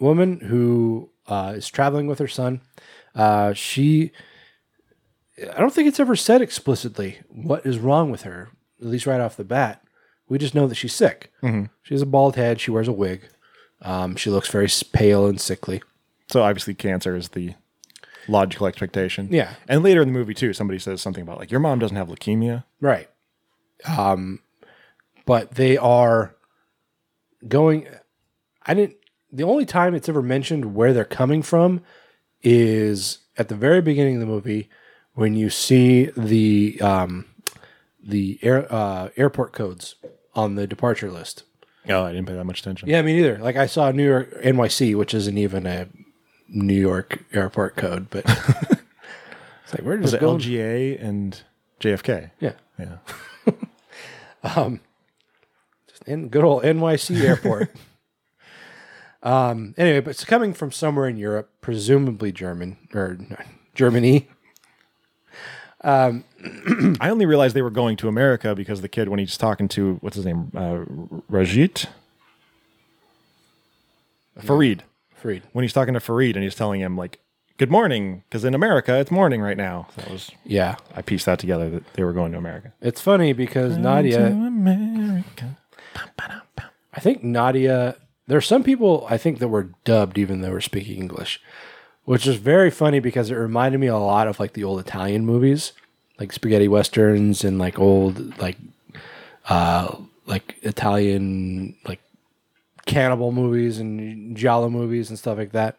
woman 0.00 0.40
who 0.40 1.10
uh, 1.26 1.54
is 1.56 1.68
traveling 1.68 2.06
with 2.06 2.20
her 2.20 2.28
son. 2.28 2.60
Uh, 3.14 3.52
she, 3.54 4.12
I 5.52 5.58
don't 5.58 5.72
think 5.72 5.88
it's 5.88 5.98
ever 5.98 6.14
said 6.14 6.40
explicitly 6.42 7.18
what 7.28 7.66
is 7.66 7.78
wrong 7.78 8.10
with 8.12 8.22
her, 8.22 8.50
at 8.80 8.86
least 8.86 9.06
right 9.06 9.20
off 9.20 9.36
the 9.36 9.42
bat. 9.44 9.82
We 10.28 10.38
just 10.38 10.54
know 10.54 10.66
that 10.66 10.74
she's 10.74 10.94
sick. 10.94 11.32
Mhm. 11.42 11.70
She 11.82 11.94
has 11.94 12.02
a 12.02 12.06
bald 12.06 12.36
head. 12.36 12.60
She 12.60 12.70
wears 12.70 12.88
a 12.88 12.92
wig. 12.92 13.22
Um, 13.82 14.16
she 14.16 14.30
looks 14.30 14.48
very 14.48 14.68
pale 14.92 15.26
and 15.26 15.40
sickly. 15.40 15.82
So 16.28 16.42
obviously, 16.42 16.74
cancer 16.74 17.14
is 17.14 17.28
the 17.30 17.54
logical 18.28 18.66
expectation. 18.66 19.28
Yeah. 19.30 19.54
and 19.68 19.82
later 19.84 20.02
in 20.02 20.08
the 20.08 20.12
movie 20.18 20.34
too, 20.34 20.52
somebody 20.52 20.78
says 20.80 21.00
something 21.00 21.22
about 21.22 21.38
like 21.38 21.50
your 21.50 21.60
mom 21.60 21.78
doesn't 21.78 21.96
have 21.96 22.08
leukemia. 22.08 22.64
Right. 22.80 23.08
Um, 23.86 24.40
but 25.26 25.52
they 25.56 25.76
are 25.76 26.34
going. 27.46 27.86
I 28.64 28.74
didn't. 28.74 28.96
The 29.30 29.44
only 29.44 29.66
time 29.66 29.94
it's 29.94 30.08
ever 30.08 30.22
mentioned 30.22 30.74
where 30.74 30.92
they're 30.92 31.04
coming 31.04 31.42
from 31.42 31.82
is 32.42 33.18
at 33.36 33.48
the 33.48 33.54
very 33.54 33.80
beginning 33.82 34.14
of 34.14 34.20
the 34.20 34.26
movie 34.26 34.68
when 35.14 35.34
you 35.34 35.50
see 35.50 36.06
the 36.16 36.80
um, 36.80 37.26
the 38.02 38.38
air, 38.42 38.66
uh, 38.72 39.10
airport 39.16 39.52
codes 39.52 39.96
on 40.36 40.54
the 40.54 40.66
departure 40.66 41.10
list. 41.10 41.42
Oh, 41.88 42.04
I 42.04 42.12
didn't 42.12 42.26
pay 42.26 42.34
that 42.34 42.44
much 42.44 42.60
attention. 42.60 42.88
Yeah, 42.88 43.02
me 43.02 43.14
neither. 43.14 43.38
Like 43.38 43.56
I 43.56 43.66
saw 43.66 43.90
New 43.90 44.04
York 44.04 44.42
NYC, 44.42 44.96
which 44.96 45.14
isn't 45.14 45.38
even 45.38 45.66
a 45.66 45.88
New 46.48 46.78
York 46.78 47.24
airport 47.32 47.76
code, 47.76 48.10
but 48.10 48.24
it's 48.28 49.72
like 49.72 49.82
where 49.82 49.96
does 49.96 50.12
it? 50.12 50.20
LGA 50.20 51.02
and 51.02 51.40
JFK? 51.80 52.30
Yeah. 52.40 52.52
yeah. 52.78 52.98
um, 54.56 54.80
just 55.88 56.02
in 56.04 56.28
good 56.28 56.44
old 56.44 56.62
NYC 56.64 57.20
airport. 57.22 57.70
um, 59.22 59.74
anyway, 59.78 60.00
but 60.00 60.10
it's 60.10 60.24
coming 60.24 60.52
from 60.52 60.72
somewhere 60.72 61.08
in 61.08 61.16
Europe, 61.16 61.50
presumably 61.60 62.32
German 62.32 62.76
or 62.94 63.18
Germany. 63.74 64.28
Um, 65.82 66.24
I 67.00 67.10
only 67.10 67.26
realized 67.26 67.54
they 67.56 67.62
were 67.62 67.70
going 67.70 67.96
to 67.98 68.08
America 68.08 68.54
because 68.54 68.80
the 68.80 68.88
kid 68.88 69.08
when 69.08 69.18
he's 69.18 69.36
talking 69.36 69.68
to 69.68 69.94
what's 70.00 70.16
his 70.16 70.24
name, 70.26 70.50
uh, 70.54 70.84
Rajit, 71.30 71.86
Farid. 74.38 74.82
Fareed. 75.22 75.42
when 75.52 75.62
he's 75.62 75.72
talking 75.72 75.94
to 75.94 76.00
Farid 76.00 76.36
and 76.36 76.42
he's 76.44 76.54
telling 76.54 76.80
him 76.80 76.96
like, 76.96 77.20
"Good 77.56 77.70
morning," 77.70 78.22
because 78.28 78.44
in 78.44 78.54
America 78.54 78.98
it's 78.98 79.10
morning 79.10 79.40
right 79.40 79.56
now. 79.56 79.88
That 79.96 80.10
was 80.10 80.30
Yeah. 80.44 80.76
I 80.94 81.02
pieced 81.02 81.24
that 81.26 81.38
together 81.38 81.70
that 81.70 81.94
they 81.94 82.04
were 82.04 82.12
going 82.12 82.32
to 82.32 82.38
America. 82.38 82.72
It's 82.80 83.00
funny 83.00 83.32
because 83.32 83.76
Nadia, 83.78 84.26
America. 84.26 85.56
I 86.92 87.00
think 87.00 87.22
Nadia, 87.24 87.96
there 88.26 88.38
are 88.38 88.42
some 88.42 88.62
people 88.62 89.06
I 89.08 89.16
think 89.16 89.38
that 89.38 89.48
were 89.48 89.70
dubbed 89.84 90.18
even 90.18 90.40
though 90.40 90.48
they 90.48 90.52
were 90.52 90.60
speaking 90.60 90.96
English, 90.98 91.40
which 92.04 92.26
is 92.26 92.36
very 92.36 92.70
funny 92.70 93.00
because 93.00 93.30
it 93.30 93.34
reminded 93.36 93.78
me 93.78 93.86
a 93.86 93.96
lot 93.96 94.28
of 94.28 94.38
like 94.38 94.52
the 94.52 94.64
old 94.64 94.80
Italian 94.80 95.24
movies, 95.24 95.72
like 96.18 96.32
spaghetti 96.32 96.68
westerns 96.68 97.44
and 97.44 97.58
like 97.58 97.78
old 97.78 98.38
like 98.38 98.56
uh 99.48 99.96
like 100.26 100.56
Italian 100.62 101.76
like 101.86 102.00
cannibal 102.86 103.32
movies 103.32 103.78
and 103.78 104.36
giallo 104.36 104.70
movies 104.70 105.10
and 105.10 105.18
stuff 105.18 105.38
like 105.38 105.52
that, 105.52 105.76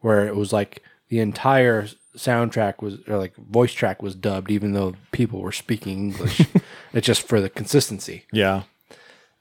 where 0.00 0.26
it 0.26 0.36
was 0.36 0.52
like 0.52 0.82
the 1.08 1.20
entire 1.20 1.86
soundtrack 2.16 2.82
was 2.82 2.98
or 3.08 3.16
like 3.18 3.34
voice 3.36 3.72
track 3.72 4.02
was 4.02 4.14
dubbed 4.14 4.50
even 4.50 4.72
though 4.72 4.94
people 5.12 5.40
were 5.40 5.52
speaking 5.52 6.10
English. 6.10 6.42
it's 6.92 7.06
just 7.06 7.22
for 7.22 7.40
the 7.40 7.48
consistency. 7.50 8.24
Yeah, 8.32 8.62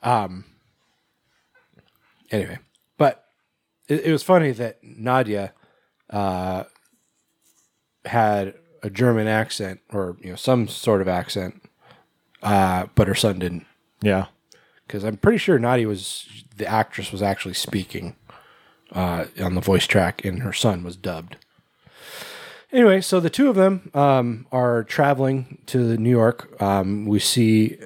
Um. 0.04 0.46
Anyway, 2.32 2.60
but 2.98 3.26
it, 3.88 4.02
it 4.06 4.12
was 4.12 4.22
funny 4.22 4.52
that 4.52 4.78
Nadia 4.84 5.52
uh, 6.12 6.66
had 8.06 8.54
a 8.84 8.90
German 8.90 9.28
accent 9.28 9.80
or 9.92 10.18
you 10.22 10.32
know 10.32 10.36
some 10.36 10.68
sort 10.68 11.02
of 11.02 11.08
accent, 11.08 11.62
uh, 12.42 12.88
but 12.96 13.08
her 13.08 13.16
son 13.16 13.40
didn't. 13.40 13.66
yeah. 14.02 14.28
Because 14.88 15.04
I'm 15.04 15.18
pretty 15.18 15.38
sure 15.38 15.60
Nadia 15.60 15.88
was 15.88 16.28
the 16.58 16.66
actress 16.66 17.12
was 17.12 17.22
actually 17.22 17.54
speaking 17.54 18.16
uh, 18.92 19.26
on 19.40 19.54
the 19.54 19.62
voice 19.62 19.86
track, 19.86 20.26
and 20.26 20.42
her 20.42 20.54
son 20.54 20.84
was 20.84 20.96
dubbed. 20.96 21.36
Anyway, 22.72 23.02
so 23.02 23.20
the 23.20 23.30
two 23.30 23.50
of 23.50 23.56
them 23.56 23.92
um, 23.94 24.48
are 24.52 24.84
traveling 24.84 25.60
to 25.68 25.98
New 25.98 26.10
York. 26.10 26.60
Um, 26.62 27.06
we 27.06 27.20
see 27.20 27.78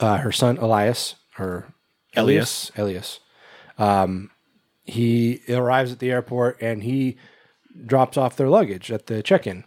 uh, 0.00 0.18
her 0.18 0.32
son 0.32 0.56
Elias, 0.58 1.16
or 1.38 1.72
Elias, 2.16 2.70
Elias. 2.76 3.20
Um, 3.78 4.30
he 4.84 5.40
arrives 5.48 5.92
at 5.92 5.98
the 5.98 6.10
airport 6.12 6.60
and 6.60 6.82
he 6.82 7.16
drops 7.86 8.16
off 8.16 8.36
their 8.36 8.48
luggage 8.48 8.92
at 8.92 9.06
the 9.06 9.22
check-in. 9.22 9.64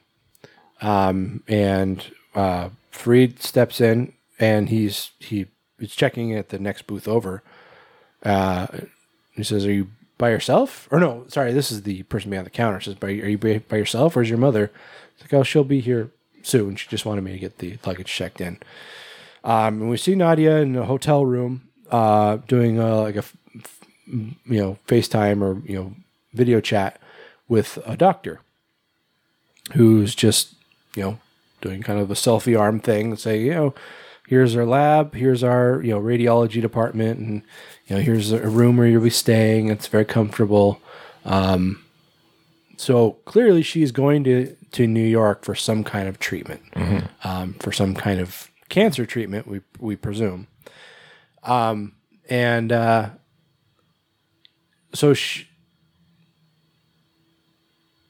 Um, 0.81 1.43
and 1.47 2.03
uh, 2.35 2.69
Farid 2.91 3.41
steps 3.41 3.81
in 3.81 4.13
and 4.39 4.69
he's 4.69 5.11
he 5.19 5.47
is 5.79 5.95
checking 5.95 6.33
at 6.33 6.49
the 6.49 6.59
next 6.59 6.87
booth 6.87 7.07
over. 7.07 7.43
Uh, 8.23 8.67
he 9.33 9.43
says, 9.43 9.65
"Are 9.65 9.71
you 9.71 9.89
by 10.17 10.29
yourself?" 10.29 10.87
Or 10.91 10.99
no, 10.99 11.25
sorry, 11.27 11.53
this 11.53 11.71
is 11.71 11.83
the 11.83 12.03
person 12.03 12.29
behind 12.29 12.45
the 12.45 12.51
counter. 12.51 12.79
Says, 12.79 12.95
"Are 13.01 13.09
you, 13.09 13.37
by 13.37 13.77
yourself, 13.77 14.15
or 14.15 14.21
is 14.21 14.29
your 14.29 14.39
mother?" 14.39 14.71
Like, 15.21 15.33
"Oh, 15.33 15.43
she'll 15.43 15.63
be 15.63 15.79
here 15.79 16.11
soon. 16.43 16.75
She 16.75 16.87
just 16.89 17.05
wanted 17.05 17.23
me 17.23 17.31
to 17.31 17.39
get 17.39 17.59
the 17.59 17.77
luggage 17.85 18.07
checked 18.07 18.41
in." 18.41 18.59
Um, 19.43 19.81
and 19.81 19.89
we 19.89 19.97
see 19.97 20.15
Nadia 20.15 20.57
in 20.57 20.75
a 20.75 20.85
hotel 20.85 21.25
room, 21.25 21.69
uh, 21.89 22.37
doing 22.47 22.79
uh, 22.79 23.01
like 23.01 23.15
a, 23.15 23.23
you 24.05 24.35
know, 24.45 24.77
FaceTime 24.87 25.41
or 25.41 25.61
you 25.67 25.77
know, 25.77 25.93
video 26.33 26.59
chat 26.59 26.99
with 27.47 27.79
a 27.85 27.95
doctor, 27.95 28.41
who's 29.73 30.13
just 30.15 30.56
you 30.98 31.03
know 31.03 31.19
doing 31.61 31.82
kind 31.82 31.99
of 31.99 32.11
a 32.11 32.15
selfie 32.15 32.60
arm 32.60 32.80
thing, 32.80 33.11
and 33.11 33.19
say, 33.19 33.40
you 33.41 33.53
know, 33.53 33.74
here's 34.28 34.56
our 34.56 34.65
lab, 34.65 35.14
here's 35.15 35.44
our 35.44 35.82
you 35.84 35.91
know 35.91 36.02
radiology 36.02 36.61
department, 36.61 37.19
and 37.19 37.41
you 37.88 37.95
know 37.95 38.02
here's 38.02 38.32
a 38.32 38.49
room 38.49 38.78
where 38.78 38.88
you'll 38.88 39.03
be 39.03 39.10
staying. 39.10 39.69
It's 39.69 39.88
very 39.88 40.06
comfortable. 40.06 40.82
Um, 41.24 41.84
so 42.78 43.14
clearly, 43.26 43.64
she's 43.64 43.91
going 43.91 44.24
to 44.26 44.56
to 44.74 44.88
New 44.88 45.06
York 45.06 45.45
for 45.45 45.56
some 45.56 45.84
kind 45.84 46.07
of 46.07 46.19
treatment, 46.19 46.61
um, 47.24 47.53
for 47.56 47.72
some 47.72 47.95
kind 47.95 48.19
of 48.19 48.49
cancer 48.69 49.06
treatment. 49.06 49.48
We 49.48 49.61
we 49.80 49.95
presume. 49.95 50.48
Um, 51.44 51.94
and 52.30 52.72
uh, 52.74 53.10
so 54.94 55.14
she, 55.14 55.48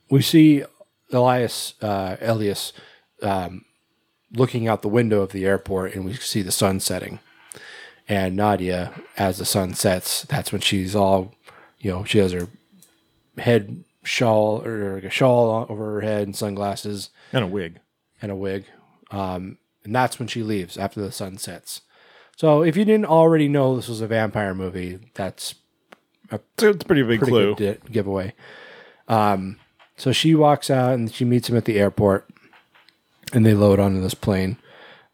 we 0.10 0.22
see 0.22 0.64
Elias 1.12 1.74
uh, 1.82 2.18
Elias 2.22 2.74
um, 3.22 3.66
looking 4.34 4.68
out 4.68 4.82
the 4.82 4.88
window 4.90 5.22
of 5.22 5.32
the 5.32 5.46
airport, 5.46 5.96
and 5.96 6.06
we 6.06 6.14
see 6.14 6.42
the 6.42 6.52
sun 6.52 6.80
setting. 6.80 7.20
And 8.10 8.36
Nadia, 8.36 8.94
as 9.18 9.38
the 9.38 9.46
sun 9.46 9.74
sets, 9.74 10.24
that's 10.24 10.52
when 10.54 10.62
she's 10.62 10.96
all, 10.96 11.34
you 11.80 11.92
know, 11.92 12.04
she 12.06 12.20
has 12.20 12.32
her 12.32 12.48
head 13.38 13.84
shawl 14.04 14.66
or 14.66 14.96
like 14.96 15.04
a 15.04 15.10
shawl 15.10 15.66
over 15.70 15.94
her 15.96 16.02
head 16.02 16.24
and 16.24 16.36
sunglasses 16.36 17.10
And 17.34 17.44
a 17.44 17.48
wig. 17.48 17.80
and 18.22 18.32
a 18.32 18.36
wig. 18.36 18.64
Um, 19.12 19.58
and 19.84 19.94
that's 19.94 20.20
when 20.20 20.30
she 20.30 20.42
leaves 20.42 20.78
after 20.78 21.02
the 21.02 21.12
sun 21.12 21.38
sets. 21.38 21.82
So 22.38 22.64
if 22.64 22.78
you 22.78 22.86
didn't 22.86 23.06
already 23.08 23.50
know 23.50 23.76
this 23.76 23.90
was 23.90 24.00
a 24.00 24.08
vampire 24.08 24.54
movie, 24.56 25.00
that's 25.14 25.56
a 26.32 26.40
It's 26.62 26.84
pretty 26.86 27.04
big 27.04 27.20
pretty 27.20 27.32
clue. 27.32 27.56
di- 27.56 27.78
giveaway. 27.92 28.34
Um, 29.10 29.58
so 29.98 30.12
she 30.12 30.36
walks 30.36 30.70
out 30.70 30.94
and 30.94 31.12
she 31.12 31.26
meets 31.26 31.50
him 31.50 31.58
at 31.58 31.66
the 31.66 31.80
airport, 31.80 32.30
and 33.34 33.46
they 33.46 33.56
load 33.56 33.80
onto 33.80 34.00
this 34.00 34.14
plane. 34.14 34.58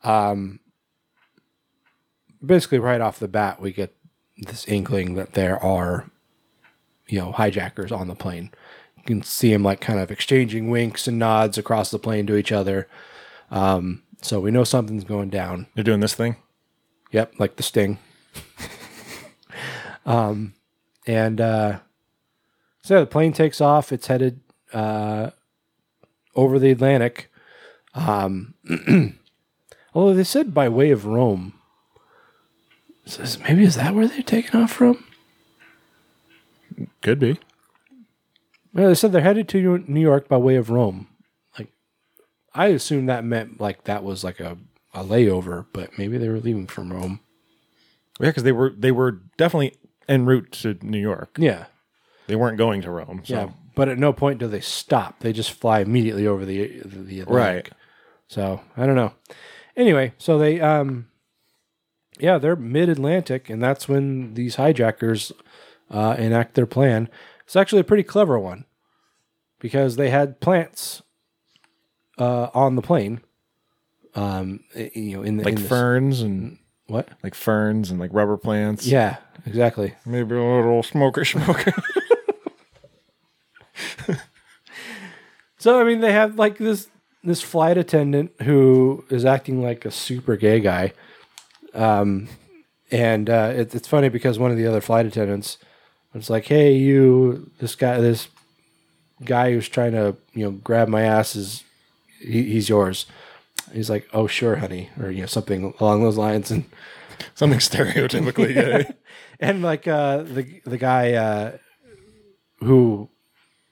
Um, 0.03 0.60
basically, 2.45 2.80
right 2.80 3.01
off 3.01 3.18
the 3.18 3.30
bat, 3.30 3.61
we 3.61 3.72
get 3.72 3.95
this 4.38 4.68
inkling 4.68 5.15
that 5.15 5.34
there 5.34 5.57
are, 5.64 6.11
you 7.07 7.18
know, 7.18 7.31
hijackers 7.31 7.91
on 7.91 8.10
the 8.10 8.15
plane. 8.15 8.51
You 8.97 9.03
can 9.03 9.23
see 9.23 9.53
them 9.53 9.64
like 9.64 9.80
kind 9.80 9.99
of 9.99 10.11
exchanging 10.11 10.69
winks 10.69 11.07
and 11.07 11.18
nods 11.18 11.57
across 11.57 11.89
the 11.89 11.99
plane 11.99 12.27
to 12.27 12.35
each 12.35 12.51
other. 12.51 12.88
Um, 13.51 14.03
so 14.22 14.41
we 14.41 14.51
know 14.51 14.65
something's 14.65 15.03
going 15.05 15.30
down. 15.30 15.68
They're 15.76 15.84
doing 15.84 16.01
this 16.01 16.15
thing. 16.15 16.35
Yep, 17.11 17.35
like 17.39 17.55
the 17.55 17.64
sting. 17.64 17.99
um, 20.05 20.55
and 21.05 21.39
uh, 21.39 21.80
so 22.81 22.99
the 22.99 23.05
plane 23.05 23.31
takes 23.31 23.61
off. 23.61 23.91
It's 23.91 24.07
headed 24.07 24.41
uh, 24.74 25.32
over 26.36 26.60
the 26.60 26.72
Atlantic. 26.72 27.32
Um, 27.94 28.56
although 29.94 30.14
they 30.14 30.24
said 30.24 30.54
by 30.54 30.68
way 30.70 30.91
of 30.91 31.06
Rome. 31.06 31.54
So 33.06 33.22
is- 33.24 33.40
maybe 33.40 33.64
is 33.64 33.76
that 33.76 33.94
where 33.95 34.08
they're 34.08 34.22
taking 34.24 34.60
off 34.60 34.72
from? 34.74 35.04
Could 37.02 37.20
be. 37.20 37.40
Well, 38.74 38.88
they 38.88 38.95
said 38.95 39.12
they're 39.12 39.22
headed 39.22 39.48
to 39.50 39.84
New 39.88 40.02
York 40.02 40.28
by 40.28 40.38
way 40.38 40.56
of 40.56 40.72
Rome. 40.72 41.08
Like, 41.60 41.72
I 42.56 42.68
assumed 42.68 43.08
that 43.10 43.24
meant 43.24 43.62
like 43.62 43.84
that 43.84 44.04
was 44.04 44.24
like 44.24 44.40
a, 44.40 44.58
a 44.94 45.04
layover, 45.04 45.68
but 45.74 45.98
maybe 45.98 46.18
they 46.18 46.30
were 46.30 46.40
leaving 46.40 46.66
from 46.66 46.91
Rome. 46.91 47.20
Yeah, 48.20 48.30
because 48.30 48.44
they 48.44 48.52
were 48.52 48.72
they 48.76 48.91
were 48.91 49.22
definitely 49.38 49.76
en 50.08 50.26
route 50.26 50.52
to 50.54 50.78
New 50.82 51.00
York. 51.00 51.36
Yeah. 51.38 51.66
They 52.28 52.36
weren't 52.36 52.58
going 52.58 52.82
to 52.82 52.90
Rome. 52.91 53.22
So. 53.26 53.34
Yeah, 53.36 53.50
but 53.76 53.90
at 53.90 53.98
no 53.98 54.14
point 54.14 54.40
do 54.40 54.48
they 54.48 54.62
stop. 54.62 55.20
They 55.20 55.34
just 55.34 55.52
fly 55.52 55.80
immediately 55.80 56.28
over 56.28 56.45
the 56.45 56.82
the 56.86 57.22
Atlantic. 57.22 57.28
Right. 57.30 57.70
So 58.28 58.62
I 58.78 58.86
don't 58.86 58.95
know. 58.95 59.14
Anyway, 59.76 60.14
so 60.18 60.38
they 60.38 60.60
um, 60.62 61.08
yeah, 62.20 62.38
they're 62.38 62.56
mid 62.56 62.90
Atlantic, 62.90 63.50
and 63.50 63.62
that's 63.62 63.88
when 63.88 64.34
these 64.36 64.56
hijackers 64.56 65.32
uh, 65.90 66.16
enact 66.18 66.56
their 66.56 66.66
plan. 66.66 67.10
It's 67.45 67.56
actually 67.56 67.82
a 67.82 67.86
pretty 67.86 68.04
clever 68.04 68.40
one 68.40 68.66
because 69.60 69.95
they 69.95 70.10
had 70.10 70.40
plants 70.40 71.02
uh, 72.18 72.50
on 72.54 72.76
the 72.76 72.82
plane. 72.82 73.22
Um, 74.16 74.60
you 74.76 75.18
know, 75.18 75.24
in 75.24 75.38
the 75.38 75.44
like 75.44 75.56
in 75.56 75.62
the- 75.64 75.68
ferns 75.68 76.22
and 76.22 76.60
what? 76.88 77.10
like 77.24 77.34
ferns 77.34 77.90
and 77.90 78.00
like 78.00 78.12
rubber 78.14 78.38
plants. 78.38 78.86
Yeah, 78.86 79.18
exactly. 79.45 79.95
Maybe 80.06 80.36
a 80.36 80.44
little 80.44 80.84
smoker 80.84 81.26
smoker. 81.26 81.74
So 85.60 85.80
I 85.80 85.85
mean, 85.85 86.01
they 86.01 86.11
have 86.11 86.38
like 86.38 86.57
this 86.57 86.89
this 87.23 87.41
flight 87.41 87.77
attendant 87.77 88.34
who 88.41 89.05
is 89.10 89.23
acting 89.23 89.61
like 89.64 89.85
a 89.85 89.91
super 89.91 90.35
gay 90.35 90.60
guy, 90.60 90.91
um, 91.73 92.27
and 92.91 93.30
uh, 93.30 93.53
it, 93.55 93.73
it's 93.73 93.88
funny 93.88 94.10
because 94.10 94.38
one 94.38 94.51
of 94.51 94.57
the 94.57 94.68
other 94.68 94.81
flight 94.81 95.05
attendants 95.05 95.57
was 96.14 96.30
like, 96.30 96.47
"Hey, 96.47 96.73
you, 96.73 97.49
this 97.60 97.76
guy, 97.76 98.01
this 98.01 98.27
guy 99.23 99.53
who's 99.53 99.69
trying 99.69 99.93
to 99.93 100.18
you 100.34 100.43
know 100.43 100.51
grab 100.51 100.89
my 100.89 101.03
ass 101.03 101.34
is 101.34 101.64
he, 102.19 102.43
he's 102.43 102.68
yours." 102.68 103.05
He's 103.72 103.89
like, 103.89 104.05
"Oh, 104.11 104.27
sure, 104.27 104.57
honey," 104.57 104.89
or 104.99 105.11
you 105.11 105.22
know 105.22 105.27
something 105.27 105.73
along 105.80 106.03
those 106.03 106.18
lines, 106.18 106.51
and 106.51 106.65
Something 107.35 107.60
stereotypically 107.60 108.53
gay. 108.53 108.93
and 109.39 109.61
like 109.61 109.88
uh, 109.88 110.23
the 110.23 110.61
the 110.65 110.77
guy 110.77 111.14
uh, 111.14 111.57
who 112.60 113.10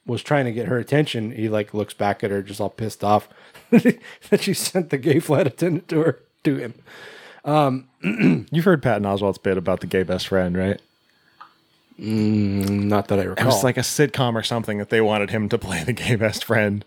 was 0.06 0.24
trying 0.24 0.46
to 0.46 0.52
get 0.52 0.68
her 0.68 0.78
attention, 0.78 1.32
he 1.32 1.50
like 1.50 1.74
looks 1.74 1.94
back 1.94 2.24
at 2.24 2.32
her 2.32 2.42
just 2.42 2.60
all 2.60 2.70
pissed 2.70 3.04
off 3.04 3.30
that 3.70 4.42
she 4.42 4.54
sent 4.54 4.90
the 4.90 4.98
gay 4.98 5.20
flight 5.20 5.48
attendant 5.48 5.88
to 5.90 6.02
her 6.02 6.20
to 6.44 6.58
him. 6.58 6.74
Um, 7.46 7.88
You've 8.52 8.66
heard 8.66 8.84
Patton 8.84 9.04
Oswalt's 9.04 9.38
bit 9.38 9.58
about 9.58 9.80
the 9.80 9.88
gay 9.88 10.04
best 10.04 10.28
friend, 10.28 10.58
right? 10.58 10.82
Mm, 12.00 12.86
not 12.86 13.08
that 13.10 13.20
I 13.20 13.24
recall. 13.24 13.44
It 13.44 13.48
was 13.48 13.64
like 13.64 13.78
a 13.78 13.82
sitcom 13.82 14.34
or 14.36 14.44
something 14.44 14.80
that 14.80 14.90
they 14.90 15.02
wanted 15.02 15.30
him 15.30 15.50
to 15.50 15.58
play 15.58 15.84
the 15.84 15.94
gay 15.94 16.16
best 16.16 16.44
friend. 16.44 16.84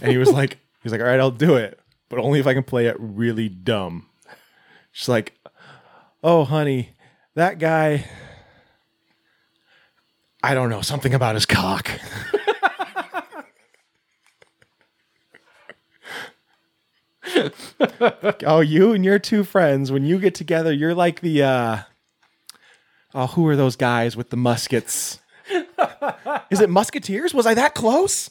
And 0.00 0.10
he 0.10 0.18
was 0.18 0.30
like, 0.30 0.52
he 0.54 0.84
was 0.84 0.92
like, 0.92 1.00
all 1.00 1.06
right, 1.06 1.20
I'll 1.20 1.30
do 1.30 1.56
it, 1.56 1.78
but 2.08 2.18
only 2.18 2.38
if 2.40 2.46
I 2.46 2.54
can 2.54 2.62
play 2.62 2.86
it 2.86 2.96
really 2.98 3.48
dumb. 3.48 4.06
She's 4.92 5.08
like, 5.08 5.34
oh, 6.22 6.44
honey, 6.44 6.90
that 7.34 7.58
guy, 7.58 8.06
I 10.46 10.54
don't 10.54 10.70
know, 10.70 10.80
something 10.80 11.12
about 11.12 11.34
his 11.34 11.44
cock. 11.44 11.90
oh, 18.46 18.60
you 18.60 18.92
and 18.92 19.04
your 19.04 19.18
two 19.18 19.42
friends, 19.42 19.90
when 19.90 20.04
you 20.04 20.20
get 20.20 20.36
together, 20.36 20.72
you're 20.72 20.94
like 20.94 21.20
the, 21.20 21.42
uh, 21.42 21.78
oh, 23.12 23.26
who 23.26 23.48
are 23.48 23.56
those 23.56 23.74
guys 23.74 24.16
with 24.16 24.30
the 24.30 24.36
muskets? 24.36 25.18
Is 26.48 26.60
it 26.60 26.70
musketeers? 26.70 27.34
Was 27.34 27.48
I 27.48 27.54
that 27.54 27.74
close? 27.74 28.30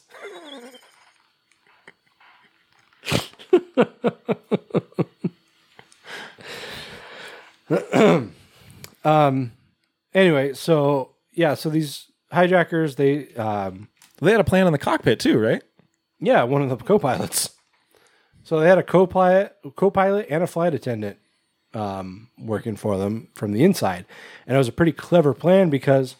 um. 9.04 9.52
Anyway, 10.14 10.54
so 10.54 11.10
yeah, 11.36 11.54
so 11.54 11.70
these 11.70 12.10
hijackers, 12.32 12.96
they 12.96 13.32
um, 13.34 13.88
they 14.20 14.32
had 14.32 14.40
a 14.40 14.44
plan 14.44 14.66
in 14.66 14.72
the 14.72 14.78
cockpit 14.78 15.20
too, 15.20 15.38
right? 15.38 15.62
Yeah, 16.18 16.42
one 16.42 16.62
of 16.62 16.70
the 16.70 16.76
co-pilots. 16.76 17.50
So 18.42 18.58
they 18.58 18.68
had 18.68 18.78
a 18.78 18.82
co-pilot, 18.82 19.54
co-pilot, 19.76 20.26
and 20.30 20.42
a 20.42 20.46
flight 20.46 20.72
attendant 20.72 21.18
um, 21.74 22.30
working 22.38 22.76
for 22.76 22.96
them 22.96 23.28
from 23.34 23.52
the 23.52 23.62
inside, 23.62 24.06
and 24.46 24.54
it 24.54 24.58
was 24.58 24.68
a 24.68 24.72
pretty 24.72 24.92
clever 24.92 25.34
plan 25.34 25.68
because 25.68 26.16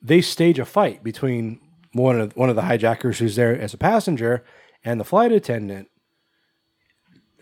they 0.00 0.20
stage 0.20 0.58
a 0.58 0.64
fight 0.64 1.04
between 1.04 1.60
one 1.92 2.20
of 2.20 2.36
one 2.36 2.48
of 2.48 2.56
the 2.56 2.62
hijackers 2.62 3.18
who's 3.18 3.36
there 3.36 3.58
as 3.58 3.74
a 3.74 3.78
passenger 3.78 4.44
and 4.84 4.98
the 4.98 5.04
flight 5.04 5.32
attendant. 5.32 5.88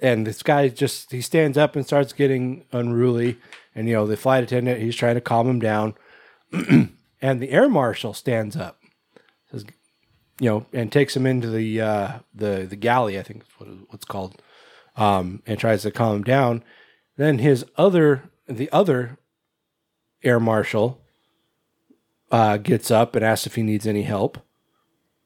And 0.03 0.27
this 0.27 0.43
guy 0.43 0.69
just 0.69 1.13
he 1.13 1.21
stands 1.21 1.57
up 1.57 1.77
and 1.77 1.87
starts 1.87 2.13
getting 2.13 2.65
unruly, 2.73 3.39
and 3.75 3.89
you 3.89 3.95
know 3.95 4.07
the 4.07 4.17
flight 4.17 4.45
attendant 4.45 4.81
he's 4.81 4.97
trying 4.97 5.15
to 5.15 5.21
calm 5.21 5.49
him 5.49 5.59
down, 5.59 5.95
and 6.53 7.41
the 7.41 7.51
air 7.51 7.69
marshal 7.69 8.15
stands 8.15 8.57
up, 8.57 8.81
says, 9.51 9.65
you 10.41 10.49
know, 10.49 10.67
and 10.73 10.91
takes 10.91 11.17
him 11.17 11.27
into 11.27 11.49
the 11.49 11.81
uh, 11.81 12.19
the 12.35 12.67
the 12.69 12.77
galley, 12.77 13.19
I 13.19 13.23
think 13.23 13.45
what's 13.89 14.05
called, 14.05 14.41
um, 14.97 15.43
and 15.47 15.59
tries 15.59 15.83
to 15.83 15.91
calm 15.91 16.17
him 16.17 16.25
down. 16.25 16.65
Then 17.17 17.39
his 17.39 17.65
other 17.77 18.31
the 18.49 18.71
other 18.73 19.19
air 20.23 20.41
marshal 20.41 21.01
uh, 22.31 22.57
gets 22.57 22.91
up 22.91 23.15
and 23.15 23.25
asks 23.25 23.47
if 23.47 23.55
he 23.55 23.63
needs 23.63 23.87
any 23.87 24.03
help, 24.03 24.39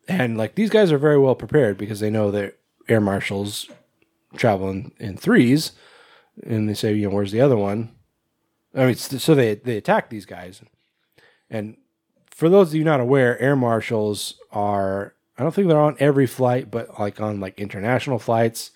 and 0.07 0.37
like 0.37 0.55
these 0.55 0.71
guys 0.71 0.93
are 0.93 0.99
very 0.99 1.19
well 1.19 1.35
prepared 1.35 1.79
because 1.79 2.01
they 2.01 2.11
know 2.11 2.31
that 2.31 2.59
air 2.89 3.01
marshals 3.01 3.69
travel 4.37 4.69
in, 4.69 4.93
in 4.99 5.17
threes, 5.17 5.73
and 6.45 6.69
they 6.69 6.75
say, 6.75 6.95
you 6.95 7.09
know, 7.09 7.15
where's 7.15 7.33
the 7.33 7.41
other 7.41 7.57
one? 7.57 7.91
I 8.75 8.87
mean, 8.87 8.95
so 8.95 9.35
they 9.35 9.55
they 9.57 9.77
attack 9.77 10.11
these 10.11 10.27
guys, 10.27 10.63
and 11.51 11.77
for 12.31 12.49
those 12.49 12.69
of 12.69 12.75
you 12.75 12.85
not 12.85 13.01
aware, 13.01 13.39
air 13.41 13.57
marshals 13.57 14.35
are 14.53 15.15
I 15.39 15.43
don't 15.43 15.55
think 15.55 15.69
they're 15.69 15.79
on 15.79 15.97
every 16.01 16.27
flight, 16.27 16.71
but 16.71 16.99
like 16.99 17.21
on 17.21 17.41
like 17.41 17.61
international 17.61 18.19
flights 18.19 18.73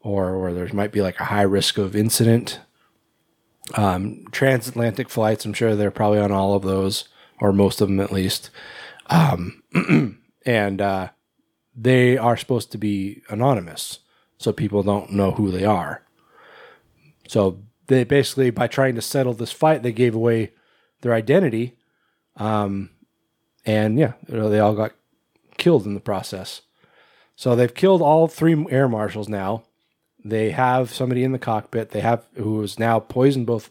or 0.00 0.38
where 0.38 0.54
there 0.54 0.68
might 0.72 0.92
be 0.92 1.02
like 1.02 1.20
a 1.20 1.24
high 1.24 1.42
risk 1.42 1.76
of 1.76 1.94
incident. 1.94 2.60
Um, 3.74 4.24
transatlantic 4.32 5.08
flights, 5.08 5.44
I'm 5.44 5.52
sure 5.52 5.76
they're 5.76 5.90
probably 5.90 6.18
on 6.18 6.32
all 6.32 6.54
of 6.54 6.62
those 6.62 7.08
or 7.38 7.52
most 7.52 7.80
of 7.80 7.88
them 7.88 8.00
at 8.00 8.12
least. 8.12 8.50
Um, 9.06 9.62
and 10.46 10.80
uh, 10.80 11.08
they 11.76 12.16
are 12.16 12.36
supposed 12.36 12.72
to 12.72 12.78
be 12.78 13.22
anonymous, 13.28 14.00
so 14.38 14.52
people 14.52 14.82
don't 14.82 15.12
know 15.12 15.32
who 15.32 15.50
they 15.50 15.64
are. 15.64 16.02
So 17.28 17.62
they 17.90 18.04
basically, 18.04 18.50
by 18.50 18.68
trying 18.68 18.94
to 18.94 19.02
settle 19.02 19.34
this 19.34 19.50
fight, 19.52 19.82
they 19.82 19.92
gave 19.92 20.14
away 20.14 20.52
their 21.00 21.12
identity. 21.12 21.76
Um, 22.36 22.90
and 23.66 23.98
yeah, 23.98 24.12
you 24.28 24.36
know, 24.36 24.48
they 24.48 24.60
all 24.60 24.74
got 24.74 24.92
killed 25.58 25.84
in 25.84 25.94
the 25.94 26.00
process. 26.00 26.62
So 27.34 27.56
they've 27.56 27.74
killed 27.74 28.00
all 28.00 28.28
three 28.28 28.64
air 28.70 28.88
marshals 28.88 29.28
now. 29.28 29.64
They 30.24 30.50
have 30.50 30.92
somebody 30.92 31.24
in 31.24 31.32
the 31.32 31.38
cockpit. 31.38 31.90
They 31.90 32.00
have 32.00 32.24
who 32.34 32.60
has 32.60 32.78
now 32.78 33.00
poisoned 33.00 33.46
both 33.46 33.70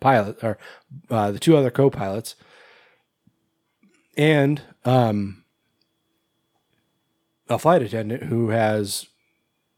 pilot 0.00 0.42
or 0.42 0.58
uh, 1.08 1.30
the 1.30 1.38
two 1.38 1.56
other 1.56 1.70
co-pilots, 1.70 2.34
and 4.16 4.62
um, 4.84 5.44
a 7.48 7.58
flight 7.58 7.82
attendant 7.82 8.24
who 8.24 8.48
has, 8.48 9.06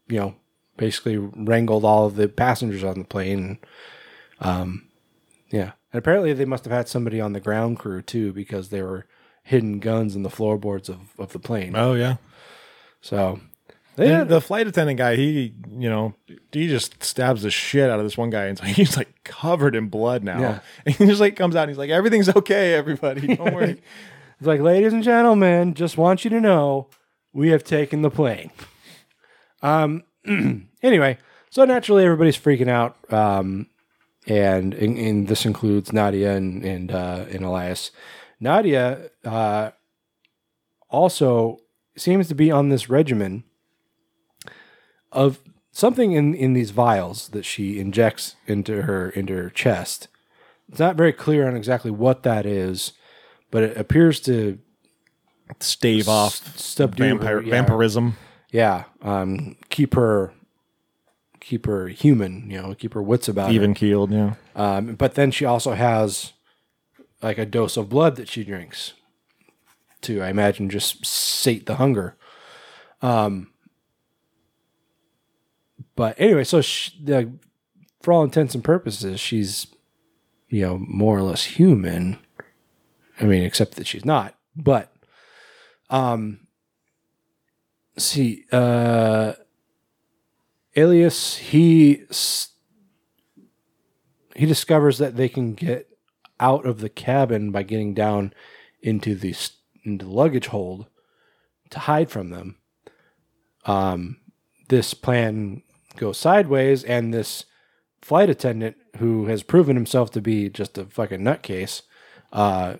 you 0.08 0.18
know, 0.18 0.34
basically 0.76 1.16
wrangled 1.16 1.84
all 1.84 2.06
of 2.06 2.16
the 2.16 2.28
passengers 2.28 2.84
on 2.84 2.98
the 2.98 3.04
plane. 3.04 3.58
Um, 4.40 4.88
yeah, 5.50 5.72
and 5.92 5.98
apparently 5.98 6.32
they 6.32 6.44
must 6.44 6.64
have 6.64 6.72
had 6.72 6.88
somebody 6.88 7.20
on 7.20 7.32
the 7.32 7.40
ground 7.40 7.78
crew 7.78 8.02
too 8.02 8.32
because 8.32 8.68
there 8.68 8.86
were 8.86 9.06
hidden 9.42 9.78
guns 9.78 10.16
in 10.16 10.22
the 10.22 10.30
floorboards 10.30 10.88
of, 10.88 10.98
of 11.18 11.32
the 11.32 11.38
plane. 11.38 11.74
Oh 11.76 11.94
yeah. 11.94 12.16
So 13.00 13.40
yeah, 13.98 14.24
the 14.24 14.40
flight 14.40 14.66
attendant 14.66 14.98
guy, 14.98 15.16
he 15.16 15.54
you 15.70 15.88
know, 15.88 16.14
he 16.52 16.68
just 16.68 17.02
stabs 17.02 17.42
the 17.42 17.50
shit 17.50 17.88
out 17.88 17.98
of 17.98 18.04
this 18.04 18.18
one 18.18 18.30
guy, 18.30 18.46
and 18.46 18.58
so 18.58 18.64
he's 18.64 18.96
like 18.96 19.24
covered 19.24 19.74
in 19.74 19.88
blood 19.88 20.22
now. 20.22 20.40
Yeah. 20.40 20.58
And 20.84 20.94
he 20.96 21.06
just 21.06 21.20
like 21.20 21.36
comes 21.36 21.56
out, 21.56 21.62
and 21.62 21.70
he's 21.70 21.78
like, 21.78 21.90
"Everything's 21.90 22.28
okay, 22.28 22.74
everybody. 22.74 23.26
Don't 23.36 23.54
worry." 23.54 23.82
It's 24.38 24.46
like, 24.46 24.60
ladies 24.60 24.92
and 24.92 25.02
gentlemen, 25.02 25.72
just 25.72 25.96
want 25.96 26.24
you 26.24 26.30
to 26.30 26.40
know 26.40 26.90
we 27.32 27.48
have 27.50 27.64
taken 27.64 28.02
the 28.02 28.10
plane. 28.10 28.50
Um. 29.62 30.04
anyway, 30.82 31.18
so 31.50 31.64
naturally 31.64 32.04
everybody's 32.04 32.38
freaking 32.38 32.68
out. 32.68 32.96
Um, 33.12 33.68
and, 34.26 34.74
and, 34.74 34.98
and 34.98 35.28
this 35.28 35.46
includes 35.46 35.92
Nadia 35.92 36.36
and 36.36 36.64
and 36.64 36.90
uh, 36.90 37.26
and 37.30 37.44
Elias. 37.44 37.90
Nadia 38.40 39.10
uh, 39.24 39.70
also 40.90 41.58
seems 41.96 42.28
to 42.28 42.34
be 42.34 42.50
on 42.50 42.68
this 42.68 42.90
regimen 42.90 43.44
of 45.12 45.40
something 45.70 46.12
in, 46.12 46.34
in 46.34 46.52
these 46.52 46.70
vials 46.70 47.28
that 47.28 47.44
she 47.44 47.78
injects 47.78 48.36
into 48.46 48.82
her 48.82 49.10
into 49.10 49.34
her 49.34 49.50
chest. 49.50 50.08
It's 50.68 50.80
not 50.80 50.96
very 50.96 51.12
clear 51.12 51.46
on 51.46 51.54
exactly 51.54 51.92
what 51.92 52.24
that 52.24 52.44
is, 52.44 52.92
but 53.50 53.62
it 53.62 53.76
appears 53.76 54.20
to 54.20 54.58
stave 55.60 56.08
off 56.08 56.58
subdue 56.58 57.04
vampire- 57.04 57.36
her, 57.36 57.42
yeah. 57.42 57.50
vampirism. 57.50 58.16
Yeah, 58.50 58.84
um, 59.02 59.56
keep 59.70 59.94
her 59.94 60.32
keep 61.46 61.66
her 61.66 61.88
human. 61.88 62.50
You 62.50 62.60
know, 62.60 62.74
keep 62.74 62.94
her 62.94 63.02
wits 63.02 63.28
about 63.28 63.48
her. 63.48 63.54
Even 63.54 63.72
keeled, 63.72 64.10
yeah. 64.10 64.34
Um, 64.54 64.96
but 64.96 65.14
then 65.14 65.30
she 65.30 65.44
also 65.44 65.72
has 65.74 66.32
like 67.22 67.38
a 67.38 67.46
dose 67.46 67.76
of 67.76 67.88
blood 67.88 68.16
that 68.16 68.28
she 68.28 68.44
drinks 68.44 68.92
to, 70.02 70.22
I 70.22 70.28
imagine, 70.28 70.68
just 70.68 71.06
sate 71.06 71.66
the 71.66 71.76
hunger. 71.76 72.16
Um, 73.00 73.52
but 75.94 76.14
anyway, 76.18 76.44
so 76.44 76.60
she, 76.60 76.92
the, 77.02 77.32
for 78.02 78.12
all 78.12 78.24
intents 78.24 78.54
and 78.54 78.64
purposes, 78.64 79.20
she's, 79.20 79.68
you 80.48 80.62
know, 80.62 80.78
more 80.78 81.16
or 81.16 81.22
less 81.22 81.44
human. 81.44 82.18
I 83.20 83.24
mean, 83.24 83.42
except 83.42 83.76
that 83.76 83.86
she's 83.86 84.04
not. 84.04 84.34
But, 84.54 84.92
um, 85.90 86.40
see, 87.96 88.44
uh, 88.52 89.34
Elias, 90.76 91.36
he 91.38 92.04
he 94.34 94.44
discovers 94.44 94.98
that 94.98 95.16
they 95.16 95.28
can 95.28 95.54
get 95.54 95.88
out 96.38 96.66
of 96.66 96.80
the 96.80 96.90
cabin 96.90 97.50
by 97.50 97.62
getting 97.62 97.94
down 97.94 98.34
into 98.82 99.14
the 99.14 99.34
into 99.84 100.04
the 100.04 100.12
luggage 100.12 100.48
hold 100.48 100.86
to 101.70 101.78
hide 101.80 102.10
from 102.10 102.30
them. 102.30 102.56
Um, 103.64 104.18
this 104.68 104.94
plan 104.94 105.62
goes 105.96 106.18
sideways, 106.18 106.84
and 106.84 107.12
this 107.12 107.46
flight 108.02 108.28
attendant, 108.28 108.76
who 108.98 109.26
has 109.26 109.42
proven 109.42 109.76
himself 109.76 110.10
to 110.12 110.20
be 110.20 110.48
just 110.48 110.78
a 110.78 110.84
fucking 110.84 111.20
nutcase, 111.20 111.82
uh, 112.32 112.76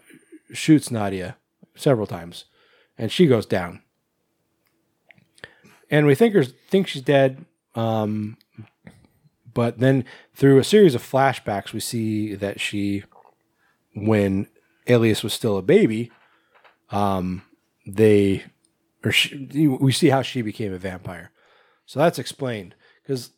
shoots 0.52 0.90
Nadia 0.90 1.36
several 1.74 2.06
times, 2.06 2.44
and 2.98 3.10
she 3.10 3.26
goes 3.26 3.46
down. 3.46 3.82
And 5.90 6.06
we 6.06 6.14
think 6.14 6.34
her 6.34 6.44
think 6.44 6.88
she's 6.88 7.02
dead. 7.02 7.44
Um, 7.76 8.36
but 9.54 9.78
then 9.78 10.04
through 10.34 10.58
a 10.58 10.64
series 10.64 10.94
of 10.94 11.02
flashbacks, 11.02 11.72
we 11.72 11.80
see 11.80 12.34
that 12.34 12.60
she, 12.60 13.04
when 13.94 14.48
Elias 14.88 15.22
was 15.22 15.32
still 15.32 15.56
a 15.56 15.62
baby, 15.62 16.10
um, 16.90 17.42
they, 17.86 18.44
or 19.04 19.12
she, 19.12 19.68
we 19.68 19.92
see 19.92 20.08
how 20.08 20.22
she 20.22 20.42
became 20.42 20.72
a 20.72 20.78
vampire. 20.78 21.30
So 21.84 22.00
that's 22.00 22.18
explained 22.18 22.74
because, 23.02 23.30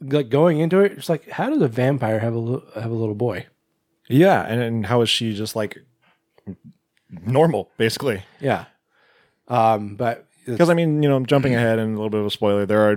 like 0.00 0.28
going 0.28 0.60
into 0.60 0.80
it, 0.80 0.92
it's 0.92 1.08
like, 1.08 1.28
how 1.28 1.50
does 1.50 1.60
a 1.60 1.68
vampire 1.68 2.20
have 2.20 2.34
a 2.34 2.38
li- 2.38 2.62
have 2.74 2.90
a 2.90 2.94
little 2.94 3.14
boy? 3.14 3.46
Yeah, 4.08 4.42
and, 4.46 4.60
and 4.62 4.86
how 4.86 5.02
is 5.02 5.10
she 5.10 5.34
just 5.34 5.56
like 5.56 5.78
normal, 7.10 7.70
basically? 7.76 8.22
Yeah. 8.40 8.66
Um, 9.48 9.96
but 9.96 10.26
Because 10.46 10.70
I 10.70 10.74
mean, 10.74 11.02
you 11.02 11.08
know, 11.08 11.16
I'm 11.16 11.26
jumping 11.26 11.54
ahead 11.54 11.78
and 11.78 11.94
a 11.94 11.96
little 11.96 12.10
bit 12.10 12.20
of 12.20 12.26
a 12.26 12.30
spoiler. 12.30 12.64
There 12.66 12.90
are 12.90 12.96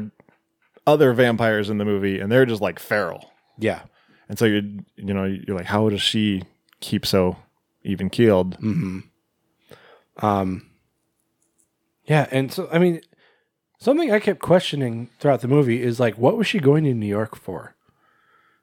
other 0.86 1.14
vampires 1.14 1.70
in 1.70 1.78
the 1.78 1.86
movie, 1.86 2.20
and 2.20 2.32
they're 2.32 2.46
just 2.46 2.62
like 2.62 2.80
feral. 2.80 3.32
yeah, 3.58 3.82
And 4.30 4.38
so 4.38 4.46
you 4.46 4.80
you 4.96 5.14
know 5.14 5.26
you're 5.26 5.58
like, 5.58 5.68
how 5.68 5.90
does 5.90 6.02
she 6.02 6.44
keep 6.80 7.06
so 7.06 7.38
even 7.84 8.10
keeled? 8.10 8.60
Mm-hmm. 8.60 9.00
Um, 10.26 10.70
yeah, 12.06 12.28
and 12.32 12.52
so 12.52 12.68
I 12.72 12.80
mean, 12.80 13.02
something 13.80 14.12
I 14.12 14.20
kept 14.20 14.40
questioning 14.40 15.10
throughout 15.20 15.42
the 15.42 15.48
movie 15.48 15.82
is 15.82 16.00
like, 16.00 16.18
what 16.18 16.38
was 16.38 16.48
she 16.48 16.60
going 16.60 16.84
to 16.84 16.94
New 16.94 17.08
York 17.08 17.36
for? 17.36 17.76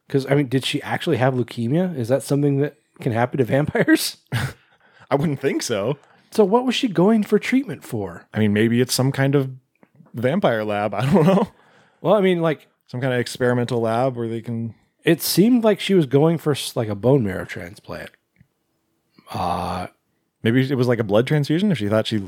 Because 0.06 0.26
I 0.26 0.34
mean, 0.34 0.48
did 0.48 0.64
she 0.64 0.82
actually 0.82 1.16
have 1.18 1.34
leukemia? 1.34 1.97
Is 1.97 2.09
that 2.09 2.22
something 2.22 2.59
that 2.59 2.76
can 3.01 3.12
happen 3.12 3.38
to 3.38 3.44
vampires? 3.44 4.18
I 5.10 5.14
wouldn't 5.16 5.40
think 5.40 5.62
so. 5.62 5.98
so, 6.30 6.44
what 6.44 6.64
was 6.64 6.74
she 6.74 6.88
going 6.88 7.24
for 7.24 7.38
treatment 7.38 7.82
for? 7.84 8.26
I 8.34 8.38
mean, 8.38 8.52
maybe 8.52 8.80
it's 8.80 8.94
some 8.94 9.10
kind 9.12 9.34
of 9.34 9.51
vampire 10.14 10.64
lab. 10.64 10.94
I 10.94 11.10
don't 11.10 11.26
know. 11.26 11.48
Well, 12.01 12.14
I 12.14 12.20
mean, 12.20 12.40
like 12.40 12.66
Some 12.86 13.01
kind 13.01 13.12
of 13.12 13.20
experimental 13.20 13.81
lab 13.81 14.16
where 14.16 14.28
they 14.28 14.40
can. 14.40 14.74
it 15.05 15.20
seemed 15.22 15.64
like 15.64 15.81
she 15.81 15.94
was 15.94 16.06
going 16.06 16.39
for 16.39 16.55
like 16.74 16.89
a 16.89 16.94
bone 16.94 17.24
marrow 17.24 17.44
transplant. 17.44 18.10
Uh, 19.32 19.86
Maybe 20.43 20.62
it 20.70 20.74
was 20.74 20.89
like 20.89 20.98
a 20.98 21.05
blood 21.05 21.27
transfusion. 21.27 21.70
If 21.70 21.77
she 21.78 21.89
thought 21.89 22.06
she 22.06 22.22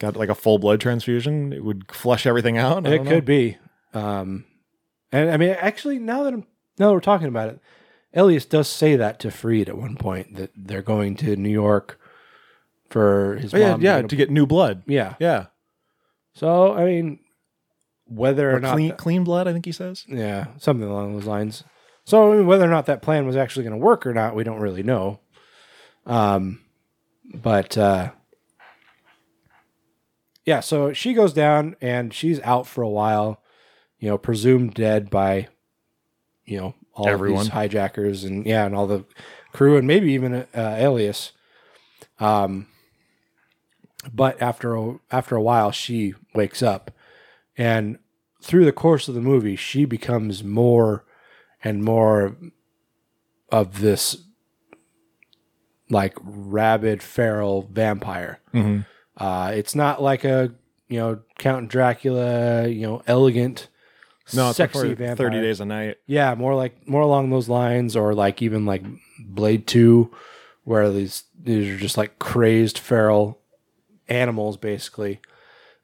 got 0.00 0.16
like 0.16 0.28
a 0.28 0.34
full 0.34 0.58
blood 0.58 0.80
transfusion, 0.80 1.52
it 1.52 1.64
would 1.64 1.84
flush 1.92 2.26
everything 2.26 2.58
out. 2.58 2.84
It 2.88 3.06
could 3.06 3.24
be. 3.24 3.56
Um, 3.94 4.44
and 5.12 5.30
I 5.30 5.36
mean, 5.36 5.50
actually, 5.50 6.00
now 6.00 6.24
that 6.24 6.32
I'm 6.34 6.44
now 6.78 6.88
that 6.88 6.94
we're 6.94 7.00
talking 7.00 7.28
about 7.28 7.50
it, 7.50 7.60
Elias 8.14 8.44
does 8.46 8.66
say 8.66 8.96
that 8.96 9.20
to 9.20 9.30
Freed 9.30 9.68
at 9.68 9.78
one 9.78 9.94
point 9.96 10.34
that 10.34 10.50
they're 10.56 10.82
going 10.82 11.14
to 11.18 11.36
New 11.36 11.50
York 11.50 12.00
for 12.90 13.36
his 13.36 13.54
Oh, 13.54 13.58
yeah, 13.58 13.76
yeah, 13.78 14.02
to 14.02 14.16
get 14.16 14.28
new 14.28 14.44
blood. 14.46 14.82
yeah. 14.86 15.14
Yeah, 15.20 15.46
So 16.34 16.74
I 16.74 16.84
mean, 16.84 17.20
whether 18.06 18.50
or, 18.50 18.56
or 18.56 18.60
not 18.60 18.74
clean 18.74 18.88
that- 18.88 18.98
clean 18.98 19.24
blood. 19.24 19.48
I 19.48 19.52
think 19.52 19.64
he 19.64 19.72
says. 19.72 20.04
yeah, 20.08 20.46
something 20.58 20.88
along 20.88 21.14
those 21.14 21.26
lines. 21.26 21.64
So 22.04 22.32
I 22.32 22.36
mean, 22.36 22.46
whether 22.46 22.64
or 22.64 22.70
not 22.70 22.86
that 22.86 23.02
plan 23.02 23.26
was 23.26 23.36
actually 23.36 23.64
going 23.64 23.78
to 23.78 23.84
work 23.84 24.06
or 24.06 24.12
not, 24.14 24.34
we 24.34 24.44
don't 24.44 24.60
really 24.60 24.82
know. 24.82 25.20
Um, 26.04 26.60
but 27.32 27.78
uh, 27.78 28.10
yeah, 30.44 30.60
so 30.60 30.92
she 30.92 31.14
goes 31.14 31.32
down 31.32 31.76
and 31.80 32.12
she's 32.12 32.40
out 32.40 32.66
for 32.66 32.82
a 32.82 32.88
while. 32.88 33.40
You 33.98 34.08
know, 34.08 34.18
presumed 34.18 34.74
dead 34.74 35.10
by 35.10 35.46
you 36.44 36.58
know 36.58 36.74
all 36.94 37.08
Everyone. 37.08 37.44
these 37.44 37.52
hijackers 37.52 38.24
and 38.24 38.44
yeah, 38.44 38.66
and 38.66 38.74
all 38.74 38.86
the 38.88 39.04
crew 39.52 39.76
and 39.76 39.86
maybe 39.86 40.12
even 40.12 40.34
uh, 40.34 40.46
Elias. 40.78 41.32
Um, 42.18 42.66
but 44.12 44.42
after 44.42 44.74
a, 44.74 44.98
after 45.12 45.36
a 45.36 45.42
while, 45.42 45.70
she 45.70 46.14
wakes 46.34 46.62
up, 46.62 46.90
and 47.62 47.98
through 48.42 48.64
the 48.64 48.72
course 48.72 49.06
of 49.06 49.14
the 49.14 49.20
movie, 49.20 49.54
she 49.54 49.84
becomes 49.84 50.42
more 50.42 51.04
and 51.62 51.84
more 51.84 52.36
of 53.50 53.80
this 53.80 54.24
like 55.88 56.16
rabid 56.22 57.02
feral 57.02 57.68
vampire. 57.70 58.40
Mhm. 58.52 58.84
Uh, 59.16 59.52
it's 59.54 59.74
not 59.74 60.02
like 60.02 60.24
a 60.24 60.52
you 60.88 60.98
know 60.98 61.20
Count 61.38 61.68
Dracula, 61.68 62.66
you 62.66 62.82
know, 62.86 63.02
elegant, 63.06 63.68
No, 64.34 64.48
it's 64.48 64.56
sexy 64.56 64.94
vampire. 64.94 65.16
Thirty 65.16 65.40
Days 65.40 65.60
of 65.60 65.68
Night. 65.68 65.98
Yeah, 66.06 66.34
more 66.34 66.54
like 66.56 66.88
more 66.88 67.02
along 67.02 67.30
those 67.30 67.48
lines, 67.48 67.94
or 67.94 68.12
like 68.14 68.42
even 68.42 68.66
like 68.66 68.82
Blade 69.20 69.66
Two, 69.68 70.10
where 70.64 70.90
these 70.90 71.24
these 71.40 71.68
are 71.68 71.78
just 71.78 71.96
like 71.96 72.18
crazed 72.18 72.78
feral 72.78 73.38
animals, 74.08 74.56
basically. 74.56 75.20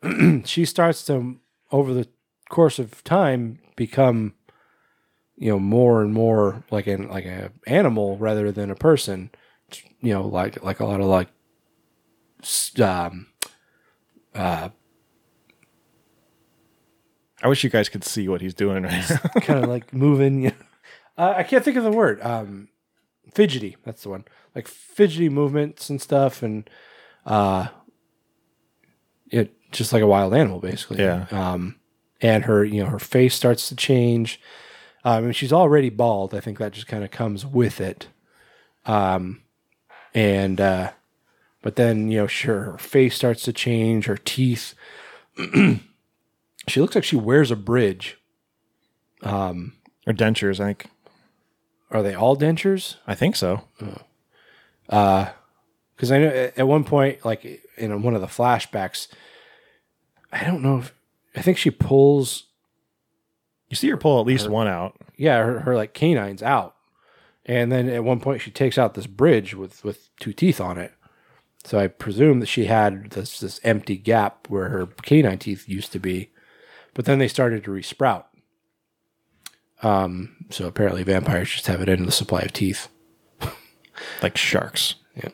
she 0.45 0.65
starts 0.65 1.05
to 1.07 1.37
over 1.71 1.93
the 1.93 2.09
course 2.49 2.79
of 2.79 3.05
time 3.05 3.59
become, 3.77 4.35
you 5.37 5.51
know, 5.51 5.59
more 5.59 6.03
and 6.03 6.13
more 6.13 6.65
like 6.71 6.87
an 6.87 7.09
like 7.09 7.25
a 7.25 7.53
animal 7.67 8.17
rather 8.19 8.51
than 8.51 8.71
a 8.71 8.75
person. 8.75 9.31
You 10.01 10.15
know, 10.15 10.27
like 10.27 10.63
like 10.63 10.81
a 10.81 10.87
lot 10.87 11.01
of 11.01 11.07
like, 11.07 11.29
um, 12.81 13.27
uh, 14.35 14.71
I 17.43 17.49
wish 17.49 17.63
you 17.63 17.71
guys 17.71 17.89
could 17.89 18.05
see 18.05 18.29
what 18.29 18.41
he's 18.41 18.55
doing 18.55 18.83
right 18.85 19.11
now. 19.11 19.17
kind 19.41 19.63
of 19.63 19.71
like 19.71 19.93
moving. 19.93 20.43
You 20.43 20.51
know. 20.51 20.57
uh, 21.19 21.35
I 21.37 21.43
can't 21.43 21.65
think 21.65 21.77
of 21.77 21.85
the 21.85 21.93
word. 21.93 22.21
Um, 22.23 22.69
fidgety. 23.35 23.77
That's 23.85 24.03
the 24.03 24.09
one. 24.11 24.25
Like 24.55 24.67
fidgety 24.67 25.29
movements 25.29 25.91
and 25.91 26.01
stuff, 26.01 26.43
and 26.43 26.69
uh, 27.27 27.69
it 29.31 29.58
just 29.73 29.93
like 29.93 30.03
a 30.03 30.07
wild 30.07 30.35
animal, 30.35 30.61
basically. 30.61 30.99
Yeah. 30.99 31.27
Um, 31.31 31.77
and 32.21 32.45
her, 32.45 32.65
you 32.65 32.83
know, 32.83 32.91
her 32.91 32.99
face 32.99 33.35
starts 33.35 33.69
to 33.69 33.77
change. 33.77 34.41
Um, 35.05 35.13
I 35.13 35.21
mean, 35.21 35.33
she's 35.33 35.53
already 35.53 35.91
bald. 35.91 36.35
I 36.35 36.41
think 36.41 36.59
that 36.59 36.73
just 36.73 36.87
kind 36.87 37.05
of 37.05 37.11
comes 37.11 37.47
with 37.47 37.81
it. 37.81 38.09
Um, 38.87 39.43
and 40.15 40.61
uh, 40.61 40.91
but 41.63 41.77
then 41.77 42.11
you 42.11 42.19
know, 42.19 42.27
sure, 42.27 42.63
her 42.63 42.79
face 42.79 43.15
starts 43.15 43.43
to 43.45 43.53
change. 43.53 44.07
Her 44.07 44.17
teeth. 44.17 44.75
she 46.69 46.81
looks 46.81 46.95
like 46.95 47.05
she 47.05 47.17
wears 47.17 47.51
a 47.51 47.57
bridge. 47.57 48.19
Um, 49.23 49.75
or 50.07 50.13
dentures, 50.13 50.61
I 50.61 50.67
think. 50.67 50.87
are 51.91 52.03
they 52.03 52.15
all 52.15 52.37
dentures? 52.37 52.97
I 53.07 53.15
think 53.15 53.37
so. 53.37 53.65
Uh, 54.89 55.31
because 55.95 56.13
I 56.13 56.19
know 56.19 56.29
at, 56.29 56.59
at 56.59 56.69
one 56.69 56.85
point, 56.85 57.25
like 57.25 57.63
in 57.77 58.03
one 58.03 58.15
of 58.15 58.21
the 58.21 58.27
flashbacks, 58.29 59.09
I 60.33 60.45
don't 60.45 60.63
know 60.63 60.79
if 60.79 60.95
I 61.35 61.43
think 61.43 61.59
she 61.59 61.71
pulls. 61.71 62.45
You 63.69 63.77
see 63.77 63.89
her 63.91 63.97
pull 63.97 64.21
at 64.21 64.27
least 64.27 64.47
Her- 64.47 64.51
one 64.51 64.67
out. 64.69 64.97
Yeah, 65.17 65.43
her, 65.43 65.61
her 65.61 65.75
like 65.75 65.95
canines 65.95 66.43
out, 66.43 66.77
and 67.45 67.73
then 67.73 67.89
at 67.89 68.05
one 68.05 68.21
point 68.21 68.41
she 68.41 68.51
takes 68.51 68.79
out 68.79 68.95
this 68.95 69.07
bridge 69.07 69.55
with 69.55 69.85
with 69.85 70.11
two 70.21 70.33
teeth 70.33 70.61
on 70.61 70.79
it. 70.79 70.93
So 71.65 71.79
I 71.79 71.89
presume 71.89 72.41
that 72.41 72.47
she 72.47 72.67
had 72.67 73.11
this 73.11 73.41
this 73.41 73.61
empty 73.65 73.97
gap 73.97 74.49
where 74.49 74.69
her 74.69 74.87
canine 75.03 75.39
teeth 75.39 75.69
used 75.69 75.91
to 75.93 75.99
be, 75.99 76.31
but 76.95 77.05
then 77.05 77.19
they 77.19 77.29
started 77.29 77.65
to 77.65 77.71
resprout. 77.73 78.25
Um, 79.83 80.47
so 80.51 80.67
apparently 80.67 81.03
vampires 81.03 81.51
just 81.51 81.67
have 81.67 81.81
an 81.81 81.89
endless 81.89 82.17
supply 82.17 82.41
of 82.43 82.53
teeth. 82.53 82.89
Like 84.23 84.37
sharks. 84.37 84.95
Yeah. 85.17 85.31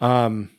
Um. 0.00 0.50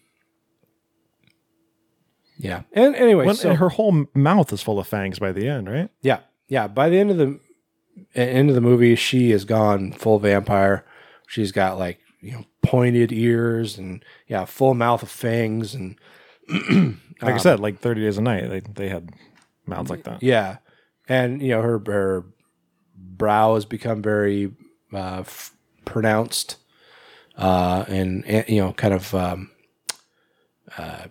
Yeah. 2.44 2.64
And 2.74 2.96
anyway, 2.96 3.26
Well, 3.26 3.36
so 3.36 3.50
and 3.50 3.58
her 3.60 3.70
whole 3.70 4.06
mouth 4.14 4.52
is 4.52 4.62
full 4.62 4.78
of 4.78 4.88
fangs 4.88 5.18
by 5.18 5.32
the 5.32 5.48
end, 5.48 5.70
right? 5.70 5.90
yeah, 6.02 6.20
yeah. 6.48 6.68
By 6.68 6.90
the 6.90 6.98
end 6.98 7.10
of 7.12 7.18
the 7.18 7.40
end 8.14 8.50
of 8.50 8.56
the 8.56 8.62
movie, 8.62 8.96
she 8.96 9.32
is 9.32 9.46
gone 9.46 9.94
full 9.94 10.20
vampire. 10.20 10.86
She's 11.28 11.52
got 11.52 11.80
like 11.80 12.00
you 12.22 12.34
know 12.34 12.46
pointed 12.62 13.12
ears 13.12 13.78
and 13.78 14.04
yeah, 14.28 14.46
full 14.46 14.74
mouth 14.74 15.02
of 15.04 15.10
fangs 15.10 15.74
and 15.74 15.98
Like 17.22 17.32
I 17.32 17.34
um, 17.34 17.40
said, 17.40 17.60
like 17.62 17.80
Thirty 17.80 18.02
Days 18.02 18.18
of 18.18 18.24
Night, 18.24 18.50
they 18.50 18.60
they 18.60 18.90
had 18.90 19.12
mouths 19.66 19.90
like 19.90 20.04
that. 20.04 20.22
Yeah, 20.22 20.58
and 21.08 21.42
you 21.42 21.50
know 21.50 21.62
her 21.62 21.82
her 21.86 22.26
brow 22.98 23.54
has 23.56 23.64
become 23.64 24.02
very 24.02 24.52
uh, 24.92 25.20
f- 25.20 25.56
pronounced, 25.86 26.58
uh, 27.38 27.86
and, 27.88 28.26
and 28.26 28.50
you 28.50 28.60
know 28.60 28.74
kind 28.74 28.94
of 28.94 29.16
um, 29.16 29.52
uh, 30.78 31.06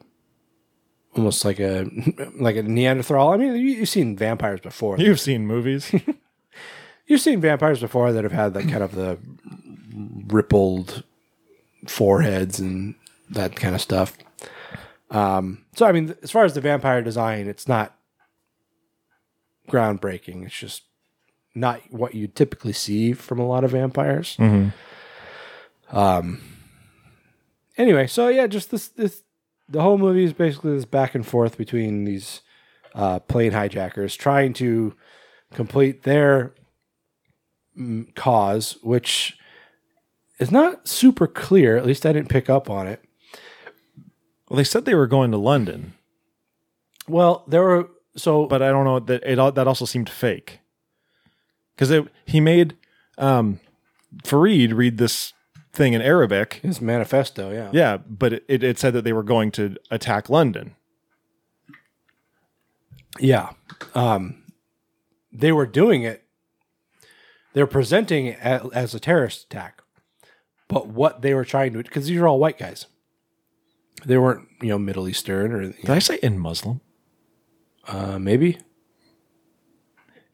almost 1.16 1.44
like 1.44 1.60
a 1.60 1.89
like 2.39 2.56
a 2.56 2.62
Neanderthal. 2.62 3.30
I 3.32 3.36
mean, 3.36 3.52
you, 3.56 3.72
you've 3.74 3.89
seen 3.89 4.16
vampires 4.16 4.60
before. 4.60 4.98
You've 4.98 5.20
seen 5.20 5.47
movies. 5.47 5.94
You've 7.06 7.20
seen 7.20 7.40
vampires 7.40 7.80
before 7.80 8.12
that 8.12 8.22
have 8.22 8.32
had 8.32 8.55
that 8.55 8.68
kind 8.68 8.82
of 8.82 8.94
the 8.94 9.18
rippled 10.28 11.02
foreheads 11.86 12.60
and 12.60 12.94
that 13.28 13.56
kind 13.56 13.74
of 13.74 13.80
stuff. 13.80 14.16
Um, 15.10 15.64
so 15.74 15.84
I 15.84 15.93
mean, 15.93 16.14
as 16.22 16.30
far 16.30 16.44
as 16.44 16.55
the 16.55 16.60
vampire 16.60 17.02
design, 17.02 17.48
it's 17.48 17.66
not 17.68 17.94
groundbreaking. 19.68 20.47
It's 20.47 20.56
just 20.59 20.82
not 21.55 21.80
what 21.90 22.14
you 22.14 22.28
typically 22.28 22.72
see 22.72 23.12
from 23.12 23.39
a 23.39 23.47
lot 23.47 23.64
of 23.64 23.72
vampires. 23.72 24.36
Mhm. 24.39 24.72
Um. 25.90 26.40
Anyway, 27.76 28.06
so 28.06 28.28
yeah, 28.28 28.47
just 28.47 28.70
this 28.70 28.89
this 28.89 29.21
the 29.72 29.82
whole 29.82 29.98
movie 29.98 30.24
is 30.24 30.32
basically 30.32 30.74
this 30.74 30.84
back 30.84 31.14
and 31.14 31.26
forth 31.26 31.56
between 31.56 32.04
these 32.04 32.42
uh, 32.94 33.18
plane 33.20 33.52
hijackers 33.52 34.14
trying 34.14 34.52
to 34.52 34.94
complete 35.54 36.02
their 36.02 36.54
mm, 37.78 38.14
cause, 38.14 38.76
which 38.82 39.38
is 40.38 40.50
not 40.50 40.86
super 40.86 41.26
clear. 41.26 41.76
At 41.76 41.86
least 41.86 42.04
I 42.04 42.12
didn't 42.12 42.28
pick 42.28 42.50
up 42.50 42.68
on 42.68 42.86
it. 42.86 43.02
Well, 44.48 44.58
they 44.58 44.64
said 44.64 44.84
they 44.84 44.94
were 44.94 45.06
going 45.06 45.30
to 45.30 45.38
London, 45.38 45.94
Well, 47.08 47.44
there 47.48 47.62
were 47.62 47.88
so 48.14 48.46
but 48.46 48.60
I 48.60 48.68
don't 48.68 48.84
know 48.84 49.00
that 49.00 49.22
it 49.24 49.38
al- 49.38 49.52
that 49.52 49.66
also 49.66 49.86
seemed 49.86 50.10
fake 50.10 50.60
because 51.74 52.06
he 52.26 52.40
made 52.40 52.76
um, 53.16 53.60
Farid 54.24 54.74
read 54.74 54.98
this 54.98 55.32
thing 55.72 55.92
in 55.94 56.02
Arabic. 56.02 56.60
His 56.62 56.80
manifesto, 56.80 57.50
yeah. 57.50 57.70
Yeah, 57.72 57.96
but 57.96 58.32
it, 58.34 58.44
it, 58.48 58.62
it 58.62 58.78
said 58.78 58.92
that 58.94 59.04
they 59.04 59.12
were 59.12 59.22
going 59.22 59.50
to 59.52 59.76
attack 59.90 60.28
London. 60.28 60.76
Yeah. 63.18 63.50
Um, 63.94 64.44
they 65.32 65.52
were 65.52 65.66
doing 65.66 66.02
it. 66.02 66.24
They're 67.54 67.66
presenting 67.66 68.26
it 68.26 68.38
as, 68.40 68.62
as 68.72 68.94
a 68.94 69.00
terrorist 69.00 69.44
attack, 69.44 69.82
but 70.68 70.88
what 70.88 71.20
they 71.20 71.34
were 71.34 71.44
trying 71.44 71.72
to 71.74 71.82
because 71.82 72.06
these 72.06 72.18
are 72.18 72.26
all 72.26 72.38
white 72.38 72.58
guys. 72.58 72.86
They 74.04 74.16
weren't, 74.18 74.48
you 74.60 74.68
know, 74.68 74.78
Middle 74.78 75.06
Eastern 75.08 75.52
or 75.52 75.68
Did 75.72 75.90
I 75.90 75.98
say 75.98 76.18
in 76.22 76.38
Muslim? 76.38 76.80
uh, 77.86 78.18
maybe. 78.18 78.58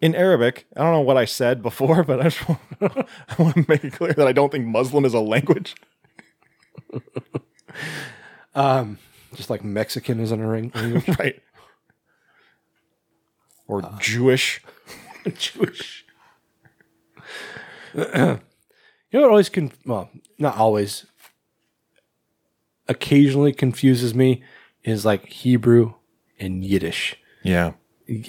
In 0.00 0.14
Arabic, 0.14 0.66
I 0.76 0.80
don't 0.82 0.92
know 0.92 1.00
what 1.00 1.16
I 1.16 1.24
said 1.24 1.62
before, 1.62 2.02
but 2.04 2.20
I 2.20 2.24
just 2.28 2.48
want, 2.48 2.60
I 2.80 3.42
want 3.42 3.54
to 3.56 3.64
make 3.68 3.84
it 3.84 3.92
clear 3.94 4.12
that 4.12 4.26
I 4.28 4.32
don't 4.32 4.50
think 4.52 4.66
Muslim 4.66 5.04
is 5.04 5.14
a 5.14 5.20
language. 5.20 5.74
Um, 8.54 8.98
just 9.36 9.50
like 9.50 9.62
Mexican 9.62 10.18
isn't 10.18 10.40
a 10.40 10.48
ring- 10.48 10.72
language. 10.74 11.16
right. 11.18 11.40
Or 13.68 13.82
Jewish. 14.00 14.60
Jewish. 15.36 16.04
you 17.94 18.00
know 18.02 18.40
what 19.12 19.30
always 19.30 19.48
con- 19.48 19.70
well, 19.84 20.10
not 20.38 20.56
always. 20.56 21.06
Occasionally 22.88 23.52
confuses 23.52 24.12
me 24.14 24.42
is 24.82 25.04
like 25.04 25.26
Hebrew 25.26 25.92
and 26.40 26.64
Yiddish. 26.64 27.14
Yeah. 27.44 27.74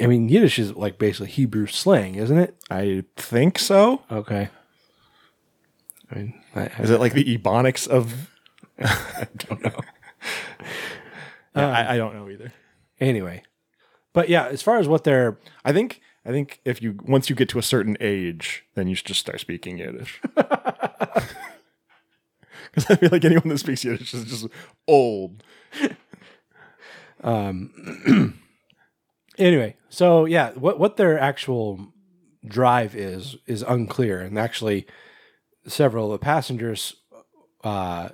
I 0.02 0.08
mean, 0.08 0.28
Yiddish 0.28 0.60
is 0.60 0.74
like 0.76 0.98
basically 0.98 1.30
Hebrew 1.30 1.66
slang, 1.66 2.16
isn't 2.16 2.38
it? 2.38 2.56
I 2.70 3.06
think 3.16 3.58
so. 3.58 4.02
Okay. 4.12 4.50
I 6.12 6.16
mean, 6.16 6.42
I, 6.56 6.66
Is 6.82 6.90
it 6.90 7.00
like 7.00 7.14
the 7.14 7.38
Ebonics 7.38 7.88
of. 7.88 8.30
I 8.80 9.28
don't 9.38 9.64
know. 9.64 9.80
Yeah, 11.56 11.66
Um, 11.68 11.74
I, 11.74 11.94
I 11.94 11.98
don't 11.98 12.14
know 12.14 12.30
either. 12.30 12.54
Anyway, 13.00 13.42
but 14.14 14.30
yeah, 14.30 14.46
as 14.48 14.62
far 14.62 14.78
as 14.78 14.88
what 14.88 15.04
they're, 15.04 15.38
I 15.66 15.74
think 15.74 16.00
I 16.24 16.30
think 16.30 16.60
if 16.64 16.80
you 16.82 16.98
once 17.06 17.28
you 17.30 17.36
get 17.36 17.50
to 17.50 17.60
a 17.60 17.64
certain 17.64 17.98
age, 18.00 18.66
then 18.76 18.88
you 18.88 18.94
should 18.94 19.08
just 19.08 19.20
start 19.20 19.40
speaking 19.40 19.78
Yiddish. 19.80 20.22
Because 22.72 22.92
I 22.92 22.96
feel 22.98 23.10
like 23.12 23.26
anyone 23.26 23.48
that 23.50 23.58
speaks 23.58 23.84
Yiddish 23.84 24.14
is 24.14 24.26
just 24.26 24.48
old. 24.88 25.44
um, 27.24 28.40
anyway, 29.40 29.78
so 29.90 30.26
yeah, 30.26 30.52
what 30.52 30.80
what 30.80 30.98
their 30.98 31.18
actual 31.18 31.88
drive 32.46 32.96
is 32.96 33.38
is 33.48 33.64
unclear, 33.64 34.20
and 34.22 34.38
actually, 34.38 34.86
several 35.68 36.14
of 36.14 36.20
the 36.20 36.24
passengers, 36.24 36.96
uh, 37.64 38.10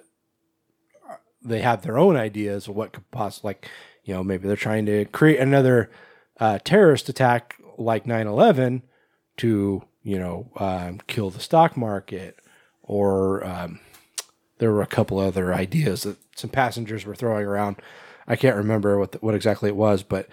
they 1.43 1.61
have 1.61 1.81
their 1.81 1.97
own 1.97 2.15
ideas 2.15 2.67
of 2.67 2.75
what 2.75 2.93
could 2.93 3.09
possibly, 3.11 3.49
like, 3.49 3.69
you 4.03 4.13
know, 4.13 4.23
maybe 4.23 4.47
they're 4.47 4.55
trying 4.55 4.85
to 4.85 5.05
create 5.05 5.39
another 5.39 5.89
uh, 6.39 6.59
terrorist 6.63 7.09
attack 7.09 7.55
like 7.77 8.05
9-11 8.05 8.81
to 9.37 9.83
you 10.03 10.19
know 10.19 10.49
um, 10.57 10.99
kill 11.07 11.29
the 11.29 11.39
stock 11.39 11.75
market 11.75 12.39
or 12.83 13.45
um, 13.45 13.79
there 14.59 14.71
were 14.71 14.81
a 14.81 14.87
couple 14.87 15.19
other 15.19 15.53
ideas 15.53 16.03
that 16.03 16.17
some 16.35 16.49
passengers 16.49 17.05
were 17.05 17.15
throwing 17.15 17.45
around. 17.45 17.77
I 18.27 18.35
can't 18.35 18.55
remember 18.55 18.97
what 18.99 19.11
the, 19.13 19.17
what 19.19 19.35
exactly 19.35 19.69
it 19.69 19.75
was 19.75 20.03
but 20.03 20.27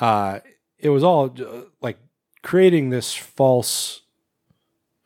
uh, 0.00 0.40
it 0.78 0.90
was 0.90 1.02
all 1.02 1.34
uh, 1.40 1.62
like 1.80 1.98
creating 2.42 2.90
this 2.90 3.14
false 3.14 4.02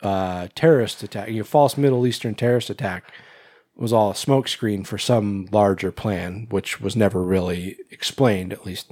uh, 0.03 0.49
terrorist 0.55 1.03
attack 1.03 1.29
you 1.29 1.39
know, 1.39 1.45
false 1.45 1.77
middle 1.77 2.07
eastern 2.07 2.35
terrorist 2.35 2.71
attack 2.71 3.05
was 3.75 3.93
all 3.93 4.11
a 4.11 4.15
smokescreen 4.15 4.87
for 4.87 4.99
some 4.99 5.49
larger 5.51 5.91
plan 5.93 6.47
which 6.51 6.81
was 6.81 6.95
never 6.97 7.23
really 7.23 7.77
explained 7.91 8.53
at 8.53 8.67
least 8.67 8.91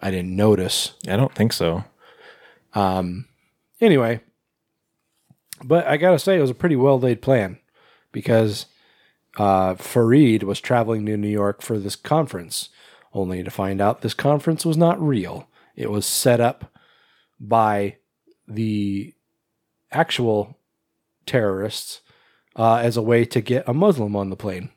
i 0.00 0.10
didn't 0.10 0.34
notice 0.36 0.92
I 1.08 1.16
don't 1.16 1.34
think 1.34 1.52
so. 1.52 1.84
um, 2.74 3.26
anyway, 3.80 4.20
but 5.64 5.86
I 5.86 5.96
gotta 5.96 6.18
say, 6.18 6.36
it 6.36 6.40
was 6.40 6.50
a 6.50 6.54
pretty 6.54 6.76
well 6.76 6.98
laid 7.00 7.22
plan 7.22 7.58
because 8.12 8.66
uh, 9.38 9.74
Farid 9.74 10.42
was 10.42 10.60
traveling 10.60 11.06
to 11.06 11.16
New 11.16 11.28
York 11.28 11.62
for 11.62 11.78
this 11.78 11.96
conference, 11.96 12.68
only 13.12 13.42
to 13.42 13.50
find 13.50 13.80
out 13.80 14.00
this 14.00 14.14
conference 14.14 14.64
was 14.64 14.76
not 14.76 15.00
real. 15.00 15.48
It 15.76 15.90
was 15.90 16.06
set 16.06 16.40
up 16.40 16.72
by 17.40 17.96
the 18.46 19.14
actual 19.92 20.58
terrorists 21.26 22.00
uh, 22.56 22.76
as 22.76 22.96
a 22.96 23.02
way 23.02 23.24
to 23.24 23.40
get 23.40 23.68
a 23.68 23.74
Muslim 23.74 24.16
on 24.16 24.30
the 24.30 24.36
plane. 24.36 24.70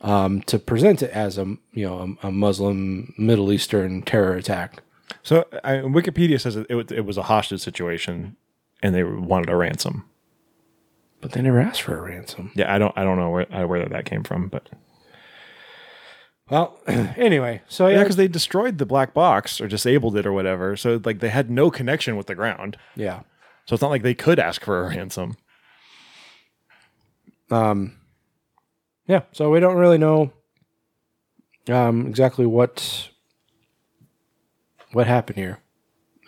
Um, 0.00 0.42
to 0.42 0.58
present 0.58 1.00
it 1.00 1.10
as 1.10 1.38
a 1.38 1.44
you 1.72 1.86
know 1.86 2.16
a, 2.22 2.26
a 2.26 2.32
Muslim 2.32 3.14
Middle 3.16 3.52
Eastern 3.52 4.02
terror 4.02 4.34
attack. 4.34 4.82
So 5.22 5.46
I, 5.62 5.74
Wikipedia 5.74 6.40
says 6.40 6.56
it, 6.56 6.66
it, 6.68 6.90
it 6.90 7.04
was 7.04 7.16
a 7.16 7.22
hostage 7.22 7.60
situation, 7.60 8.36
and 8.82 8.94
they 8.94 9.04
wanted 9.04 9.48
a 9.48 9.56
ransom. 9.56 10.04
But 11.20 11.32
they 11.32 11.40
never 11.40 11.60
asked 11.60 11.82
for 11.82 11.96
a 11.96 12.02
ransom. 12.02 12.50
Yeah, 12.56 12.74
I 12.74 12.78
don't 12.78 12.92
I 12.98 13.04
don't 13.04 13.16
know 13.16 13.30
where 13.30 13.54
uh, 13.54 13.64
where 13.68 13.88
that 13.88 14.04
came 14.04 14.24
from, 14.24 14.48
but 14.48 14.68
Well, 16.52 16.78
anyway, 16.86 17.62
so 17.66 17.86
yeah, 17.86 17.94
yeah, 17.96 18.02
because 18.02 18.16
they 18.16 18.28
destroyed 18.28 18.76
the 18.76 18.84
black 18.84 19.14
box 19.14 19.58
or 19.58 19.66
disabled 19.68 20.18
it 20.18 20.26
or 20.26 20.34
whatever. 20.34 20.76
So 20.76 21.00
like 21.02 21.20
they 21.20 21.30
had 21.30 21.50
no 21.50 21.70
connection 21.70 22.14
with 22.14 22.26
the 22.26 22.34
ground. 22.34 22.76
yeah, 22.94 23.20
So 23.64 23.72
it's 23.72 23.80
not 23.80 23.88
like 23.88 24.02
they 24.02 24.12
could 24.12 24.38
ask 24.38 24.62
for 24.62 24.84
a 24.84 24.88
ransom. 24.90 25.38
um, 27.50 27.94
yeah. 29.06 29.22
So 29.32 29.48
we 29.48 29.60
don't 29.60 29.76
really 29.78 29.96
know 29.96 30.30
um, 31.70 32.06
exactly 32.06 32.44
what 32.44 33.08
what 34.92 35.06
happened 35.06 35.38
here, 35.38 35.58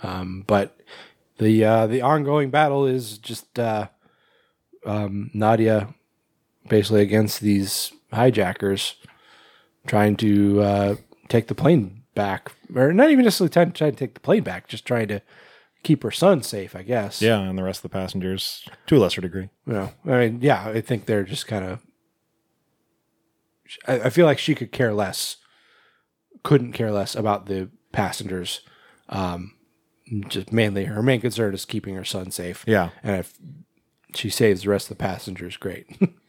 um, 0.03 0.43
but 0.47 0.75
the 1.37 1.63
uh, 1.67 1.87
the 1.87 2.01
ongoing 2.01 2.49
battle 2.49 2.87
is 2.87 3.19
just 3.19 3.59
uh, 3.59 3.89
um, 4.87 5.31
Nadia 5.35 5.93
basically 6.67 7.03
against 7.03 7.43
these 7.43 7.93
hijackers 8.11 8.97
trying 9.87 10.17
to 10.17 10.61
uh, 10.61 10.95
take 11.29 11.49
the 11.49 11.55
plane 11.55 12.03
back, 12.15 12.53
or 12.75 12.93
not 12.93 13.11
even 13.11 13.25
necessarily 13.25 13.51
trying, 13.51 13.73
to 13.73 13.93
take 13.93 14.15
the 14.15 14.21
plane 14.21 14.43
back, 14.43 14.69
just 14.69 14.87
trying 14.87 15.09
to 15.09 15.21
keep 15.83 16.03
her 16.03 16.11
son 16.11 16.43
safe, 16.43 16.75
I 16.75 16.83
guess. 16.83 17.21
Yeah, 17.21 17.41
and 17.41 17.59
the 17.59 17.63
rest 17.63 17.79
of 17.79 17.91
the 17.91 17.97
passengers 17.97 18.67
to 18.87 18.97
a 18.97 18.99
lesser 18.99 19.21
degree. 19.21 19.51
You 19.67 19.73
know, 19.73 19.91
I 20.07 20.19
mean, 20.19 20.39
yeah, 20.41 20.69
I 20.69 20.81
think 20.81 21.07
they're 21.07 21.25
just 21.25 21.47
kind 21.47 21.65
of. 21.65 21.81
I, 23.87 24.07
I 24.07 24.11
feel 24.11 24.27
like 24.27 24.39
she 24.39 24.55
could 24.55 24.73
care 24.73 24.93
less, 24.93 25.37
couldn't 26.43 26.73
care 26.73 26.93
less 26.93 27.15
about 27.15 27.47
the 27.47 27.71
passengers. 27.93 28.61
Um, 29.09 29.55
just 30.29 30.53
mainly 30.53 30.85
her 30.85 31.03
main 31.03 31.21
concern 31.21 31.55
is 31.55 31.65
keeping 31.65 31.95
her 31.95 32.05
son 32.05 32.31
safe. 32.31 32.65
Yeah. 32.67 32.91
and 33.03 33.17
if 33.17 33.35
she 34.15 34.31
saves 34.31 34.63
the 34.63 34.71
rest 34.71 34.91
of 34.91 34.97
the 34.97 35.03
passengers, 35.03 35.57
great. 35.57 35.87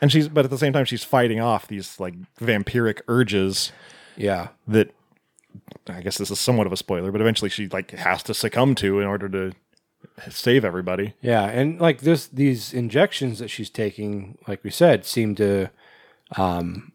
And 0.00 0.12
she's 0.12 0.28
but 0.28 0.44
at 0.44 0.50
the 0.50 0.58
same 0.58 0.72
time 0.72 0.84
she's 0.84 1.04
fighting 1.04 1.40
off 1.40 1.68
these 1.68 1.98
like 1.98 2.14
vampiric 2.40 3.00
urges 3.08 3.72
yeah, 4.16 4.48
that 4.66 4.94
I 5.88 6.00
guess 6.00 6.18
this 6.18 6.30
is 6.30 6.40
somewhat 6.40 6.66
of 6.66 6.72
a 6.72 6.76
spoiler, 6.76 7.12
but 7.12 7.20
eventually 7.20 7.50
she 7.50 7.68
like 7.68 7.90
has 7.92 8.22
to 8.24 8.34
succumb 8.34 8.74
to 8.76 9.00
in 9.00 9.06
order 9.06 9.28
to 9.28 9.52
save 10.30 10.64
everybody. 10.64 11.14
yeah, 11.20 11.44
and 11.44 11.80
like 11.80 12.00
this, 12.00 12.26
these 12.26 12.72
injections 12.72 13.38
that 13.38 13.48
she's 13.48 13.70
taking, 13.70 14.38
like 14.48 14.64
we 14.64 14.70
said, 14.70 15.04
seem 15.04 15.34
to, 15.36 15.68
um, 16.36 16.92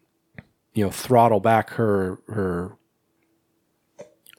you 0.74 0.84
know, 0.84 0.90
throttle 0.90 1.40
back 1.40 1.70
her 1.70 2.20
her 2.28 2.76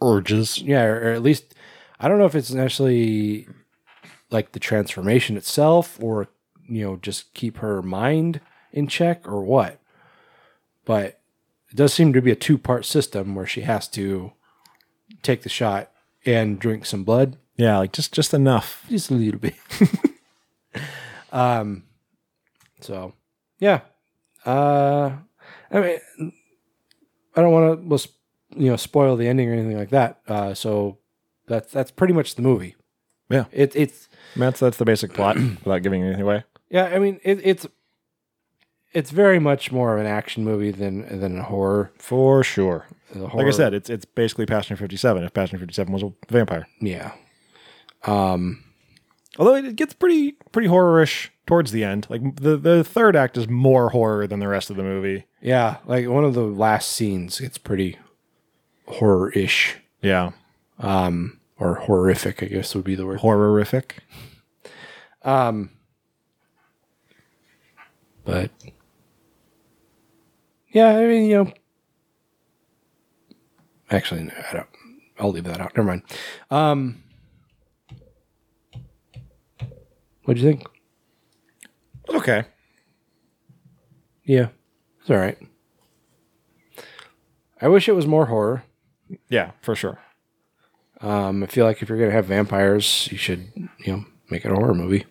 Urges. 0.01 0.61
yeah, 0.61 0.83
or, 0.83 1.09
or 1.09 1.11
at 1.13 1.21
least 1.21 1.55
I 1.99 2.09
don't 2.09 2.19
know 2.19 2.25
if 2.25 2.35
it's 2.35 2.51
necessarily 2.51 3.47
like 4.31 4.51
the 4.51 4.59
transformation 4.59 5.37
itself 5.37 5.97
or 6.01 6.27
you 6.67 6.83
know 6.83 6.97
just 6.97 7.33
keep 7.33 7.57
her 7.57 7.81
mind 7.81 8.41
in 8.73 8.87
check 8.87 9.25
or 9.27 9.41
what. 9.43 9.79
But 10.83 11.21
it 11.69 11.75
does 11.75 11.93
seem 11.93 12.11
to 12.13 12.21
be 12.21 12.31
a 12.31 12.35
two 12.35 12.57
part 12.57 12.83
system 12.85 13.35
where 13.35 13.45
she 13.45 13.61
has 13.61 13.87
to 13.89 14.33
take 15.21 15.43
the 15.43 15.49
shot 15.49 15.91
and 16.25 16.59
drink 16.59 16.85
some 16.85 17.03
blood, 17.05 17.37
Yeah, 17.55 17.77
like 17.77 17.93
just 17.93 18.11
just 18.13 18.33
enough. 18.33 18.85
just 18.89 19.09
a 19.11 19.13
little 19.13 19.39
bit. 19.39 19.55
um, 21.31 21.83
so 22.81 23.13
yeah, 23.59 23.81
uh, 24.45 25.11
I 25.71 25.79
mean, 25.79 26.31
I 27.35 27.41
don't 27.41 27.51
want 27.51 27.89
to 27.89 28.09
you 28.55 28.69
know 28.69 28.75
spoil 28.75 29.15
the 29.15 29.27
ending 29.27 29.49
or 29.49 29.53
anything 29.53 29.77
like 29.77 29.89
that. 29.89 30.19
Uh, 30.27 30.53
so 30.53 30.97
that's 31.47 31.71
that's 31.71 31.91
pretty 31.91 32.13
much 32.13 32.35
the 32.35 32.41
movie. 32.41 32.75
Yeah. 33.29 33.45
It, 33.51 33.75
it's 33.75 34.09
That's 34.35 34.59
that's 34.59 34.77
the 34.77 34.85
basic 34.85 35.13
plot 35.13 35.37
without 35.63 35.81
giving 35.81 36.03
anything 36.03 36.21
away. 36.21 36.43
yeah. 36.69 36.85
I 36.85 36.99
mean, 36.99 37.19
it, 37.23 37.39
it's 37.43 37.65
it's 38.93 39.11
very 39.11 39.39
much 39.39 39.71
more 39.71 39.93
of 39.95 39.99
an 39.99 40.05
action 40.07 40.43
movie 40.43 40.71
than 40.71 41.19
than 41.19 41.37
a 41.39 41.43
horror. 41.43 41.91
For 41.97 42.43
sure. 42.43 42.87
The 43.13 43.23
Like 43.23 43.47
I 43.47 43.51
said, 43.51 43.73
it's 43.73 43.89
it's 43.89 44.05
basically 44.05 44.45
Passenger 44.45 44.77
57 44.77 45.23
if 45.23 45.33
Passenger 45.33 45.59
57 45.59 45.93
was 45.93 46.03
a 46.03 46.11
vampire. 46.29 46.67
yeah. 46.79 47.11
Um, 48.05 48.63
Although 49.39 49.55
it 49.55 49.75
gets 49.75 49.93
pretty 49.93 50.33
pretty 50.51 50.67
horror-ish 50.67 51.31
towards 51.47 51.71
the 51.71 51.83
end. 51.83 52.05
Like 52.09 52.35
the 52.37 52.57
the 52.57 52.83
third 52.83 53.15
act 53.15 53.37
is 53.37 53.47
more 53.47 53.89
horror 53.89 54.27
than 54.27 54.39
the 54.39 54.47
rest 54.47 54.69
of 54.69 54.75
the 54.75 54.83
movie. 54.83 55.25
Yeah, 55.41 55.77
like 55.85 56.07
one 56.07 56.23
of 56.23 56.33
the 56.33 56.41
last 56.43 56.91
scenes, 56.91 57.39
it's 57.41 57.57
pretty 57.57 57.97
horror-ish. 58.87 59.77
Yeah, 60.01 60.31
Um, 60.79 61.39
or 61.57 61.75
horrific, 61.75 62.43
I 62.43 62.47
guess 62.47 62.75
would 62.75 62.83
be 62.83 62.95
the 62.95 63.05
word. 63.05 63.19
horrific. 63.21 63.99
Um, 65.23 65.69
but 68.25 68.51
yeah, 70.73 70.89
I 70.97 71.07
mean, 71.07 71.25
you 71.29 71.43
know, 71.43 71.53
actually, 73.89 74.23
no, 74.23 74.33
I 74.49 74.53
don't. 74.53 74.67
I'll 75.19 75.31
leave 75.31 75.43
that 75.45 75.61
out. 75.61 75.75
Never 75.77 75.87
mind. 75.87 76.01
Um, 76.49 77.03
what'd 80.23 80.41
you 80.41 80.49
think? 80.49 80.65
Okay. 82.09 82.43
Yeah, 84.25 84.47
it's 85.01 85.09
all 85.09 85.17
right. 85.17 85.37
I 87.61 87.67
wish 87.67 87.87
it 87.87 87.93
was 87.93 88.07
more 88.07 88.25
horror. 88.25 88.63
Yeah, 89.29 89.51
for 89.61 89.75
sure. 89.75 89.99
Um, 91.01 91.43
I 91.43 91.47
feel 91.47 91.65
like 91.65 91.81
if 91.81 91.89
you're 91.89 91.99
gonna 91.99 92.11
have 92.11 92.25
vampires, 92.25 93.07
you 93.11 93.17
should, 93.17 93.51
you 93.55 93.93
know, 93.93 94.05
make 94.29 94.43
it 94.45 94.51
a 94.51 94.55
horror 94.55 94.73
movie. 94.73 95.05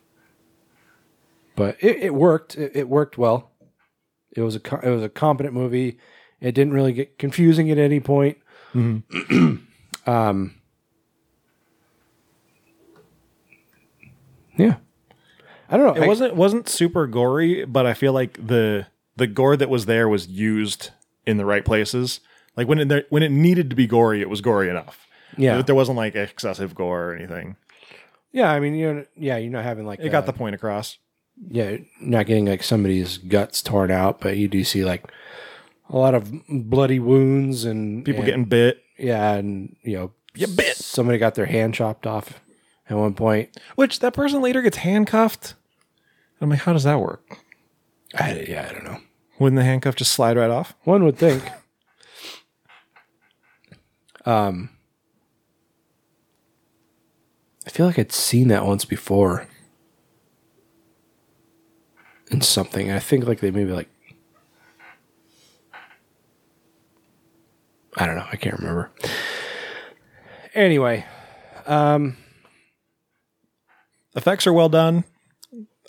But 1.54 1.76
it, 1.80 1.98
it 1.98 2.14
worked. 2.14 2.56
It, 2.56 2.72
it 2.74 2.88
worked 2.88 3.16
well. 3.16 3.51
It 4.34 4.42
was 4.42 4.56
a 4.56 4.60
it 4.82 4.90
was 4.90 5.02
a 5.02 5.08
competent 5.08 5.54
movie. 5.54 5.98
It 6.40 6.52
didn't 6.54 6.72
really 6.72 6.92
get 6.92 7.18
confusing 7.18 7.70
at 7.70 7.78
any 7.78 8.00
point. 8.00 8.38
um, 8.74 10.54
yeah, 14.56 14.76
I 15.68 15.76
don't 15.76 15.86
know. 15.86 16.02
It 16.02 16.04
I- 16.04 16.08
wasn't 16.08 16.34
wasn't 16.34 16.68
super 16.68 17.06
gory, 17.06 17.64
but 17.64 17.86
I 17.86 17.94
feel 17.94 18.12
like 18.12 18.44
the 18.46 18.86
the 19.16 19.26
gore 19.26 19.56
that 19.56 19.68
was 19.68 19.86
there 19.86 20.08
was 20.08 20.26
used 20.28 20.90
in 21.26 21.36
the 21.36 21.44
right 21.44 21.64
places. 21.64 22.20
Like 22.56 22.68
when 22.68 22.78
it 22.90 23.06
when 23.10 23.22
it 23.22 23.30
needed 23.30 23.70
to 23.70 23.76
be 23.76 23.86
gory, 23.86 24.20
it 24.20 24.28
was 24.28 24.40
gory 24.40 24.68
enough. 24.68 25.06
Yeah. 25.36 25.56
But 25.56 25.66
there 25.66 25.74
wasn't 25.74 25.96
like 25.96 26.14
excessive 26.14 26.74
gore 26.74 27.10
or 27.10 27.14
anything. 27.14 27.56
Yeah, 28.32 28.50
I 28.50 28.60
mean, 28.60 28.74
you're 28.74 29.06
yeah, 29.16 29.36
you're 29.36 29.52
not 29.52 29.64
having 29.64 29.86
like 29.86 30.00
It 30.00 30.10
got 30.10 30.24
uh, 30.24 30.26
the 30.26 30.32
point 30.32 30.54
across. 30.54 30.98
Yeah, 31.50 31.76
not 32.00 32.26
getting 32.26 32.46
like 32.46 32.62
somebody's 32.62 33.18
guts 33.18 33.62
torn 33.62 33.90
out, 33.90 34.20
but 34.20 34.36
you 34.36 34.48
do 34.48 34.64
see 34.64 34.84
like 34.84 35.04
a 35.90 35.96
lot 35.96 36.14
of 36.14 36.30
bloody 36.48 36.98
wounds 36.98 37.64
and 37.64 38.04
People 38.04 38.20
and- 38.22 38.26
getting 38.26 38.44
bit, 38.44 38.82
Yeah, 38.98 39.34
and 39.34 39.76
you 39.82 39.96
know, 39.96 40.12
You 40.34 40.46
bit. 40.46 40.76
Somebody 40.76 41.18
got 41.18 41.34
their 41.34 41.46
hand 41.46 41.74
chopped 41.74 42.06
off 42.06 42.40
at 42.88 42.96
one 42.96 43.14
point. 43.14 43.56
which 43.76 44.00
that 44.00 44.14
person 44.14 44.40
later 44.42 44.62
gets 44.62 44.78
handcuffed. 44.78 45.54
I'm 46.40 46.50
like, 46.50 46.60
how 46.60 46.72
does 46.72 46.84
that 46.84 47.00
work? 47.00 47.38
I, 48.14 48.44
yeah, 48.48 48.66
I 48.68 48.72
don't 48.72 48.84
know. 48.84 48.98
Wouldn't 49.38 49.58
the 49.58 49.64
handcuff 49.64 49.96
just 49.96 50.12
slide 50.12 50.36
right 50.36 50.50
off? 50.50 50.74
One 50.84 51.04
would 51.04 51.16
think. 51.16 51.42
um, 54.26 54.70
I 57.66 57.70
feel 57.70 57.86
like 57.86 57.98
I'd 57.98 58.12
seen 58.12 58.48
that 58.48 58.66
once 58.66 58.84
before 58.84 59.46
in 62.32 62.40
something. 62.40 62.90
I 62.90 62.98
think 62.98 63.26
like 63.26 63.40
they 63.40 63.50
maybe 63.50 63.72
like 63.72 63.88
I 67.96 68.06
don't 68.06 68.16
know. 68.16 68.26
I 68.30 68.36
can't 68.36 68.58
remember. 68.58 68.90
Anyway, 70.54 71.04
um, 71.66 72.16
Effects 74.14 74.46
are 74.46 74.52
well 74.52 74.68
done. 74.68 75.04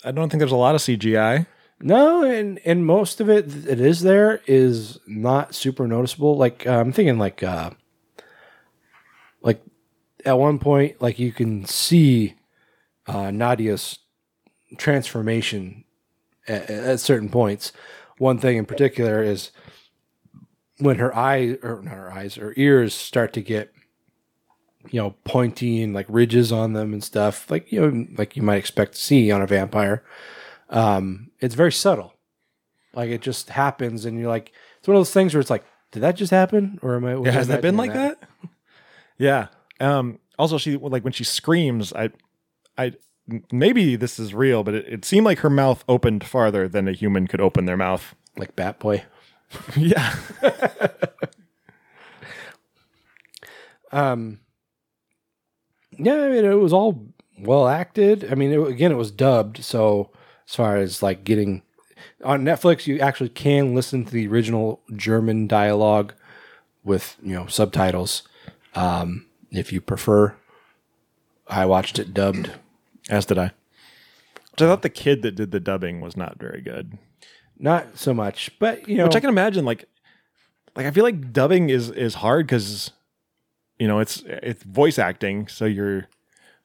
I 0.04 0.10
don't 0.10 0.30
think 0.30 0.38
there's 0.38 0.52
a 0.52 0.56
lot 0.56 0.74
of 0.74 0.80
CGI. 0.80 1.46
No, 1.80 2.22
and 2.22 2.58
and 2.64 2.86
most 2.86 3.20
of 3.20 3.28
it 3.28 3.42
that 3.66 3.80
is 3.80 4.00
there 4.00 4.40
is 4.46 4.98
not 5.06 5.54
super 5.54 5.86
noticeable. 5.86 6.36
Like 6.36 6.66
uh, 6.66 6.78
I'm 6.80 6.92
thinking, 6.92 7.18
like 7.18 7.42
uh, 7.42 7.70
like 9.42 9.62
at 10.24 10.38
one 10.38 10.58
point, 10.58 11.02
like 11.02 11.18
you 11.18 11.32
can 11.32 11.66
see 11.66 12.34
uh, 13.06 13.30
Nadia's 13.30 13.98
transformation 14.78 15.84
at, 16.48 16.70
at 16.70 17.00
certain 17.00 17.28
points. 17.28 17.72
One 18.18 18.38
thing 18.38 18.56
in 18.56 18.66
particular 18.66 19.22
is 19.22 19.50
when 20.78 20.98
her 20.98 21.14
eyes, 21.16 21.56
or 21.62 21.82
not 21.82 21.94
her 21.94 22.12
eyes, 22.12 22.36
her 22.36 22.54
ears 22.56 22.94
start 22.94 23.32
to 23.34 23.40
get 23.40 23.72
you 24.90 25.00
know 25.00 25.14
pointy 25.24 25.82
and 25.82 25.94
like 25.94 26.06
ridges 26.08 26.52
on 26.52 26.74
them 26.74 26.92
and 26.92 27.02
stuff, 27.02 27.50
like 27.50 27.72
you 27.72 27.80
know, 27.80 28.06
like 28.16 28.36
you 28.36 28.42
might 28.42 28.56
expect 28.56 28.94
to 28.94 29.00
see 29.00 29.30
on 29.30 29.42
a 29.42 29.46
vampire 29.46 30.04
um, 30.70 31.30
it's 31.40 31.54
very 31.54 31.72
subtle. 31.72 32.14
Like 32.94 33.10
it 33.10 33.22
just 33.22 33.50
happens, 33.50 34.04
and 34.04 34.18
you're 34.18 34.28
like, 34.28 34.52
it's 34.78 34.88
one 34.88 34.96
of 34.96 35.00
those 35.00 35.12
things 35.12 35.34
where 35.34 35.40
it's 35.40 35.50
like, 35.50 35.64
did 35.90 36.00
that 36.00 36.16
just 36.16 36.30
happen, 36.30 36.78
or 36.82 36.96
am 36.96 37.04
I? 37.04 37.16
Yeah, 37.16 37.32
has 37.32 37.48
that 37.48 37.62
been 37.62 37.76
like 37.76 37.92
that? 37.92 38.18
Yeah. 39.16 39.46
Um, 39.78 40.18
also, 40.40 40.58
she 40.58 40.76
like 40.76 41.04
when 41.04 41.12
she 41.12 41.22
screams, 41.22 41.92
I, 41.92 42.10
I 42.76 42.94
maybe 43.52 43.96
this 43.96 44.18
is 44.18 44.34
real, 44.34 44.62
but 44.62 44.74
it, 44.74 44.86
it 44.88 45.04
seemed 45.04 45.24
like 45.24 45.38
her 45.40 45.50
mouth 45.50 45.84
opened 45.88 46.24
farther 46.24 46.68
than 46.68 46.88
a 46.88 46.92
human 46.92 47.26
could 47.26 47.40
open 47.40 47.64
their 47.64 47.76
mouth. 47.76 48.14
Like 48.36 48.56
Bat 48.56 48.80
Boy. 48.80 49.04
yeah. 49.76 50.14
Um, 53.94 54.40
yeah, 55.96 56.24
I 56.24 56.28
mean, 56.28 56.44
it 56.44 56.58
was 56.58 56.72
all 56.72 57.06
well 57.38 57.68
acted. 57.68 58.30
I 58.30 58.34
mean, 58.34 58.50
it, 58.50 58.60
again, 58.68 58.90
it 58.90 58.96
was 58.96 59.12
dubbed, 59.12 59.64
so 59.64 60.10
as 60.48 60.56
far 60.56 60.76
as 60.76 61.00
like 61.00 61.22
getting 61.22 61.62
on 62.24 62.44
Netflix, 62.44 62.88
you 62.88 62.98
actually 62.98 63.28
can 63.28 63.72
listen 63.72 64.04
to 64.04 64.10
the 64.10 64.26
original 64.26 64.80
German 64.96 65.46
dialogue 65.46 66.12
with 66.82 67.16
you 67.22 67.34
know 67.34 67.46
subtitles 67.46 68.24
um, 68.74 69.26
if 69.52 69.72
you 69.72 69.80
prefer. 69.80 70.34
I 71.46 71.64
watched 71.64 72.00
it 72.00 72.12
dubbed. 72.12 72.50
As 73.08 73.26
did 73.26 73.38
I. 73.38 73.52
Which 74.52 74.62
I 74.62 74.66
thought 74.66 74.82
the 74.82 74.90
kid 74.90 75.22
that 75.22 75.34
did 75.34 75.50
the 75.50 75.60
dubbing 75.60 76.00
was 76.00 76.16
not 76.16 76.38
very 76.38 76.60
good. 76.60 76.96
Not 77.58 77.98
so 77.98 78.14
much, 78.14 78.50
but 78.58 78.88
you 78.88 78.96
know, 78.96 79.04
Which 79.04 79.16
I 79.16 79.20
can 79.20 79.28
imagine, 79.28 79.64
like, 79.64 79.84
like 80.76 80.86
I 80.86 80.90
feel 80.90 81.04
like 81.04 81.32
dubbing 81.32 81.70
is 81.70 81.90
is 81.90 82.14
hard 82.14 82.46
because, 82.46 82.90
you 83.78 83.86
know, 83.86 83.98
it's 84.00 84.22
it's 84.26 84.62
voice 84.62 84.98
acting, 84.98 85.48
so 85.48 85.64
you're, 85.64 86.06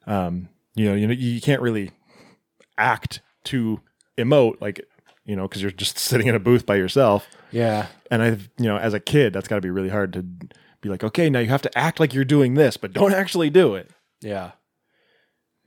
um, 0.06 0.48
you 0.74 0.88
know, 0.88 0.94
you 0.94 1.06
know, 1.06 1.12
you 1.12 1.40
can't 1.40 1.62
really 1.62 1.90
act 2.78 3.20
to 3.44 3.80
emote, 4.18 4.60
like, 4.60 4.80
you 5.24 5.36
know, 5.36 5.46
because 5.48 5.62
you're 5.62 5.70
just 5.70 5.98
sitting 6.10 6.26
in 6.26 6.34
a 6.34 6.40
booth 6.40 6.66
by 6.66 6.76
yourself. 6.76 7.28
yeah, 7.50 7.86
And 8.10 8.22
I, 8.22 8.28
you 8.58 8.66
know, 8.66 8.76
as 8.76 8.94
a 8.94 9.00
kid, 9.00 9.32
that's 9.32 9.48
got 9.48 9.56
to 9.56 9.60
be 9.60 9.70
really 9.70 9.88
hard 9.88 10.12
to 10.14 10.22
be 10.80 10.88
like, 10.88 11.04
okay, 11.04 11.28
now 11.30 11.38
you 11.40 11.48
have 11.48 11.62
to 11.62 11.78
act 11.78 12.00
like 12.00 12.14
you're 12.14 12.24
doing 12.24 12.54
this, 12.54 12.76
but 12.76 12.92
don't 12.92 13.14
actually 13.22 13.50
do 13.50 13.74
it. 13.74 13.90
yeah, 14.20 14.30
yeah. 14.30 14.50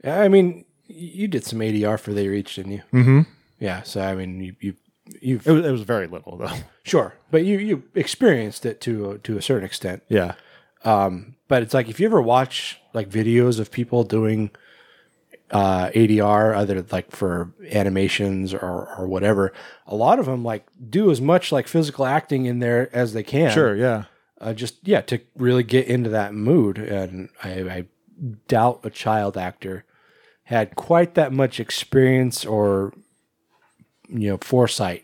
I 0.04 0.28
mean, 0.28 0.66
you 0.88 1.28
did 1.28 1.46
some 1.46 1.60
ADR 1.60 2.00
for 2.00 2.14
They 2.14 2.28
Reach, 2.28 2.56
didn't 2.56 2.74
you? 2.74 2.82
Mm-hmm. 2.94 3.22
Yeah. 3.60 3.84
So 3.84 4.02
I 4.02 4.16
mean, 4.16 4.42
you 4.42 4.56
you 4.60 4.76
you 5.22 5.42
It 5.46 5.52
was, 5.52 5.66
it 5.66 5.72
was 5.72 5.82
very 5.84 6.08
little 6.08 6.38
though. 6.38 6.52
sure, 6.84 7.16
but 7.32 7.44
you 7.46 7.58
you 7.60 7.84
experienced 7.96 8.66
it 8.66 8.82
to 8.82 9.20
to 9.24 9.38
a 9.38 9.42
certain 9.42 9.66
extent. 9.66 10.04
Yeah. 10.10 10.34
Um, 10.84 11.36
but 11.48 11.64
it's 11.64 11.74
like 11.74 11.88
if 11.90 12.00
you 12.00 12.06
ever 12.06 12.22
watch 12.22 12.80
like 12.94 13.10
videos 13.10 13.60
of 13.60 13.72
people 13.72 14.04
doing 14.04 14.52
uh, 15.52 15.90
ADR, 15.90 16.56
either 16.58 16.86
like 16.92 17.12
for 17.12 17.54
animations 17.72 18.54
or 18.54 18.94
or 18.98 19.08
whatever, 19.08 19.54
a 19.88 19.96
lot 19.96 20.20
of 20.20 20.26
them 20.26 20.44
like 20.44 20.66
do 20.90 21.12
as 21.12 21.22
much 21.22 21.52
like 21.52 21.68
physical 21.68 22.06
acting 22.06 22.46
in 22.46 22.60
there 22.60 22.90
as 22.94 23.14
they 23.14 23.24
can. 23.24 23.52
Sure. 23.52 23.76
Yeah. 23.76 24.06
uh, 24.42 24.54
just 24.54 24.76
yeah 24.86 25.02
to 25.02 25.20
really 25.38 25.64
get 25.64 25.88
into 25.88 26.10
that 26.10 26.34
mood 26.34 26.78
and 26.78 27.30
I, 27.44 27.50
I 27.50 27.86
doubt 28.48 28.82
a 28.84 28.90
child 28.90 29.38
actor 29.38 29.86
had 30.44 30.76
quite 30.76 31.16
that 31.16 31.32
much 31.32 31.60
experience 31.60 32.46
or 32.46 32.94
you 34.10 34.30
know 34.30 34.38
foresight 34.42 35.04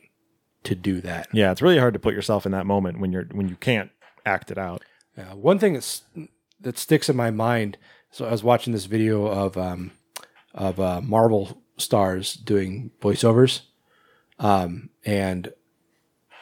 to 0.64 0.76
do 0.76 1.00
that 1.02 1.28
Yeah. 1.34 1.52
It's 1.52 1.62
really 1.62 1.78
hard 1.80 1.94
to 1.94 2.00
put 2.00 2.14
yourself 2.14 2.46
in 2.46 2.52
that 2.52 2.66
moment 2.66 3.00
when 3.00 3.12
you're 3.12 3.26
when 3.32 3.48
you 3.48 3.56
can't 3.56 3.92
act 4.26 4.52
it 4.52 4.58
out. 4.58 4.84
uh, 5.18 5.36
one 5.36 5.58
thing 5.60 5.74
that's 5.74 6.04
that 6.60 6.78
sticks 6.78 7.10
in 7.10 7.16
my 7.16 7.32
mind 7.32 7.78
so 8.12 8.26
i 8.26 8.32
was 8.32 8.44
watching 8.44 8.74
this 8.74 8.86
video 8.86 9.26
of 9.28 9.58
um 9.58 9.92
of 10.54 10.80
uh, 10.80 11.00
marvel 11.02 11.62
stars 11.78 12.34
doing 12.34 12.92
voiceovers 13.02 13.62
um 14.40 14.90
and 15.06 15.48
i 16.30 16.34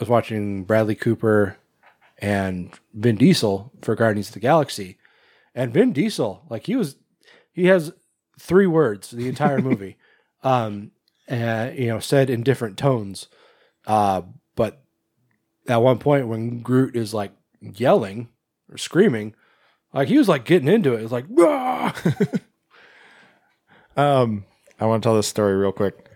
was 0.00 0.08
watching 0.08 0.64
bradley 0.64 0.94
cooper 0.94 1.56
and 2.22 2.78
Vin 2.92 3.16
Diesel 3.16 3.72
for 3.80 3.94
Guardians 3.94 4.28
of 4.28 4.34
the 4.34 4.40
Galaxy. 4.40 4.98
And 5.54 5.72
Vin 5.72 5.94
Diesel, 5.94 6.44
like 6.50 6.66
he 6.66 6.76
was, 6.76 6.96
he 7.50 7.64
has 7.68 7.94
three 8.40 8.66
words 8.66 9.10
the 9.10 9.28
entire 9.28 9.58
movie, 9.62 9.96
um, 10.42 10.90
uh, 11.30 11.70
you 11.74 11.86
know, 11.86 12.00
said 12.00 12.30
in 12.30 12.42
different 12.42 12.76
tones. 12.76 13.28
Uh, 13.86 14.22
but 14.56 14.82
at 15.68 15.82
one 15.82 15.98
point 15.98 16.28
when 16.28 16.60
Groot 16.60 16.96
is 16.96 17.14
like 17.14 17.32
yelling 17.60 18.28
or 18.70 18.78
screaming, 18.78 19.34
like 19.92 20.08
he 20.08 20.18
was 20.18 20.28
like 20.28 20.44
getting 20.44 20.68
into 20.68 20.94
it. 20.94 21.02
It's 21.02 21.12
like! 21.12 21.26
Um, 23.96 24.44
I 24.78 24.86
want 24.86 25.02
to 25.02 25.06
tell 25.06 25.16
this 25.16 25.26
story 25.26 25.54
real 25.54 25.72
quick. 25.72 26.08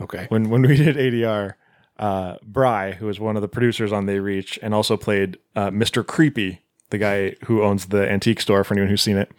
Okay. 0.00 0.26
When 0.28 0.50
when 0.50 0.62
we 0.62 0.76
did 0.76 0.96
ADR, 0.96 1.54
uh, 1.98 2.36
Bry, 2.42 2.92
who 2.92 3.06
was 3.06 3.20
one 3.20 3.36
of 3.36 3.42
the 3.42 3.48
producers 3.48 3.92
on 3.92 4.06
They 4.06 4.20
Reach, 4.20 4.58
and 4.62 4.74
also 4.74 4.96
played 4.96 5.38
uh, 5.56 5.70
Mr. 5.70 6.06
Creepy, 6.06 6.60
the 6.90 6.98
guy 6.98 7.34
who 7.44 7.62
owns 7.62 7.86
the 7.86 8.10
antique 8.10 8.40
store. 8.40 8.64
For 8.64 8.74
anyone 8.74 8.90
who's 8.90 9.02
seen 9.02 9.16
it, 9.16 9.30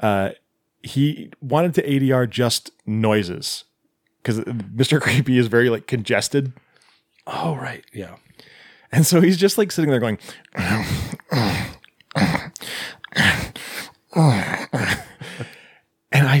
uh, 0.00 0.30
he 0.88 1.30
wanted 1.40 1.74
to 1.74 1.86
ADR 1.86 2.28
just 2.28 2.72
noises 2.86 3.64
because 4.22 4.40
Mr. 4.40 5.00
Creepy 5.00 5.38
is 5.38 5.46
very 5.46 5.70
like 5.70 5.86
congested. 5.86 6.52
Oh 7.26 7.56
right, 7.56 7.84
yeah. 7.92 8.16
And 8.90 9.06
so 9.06 9.20
he's 9.20 9.36
just 9.36 9.58
like 9.58 9.70
sitting 9.70 9.90
there 9.90 10.00
going, 10.00 10.16
and 10.54 10.86
I 16.26 16.40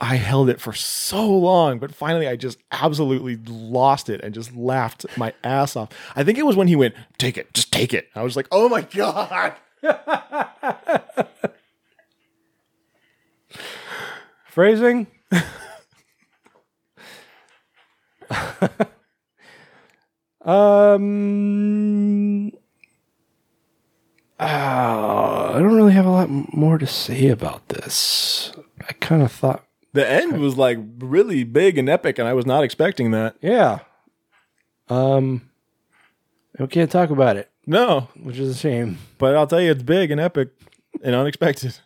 I 0.00 0.16
held 0.16 0.48
it 0.48 0.58
for 0.58 0.72
so 0.72 1.28
long, 1.28 1.78
but 1.78 1.94
finally 1.94 2.26
I 2.26 2.36
just 2.36 2.56
absolutely 2.70 3.36
lost 3.46 4.08
it 4.08 4.22
and 4.22 4.32
just 4.32 4.56
laughed 4.56 5.04
my 5.18 5.34
ass 5.44 5.76
off. 5.76 5.90
I 6.16 6.24
think 6.24 6.38
it 6.38 6.46
was 6.46 6.56
when 6.56 6.68
he 6.68 6.76
went, 6.76 6.94
take 7.18 7.36
it, 7.36 7.52
just 7.52 7.70
take 7.70 7.92
it. 7.92 8.08
I 8.14 8.22
was 8.22 8.36
like, 8.36 8.48
oh 8.50 8.70
my 8.70 8.80
God. 8.82 9.54
Phrasing. 14.52 15.06
um, 20.82 22.50
uh, 24.38 24.42
I 25.54 25.58
don't 25.58 25.74
really 25.74 25.92
have 25.92 26.06
a 26.06 26.10
lot 26.10 26.28
more 26.28 26.78
to 26.78 26.86
say 26.86 27.28
about 27.28 27.68
this. 27.68 28.52
I 28.88 28.92
kind 28.94 29.22
of 29.22 29.30
thought, 29.32 29.64
The 29.92 30.08
end 30.08 30.40
was 30.40 30.56
like 30.56 30.78
really 30.98 31.44
big 31.44 31.78
and 31.78 31.88
epic, 31.88 32.18
and 32.18 32.26
I 32.28 32.32
was 32.32 32.46
not 32.46 32.64
expecting 32.64 33.10
that. 33.12 33.36
yeah. 33.40 33.80
Um, 34.88 35.48
we 36.58 36.66
can't 36.66 36.90
talk 36.90 37.10
about 37.10 37.36
it, 37.36 37.50
No, 37.66 38.08
which 38.20 38.36
is 38.38 38.50
a 38.56 38.58
shame. 38.58 38.98
but 39.18 39.34
I'll 39.36 39.46
tell 39.46 39.60
you, 39.60 39.70
it's 39.70 39.82
big 39.82 40.10
and 40.10 40.20
epic 40.20 40.50
and 41.02 41.14
unexpected. 41.14 41.78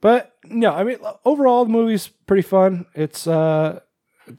But 0.00 0.36
no, 0.44 0.72
I 0.72 0.84
mean 0.84 0.98
overall 1.24 1.64
the 1.64 1.70
movie's 1.70 2.08
pretty 2.08 2.42
fun. 2.42 2.86
It's 2.94 3.26
uh 3.26 3.80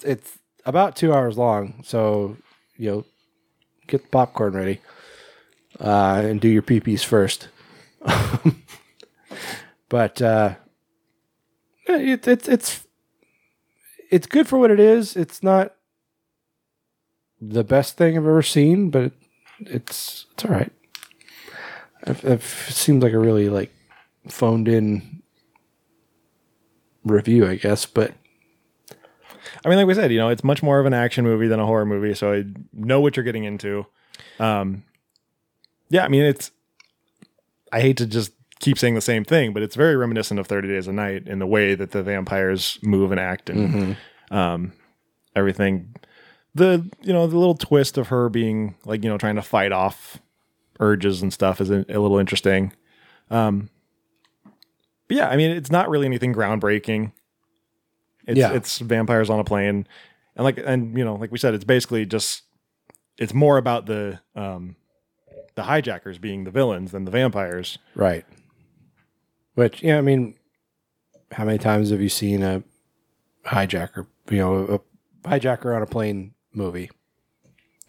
it's, 0.04 0.38
about 0.66 0.96
2 0.96 1.12
hours 1.14 1.38
long, 1.38 1.82
so 1.84 2.38
you 2.78 2.92
know 2.92 3.06
get 3.88 4.04
the 4.04 4.10
popcorn 4.10 4.54
ready. 4.54 4.82
Uh 5.80 6.22
and 6.26 6.40
do 6.40 6.48
your 6.48 6.62
peepees 6.62 7.04
first. 7.04 7.50
but 9.90 10.22
uh 10.22 10.56
it, 11.88 12.28
it's 12.28 12.48
it's 12.48 12.88
it's 14.12 14.28
good 14.28 14.48
for 14.48 14.58
what 14.58 14.72
it 14.72 14.80
is. 14.80 15.16
It's 15.16 15.44
not 15.44 15.76
the 17.42 17.64
best 17.64 17.98
thing 17.98 18.18
I've 18.18 18.26
ever 18.26 18.42
seen, 18.42 18.90
but 18.90 19.12
it's 19.60 20.26
it's 20.34 20.46
all 20.46 20.52
right. 20.52 20.72
It, 22.08 22.24
it 22.24 22.42
seems 22.42 23.04
like 23.04 23.14
a 23.14 23.20
really 23.20 23.50
like 23.50 23.74
phoned 24.28 24.68
in 24.68 25.19
review, 27.04 27.48
I 27.48 27.56
guess. 27.56 27.86
But 27.86 28.14
I 29.64 29.70
mean, 29.70 29.78
like 29.78 29.88
we 29.88 29.94
said, 29.94 30.12
you 30.12 30.18
know, 30.18 30.30
it's 30.30 30.44
much 30.44 30.64
more 30.64 30.80
of 30.80 30.86
an 30.86 30.94
action 30.94 31.24
movie 31.24 31.48
than 31.48 31.60
a 31.60 31.66
horror 31.66 31.86
movie, 31.86 32.14
so 32.14 32.34
I 32.34 32.46
know 32.74 33.02
what 33.02 33.16
you're 33.16 33.24
getting 33.24 33.44
into. 33.44 33.86
Um, 34.40 34.84
yeah, 35.90 36.06
I 36.06 36.08
mean, 36.08 36.24
it's. 36.24 36.52
I 37.72 37.82
hate 37.82 37.98
to 37.98 38.06
just 38.06 38.32
keep 38.60 38.80
saying 38.80 38.96
the 38.96 39.02
same 39.02 39.24
thing, 39.24 39.54
but 39.54 39.62
it's 39.62 39.76
very 39.76 39.96
reminiscent 39.96 40.40
of 40.40 40.48
Thirty 40.48 40.68
Days 40.68 40.88
of 40.88 40.96
Night 40.96 41.28
in 41.28 41.40
the 41.40 41.48
way 41.48 41.76
that 41.76 41.92
the 41.92 42.04
vampires 42.04 42.80
move 42.82 43.12
and 43.12 43.20
act 43.20 43.50
and 43.50 43.96
um, 44.32 44.74
everything. 45.36 45.96
The 46.56 46.90
you 47.02 47.14
know 47.14 47.28
the 47.28 47.38
little 47.38 47.56
twist 47.56 47.98
of 47.98 48.08
her 48.08 48.30
being 48.30 48.76
like 48.86 49.04
you 49.04 49.10
know 49.10 49.18
trying 49.18 49.36
to 49.36 49.42
fight 49.42 49.72
off 49.72 50.20
urges 50.80 51.22
and 51.22 51.32
stuff 51.32 51.62
is 51.62 51.70
a, 51.70 51.86
a 51.90 52.00
little 52.00 52.18
interesting. 52.18 52.74
Um, 53.30 53.70
but 55.10 55.18
yeah, 55.18 55.28
I 55.28 55.36
mean, 55.36 55.52
it's 55.52 55.70
not 55.72 55.90
really 55.90 56.06
anything 56.06 56.34
groundbreaking. 56.34 57.12
It's 58.26 58.38
Yeah. 58.38 58.54
it's 58.54 58.80
vampires 58.80 59.30
on 59.30 59.40
a 59.40 59.44
plane, 59.44 59.86
and 60.38 60.44
like 60.46 60.58
and 60.64 60.98
you 60.98 61.04
know, 61.04 61.16
like 61.16 61.32
we 61.32 61.38
said, 61.38 61.54
it's 61.54 61.66
basically 61.66 62.06
just 62.06 62.44
it's 63.18 63.34
more 63.34 63.58
about 63.58 63.86
the 63.88 64.20
um 64.36 64.78
the 65.56 65.64
hijackers 65.64 66.18
being 66.20 66.46
the 66.46 66.52
villains 66.52 66.92
than 66.92 67.04
the 67.04 67.12
vampires. 67.12 67.78
right, 67.96 68.24
which 69.56 69.84
yeah, 69.84 69.98
I 69.98 70.02
mean, 70.02 70.36
how 71.32 71.44
many 71.44 71.58
times 71.58 71.90
have 71.90 72.02
you 72.02 72.08
seen 72.10 72.44
a 72.44 72.64
hijacker? 73.46 74.08
You 74.30 74.38
know, 74.38 74.82
a 75.26 75.28
hijacker 75.28 75.76
on 75.76 75.82
a 75.82 75.88
plane 75.88 76.34
movie, 76.54 76.92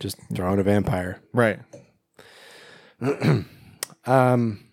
just 0.00 0.16
throwing 0.34 0.58
a 0.58 0.62
vampire. 0.64 1.20
Right. 1.32 1.60
Um. 4.06 4.64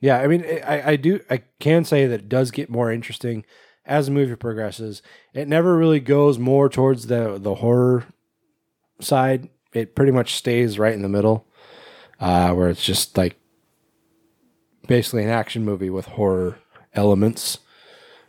Yeah, 0.00 0.18
I 0.18 0.26
mean, 0.26 0.44
I, 0.66 0.92
I 0.92 0.96
do, 0.96 1.20
I 1.28 1.42
can 1.58 1.84
say 1.84 2.06
that 2.06 2.20
it 2.20 2.28
does 2.28 2.50
get 2.50 2.70
more 2.70 2.90
interesting 2.90 3.44
as 3.84 4.06
the 4.06 4.12
movie 4.12 4.36
progresses. 4.36 5.02
It 5.34 5.46
never 5.46 5.76
really 5.76 6.00
goes 6.00 6.38
more 6.38 6.68
towards 6.68 7.06
the 7.06 7.38
the 7.38 7.56
horror 7.56 8.06
side. 9.00 9.48
It 9.72 9.94
pretty 9.94 10.12
much 10.12 10.34
stays 10.34 10.78
right 10.78 10.94
in 10.94 11.02
the 11.02 11.08
middle, 11.08 11.46
uh, 12.18 12.52
where 12.54 12.70
it's 12.70 12.84
just 12.84 13.16
like 13.18 13.36
basically 14.86 15.24
an 15.24 15.30
action 15.30 15.64
movie 15.64 15.90
with 15.90 16.06
horror 16.06 16.58
elements, 16.94 17.58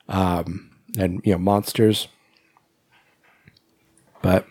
um, 0.10 0.72
and 0.98 1.22
you 1.24 1.32
know 1.32 1.38
monsters. 1.40 2.08
But 4.22 4.46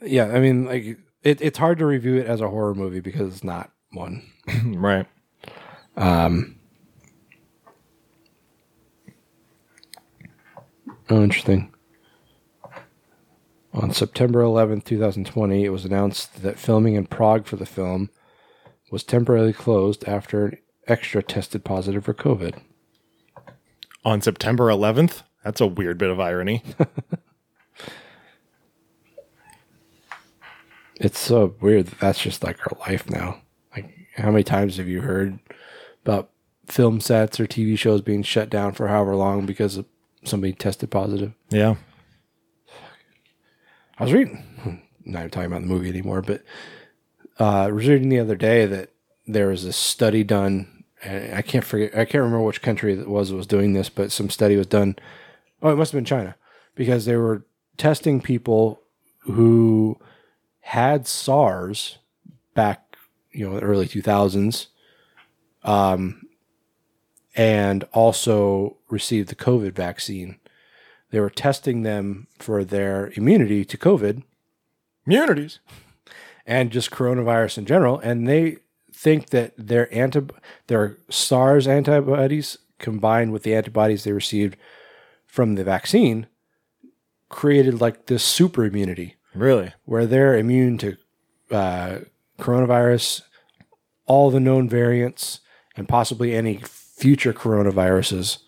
yeah, 0.00 0.26
I 0.26 0.40
mean, 0.40 0.64
like 0.64 0.84
it, 1.22 1.40
it's 1.40 1.58
hard 1.58 1.78
to 1.78 1.86
review 1.86 2.16
it 2.16 2.26
as 2.26 2.40
a 2.40 2.48
horror 2.48 2.74
movie 2.74 3.00
because 3.00 3.34
it's 3.34 3.44
not 3.44 3.70
one. 3.92 4.22
right. 4.64 5.06
Um. 6.00 6.56
Oh, 11.08 11.22
interesting. 11.22 11.72
On 13.72 13.92
September 13.92 14.42
11th, 14.42 14.84
2020, 14.84 15.64
it 15.64 15.68
was 15.68 15.84
announced 15.84 16.42
that 16.42 16.58
filming 16.58 16.94
in 16.94 17.06
Prague 17.06 17.46
for 17.46 17.56
the 17.56 17.66
film 17.66 18.10
was 18.90 19.04
temporarily 19.04 19.52
closed 19.52 20.02
after 20.08 20.46
an 20.46 20.58
extra 20.88 21.22
tested 21.22 21.64
positive 21.64 22.04
for 22.04 22.14
COVID. 22.14 22.60
On 24.04 24.20
September 24.20 24.66
11th, 24.66 25.22
that's 25.44 25.60
a 25.60 25.66
weird 25.66 25.98
bit 25.98 26.10
of 26.10 26.18
irony. 26.18 26.64
It's 31.00 31.18
so 31.18 31.54
weird 31.62 31.86
that 31.86 31.98
that's 31.98 32.20
just 32.20 32.44
like 32.44 32.60
our 32.60 32.78
life 32.86 33.08
now. 33.08 33.40
Like, 33.74 33.90
how 34.16 34.30
many 34.30 34.44
times 34.44 34.76
have 34.76 34.86
you 34.86 35.00
heard 35.00 35.38
about 36.04 36.30
film 36.66 37.00
sets 37.00 37.40
or 37.40 37.46
TV 37.46 37.78
shows 37.78 38.00
being 38.00 38.22
shut 38.22 38.48
down 38.50 38.72
for 38.72 38.88
however 38.88 39.16
long 39.16 39.46
because 39.46 39.80
somebody 40.24 40.52
tested 40.52 40.90
positive? 40.90 41.32
yeah. 41.50 41.76
I 43.98 44.04
was 44.04 44.14
reading, 44.14 44.42
not 45.04 45.20
even 45.20 45.30
talking 45.30 45.46
about 45.46 45.60
the 45.60 45.66
movie 45.66 45.90
anymore, 45.90 46.22
but 46.22 46.42
uh, 47.38 47.64
I 47.64 47.70
was 47.70 47.86
reading 47.86 48.08
the 48.08 48.18
other 48.18 48.34
day 48.34 48.64
that 48.64 48.90
there 49.26 49.48
was 49.48 49.64
a 49.64 49.74
study 49.74 50.24
done. 50.24 50.84
And 51.02 51.34
I 51.34 51.42
can't 51.42 51.64
forget, 51.64 51.92
I 51.94 52.06
can't 52.06 52.22
remember 52.24 52.40
which 52.40 52.62
country 52.62 52.94
it 52.94 53.08
was 53.08 53.28
that 53.28 53.36
was 53.36 53.46
doing 53.46 53.74
this, 53.74 53.90
but 53.90 54.10
some 54.10 54.30
study 54.30 54.56
was 54.56 54.66
done. 54.66 54.96
Oh, 55.62 55.70
it 55.70 55.76
must 55.76 55.92
have 55.92 55.98
been 55.98 56.06
China 56.06 56.34
because 56.74 57.04
they 57.04 57.16
were 57.16 57.44
testing 57.76 58.22
people 58.22 58.80
who 59.20 59.98
had 60.60 61.06
SARS 61.06 61.98
back, 62.54 62.96
you 63.32 63.48
know, 63.48 63.56
the 63.56 63.66
early 63.66 63.86
2000s, 63.86 64.66
um, 65.62 66.26
and 67.36 67.84
also 67.92 68.76
received 68.88 69.28
the 69.28 69.34
COVID 69.34 69.72
vaccine. 69.72 70.38
They 71.10 71.20
were 71.20 71.30
testing 71.30 71.82
them 71.82 72.26
for 72.38 72.64
their 72.64 73.12
immunity 73.14 73.64
to 73.64 73.76
COVID 73.78 74.22
Immunities. 75.06 75.58
and 76.46 76.70
just 76.70 76.90
coronavirus 76.90 77.58
in 77.58 77.66
general, 77.66 77.98
and 78.00 78.28
they 78.28 78.58
think 78.92 79.30
that 79.30 79.52
their 79.56 79.92
anti 79.94 80.20
their 80.66 80.98
SARS 81.08 81.66
antibodies 81.66 82.58
combined 82.78 83.32
with 83.32 83.42
the 83.42 83.54
antibodies 83.54 84.04
they 84.04 84.12
received 84.12 84.56
from 85.26 85.54
the 85.54 85.64
vaccine 85.64 86.26
created 87.28 87.80
like 87.80 88.06
this 88.06 88.24
super 88.24 88.64
immunity 88.64 89.16
Really? 89.34 89.72
where 89.84 90.06
they're 90.06 90.36
immune 90.36 90.76
to 90.78 90.96
uh, 91.50 91.98
coronavirus, 92.38 93.22
all 94.06 94.30
the 94.30 94.40
known 94.40 94.68
variants, 94.68 95.40
and 95.80 95.88
possibly 95.88 96.34
any 96.34 96.58
future 96.58 97.32
coronaviruses. 97.32 98.38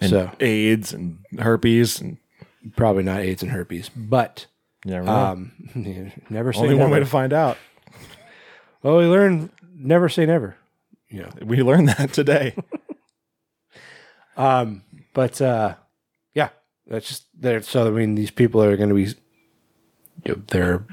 And 0.00 0.10
so 0.10 0.30
AIDS 0.40 0.94
and 0.94 1.18
herpes 1.38 2.00
and 2.00 2.16
probably 2.76 3.02
not 3.02 3.20
AIDS 3.20 3.42
and 3.42 3.52
herpes, 3.52 3.90
but 3.94 4.46
never 4.86 5.06
um, 5.06 5.52
never 6.30 6.54
say 6.54 6.60
Only 6.60 6.74
one 6.76 6.90
way 6.90 6.98
to 6.98 7.06
find 7.06 7.34
out. 7.34 7.58
Well, 8.82 8.96
we 8.96 9.04
learned 9.04 9.50
never 9.76 10.08
say 10.08 10.24
never. 10.24 10.56
Know, 11.10 11.28
We 11.42 11.62
learned 11.62 11.88
that 11.90 12.12
today. 12.12 12.56
Um, 14.36 14.82
but 15.12 15.40
uh, 15.40 15.76
yeah, 16.34 16.48
that's 16.88 17.06
just 17.06 17.26
there. 17.38 17.62
So 17.62 17.86
I 17.86 17.90
mean, 17.90 18.16
these 18.16 18.32
people 18.32 18.60
are 18.64 18.76
going 18.76 18.88
to 18.88 18.94
be 18.96 19.04
you 19.04 19.14
know, 20.26 20.42
their 20.48 20.84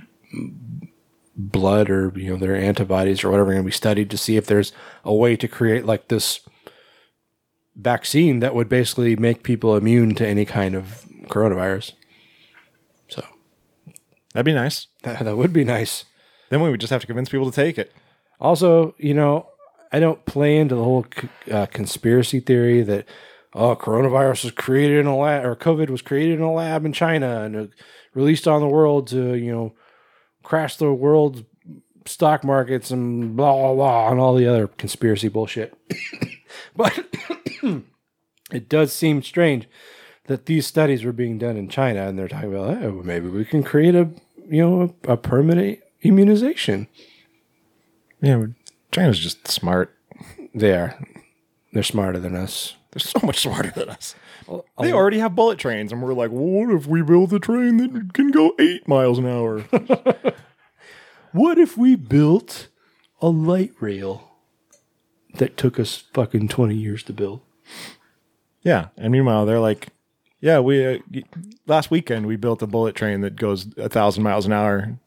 blood 1.51 1.89
or 1.89 2.11
you 2.15 2.31
know 2.31 2.37
their 2.37 2.55
antibodies 2.55 3.23
or 3.23 3.29
whatever 3.29 3.51
going 3.51 3.63
to 3.63 3.65
be 3.65 3.71
studied 3.71 4.09
to 4.09 4.17
see 4.17 4.37
if 4.37 4.47
there's 4.47 4.71
a 5.03 5.13
way 5.13 5.35
to 5.35 5.47
create 5.47 5.85
like 5.85 6.07
this 6.07 6.41
vaccine 7.75 8.39
that 8.39 8.55
would 8.55 8.69
basically 8.69 9.15
make 9.15 9.43
people 9.43 9.75
immune 9.75 10.15
to 10.15 10.27
any 10.27 10.45
kind 10.45 10.75
of 10.75 11.05
coronavirus. 11.27 11.93
So 13.09 13.23
That'd 14.33 14.45
be 14.45 14.53
nice. 14.53 14.87
that, 15.03 15.23
that 15.23 15.37
would 15.37 15.53
be 15.53 15.63
nice. 15.63 16.05
Then 16.49 16.61
we 16.61 16.69
would 16.69 16.81
just 16.81 16.91
have 16.91 17.01
to 17.01 17.07
convince 17.07 17.29
people 17.29 17.49
to 17.49 17.55
take 17.55 17.77
it. 17.77 17.93
Also, 18.39 18.93
you 18.97 19.13
know, 19.13 19.47
I 19.91 19.99
don't 19.99 20.25
play 20.25 20.57
into 20.57 20.75
the 20.75 20.83
whole 20.83 21.05
c- 21.15 21.51
uh, 21.51 21.65
conspiracy 21.67 22.39
theory 22.39 22.81
that 22.81 23.05
oh, 23.53 23.75
coronavirus 23.75 24.45
was 24.45 24.51
created 24.53 24.99
in 24.99 25.05
a 25.05 25.17
lab 25.17 25.45
or 25.45 25.55
COVID 25.55 25.89
was 25.89 26.01
created 26.01 26.35
in 26.35 26.41
a 26.41 26.53
lab 26.53 26.85
in 26.85 26.93
China 26.93 27.43
and 27.43 27.55
uh, 27.55 27.67
released 28.13 28.47
on 28.47 28.61
the 28.61 28.67
world 28.67 29.07
to 29.07 29.35
you 29.35 29.51
know 29.51 29.73
crash 30.43 30.75
the 30.77 30.93
world's 30.93 31.43
stock 32.05 32.43
markets 32.43 32.91
and 32.91 33.35
blah 33.35 33.53
blah 33.53 33.73
blah 33.73 34.11
and 34.11 34.19
all 34.19 34.35
the 34.35 34.47
other 34.47 34.67
conspiracy 34.67 35.27
bullshit. 35.27 35.75
but 36.75 37.05
it 38.51 38.69
does 38.69 38.91
seem 38.93 39.21
strange 39.21 39.67
that 40.25 40.45
these 40.45 40.65
studies 40.65 41.03
were 41.03 41.11
being 41.11 41.37
done 41.37 41.57
in 41.57 41.67
China 41.67 42.07
and 42.07 42.17
they're 42.17 42.27
talking 42.27 42.53
about 42.53 42.83
oh, 42.83 43.01
maybe 43.03 43.27
we 43.27 43.45
can 43.45 43.63
create 43.63 43.95
a 43.95 44.09
you 44.49 44.61
know 44.61 44.95
a, 45.07 45.13
a 45.13 45.17
permanent 45.17 45.79
immunization. 46.01 46.87
Yeah, 48.21 48.45
China's 48.91 49.19
just 49.19 49.47
smart. 49.47 49.95
They 50.53 50.73
are. 50.73 50.99
They're 51.73 51.83
smarter 51.83 52.19
than 52.19 52.35
us. 52.35 52.75
They're 52.91 52.99
so 52.99 53.19
much 53.23 53.39
smarter 53.39 53.71
than 53.71 53.89
us. 53.89 54.15
They 54.79 54.91
already 54.91 55.19
have 55.19 55.35
bullet 55.35 55.59
trains, 55.59 55.91
and 55.91 56.01
we're 56.01 56.13
like, 56.13 56.31
well, 56.31 56.43
what 56.43 56.71
if 56.75 56.87
we 56.87 57.01
build 57.01 57.33
a 57.33 57.39
train 57.39 57.77
that 57.77 58.13
can 58.13 58.31
go 58.31 58.53
eight 58.59 58.87
miles 58.87 59.17
an 59.17 59.27
hour? 59.27 59.63
What 61.31 61.57
if 61.57 61.77
we 61.77 61.95
built 61.95 62.67
a 63.21 63.29
light 63.29 63.71
rail 63.79 64.31
that 65.35 65.55
took 65.55 65.79
us 65.79 66.03
fucking 66.13 66.49
20 66.49 66.75
years 66.75 67.03
to 67.03 67.13
build? 67.13 67.41
yeah, 68.63 68.87
and 68.97 69.11
meanwhile, 69.11 69.45
they're 69.45 69.59
like, 69.59 69.87
yeah, 70.39 70.59
we 70.59 70.85
uh, 70.85 70.99
last 71.67 71.89
weekend 71.89 72.25
we 72.25 72.35
built 72.35 72.61
a 72.61 72.67
bullet 72.67 72.95
train 72.95 73.21
that 73.21 73.35
goes 73.35 73.67
a 73.77 73.89
thousand 73.89 74.23
miles 74.23 74.45
an 74.45 74.53
hour. 74.53 74.97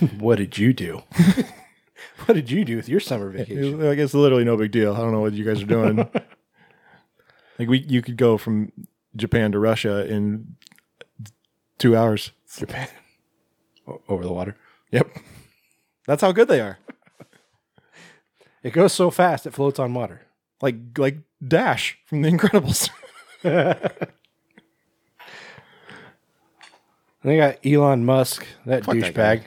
What 0.20 0.36
did 0.36 0.56
you 0.56 0.72
do? 0.72 1.02
what 2.26 2.34
did 2.34 2.52
you 2.52 2.64
do 2.64 2.76
with 2.76 2.88
your 2.88 3.00
summer 3.00 3.30
vacation? 3.30 3.80
Like 3.80 3.98
it's 3.98 4.14
literally 4.14 4.44
no 4.44 4.56
big 4.56 4.70
deal. 4.70 4.94
I 4.94 4.98
don't 4.98 5.10
know 5.10 5.20
what 5.20 5.32
you 5.32 5.44
guys 5.44 5.60
are 5.60 5.66
doing. 5.66 6.08
Like 7.58 7.68
we, 7.68 7.78
you 7.80 8.02
could 8.02 8.16
go 8.16 8.38
from 8.38 8.72
Japan 9.16 9.52
to 9.52 9.58
Russia 9.58 10.06
in 10.06 10.56
two 11.78 11.96
hours. 11.96 12.30
Japan. 12.56 12.88
O- 13.86 14.00
Over 14.08 14.22
the 14.24 14.32
water. 14.32 14.56
Yep, 14.92 15.08
that's 16.06 16.22
how 16.22 16.32
good 16.32 16.48
they 16.48 16.60
are. 16.60 16.78
It 18.60 18.72
goes 18.72 18.92
so 18.92 19.10
fast 19.10 19.46
it 19.46 19.54
floats 19.54 19.78
on 19.78 19.94
water. 19.94 20.22
Like 20.60 20.74
like 20.98 21.18
Dash 21.46 21.96
from 22.06 22.22
The 22.22 22.28
Incredibles. 22.30 22.90
And 23.44 23.78
they 27.22 27.36
got 27.36 27.64
Elon 27.64 28.04
Musk, 28.04 28.44
that 28.66 28.84
Fuck 28.84 28.96
that 28.98 29.14
douchebag. 29.14 29.42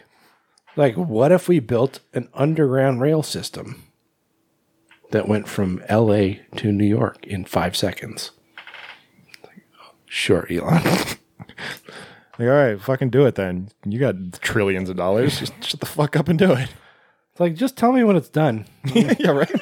Like, 0.77 0.95
what 0.95 1.33
if 1.33 1.49
we 1.49 1.59
built 1.59 1.99
an 2.13 2.29
underground 2.33 3.01
rail 3.01 3.21
system 3.21 3.83
that 5.11 5.27
went 5.27 5.47
from 5.47 5.83
LA 5.89 6.35
to 6.57 6.71
New 6.71 6.85
York 6.85 7.25
in 7.27 7.45
five 7.45 7.75
seconds? 7.77 8.31
Like, 9.43 9.63
Sure, 10.05 10.47
Elon. 10.49 10.81
Like, 12.39 12.47
all 12.47 12.55
right, 12.55 12.81
fucking 12.81 13.11
do 13.11 13.25
it 13.27 13.35
then. 13.35 13.69
You 13.85 13.99
got 13.99 14.15
trillions 14.41 14.89
of 14.89 14.95
dollars. 14.95 15.37
Just 15.39 15.63
shut 15.63 15.79
the 15.79 15.85
fuck 15.85 16.15
up 16.15 16.27
and 16.27 16.39
do 16.39 16.53
it. 16.53 16.69
It's 17.31 17.39
like, 17.39 17.53
just 17.53 17.77
tell 17.77 17.91
me 17.91 18.03
when 18.03 18.15
it's 18.15 18.29
done. 18.29 18.65
yeah, 18.95 19.29
right. 19.31 19.51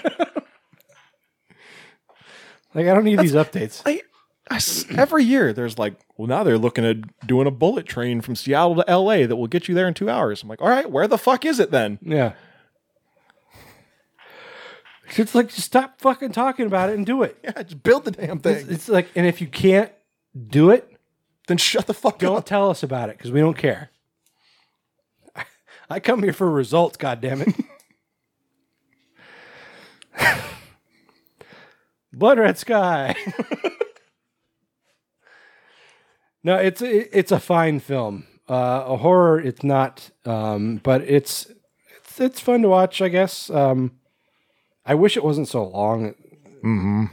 Like, 2.76 2.86
I 2.88 2.94
don't 2.94 3.04
need 3.04 3.20
these 3.20 3.34
updates. 3.34 3.82
I, 3.86 4.02
I 4.50 4.58
s- 4.58 4.86
every 4.96 5.24
year 5.24 5.54
there's 5.54 5.80
like, 5.80 5.96
well, 6.18 6.28
now 6.28 6.44
they're 6.44 6.58
looking 6.58 6.86
at 6.86 7.28
doing 7.28 7.48
a 7.48 7.52
bullet 7.52 7.86
train 7.88 8.22
from 8.22 8.36
Seattle 8.36 8.76
to 8.76 8.90
L.A. 8.90 9.26
that 9.26 9.36
will 9.36 9.48
get 9.48 9.68
you 9.68 9.74
there 9.76 9.88
in 9.88 9.94
two 9.96 10.10
hours. 10.10 10.44
I'm 10.44 10.50
like, 10.50 10.62
all 10.62 10.70
right, 10.70 10.90
where 10.90 11.08
the 11.08 11.18
fuck 11.18 11.46
is 11.46 11.60
it 11.60 11.72
then? 11.72 11.98
Yeah. 12.02 12.34
It's 15.18 15.34
like, 15.34 15.50
just 15.50 15.66
stop 15.66 16.00
fucking 16.02 16.32
talking 16.32 16.66
about 16.66 16.90
it 16.90 16.98
and 16.98 17.06
do 17.06 17.24
it. 17.24 17.38
Yeah, 17.44 17.64
just 17.64 17.82
build 17.82 18.06
the 18.06 18.12
damn 18.12 18.40
thing. 18.40 18.58
It's, 18.58 18.70
it's 18.70 18.90
like, 18.90 19.10
and 19.16 19.26
if 19.26 19.42
you 19.42 19.48
can't 19.48 19.92
do 20.48 20.70
it, 20.70 20.98
then 21.48 21.58
shut 21.58 21.88
the 21.88 21.94
fuck 21.94 22.16
up. 22.16 22.20
don't 22.20 22.46
tell 22.46 22.70
us 22.70 22.84
about 22.84 23.10
it 23.10 23.18
because 23.18 23.32
we 23.32 23.40
don't 23.40 23.58
care. 23.58 23.90
I 25.90 26.00
come 26.00 26.22
here 26.22 26.34
for 26.34 26.50
results, 26.50 26.98
God 26.98 27.20
damn 27.20 27.42
it. 27.42 27.56
Blood 32.14 32.38
Red 32.38 32.60
Sky. 32.60 33.16
no, 36.44 36.58
it's 36.58 36.82
it, 36.82 37.10
it's 37.12 37.32
a 37.32 37.40
fine 37.40 37.80
film. 37.80 38.28
Uh, 38.48 38.84
a 38.88 38.98
horror, 38.98 39.40
it's 39.40 39.64
not, 39.64 40.12
um, 40.26 40.80
but 40.84 41.02
it's 41.02 41.52
it's 41.98 42.20
it's 42.20 42.40
fun 42.40 42.62
to 42.62 42.70
watch. 42.70 43.02
I 43.02 43.10
guess. 43.10 43.50
Um, 43.50 43.99
I 44.90 44.96
wish 44.96 45.16
it 45.16 45.24
wasn't 45.24 45.48
so 45.48 45.68
long. 45.68 46.16
Mm-hmm. 46.64 47.06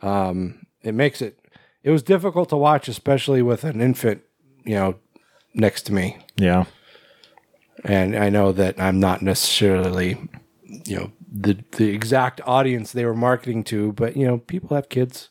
Um, 0.00 0.66
it 0.82 0.94
makes 0.94 1.20
it. 1.20 1.38
It 1.82 1.90
was 1.90 2.02
difficult 2.02 2.48
to 2.48 2.56
watch, 2.56 2.88
especially 2.88 3.42
with 3.42 3.64
an 3.64 3.82
infant, 3.82 4.22
you 4.64 4.74
know, 4.74 4.94
next 5.52 5.82
to 5.82 5.92
me. 5.92 6.16
Yeah. 6.36 6.64
And 7.84 8.16
I 8.16 8.30
know 8.30 8.50
that 8.52 8.80
I'm 8.80 8.98
not 8.98 9.20
necessarily, 9.20 10.16
you 10.86 10.96
know, 10.96 11.12
the 11.30 11.62
the 11.72 11.90
exact 11.90 12.40
audience 12.46 12.92
they 12.92 13.04
were 13.04 13.14
marketing 13.14 13.62
to, 13.64 13.92
but 13.92 14.16
you 14.16 14.26
know, 14.26 14.38
people 14.38 14.74
have 14.74 14.88
kids. 14.88 15.28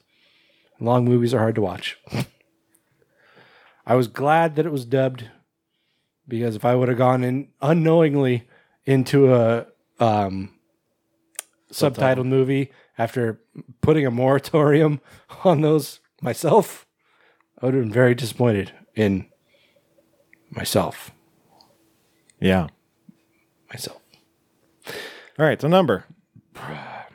Long 0.80 1.04
movies 1.04 1.34
are 1.34 1.40
hard 1.40 1.56
to 1.56 1.62
watch. 1.62 1.98
I 3.88 3.96
was 3.96 4.08
glad 4.08 4.56
that 4.56 4.68
it 4.68 4.72
was 4.72 4.86
dubbed 4.86 5.32
because 6.28 6.56
if 6.56 6.64
I 6.64 6.76
would 6.76 6.90
have 6.90 6.98
gone 7.00 7.24
in 7.24 7.48
unknowingly 7.60 8.48
into 8.86 9.34
a 9.34 9.66
um, 10.00 10.57
subtitled 11.72 12.26
movie 12.26 12.72
after 12.98 13.40
putting 13.82 14.06
a 14.06 14.12
moratorium 14.12 15.02
on 15.44 15.62
those 15.62 16.00
myself, 16.22 16.86
I 17.62 17.66
would 17.66 17.76
have 17.76 17.84
been 17.84 17.92
very 17.94 18.16
disappointed 18.16 18.72
in 18.96 19.28
myself. 20.50 21.12
Yeah. 22.40 22.68
Myself. 23.70 24.02
All 25.40 25.46
right, 25.46 25.62
so 25.62 25.68
number. 25.68 26.06
I'll 26.56 27.06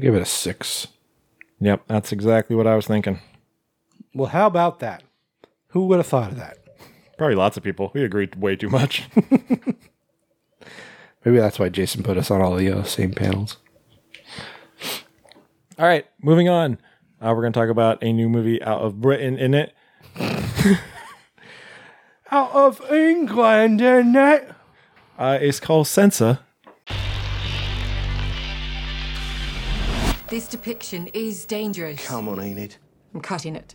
give 0.00 0.14
it 0.14 0.22
a 0.22 0.26
six. 0.26 0.88
Yep, 1.60 1.84
that's 1.86 2.12
exactly 2.12 2.56
what 2.56 2.66
I 2.66 2.74
was 2.74 2.86
thinking. 2.86 3.20
Well, 4.14 4.30
how 4.30 4.46
about 4.46 4.80
that? 4.80 5.02
Who 5.68 5.86
would 5.86 5.98
have 5.98 6.06
thought 6.06 6.32
of 6.32 6.38
that? 6.38 6.58
Probably 7.16 7.36
lots 7.36 7.56
of 7.56 7.62
people. 7.62 7.90
We 7.94 8.02
agreed 8.04 8.34
way 8.34 8.56
too 8.56 8.68
much. 8.68 9.08
Maybe 11.24 11.38
that's 11.38 11.58
why 11.58 11.68
Jason 11.68 12.02
put 12.02 12.16
us 12.16 12.30
on 12.30 12.40
all 12.40 12.56
the 12.56 12.70
uh, 12.70 12.82
same 12.82 13.12
panels. 13.12 13.58
All 15.78 15.86
right, 15.86 16.06
moving 16.20 16.48
on. 16.48 16.78
Uh, 17.20 17.32
we're 17.34 17.42
going 17.42 17.52
to 17.52 17.58
talk 17.58 17.68
about 17.68 18.02
a 18.02 18.12
new 18.12 18.28
movie 18.28 18.62
out 18.62 18.80
of 18.80 19.00
Britain 19.00 19.38
in 19.38 19.54
it. 19.54 19.74
Out 22.30 22.52
of 22.52 22.80
England, 22.90 23.82
isn't 23.82 24.16
it? 24.16 24.50
Uh, 25.18 25.38
it's 25.38 25.60
called 25.60 25.86
Censor. 25.86 26.38
This 30.28 30.48
depiction 30.48 31.08
is 31.08 31.44
dangerous. 31.44 32.06
Come 32.06 32.30
on, 32.30 32.40
Enid. 32.40 32.76
I'm 33.12 33.20
cutting 33.20 33.54
it. 33.54 33.74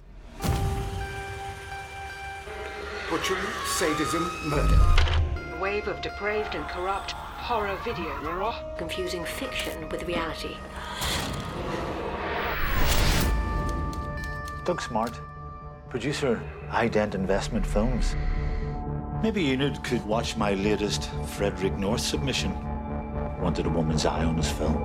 Butchery, 3.12 3.38
sadism, 3.68 4.28
murder. 4.50 4.80
A 5.56 5.60
wave 5.62 5.88
of 5.88 6.02
depraved 6.02 6.56
and 6.56 6.68
corrupt 6.68 7.14
horror 7.48 7.78
video. 7.86 8.54
Confusing 8.78 9.24
fiction 9.24 9.88
with 9.88 10.04
reality. 10.04 10.58
Doug 14.66 14.82
Smart, 14.82 15.18
producer, 15.90 16.42
Ident 16.72 17.16
Investment 17.16 17.66
Films. 17.66 18.18
Maybe 19.24 19.52
Enid 19.52 19.82
could 19.82 20.06
watch 20.06 20.36
my 20.36 20.56
latest 20.56 21.10
Frederick 21.38 21.78
North 21.78 22.02
submission. 22.02 22.52
Wanted 23.40 23.66
a 23.66 23.70
woman's 23.70 24.06
eye 24.06 24.26
on 24.26 24.36
his 24.36 24.52
film. 24.52 24.76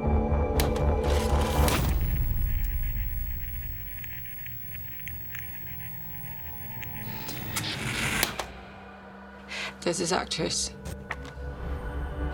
There's 9.81 9.99
this 9.99 10.13
actress. 10.13 10.71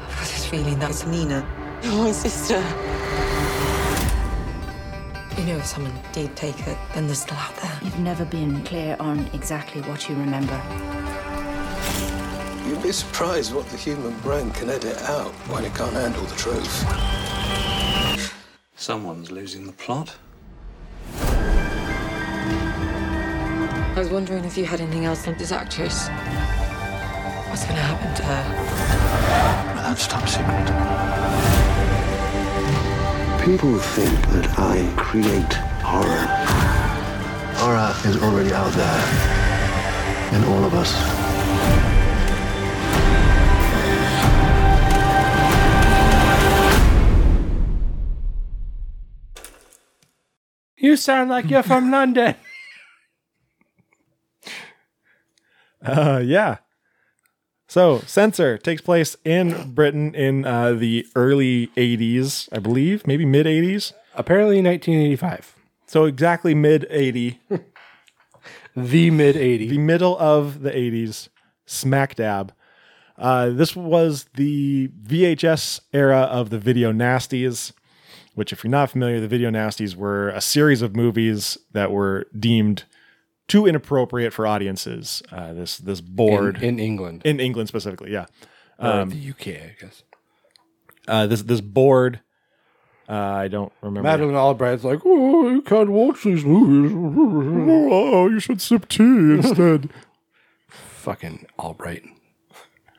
I've 0.00 0.16
got 0.16 0.28
this 0.28 0.46
feeling 0.46 0.78
that's 0.78 1.06
Nina. 1.06 1.46
Oh, 1.84 2.04
my 2.04 2.12
sister. 2.12 2.62
You 5.38 5.46
know, 5.46 5.58
if 5.58 5.66
someone 5.66 5.92
did 6.12 6.34
take 6.36 6.66
it, 6.66 6.76
then 6.94 7.06
they're 7.06 7.14
still 7.14 7.36
out 7.36 7.54
there. 7.56 7.78
You've 7.82 7.98
never 8.00 8.24
been 8.24 8.64
clear 8.64 8.96
on 8.98 9.28
exactly 9.32 9.82
what 9.82 10.08
you 10.08 10.16
remember. 10.16 10.60
You'd 12.66 12.82
be 12.82 12.92
surprised 12.92 13.54
what 13.54 13.66
the 13.68 13.76
human 13.76 14.18
brain 14.18 14.50
can 14.50 14.68
edit 14.68 15.00
out 15.04 15.32
when 15.48 15.64
it 15.64 15.74
can't 15.74 15.92
handle 15.92 16.24
the 16.24 16.36
truth. 16.36 16.84
Someone's 18.74 19.30
losing 19.30 19.66
the 19.66 19.72
plot. 19.72 20.16
I 23.94 23.94
was 23.96 24.10
wondering 24.10 24.44
if 24.44 24.56
you 24.56 24.64
had 24.64 24.80
anything 24.80 25.06
else 25.06 25.26
on 25.26 25.34
this 25.38 25.50
actress. 25.50 26.08
What's 27.48 27.64
going 27.64 27.76
to 27.76 27.82
happen 27.82 28.14
to 28.14 28.22
her? 28.22 29.57
Well, 29.88 29.94
that's 29.94 30.06
top 30.06 30.28
secret. 30.28 30.68
People 33.42 33.78
think 33.78 34.20
that 34.32 34.58
I 34.58 34.86
create 34.98 35.54
horror. 35.82 36.26
Horror 37.56 37.94
is 38.04 38.22
already 38.22 38.52
out 38.52 38.70
there 38.74 39.04
in 40.36 40.44
all 40.44 40.62
of 40.62 40.74
us. 40.74 40.92
You 50.76 50.98
sound 50.98 51.30
like 51.30 51.48
you're 51.48 51.62
from 51.62 51.90
London. 51.98 52.34
Uh, 55.82 56.20
yeah. 56.22 56.58
So, 57.70 58.00
Censor 58.06 58.56
takes 58.56 58.80
place 58.80 59.14
in 59.26 59.72
Britain 59.72 60.14
in 60.14 60.46
uh, 60.46 60.72
the 60.72 61.06
early 61.14 61.66
80s, 61.76 62.48
I 62.50 62.60
believe, 62.60 63.06
maybe 63.06 63.26
mid 63.26 63.44
80s. 63.44 63.92
Apparently 64.14 64.62
1985. 64.62 65.54
So, 65.86 66.06
exactly 66.06 66.54
mid 66.54 66.86
80. 66.88 67.38
the 68.76 69.10
mid 69.10 69.36
80s. 69.36 69.68
The 69.68 69.78
middle 69.78 70.18
of 70.18 70.62
the 70.62 70.70
80s, 70.70 71.28
smack 71.66 72.14
dab. 72.14 72.54
Uh, 73.18 73.50
this 73.50 73.76
was 73.76 74.24
the 74.34 74.88
VHS 74.88 75.80
era 75.92 76.20
of 76.20 76.48
the 76.48 76.58
Video 76.58 76.90
Nasties, 76.90 77.72
which, 78.34 78.50
if 78.50 78.64
you're 78.64 78.70
not 78.70 78.90
familiar, 78.90 79.20
the 79.20 79.28
Video 79.28 79.50
Nasties 79.50 79.94
were 79.94 80.30
a 80.30 80.40
series 80.40 80.80
of 80.80 80.96
movies 80.96 81.58
that 81.72 81.90
were 81.92 82.28
deemed 82.38 82.84
too 83.48 83.66
inappropriate 83.66 84.32
for 84.32 84.46
audiences. 84.46 85.22
Uh, 85.32 85.52
this 85.54 85.78
this 85.78 86.00
board 86.00 86.56
In, 86.58 86.62
in 86.74 86.78
England. 86.78 87.22
in 87.24 87.40
England 87.40 87.68
specifically, 87.68 88.12
yeah. 88.12 88.26
Or 88.78 88.88
Um, 88.90 89.10
the 89.10 89.30
UK, 89.30 89.46
I 89.48 89.76
guess. 89.80 90.02
uh, 91.08 91.26
this 91.26 91.42
this 91.42 91.60
board, 91.60 92.20
uh, 93.08 93.12
I 93.14 93.48
don't 93.48 93.72
remember. 93.80 94.08
Madeleine 94.08 94.36
Albright's 94.36 94.84
like, 94.84 95.00
oh, 95.04 95.48
you 95.50 95.62
can't 95.62 95.90
watch 95.90 96.22
these 96.24 96.44
movies. 96.44 96.92
Oh, 96.94 98.28
you 98.28 98.38
should 98.38 98.60
sip 98.60 98.86
tea 98.88 99.02
instead. 99.34 99.90
Fucking 100.68 101.46
Albright. 101.58 102.04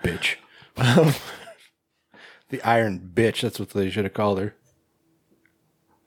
Bitch. 0.04 0.36
the 2.50 2.62
Iron 2.64 3.12
Bitch. 3.14 3.42
That's 3.42 3.60
what 3.60 3.70
they 3.70 3.90
should 3.90 4.06
have 4.06 4.14
called 4.14 4.40
her. 4.40 4.56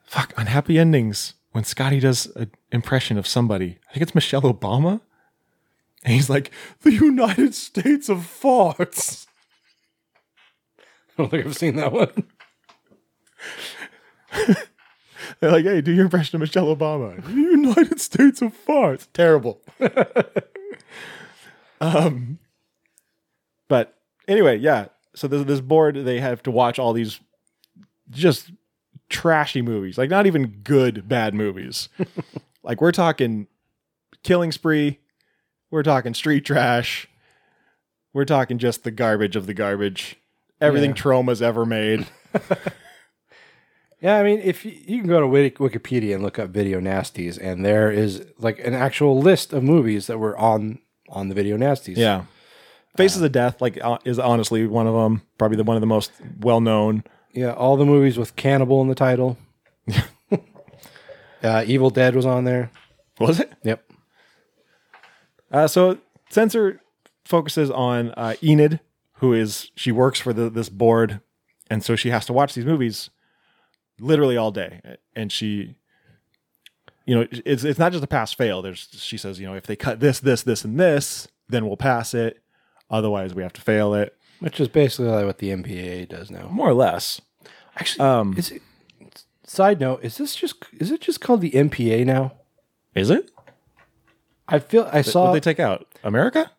Fuck, 0.04 0.32
unhappy 0.36 0.78
endings. 0.78 1.34
When 1.52 1.64
Scotty 1.64 2.00
does 2.00 2.26
an 2.34 2.50
impression 2.72 3.18
of 3.18 3.26
somebody, 3.26 3.78
I 3.88 3.92
think 3.92 4.02
it's 4.02 4.14
Michelle 4.14 4.42
Obama, 4.42 5.00
and 6.02 6.14
he's 6.14 6.30
like, 6.30 6.50
"The 6.80 6.92
United 6.92 7.54
States 7.54 8.08
of 8.08 8.18
farts." 8.18 9.26
I 10.78 10.82
don't 11.18 11.30
think 11.30 11.46
I've 11.46 11.56
seen 11.56 11.76
that 11.76 11.92
one. 11.92 12.24
They're 15.40 15.52
like, 15.52 15.64
"Hey, 15.64 15.82
do 15.82 15.92
your 15.92 16.04
impression 16.04 16.36
of 16.36 16.40
Michelle 16.40 16.74
Obama." 16.74 17.22
The 17.22 17.32
United 17.32 18.00
States 18.00 18.40
of 18.40 18.54
farts. 18.66 19.08
Terrible. 19.12 19.60
um, 21.82 22.38
but 23.68 23.98
anyway, 24.26 24.56
yeah. 24.56 24.86
So 25.14 25.28
this 25.28 25.44
this 25.44 25.60
board, 25.60 25.96
they 25.96 26.20
have 26.20 26.42
to 26.44 26.50
watch 26.50 26.78
all 26.78 26.94
these 26.94 27.20
just 28.08 28.50
trashy 29.12 29.62
movies, 29.62 29.96
like 29.98 30.10
not 30.10 30.26
even 30.26 30.46
good 30.64 31.08
bad 31.08 31.34
movies. 31.34 31.88
like 32.62 32.80
we're 32.80 32.92
talking 32.92 33.46
Killing 34.22 34.50
Spree, 34.50 34.98
we're 35.70 35.82
talking 35.82 36.14
Street 36.14 36.44
Trash, 36.44 37.06
we're 38.12 38.24
talking 38.24 38.58
just 38.58 38.82
the 38.84 38.90
garbage 38.90 39.36
of 39.36 39.46
the 39.46 39.54
garbage. 39.54 40.16
Everything 40.60 40.90
Yeah. 40.90 40.96
Troma's 40.96 41.42
ever 41.42 41.64
made. 41.64 42.06
Yeah, 44.00 44.18
I 44.18 44.24
mean, 44.24 44.40
if 44.40 44.64
you, 44.64 44.72
you 44.72 44.98
can 44.98 45.06
go 45.08 45.20
to 45.20 45.26
Wikipedia 45.58 46.12
and 46.12 46.24
look 46.24 46.36
up 46.36 46.50
video 46.50 46.80
nasties, 46.80 47.38
and 47.40 47.64
there 47.64 47.88
is 47.88 48.26
like 48.36 48.58
an 48.58 48.74
actual 48.74 49.20
list 49.20 49.52
of 49.52 49.62
movies 49.62 50.08
that 50.08 50.18
were 50.18 50.36
on 50.36 50.80
on 51.08 51.28
the 51.28 51.36
video 51.36 51.56
nasties. 51.56 51.96
Yeah. 51.96 52.24
Faces 52.96 53.22
of 53.22 53.30
Death, 53.30 53.62
like, 53.62 53.78
uh, 53.82 53.98
is 54.04 54.18
honestly 54.18 54.66
one 54.66 54.88
of 54.88 54.94
them. 54.94 55.22
Probably 55.38 55.56
the 55.56 55.62
one 55.62 55.76
of 55.76 55.80
the 55.80 55.86
most 55.86 56.10
well 56.40 56.60
known. 56.60 57.04
Yeah, 57.32 57.52
all 57.52 57.76
the 57.76 57.86
movies 57.86 58.18
with 58.18 58.36
cannibal 58.36 58.82
in 58.82 58.88
the 58.88 58.94
title. 58.94 59.38
uh, 61.42 61.64
Evil 61.66 61.90
Dead 61.90 62.14
was 62.14 62.26
on 62.26 62.44
there. 62.44 62.70
Was 63.18 63.40
it? 63.40 63.52
Yep. 63.62 63.84
Uh, 65.50 65.66
so 65.66 65.98
Censor 66.30 66.80
focuses 67.24 67.70
on 67.70 68.10
uh, 68.12 68.34
Enid, 68.42 68.80
who 69.14 69.32
is 69.32 69.70
she 69.76 69.92
works 69.92 70.18
for 70.18 70.32
the, 70.32 70.50
this 70.50 70.68
board, 70.68 71.20
and 71.70 71.84
so 71.84 71.96
she 71.96 72.10
has 72.10 72.26
to 72.26 72.32
watch 72.32 72.54
these 72.54 72.64
movies 72.64 73.10
literally 74.00 74.36
all 74.36 74.50
day, 74.50 74.80
and 75.14 75.30
she, 75.30 75.76
you 77.06 77.14
know, 77.14 77.26
it's 77.44 77.64
it's 77.64 77.78
not 77.78 77.92
just 77.92 78.04
a 78.04 78.08
pass 78.08 78.32
fail. 78.32 78.62
There's 78.62 78.88
she 78.92 79.16
says, 79.16 79.38
you 79.38 79.46
know, 79.46 79.54
if 79.54 79.66
they 79.66 79.76
cut 79.76 80.00
this, 80.00 80.20
this, 80.20 80.42
this, 80.42 80.64
and 80.64 80.80
this, 80.80 81.28
then 81.48 81.66
we'll 81.66 81.76
pass 81.76 82.14
it. 82.14 82.42
Otherwise, 82.90 83.34
we 83.34 83.42
have 83.42 83.52
to 83.54 83.60
fail 83.60 83.94
it. 83.94 84.16
Which 84.42 84.58
is 84.58 84.66
basically 84.66 85.06
like 85.06 85.24
what 85.24 85.38
the 85.38 85.50
MPAA 85.50 86.08
does 86.08 86.28
now. 86.28 86.48
More 86.48 86.68
or 86.68 86.74
less. 86.74 87.20
Actually, 87.76 88.04
Um, 88.08 88.34
is 88.36 88.50
it? 88.50 88.62
Side 89.44 89.78
note: 89.78 90.02
Is 90.02 90.16
this 90.16 90.34
just 90.34 90.56
is 90.78 90.90
it 90.90 91.00
just 91.00 91.20
called 91.20 91.40
the 91.42 91.52
MPA 91.52 92.04
now? 92.04 92.32
Is 92.92 93.08
it? 93.08 93.30
I 94.48 94.58
feel 94.58 94.88
I 94.92 95.02
saw. 95.02 95.26
What 95.26 95.34
they 95.34 95.40
take 95.40 95.60
out? 95.60 95.86
America? 96.02 96.50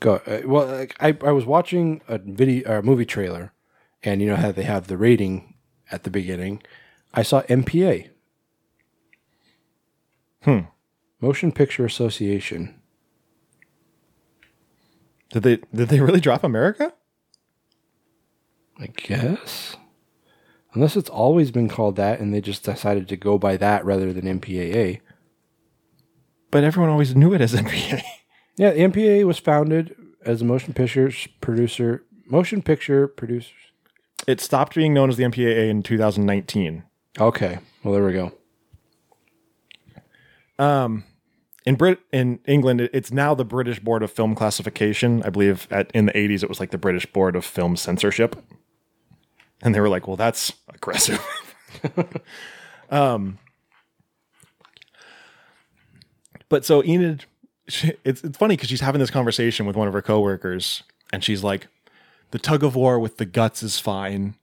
Go 0.00 0.16
uh, 0.26 0.40
well. 0.44 0.66
Like, 0.66 0.94
I 1.00 1.16
I 1.22 1.32
was 1.32 1.46
watching 1.46 2.02
a 2.06 2.18
video 2.18 2.70
or 2.70 2.76
a 2.78 2.82
movie 2.82 3.06
trailer, 3.06 3.52
and 4.02 4.20
you 4.20 4.28
know 4.28 4.36
how 4.36 4.52
they 4.52 4.62
have 4.64 4.88
the 4.88 4.96
rating 4.98 5.54
at 5.90 6.04
the 6.04 6.10
beginning. 6.10 6.62
I 7.14 7.22
saw 7.22 7.42
MPA. 7.42 8.08
Hmm. 10.42 10.60
Motion 11.20 11.52
Picture 11.52 11.84
Association. 11.84 12.79
Did 15.30 15.42
they 15.42 15.56
did 15.74 15.88
they 15.88 16.00
really 16.00 16.20
drop 16.20 16.44
America? 16.44 16.92
I 18.78 18.86
guess. 18.86 19.76
Unless 20.72 20.96
it's 20.96 21.10
always 21.10 21.50
been 21.50 21.68
called 21.68 21.96
that 21.96 22.20
and 22.20 22.32
they 22.32 22.40
just 22.40 22.64
decided 22.64 23.08
to 23.08 23.16
go 23.16 23.38
by 23.38 23.56
that 23.56 23.84
rather 23.84 24.12
than 24.12 24.40
MPAA. 24.40 25.00
But 26.50 26.64
everyone 26.64 26.90
always 26.90 27.14
knew 27.14 27.32
it 27.34 27.40
as 27.40 27.54
MPA. 27.54 28.02
Yeah, 28.56 28.70
the 28.70 28.80
MPAA 28.80 29.24
was 29.24 29.38
founded 29.38 29.94
as 30.24 30.42
a 30.42 30.44
motion 30.44 30.74
picture 30.74 31.10
producer, 31.40 32.04
motion 32.26 32.62
picture 32.62 33.08
producers. 33.08 33.54
It 34.26 34.40
stopped 34.40 34.74
being 34.74 34.94
known 34.94 35.08
as 35.08 35.16
the 35.16 35.24
MPAA 35.24 35.68
in 35.68 35.82
2019. 35.82 36.84
Okay, 37.18 37.58
well 37.82 37.94
there 37.94 38.04
we 38.04 38.12
go. 38.12 38.32
Um, 40.58 41.04
in 41.66 41.74
Brit 41.74 42.00
in 42.12 42.40
England, 42.46 42.80
it's 42.92 43.12
now 43.12 43.34
the 43.34 43.44
British 43.44 43.80
Board 43.80 44.02
of 44.02 44.10
Film 44.10 44.34
Classification. 44.34 45.22
I 45.24 45.30
believe 45.30 45.68
at 45.70 45.90
in 45.92 46.06
the 46.06 46.12
80s 46.12 46.42
it 46.42 46.48
was 46.48 46.60
like 46.60 46.70
the 46.70 46.78
British 46.78 47.06
Board 47.06 47.36
of 47.36 47.44
Film 47.44 47.76
Censorship, 47.76 48.36
and 49.62 49.74
they 49.74 49.80
were 49.80 49.88
like, 49.88 50.06
"Well, 50.06 50.16
that's 50.16 50.52
aggressive." 50.72 51.24
um, 52.90 53.38
but 56.48 56.64
so 56.64 56.82
Enid, 56.82 57.26
she, 57.68 57.92
it's 58.04 58.24
it's 58.24 58.38
funny 58.38 58.56
because 58.56 58.70
she's 58.70 58.80
having 58.80 59.00
this 59.00 59.10
conversation 59.10 59.66
with 59.66 59.76
one 59.76 59.86
of 59.86 59.94
her 59.94 60.02
coworkers, 60.02 60.82
and 61.12 61.22
she's 61.22 61.44
like, 61.44 61.68
"The 62.30 62.38
tug 62.38 62.64
of 62.64 62.74
war 62.74 62.98
with 62.98 63.18
the 63.18 63.26
guts 63.26 63.62
is 63.62 63.78
fine, 63.78 64.34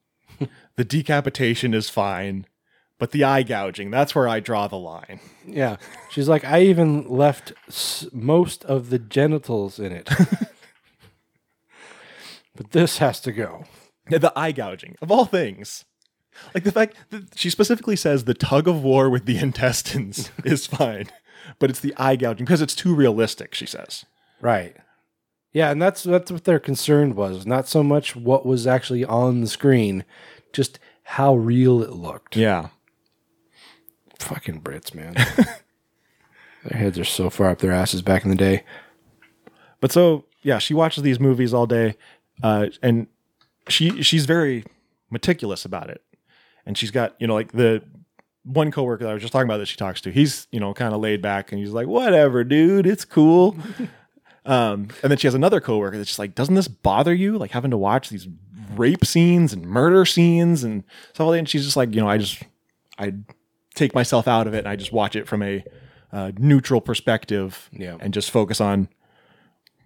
the 0.75 0.85
decapitation 0.85 1.73
is 1.73 1.89
fine." 1.89 2.45
But 2.99 3.11
the 3.11 3.23
eye 3.23 3.43
gouging, 3.43 3.91
that's 3.91 4.15
where 4.15 4.27
I 4.27 4.39
draw 4.39 4.67
the 4.67 4.77
line. 4.77 5.19
Yeah, 5.45 5.77
she's 6.09 6.27
like, 6.27 6.43
I 6.43 6.61
even 6.63 7.07
left 7.07 7.53
s- 7.67 8.07
most 8.11 8.65
of 8.65 8.89
the 8.89 8.97
genitals 8.97 9.79
in 9.79 9.91
it, 9.91 10.09
but 12.55 12.71
this 12.71 12.97
has 12.97 13.19
to 13.21 13.31
go. 13.31 13.65
Yeah, 14.09 14.17
the 14.19 14.37
eye 14.37 14.51
gouging 14.51 14.95
of 15.01 15.11
all 15.11 15.25
things. 15.25 15.85
Like 16.53 16.63
the 16.63 16.71
fact 16.71 16.95
that 17.09 17.37
she 17.37 17.49
specifically 17.49 17.95
says 17.95 18.23
the 18.23 18.33
tug 18.33 18.67
of 18.67 18.83
war 18.83 19.09
with 19.09 19.25
the 19.25 19.37
intestines 19.41 20.31
is 20.43 20.67
fine, 20.67 21.07
but 21.59 21.69
it's 21.69 21.79
the 21.79 21.93
eye 21.97 22.15
gouging 22.15 22.45
because 22.45 22.61
it's 22.61 22.75
too 22.75 22.95
realistic, 22.95 23.53
she 23.53 23.65
says. 23.65 24.05
Right. 24.41 24.75
Yeah, 25.53 25.71
and 25.71 25.81
that's 25.81 26.03
that's 26.03 26.31
what 26.31 26.43
their 26.43 26.59
concern 26.59 27.15
was. 27.15 27.45
Not 27.45 27.67
so 27.67 27.81
much 27.83 28.15
what 28.15 28.45
was 28.45 28.67
actually 28.67 29.03
on 29.05 29.41
the 29.41 29.47
screen, 29.47 30.03
just 30.53 30.79
how 31.03 31.35
real 31.35 31.81
it 31.81 31.91
looked. 31.91 32.35
Yeah. 32.35 32.69
Fucking 34.23 34.61
Brits, 34.61 34.93
man. 34.93 35.13
their 36.63 36.79
heads 36.79 36.99
are 36.99 37.05
so 37.05 37.29
far 37.29 37.49
up 37.49 37.59
their 37.59 37.71
asses 37.71 38.01
back 38.01 38.23
in 38.23 38.29
the 38.29 38.35
day. 38.35 38.63
But 39.79 39.91
so 39.91 40.25
yeah, 40.41 40.57
she 40.57 40.73
watches 40.73 41.03
these 41.03 41.19
movies 41.19 41.53
all 41.53 41.67
day, 41.67 41.95
uh, 42.43 42.67
and 42.81 43.07
she 43.67 44.01
she's 44.01 44.25
very 44.25 44.63
meticulous 45.09 45.65
about 45.65 45.89
it. 45.89 46.01
And 46.65 46.77
she's 46.77 46.91
got 46.91 47.15
you 47.19 47.27
know 47.27 47.33
like 47.33 47.51
the 47.51 47.83
one 48.43 48.71
coworker 48.71 49.03
that 49.03 49.09
I 49.09 49.13
was 49.13 49.21
just 49.21 49.33
talking 49.33 49.47
about 49.47 49.57
that 49.57 49.67
she 49.67 49.77
talks 49.77 50.01
to. 50.01 50.11
He's 50.11 50.47
you 50.51 50.59
know 50.59 50.73
kind 50.73 50.93
of 50.93 51.01
laid 51.01 51.21
back 51.21 51.51
and 51.51 51.59
he's 51.59 51.71
like, 51.71 51.87
whatever, 51.87 52.43
dude, 52.43 52.87
it's 52.87 53.05
cool. 53.05 53.57
um, 54.45 54.87
and 55.03 55.11
then 55.11 55.17
she 55.17 55.27
has 55.27 55.35
another 55.35 55.59
coworker 55.59 55.97
that's 55.97 56.09
just 56.09 56.19
like, 56.19 56.35
doesn't 56.35 56.55
this 56.55 56.67
bother 56.67 57.13
you? 57.13 57.37
Like 57.37 57.51
having 57.51 57.71
to 57.71 57.77
watch 57.77 58.09
these 58.09 58.27
rape 58.75 59.05
scenes 59.05 59.53
and 59.53 59.65
murder 59.65 60.05
scenes 60.05 60.63
and 60.63 60.83
stuff 61.13 61.27
like 61.27 61.35
that. 61.35 61.39
And 61.39 61.49
she's 61.49 61.65
just 61.65 61.77
like, 61.77 61.93
you 61.93 62.01
know, 62.01 62.09
I 62.09 62.17
just 62.17 62.41
I 62.97 63.13
take 63.77 63.93
myself 63.95 64.27
out 64.27 64.47
of 64.47 64.53
it 64.53 64.59
and 64.59 64.67
I 64.67 64.75
just 64.75 64.91
watch 64.91 65.15
it 65.15 65.27
from 65.27 65.41
a 65.43 65.63
uh, 66.11 66.31
neutral 66.37 66.81
perspective 66.81 67.69
Yeah. 67.71 67.97
and 67.99 68.13
just 68.13 68.31
focus 68.31 68.59
on 68.59 68.89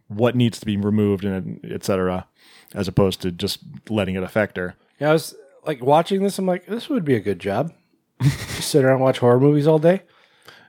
what 0.07 0.35
needs 0.35 0.59
to 0.59 0.65
be 0.65 0.77
removed 0.77 1.23
and 1.25 1.59
et 1.69 1.83
cetera, 1.83 2.27
as 2.73 2.87
opposed 2.87 3.21
to 3.21 3.31
just 3.31 3.59
letting 3.89 4.15
it 4.15 4.23
affect 4.23 4.57
her. 4.57 4.75
Yeah, 4.99 5.09
I 5.09 5.13
was 5.13 5.35
like 5.65 5.83
watching 5.83 6.21
this. 6.23 6.37
I'm 6.39 6.45
like, 6.45 6.65
this 6.65 6.89
would 6.89 7.05
be 7.05 7.15
a 7.15 7.19
good 7.19 7.39
job. 7.39 7.71
Just 8.21 8.69
sit 8.69 8.83
around 8.83 8.95
and 8.95 9.03
watch 9.03 9.17
horror 9.19 9.39
movies 9.39 9.65
all 9.67 9.79
day. 9.79 10.03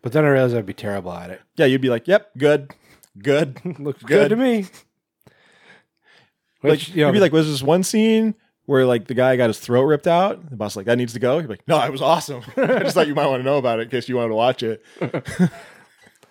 But 0.00 0.12
then 0.12 0.24
I 0.24 0.28
realized 0.28 0.56
I'd 0.56 0.64
be 0.64 0.72
terrible 0.72 1.12
at 1.12 1.28
it. 1.30 1.40
Yeah, 1.56 1.66
you'd 1.66 1.80
be 1.82 1.90
like, 1.90 2.08
"Yep, 2.08 2.30
good, 2.38 2.74
good, 3.22 3.60
Looks 3.78 4.02
good, 4.02 4.30
to 4.30 4.36
me. 4.36 4.66
like 6.62 6.72
Which, 6.72 6.88
you 6.90 7.02
know, 7.02 7.08
you'd 7.08 7.12
be 7.14 7.20
like, 7.20 7.32
was 7.32 7.46
this 7.48 7.62
one 7.62 7.82
scene 7.82 8.34
where 8.66 8.86
like 8.86 9.06
the 9.08 9.14
guy 9.14 9.36
got 9.36 9.48
his 9.48 9.58
throat 9.58 9.82
ripped 9.84 10.06
out? 10.06 10.48
The 10.50 10.56
boss 10.56 10.76
like 10.76 10.86
that 10.86 10.98
needs 10.98 11.12
to 11.14 11.18
go. 11.18 11.38
You'd 11.38 11.50
like, 11.50 11.66
no, 11.66 11.80
it 11.82 11.92
was 11.92 12.02
awesome. 12.02 12.42
I 12.56 12.80
just 12.80 12.94
thought 12.94 13.06
you 13.08 13.14
might 13.14 13.26
want 13.26 13.40
to 13.40 13.44
know 13.44 13.58
about 13.58 13.78
it 13.80 13.82
in 13.84 13.88
case 13.88 14.08
you 14.08 14.16
wanted 14.16 14.28
to 14.28 14.34
watch 14.34 14.62
it. 14.62 14.84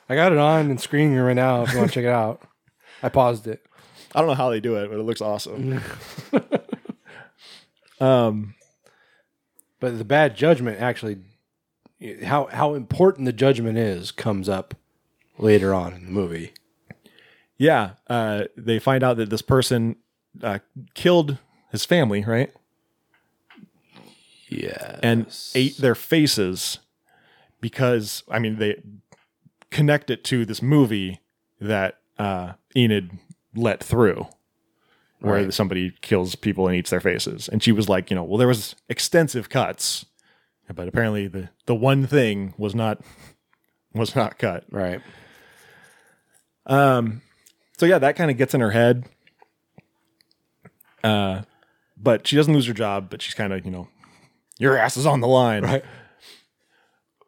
I 0.10 0.16
got 0.16 0.32
it 0.32 0.38
on 0.38 0.70
and 0.70 0.80
screening 0.82 1.18
right 1.18 1.34
now. 1.34 1.64
If 1.64 1.72
you 1.72 1.78
want 1.80 1.90
to 1.92 1.94
check 1.94 2.06
it 2.06 2.10
out, 2.10 2.42
I 3.04 3.10
paused 3.10 3.48
it. 3.48 3.66
I 4.14 4.20
don't 4.20 4.28
know 4.28 4.34
how 4.36 4.50
they 4.50 4.60
do 4.60 4.76
it, 4.76 4.90
but 4.90 5.00
it 5.00 5.04
looks 5.04 5.22
awesome. 5.22 5.82
um, 8.00 8.56
But 9.80 9.98
the 9.98 10.04
bad 10.06 10.36
judgment 10.36 10.80
actually, 10.82 11.18
how 12.24 12.48
how 12.48 12.74
important 12.74 13.26
the 13.26 13.34
judgment 13.34 13.78
is, 13.78 14.12
comes 14.12 14.50
up 14.50 14.74
later 15.38 15.74
on 15.74 15.94
in 15.94 16.06
the 16.06 16.12
movie. 16.12 16.52
yeah, 17.58 17.92
uh, 18.08 18.46
they 18.58 18.80
find 18.80 19.04
out 19.04 19.18
that 19.18 19.30
this 19.30 19.42
person 19.42 19.96
uh, 20.44 20.60
killed 20.94 21.38
his 21.72 21.86
family, 21.86 22.24
right? 22.24 22.52
Yeah, 24.48 25.00
and 25.02 25.28
ate 25.56 25.78
their 25.78 25.96
faces 25.96 26.80
because 27.62 28.24
I 28.30 28.40
mean 28.40 28.58
they 28.58 28.82
connect 29.70 30.10
it 30.10 30.24
to 30.26 30.46
this 30.46 30.62
movie 30.62 31.22
that 31.62 32.00
uh, 32.20 32.54
Enid 32.76 33.12
let 33.56 33.82
through, 33.82 34.28
where 35.20 35.44
Right. 35.44 35.54
somebody 35.54 35.94
kills 36.02 36.36
people 36.36 36.68
and 36.68 36.76
eats 36.76 36.90
their 36.90 37.00
faces, 37.00 37.48
and 37.48 37.64
she 37.64 37.72
was 37.72 37.88
like, 37.88 38.10
you 38.12 38.16
know, 38.16 38.24
well, 38.24 38.38
there 38.38 38.48
was 38.48 38.76
extensive 38.90 39.48
cuts, 39.50 40.06
but 40.74 40.88
apparently 40.90 41.28
the 41.28 41.50
the 41.66 41.76
one 41.76 42.06
thing 42.06 42.54
was 42.58 42.76
not 42.76 43.00
was 43.94 44.16
not 44.18 44.38
cut. 44.38 44.66
Right. 44.70 45.02
Um. 46.66 47.22
So 47.78 47.86
yeah, 47.86 48.00
that 48.00 48.18
kind 48.18 48.30
of 48.30 48.36
gets 48.38 48.54
in 48.54 48.60
her 48.62 48.72
head. 48.72 49.06
Uh, 51.04 51.42
but 52.02 52.28
she 52.28 52.36
doesn't 52.36 52.54
lose 52.54 52.68
her 52.68 52.74
job. 52.74 53.10
But 53.10 53.22
she's 53.22 53.34
kind 53.34 53.54
of 53.54 53.66
you 53.66 53.72
know, 53.72 53.88
your 54.58 54.78
ass 54.78 54.98
is 54.98 55.06
on 55.06 55.22
the 55.22 55.28
line. 55.28 55.64
Right. 55.64 55.84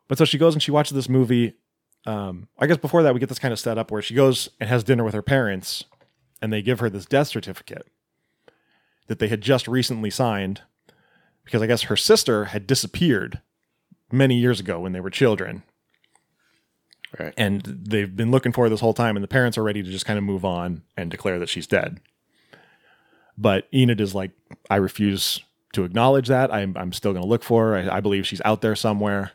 But 0.08 0.18
so 0.18 0.26
she 0.26 0.38
goes 0.38 0.54
and 0.54 0.62
she 0.62 0.72
watches 0.72 0.94
this 0.94 1.10
movie. 1.10 1.56
Um, 2.06 2.50
I 2.60 2.68
guess 2.68 2.78
before 2.78 3.02
that, 3.04 3.14
we 3.14 3.20
get 3.20 3.30
this 3.30 3.40
kind 3.40 3.54
of 3.54 3.60
set 3.60 3.78
up 3.78 3.90
where 3.90 4.02
she 4.02 4.14
goes 4.14 4.50
and 4.60 4.70
has 4.70 4.84
dinner 4.84 5.04
with 5.04 5.14
her 5.14 5.22
parents, 5.22 5.86
and 6.42 6.52
they 6.52 6.62
give 6.62 6.82
her 6.82 6.90
this 6.90 7.06
death 7.06 7.30
certificate 7.30 7.88
that 9.08 9.20
they 9.20 9.28
had 9.28 9.42
just 9.42 9.68
recently 9.68 10.10
signed 10.10 10.62
because 11.44 11.62
I 11.62 11.68
guess 11.68 11.84
her 11.84 11.96
sister 11.96 12.46
had 12.46 12.68
disappeared 12.68 13.42
many 14.12 14.36
years 14.36 14.60
ago 14.60 14.80
when 14.80 14.94
they 14.94 15.00
were 15.00 15.10
children. 15.10 15.64
Right. 17.20 17.34
And 17.38 17.62
they've 17.64 18.16
been 18.16 18.32
looking 18.32 18.52
for 18.52 18.64
her 18.64 18.70
this 18.70 18.80
whole 18.80 18.94
time, 18.94 19.16
and 19.16 19.24
the 19.24 19.28
parents 19.28 19.58
are 19.58 19.64
ready 19.64 19.84
to 19.84 19.90
just 19.90 20.06
kind 20.06 20.18
of 20.18 20.24
move 20.24 20.44
on 20.44 20.84
and 20.98 21.12
declare 21.12 21.38
that 21.40 21.50
she's 21.50 21.68
dead. 21.68 22.00
But 23.38 23.68
Enid 23.74 24.00
is 24.00 24.14
like, 24.14 24.32
I 24.70 24.76
refuse 24.76 25.44
to 25.74 25.84
acknowledge 25.84 26.28
that. 26.28 26.54
I'm, 26.54 26.78
I'm 26.78 26.94
still 26.94 27.14
going 27.14 27.24
to 27.24 27.30
look 27.30 27.44
for 27.44 27.70
her. 27.70 27.76
I, 27.76 27.98
I 27.98 28.00
believe 28.00 28.28
she's 28.28 28.42
out 28.46 28.62
there 28.62 28.76
somewhere. 28.76 29.32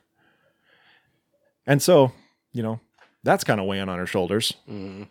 And 1.67 1.83
so, 1.83 2.12
you 2.52 2.62
know, 2.62 2.81
that's 3.25 3.44
kind 3.44 3.60
of 3.60 3.67
weighing 3.67 3.89
on 3.89 3.99
her 3.99 4.07
shoulders. 4.07 4.55
Mm-hmm. 4.70 5.05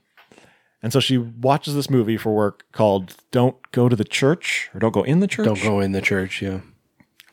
And 0.81 0.93
so 0.93 0.99
she 0.99 1.17
watches 1.17 1.75
this 1.75 1.89
movie 1.89 2.17
for 2.17 2.33
work 2.33 2.65
called 2.71 3.15
Don't 3.31 3.57
Go 3.71 3.89
to 3.89 3.95
the 3.95 4.03
Church 4.03 4.69
or 4.73 4.79
Don't 4.79 4.93
Go 4.93 5.03
in 5.03 5.19
the 5.19 5.27
Church. 5.27 5.45
Don't 5.45 5.61
go 5.61 5.79
in 5.79 5.91
the 5.91 6.01
church. 6.01 6.41
Yeah. 6.41 6.61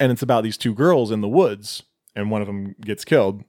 And 0.00 0.10
it's 0.10 0.22
about 0.22 0.42
these 0.42 0.56
two 0.56 0.74
girls 0.74 1.10
in 1.10 1.20
the 1.20 1.28
woods, 1.28 1.82
and 2.16 2.30
one 2.30 2.40
of 2.40 2.48
them 2.48 2.74
gets 2.80 3.04
killed. 3.04 3.44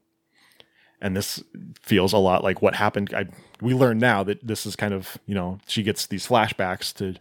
And 1.01 1.15
this 1.17 1.41
feels 1.81 2.13
a 2.13 2.17
lot 2.17 2.43
like 2.43 2.61
what 2.61 2.75
happened. 2.75 3.13
I, 3.13 3.25
we 3.61 3.73
learn 3.73 3.97
now 3.97 4.23
that 4.23 4.45
this 4.45 4.65
is 4.65 4.75
kind 4.75 4.93
of, 4.93 5.17
you 5.25 5.33
know, 5.33 5.59
she 5.65 5.81
gets 5.81 6.05
these 6.05 6.27
flashbacks 6.27 6.93
to 6.95 7.15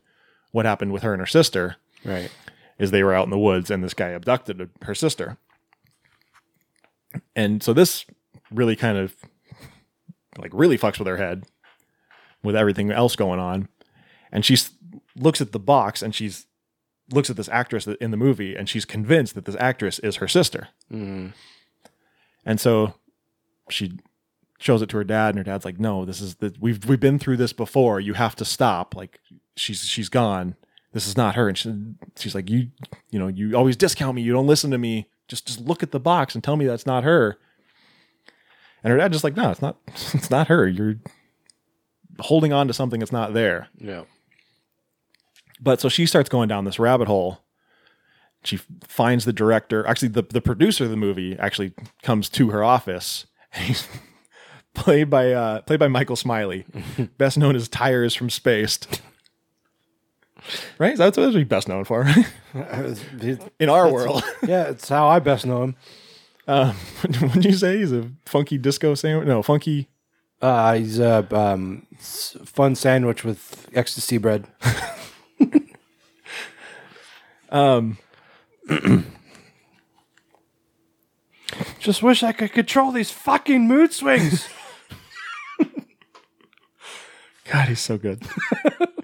what 0.55 0.67
happened 0.67 0.93
with 0.93 1.03
her 1.03 1.13
and 1.13 1.21
her 1.21 1.27
sister. 1.27 1.75
Right. 2.05 2.31
Is 2.79 2.93
they 2.93 3.03
were 3.03 3.13
out 3.13 3.25
in 3.25 3.31
the 3.31 3.39
woods 3.39 3.73
and 3.73 3.83
this 3.83 3.93
guy 3.93 4.11
abducted 4.11 4.71
her 4.83 4.95
sister. 4.95 5.37
And 7.35 7.61
so 7.61 7.73
this 7.73 8.07
really 8.53 8.77
kind 8.77 8.97
of 8.97 9.17
like 10.39 10.53
really 10.55 10.79
fucks 10.79 11.01
with 11.01 11.09
her 11.09 11.17
head 11.17 11.45
with 12.45 12.55
everything 12.55 12.93
else 12.93 13.17
going 13.17 13.41
on. 13.41 13.69
And 14.31 14.45
she 14.45 14.57
looks 15.17 15.41
at 15.41 15.51
the 15.51 15.59
box 15.59 16.03
and 16.03 16.15
she's 16.15 16.47
looks 17.11 17.31
at 17.31 17.37
this 17.37 17.49
actress 17.49 17.89
in 17.89 18.13
the 18.13 18.17
movie 18.17 18.55
and 18.55 18.69
she's 18.69 18.85
convinced 18.85 19.35
that 19.35 19.47
this 19.47 19.57
actress 19.59 19.99
is 19.99 20.17
her 20.17 20.29
sister. 20.29 20.69
Mm. 20.91 21.33
And 22.47 22.61
so 22.61 22.95
she 23.69 23.99
shows 24.61 24.83
it 24.83 24.89
to 24.91 24.99
her 24.99 25.05
dad 25.05 25.31
and 25.31 25.39
her 25.39 25.45
dad's 25.45 25.65
like, 25.65 25.81
"No, 25.81 26.05
this 26.05 26.21
is 26.21 26.37
the 26.37 26.55
we've 26.61 26.85
we've 26.85 27.01
been 27.01 27.19
through 27.19 27.39
this 27.39 27.53
before. 27.53 27.99
You 27.99 28.15
have 28.15 28.37
to 28.37 28.45
stop. 28.45 28.95
Like 28.95 29.19
she's 29.57 29.83
she's 29.83 30.09
gone. 30.09 30.57
This 30.93 31.07
is 31.07 31.17
not 31.17 31.35
her." 31.35 31.49
And 31.49 31.59
she, 31.59 31.75
she's 32.17 32.35
like, 32.35 32.51
"You 32.51 32.71
you 33.11 33.19
know, 33.19 33.29
you 33.29 33.57
always 33.57 33.77
discount 33.77 34.17
me. 34.17 34.23
You 34.23 34.33
don't 34.33 34.47
listen 34.47 34.71
to 34.71 34.79
me. 34.79 35.09
Just 35.29 35.47
just 35.47 35.61
look 35.61 35.83
at 35.83 35.91
the 35.91 36.01
box 36.01 36.35
and 36.35 36.43
tell 36.43 36.57
me 36.57 36.67
that's 36.67 36.87
not 36.87 37.05
her." 37.05 37.39
And 38.83 38.91
her 38.91 38.99
dad 38.99 39.13
just 39.13 39.25
like, 39.25 39.37
"No, 39.37 39.51
it's 39.51 39.63
not 39.63 39.79
it's 39.87 40.31
not 40.31 40.49
her. 40.49 40.69
You're 40.69 40.97
holding 42.21 42.53
on 42.53 42.69
to 42.69 42.75
something 42.75 43.01
that's 43.01 43.13
not 43.13 43.35
there." 43.35 43.69
Yeah. 43.79 44.05
But 45.61 45.81
so 45.81 45.89
she 45.89 46.07
starts 46.07 46.29
going 46.29 46.49
down 46.49 46.65
this 46.65 46.79
rabbit 46.79 47.09
hole. 47.09 47.41
She 48.43 48.59
finds 48.87 49.25
the 49.25 49.33
director. 49.33 49.87
Actually, 49.87 50.09
the, 50.09 50.23
the 50.23 50.43
producer 50.43 50.85
of 50.85 50.91
the 50.91 50.97
movie 50.97 51.37
actually 51.39 51.73
comes 52.03 52.29
to 52.31 52.51
her 52.51 52.63
office. 52.63 53.27
He's 53.55 53.89
played 54.75 55.09
by 55.09 55.33
uh, 55.33 55.63
played 55.63 55.81
by 55.81 55.89
Michael 55.89 56.17
Smiley, 56.17 56.67
best 57.19 57.39
known 57.39 57.57
as 57.57 57.69
Tyres 57.69 58.15
from 58.15 58.29
Spaced. 58.29 59.01
Right? 60.79 60.97
That's 60.97 61.17
what 61.17 61.35
he's 61.35 61.45
best 61.47 61.69
known 61.69 61.85
for. 61.85 62.07
In 63.59 63.69
our 63.69 63.91
world. 63.91 64.23
yeah, 64.47 64.65
it's 64.65 64.89
how 64.89 65.09
I 65.09 65.19
best 65.19 65.47
know 65.47 65.63
him. 65.63 65.77
Um, 66.47 66.71
what 67.21 67.33
did 67.33 67.45
you 67.47 67.53
say? 67.53 67.79
He's 67.79 67.93
a 67.93 68.11
funky 68.27 68.59
disco 68.59 68.95
sandwich? 68.95 69.27
No, 69.27 69.43
funky. 69.43 69.89
Uh, 70.43 70.75
he's 70.75 70.99
a 70.99 71.27
um, 71.35 71.87
fun 71.99 72.75
sandwich 72.75 73.25
with 73.25 73.69
ecstasy 73.73 74.19
bread. 74.19 74.47
Um, 77.55 77.99
Just 81.79 82.03
wish 82.03 82.25
I 82.25 82.33
could 82.33 82.53
control 82.53 82.91
these 82.91 83.13
fucking 83.13 83.69
mood 83.69 83.93
swings. 83.93 84.49
God, 87.45 87.69
he's 87.69 87.81
so 87.81 87.97
good. 87.97 88.27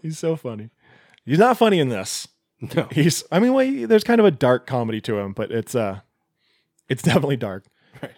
he's 0.02 0.18
so 0.18 0.34
funny. 0.34 0.70
He's 1.30 1.38
not 1.38 1.56
funny 1.56 1.78
in 1.78 1.88
this. 1.88 2.26
No. 2.76 2.86
He's 2.90 3.24
I 3.32 3.38
mean, 3.38 3.54
well, 3.54 3.86
there's 3.86 4.04
kind 4.04 4.20
of 4.20 4.26
a 4.26 4.30
dark 4.30 4.66
comedy 4.66 5.00
to 5.00 5.18
him, 5.18 5.32
but 5.32 5.50
it's 5.50 5.74
uh 5.74 6.00
it's 6.90 7.02
definitely 7.10 7.38
dark. 7.38 7.64
Right. 8.02 8.12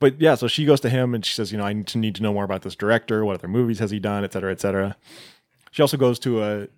But 0.00 0.18
yeah, 0.18 0.34
so 0.34 0.48
she 0.48 0.64
goes 0.64 0.80
to 0.80 0.88
him 0.88 1.14
and 1.14 1.22
she 1.22 1.34
says, 1.34 1.52
you 1.52 1.58
know, 1.58 1.64
I 1.64 1.74
need 1.74 1.86
to 1.88 1.98
need 1.98 2.14
to 2.14 2.22
know 2.22 2.32
more 2.32 2.44
about 2.44 2.62
this 2.62 2.74
director. 2.74 3.22
What 3.22 3.34
other 3.34 3.48
movies 3.48 3.78
has 3.80 3.90
he 3.90 3.98
done, 3.98 4.24
et 4.24 4.32
cetera, 4.32 4.50
et 4.50 4.60
cetera. 4.60 4.96
She 5.72 5.82
also 5.82 5.98
goes 5.98 6.18
to 6.20 6.42
a 6.42 6.68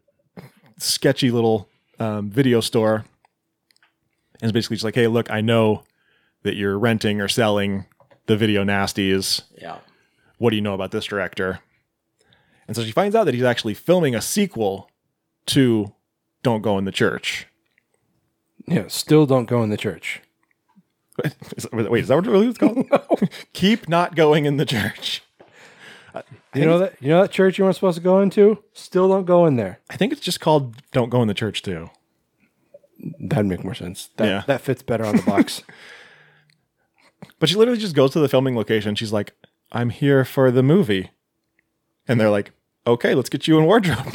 sketchy 0.79 1.31
little 1.31 1.69
um, 2.01 2.31
video 2.31 2.61
store 2.61 3.05
and 4.41 4.49
is 4.49 4.51
basically 4.51 4.75
just 4.75 4.85
like, 4.85 4.97
hey, 4.97 5.07
look, 5.07 5.31
I 5.31 5.41
know 5.41 5.85
that 6.43 6.57
you're 6.57 6.77
renting 6.77 7.21
or 7.21 7.29
selling 7.29 7.87
the 8.27 8.37
video 8.37 8.65
nasties. 8.65 9.43
Yeah. 9.57 9.79
What 10.39 10.51
do 10.51 10.57
you 10.57 10.63
know 10.63 10.75
about 10.75 10.91
this 10.91 11.05
director? 11.05 11.61
And 12.67 12.77
so 12.77 12.83
she 12.83 12.91
finds 12.91 13.15
out 13.15 13.23
that 13.27 13.35
he's 13.35 13.45
actually 13.45 13.75
filming 13.75 14.17
a 14.17 14.21
sequel 14.21 14.91
to 15.49 15.93
Don't 16.43 16.63
Go 16.63 16.79
in 16.79 16.85
the 16.85 16.93
Church. 16.93 17.47
Yeah, 18.67 18.85
still 18.89 19.25
don't 19.27 19.47
go 19.47 19.63
in 19.63 19.71
the 19.71 19.77
church. 19.79 20.21
Is- 21.57 21.67
Wait, 21.73 22.03
is 22.03 22.09
that 22.09 22.17
what 22.17 22.27
it 22.27 22.31
really 22.31 22.47
was 22.49 22.59
called? 22.59 22.87
Keep 23.55 23.89
not 23.89 24.15
going 24.15 24.45
in 24.45 24.57
the 24.59 24.67
church. 24.67 25.23
Uh, 26.15 26.23
you 26.55 26.65
know 26.67 26.79
that 26.79 26.95
you 27.01 27.09
know 27.09 27.21
that 27.23 27.31
church 27.31 27.59
you 27.59 27.65
weren't 27.65 27.75
supposed 27.77 27.97
to 27.97 28.03
go 28.05 28.21
into? 28.21 28.63
Still 28.75 29.09
don't 29.09 29.25
go 29.25 29.47
in 29.47 29.57
there. 29.57 29.81
I 29.91 29.97
think 29.97 30.13
it's 30.13 30.21
just 30.21 30.41
called 30.41 30.77
"Don't 30.93 31.09
Go 31.11 31.21
in 31.23 31.29
the 31.29 31.35
Church" 31.35 31.63
too. 31.63 31.89
That'd 33.21 33.47
make 33.47 33.63
more 33.65 33.75
sense. 33.75 34.11
That 34.17 34.27
Yeah. 34.27 34.43
that 34.47 34.61
fits 34.61 34.83
better 34.83 35.05
on 35.05 35.17
the 35.17 35.23
box. 35.23 35.63
But 37.39 37.49
she 37.49 37.57
literally 37.57 37.81
just 37.81 37.95
goes 37.95 38.11
to 38.13 38.21
the 38.21 38.29
filming 38.29 38.57
location. 38.57 38.95
She's 38.95 39.13
like, 39.13 39.33
"I'm 39.73 39.91
here 39.91 40.25
for 40.25 40.51
the 40.51 40.63
movie," 40.63 41.11
and 42.07 42.19
they're 42.21 42.31
like, 42.31 42.51
"Okay, 42.87 43.15
let's 43.15 43.29
get 43.31 43.47
you 43.49 43.59
in 43.59 43.65
wardrobe." 43.67 44.15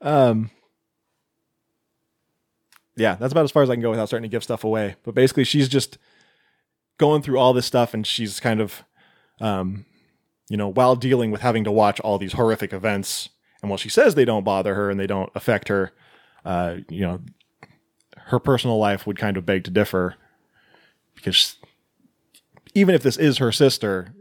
Um, 0.00 0.50
yeah, 2.96 3.16
that's 3.16 3.32
about 3.32 3.44
as 3.44 3.50
far 3.50 3.62
as 3.62 3.70
I 3.70 3.74
can 3.74 3.82
go 3.82 3.90
without 3.90 4.06
starting 4.06 4.28
to 4.28 4.34
give 4.34 4.44
stuff 4.44 4.64
away. 4.64 4.96
But 5.04 5.14
basically, 5.14 5.44
she's 5.44 5.68
just 5.68 5.98
going 6.98 7.22
through 7.22 7.38
all 7.38 7.52
this 7.52 7.66
stuff, 7.66 7.94
and 7.94 8.06
she's 8.06 8.40
kind 8.40 8.60
of, 8.60 8.82
um, 9.40 9.84
you 10.48 10.56
know, 10.56 10.68
while 10.68 10.96
dealing 10.96 11.30
with 11.30 11.42
having 11.42 11.64
to 11.64 11.72
watch 11.72 12.00
all 12.00 12.18
these 12.18 12.32
horrific 12.32 12.72
events, 12.72 13.28
and 13.62 13.70
while 13.70 13.78
she 13.78 13.88
says 13.88 14.14
they 14.14 14.24
don't 14.24 14.44
bother 14.44 14.74
her 14.74 14.90
and 14.90 14.98
they 14.98 15.06
don't 15.06 15.30
affect 15.34 15.68
her, 15.68 15.92
uh, 16.44 16.76
you 16.88 17.00
know, 17.00 17.20
her 18.26 18.38
personal 18.38 18.78
life 18.78 19.06
would 19.06 19.18
kind 19.18 19.36
of 19.36 19.46
beg 19.46 19.64
to 19.64 19.70
differ 19.70 20.16
because 21.14 21.56
even 22.74 22.94
if 22.94 23.02
this 23.02 23.16
is 23.16 23.38
her 23.38 23.52
sister, 23.52 24.12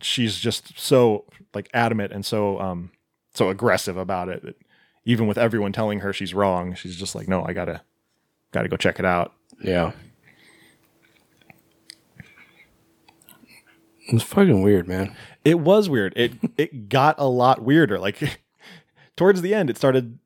she's 0.00 0.36
just 0.38 0.78
so 0.78 1.24
like 1.54 1.70
adamant 1.72 2.12
and 2.12 2.24
so 2.26 2.60
um 2.60 2.90
so 3.34 3.48
aggressive 3.48 3.96
about 3.96 4.28
it 4.28 4.56
even 5.06 5.26
with 5.26 5.38
everyone 5.38 5.72
telling 5.72 6.00
her 6.00 6.12
she's 6.12 6.34
wrong, 6.34 6.74
she's 6.74 6.96
just 6.96 7.14
like, 7.14 7.28
no, 7.28 7.42
I 7.46 7.54
gotta 7.54 7.80
gotta 8.52 8.68
go 8.68 8.76
check 8.76 8.98
it 8.98 9.06
out. 9.06 9.32
yeah. 9.62 9.92
It's 14.08 14.22
fucking 14.22 14.62
weird, 14.62 14.86
man. 14.86 15.16
It 15.44 15.58
was 15.60 15.88
weird. 15.88 16.12
It 16.16 16.32
it 16.58 16.88
got 16.88 17.16
a 17.18 17.26
lot 17.26 17.62
weirder. 17.62 17.98
Like 17.98 18.40
towards 19.16 19.42
the 19.42 19.54
end, 19.54 19.70
it 19.70 19.76
started 19.76 20.18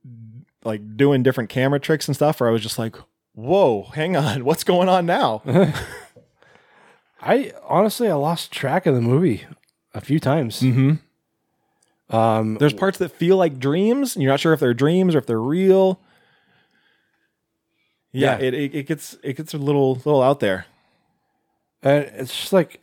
like 0.64 0.96
doing 0.96 1.22
different 1.22 1.50
camera 1.50 1.80
tricks 1.80 2.08
and 2.08 2.14
stuff. 2.14 2.40
Where 2.40 2.48
I 2.48 2.52
was 2.52 2.62
just 2.62 2.78
like, 2.78 2.96
"Whoa, 3.34 3.84
hang 3.94 4.16
on, 4.16 4.44
what's 4.44 4.64
going 4.64 4.88
on 4.88 5.06
now?" 5.06 5.42
I 7.22 7.52
honestly 7.66 8.08
I 8.08 8.14
lost 8.14 8.50
track 8.52 8.86
of 8.86 8.94
the 8.94 9.00
movie 9.02 9.44
a 9.94 10.00
few 10.00 10.18
times. 10.20 10.60
mm-hmm. 10.60 10.94
Um, 12.10 12.54
There's 12.56 12.72
parts 12.72 12.98
that 12.98 13.10
feel 13.10 13.36
like 13.36 13.58
dreams, 13.58 14.16
and 14.16 14.22
you're 14.22 14.32
not 14.32 14.40
sure 14.40 14.52
if 14.52 14.60
they're 14.60 14.74
dreams 14.74 15.14
or 15.14 15.18
if 15.18 15.26
they're 15.26 15.40
real. 15.40 16.00
Yeah, 18.12 18.38
Yeah. 18.38 18.46
It, 18.46 18.54
it 18.54 18.74
it 18.74 18.86
gets 18.86 19.16
it 19.22 19.36
gets 19.36 19.54
a 19.54 19.58
little 19.58 19.94
little 19.94 20.20
out 20.22 20.40
there, 20.40 20.66
and 21.82 22.04
it's 22.04 22.36
just 22.36 22.52
like 22.52 22.80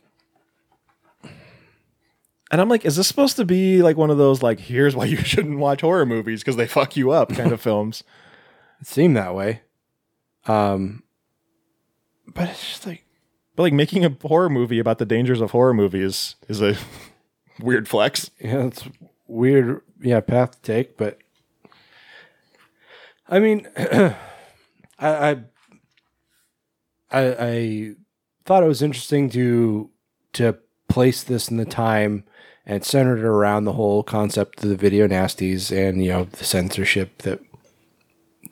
and 2.50 2.60
I'm 2.62 2.68
like, 2.70 2.86
is 2.86 2.96
this 2.96 3.06
supposed 3.06 3.36
to 3.36 3.44
be 3.44 3.82
like 3.82 3.98
one 3.98 4.08
of 4.10 4.16
those 4.16 4.42
like 4.42 4.58
here's 4.58 4.96
why 4.96 5.04
you 5.06 5.18
shouldn't 5.18 5.58
watch 5.58 5.82
horror 5.82 6.06
movies 6.06 6.40
because 6.40 6.56
they 6.56 6.66
fuck 6.66 6.96
you 6.96 7.10
up 7.10 7.28
kind 7.34 7.52
of 7.52 7.60
films? 7.68 8.02
it 8.80 8.86
seemed 8.86 9.16
that 9.16 9.34
way. 9.34 9.60
Um, 10.46 11.02
but 12.32 12.48
it's 12.48 12.66
just 12.66 12.86
like 12.86 13.04
But 13.56 13.64
like 13.64 13.72
making 13.74 14.04
a 14.06 14.16
horror 14.22 14.48
movie 14.48 14.78
about 14.78 14.96
the 14.98 15.04
dangers 15.04 15.42
of 15.42 15.50
horror 15.50 15.74
movies 15.74 16.36
is 16.48 16.62
a 16.62 16.74
weird 17.60 17.86
flex. 17.86 18.30
yeah, 18.40 18.64
it's 18.66 18.84
weird. 19.28 19.82
Yeah, 20.00 20.20
path 20.20 20.52
to 20.52 20.60
take, 20.62 20.96
but 20.96 21.18
I 23.28 23.38
mean, 23.38 23.68
I, 23.76 24.14
I 24.98 25.36
I 27.10 27.36
I 27.38 27.94
thought 28.44 28.62
it 28.62 28.68
was 28.68 28.82
interesting 28.82 29.30
to 29.30 29.90
to 30.34 30.58
place 30.88 31.22
this 31.22 31.50
in 31.50 31.56
the 31.56 31.64
time 31.64 32.24
and 32.64 32.84
centered 32.84 33.24
around 33.24 33.64
the 33.64 33.74
whole 33.74 34.02
concept 34.02 34.62
of 34.62 34.70
the 34.70 34.76
video 34.76 35.06
nasties 35.06 35.70
and 35.70 36.02
you 36.04 36.10
know 36.10 36.24
the 36.24 36.44
censorship 36.44 37.18
that 37.18 37.40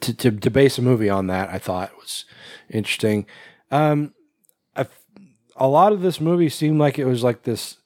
to 0.00 0.14
to, 0.14 0.30
to 0.30 0.50
base 0.50 0.78
a 0.78 0.82
movie 0.82 1.10
on 1.10 1.26
that 1.26 1.48
I 1.50 1.58
thought 1.58 1.96
was 1.96 2.24
interesting. 2.70 3.26
Um, 3.70 4.14
a 5.56 5.68
lot 5.68 5.92
of 5.92 6.02
this 6.02 6.20
movie 6.20 6.48
seemed 6.48 6.78
like 6.78 6.98
it 6.98 7.06
was 7.06 7.24
like 7.24 7.42
this 7.42 7.78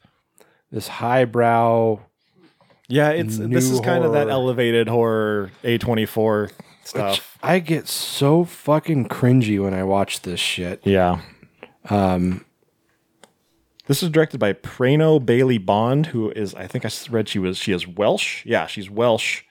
this 0.71 0.89
highbrow 0.89 2.01
Yeah, 2.91 3.11
it's 3.11 3.39
this 3.39 3.71
is 3.71 3.81
kind 3.81 4.05
of 4.05 4.13
that 4.13 4.23
horror. 4.25 4.31
elevated 4.33 4.89
horror 4.89 5.51
A24 5.65 6.51
stuff. 6.85 7.11
Which 7.13 7.23
I 7.43 7.59
get 7.61 7.87
so 7.89 8.45
fucking 8.45 9.09
cringy 9.09 9.63
when 9.63 9.73
I 9.75 9.85
watch 9.85 10.23
this 10.23 10.41
shit. 10.41 10.81
yeah. 10.85 11.21
Um, 11.89 12.45
This 13.87 14.03
is 14.03 14.11
directed 14.11 14.39
by 14.39 14.53
Prano 14.53 15.25
Bailey 15.25 15.59
Bond, 15.59 16.07
who 16.07 16.31
is 16.31 16.55
I 16.55 16.67
think 16.67 16.85
I 16.85 16.91
read 17.11 17.29
she 17.29 17.39
was 17.39 17.57
she 17.59 17.73
is 17.73 17.87
Welsh. 17.87 18.45
Yeah, 18.45 18.67
she's 18.67 18.91
Welsh. 18.91 19.43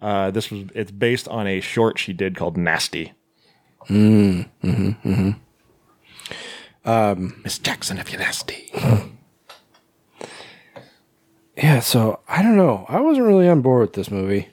Uh, 0.00 0.30
this 0.30 0.50
was 0.50 0.64
it's 0.74 0.90
based 0.90 1.26
on 1.28 1.46
a 1.46 1.60
short 1.60 1.98
she 1.98 2.12
did 2.12 2.36
called 2.36 2.56
Nasty. 2.56 3.12
mm, 3.88 4.48
hmm 4.60 4.90
hmm 4.90 5.30
Um, 6.84 7.40
Miss 7.44 7.58
Jackson, 7.58 7.98
if 7.98 8.10
you're 8.12 8.20
nasty. 8.20 8.70
yeah, 11.58 11.80
so 11.80 12.20
I 12.28 12.42
don't 12.42 12.56
know. 12.56 12.86
I 12.88 13.00
wasn't 13.00 13.26
really 13.26 13.48
on 13.48 13.62
board 13.62 13.80
with 13.80 13.92
this 13.94 14.12
movie. 14.12 14.48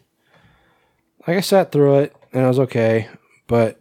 Like 1.28 1.38
I 1.38 1.42
sat 1.42 1.72
through 1.72 2.00
it 2.00 2.16
and 2.34 2.44
I 2.44 2.48
was 2.48 2.60
okay, 2.60 3.08
but 3.46 3.80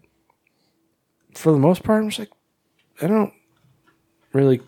for 1.35 1.51
the 1.51 1.59
most 1.59 1.83
part, 1.83 2.03
I'm 2.03 2.11
just 2.11 2.19
like, 2.19 2.33
I 3.01 3.07
don't 3.07 3.33
really 4.35 4.61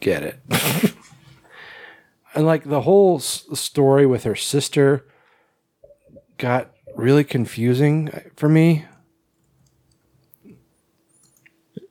get 0.00 0.24
it. 0.24 0.40
and 2.34 2.44
like 2.44 2.64
the 2.64 2.80
whole 2.80 3.18
s- 3.18 3.46
story 3.54 4.04
with 4.04 4.24
her 4.24 4.34
sister 4.34 5.06
got 6.38 6.72
really 6.96 7.22
confusing 7.22 8.10
uh, 8.10 8.20
for 8.34 8.48
me. 8.48 8.84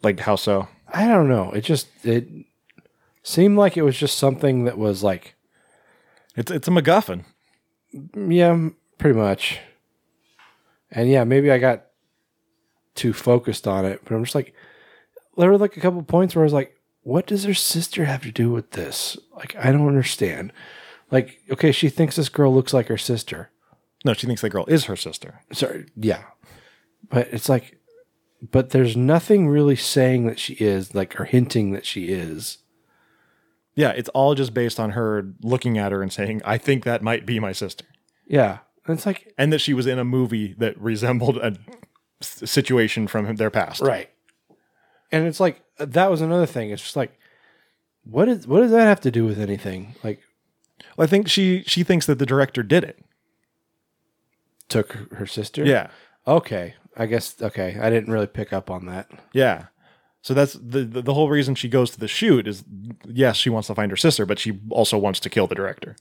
Like 0.01 0.19
how 0.19 0.35
so? 0.35 0.67
I 0.89 1.07
don't 1.07 1.29
know. 1.29 1.51
It 1.51 1.61
just 1.61 1.87
it 2.03 2.27
seemed 3.23 3.57
like 3.57 3.77
it 3.77 3.83
was 3.83 3.97
just 3.97 4.17
something 4.17 4.65
that 4.65 4.77
was 4.77 5.01
like 5.01 5.35
It's 6.35 6.51
it's 6.51 6.67
a 6.67 6.71
MacGuffin. 6.71 7.25
yeah, 8.15 8.69
pretty 8.97 9.17
much. 9.17 9.59
And 10.91 11.09
yeah, 11.09 11.23
maybe 11.23 11.51
I 11.51 11.57
got 11.57 11.85
too 12.95 13.13
focused 13.13 13.67
on 13.67 13.85
it, 13.85 14.01
but 14.03 14.13
I'm 14.13 14.23
just 14.23 14.35
like 14.35 14.53
there 15.37 15.49
were 15.49 15.57
like 15.57 15.77
a 15.77 15.81
couple 15.81 16.03
points 16.03 16.35
where 16.35 16.43
I 16.43 16.45
was 16.45 16.53
like, 16.53 16.79
what 17.01 17.27
does 17.27 17.43
her 17.43 17.53
sister 17.53 18.05
have 18.05 18.21
to 18.23 18.31
do 18.31 18.51
with 18.51 18.71
this? 18.71 19.17
Like 19.35 19.55
I 19.55 19.71
don't 19.71 19.87
understand. 19.87 20.51
Like 21.11 21.39
okay, 21.51 21.71
she 21.71 21.89
thinks 21.89 22.15
this 22.15 22.29
girl 22.29 22.53
looks 22.53 22.73
like 22.73 22.87
her 22.87 22.97
sister. 22.97 23.49
No, 24.05 24.13
she 24.13 24.27
thinks 24.27 24.41
that 24.41 24.49
girl 24.49 24.65
is 24.67 24.85
her 24.85 24.95
sister. 24.95 25.41
Sorry, 25.51 25.85
yeah. 25.95 26.23
But 27.09 27.27
it's 27.31 27.49
like 27.49 27.79
but 28.51 28.71
there's 28.71 28.97
nothing 28.97 29.47
really 29.47 29.75
saying 29.75 30.25
that 30.27 30.39
she 30.39 30.53
is, 30.55 30.93
like 30.93 31.19
or 31.19 31.25
hinting 31.25 31.71
that 31.71 31.85
she 31.85 32.05
is. 32.05 32.57
Yeah, 33.75 33.89
it's 33.89 34.09
all 34.09 34.35
just 34.35 34.53
based 34.53 34.79
on 34.79 34.91
her 34.91 35.33
looking 35.41 35.77
at 35.77 35.91
her 35.91 36.01
and 36.01 36.11
saying, 36.13 36.41
"I 36.45 36.57
think 36.57 36.83
that 36.83 37.01
might 37.01 37.25
be 37.25 37.39
my 37.39 37.51
sister," 37.51 37.85
Yeah. 38.27 38.59
And 38.85 38.97
it's 38.97 39.05
like 39.05 39.33
and 39.37 39.51
that 39.53 39.59
she 39.59 39.73
was 39.73 39.87
in 39.87 39.97
a 39.97 40.03
movie 40.03 40.53
that 40.57 40.77
resembled 40.79 41.37
a 41.37 41.55
s- 42.21 42.49
situation 42.49 43.07
from 43.07 43.35
their 43.37 43.49
past. 43.49 43.81
Right. 43.81 44.09
And 45.11 45.25
it's 45.25 45.39
like 45.39 45.61
uh, 45.79 45.85
that 45.85 46.11
was 46.11 46.19
another 46.21 46.45
thing. 46.45 46.69
It's 46.69 46.81
just 46.81 46.95
like 46.97 47.17
what 48.03 48.27
is 48.27 48.45
what 48.45 48.59
does 48.59 48.71
that 48.71 48.83
have 48.85 48.99
to 49.01 49.11
do 49.11 49.25
with 49.25 49.39
anything? 49.39 49.95
Like 50.03 50.19
I 50.99 51.05
think 51.07 51.29
she 51.29 51.63
she 51.65 51.83
thinks 51.83 52.05
that 52.07 52.19
the 52.19 52.25
director 52.25 52.61
did 52.61 52.83
it. 52.83 52.99
took 54.69 54.93
her 55.13 55.25
sister? 55.25 55.63
Yeah. 55.65 55.89
Okay. 56.27 56.75
I 56.97 57.05
guess 57.05 57.41
okay. 57.41 57.77
I 57.81 57.89
didn't 57.89 58.11
really 58.11 58.27
pick 58.27 58.51
up 58.53 58.69
on 58.69 58.85
that. 58.87 59.09
Yeah. 59.33 59.67
So 60.23 60.33
that's 60.33 60.53
the, 60.53 60.83
the 60.85 61.01
the 61.01 61.13
whole 61.13 61.29
reason 61.29 61.53
she 61.53 61.67
goes 61.69 61.91
to 61.91 61.99
the 61.99 62.07
shoot 62.07 62.47
is 62.47 62.63
yes, 63.05 63.35
she 63.35 63.49
wants 63.51 63.67
to 63.67 63.75
find 63.75 63.91
her 63.91 63.97
sister, 63.97 64.25
but 64.25 64.39
she 64.39 64.57
also 64.69 64.97
wants 64.97 65.19
to 65.19 65.29
kill 65.29 65.45
the 65.47 65.53
director. 65.55 65.95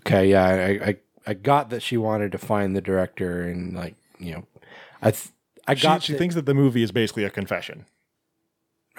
Okay, 0.00 0.30
yeah, 0.30 0.44
I 0.44 0.68
I, 0.88 0.96
I 1.26 1.34
got 1.34 1.70
that 1.70 1.82
she 1.82 1.96
wanted 1.96 2.30
to 2.32 2.38
find 2.38 2.76
the 2.76 2.80
director 2.80 3.42
and 3.42 3.74
like, 3.74 3.96
you 4.20 4.32
know, 4.32 4.46
I 5.02 5.10
th- 5.10 5.28
I 5.66 5.74
She, 5.74 5.82
got 5.82 6.02
she 6.04 6.12
that- 6.12 6.18
thinks 6.18 6.34
that 6.36 6.46
the 6.46 6.54
movie 6.54 6.82
is 6.84 6.92
basically 6.92 7.24
a 7.24 7.30
confession. 7.30 7.84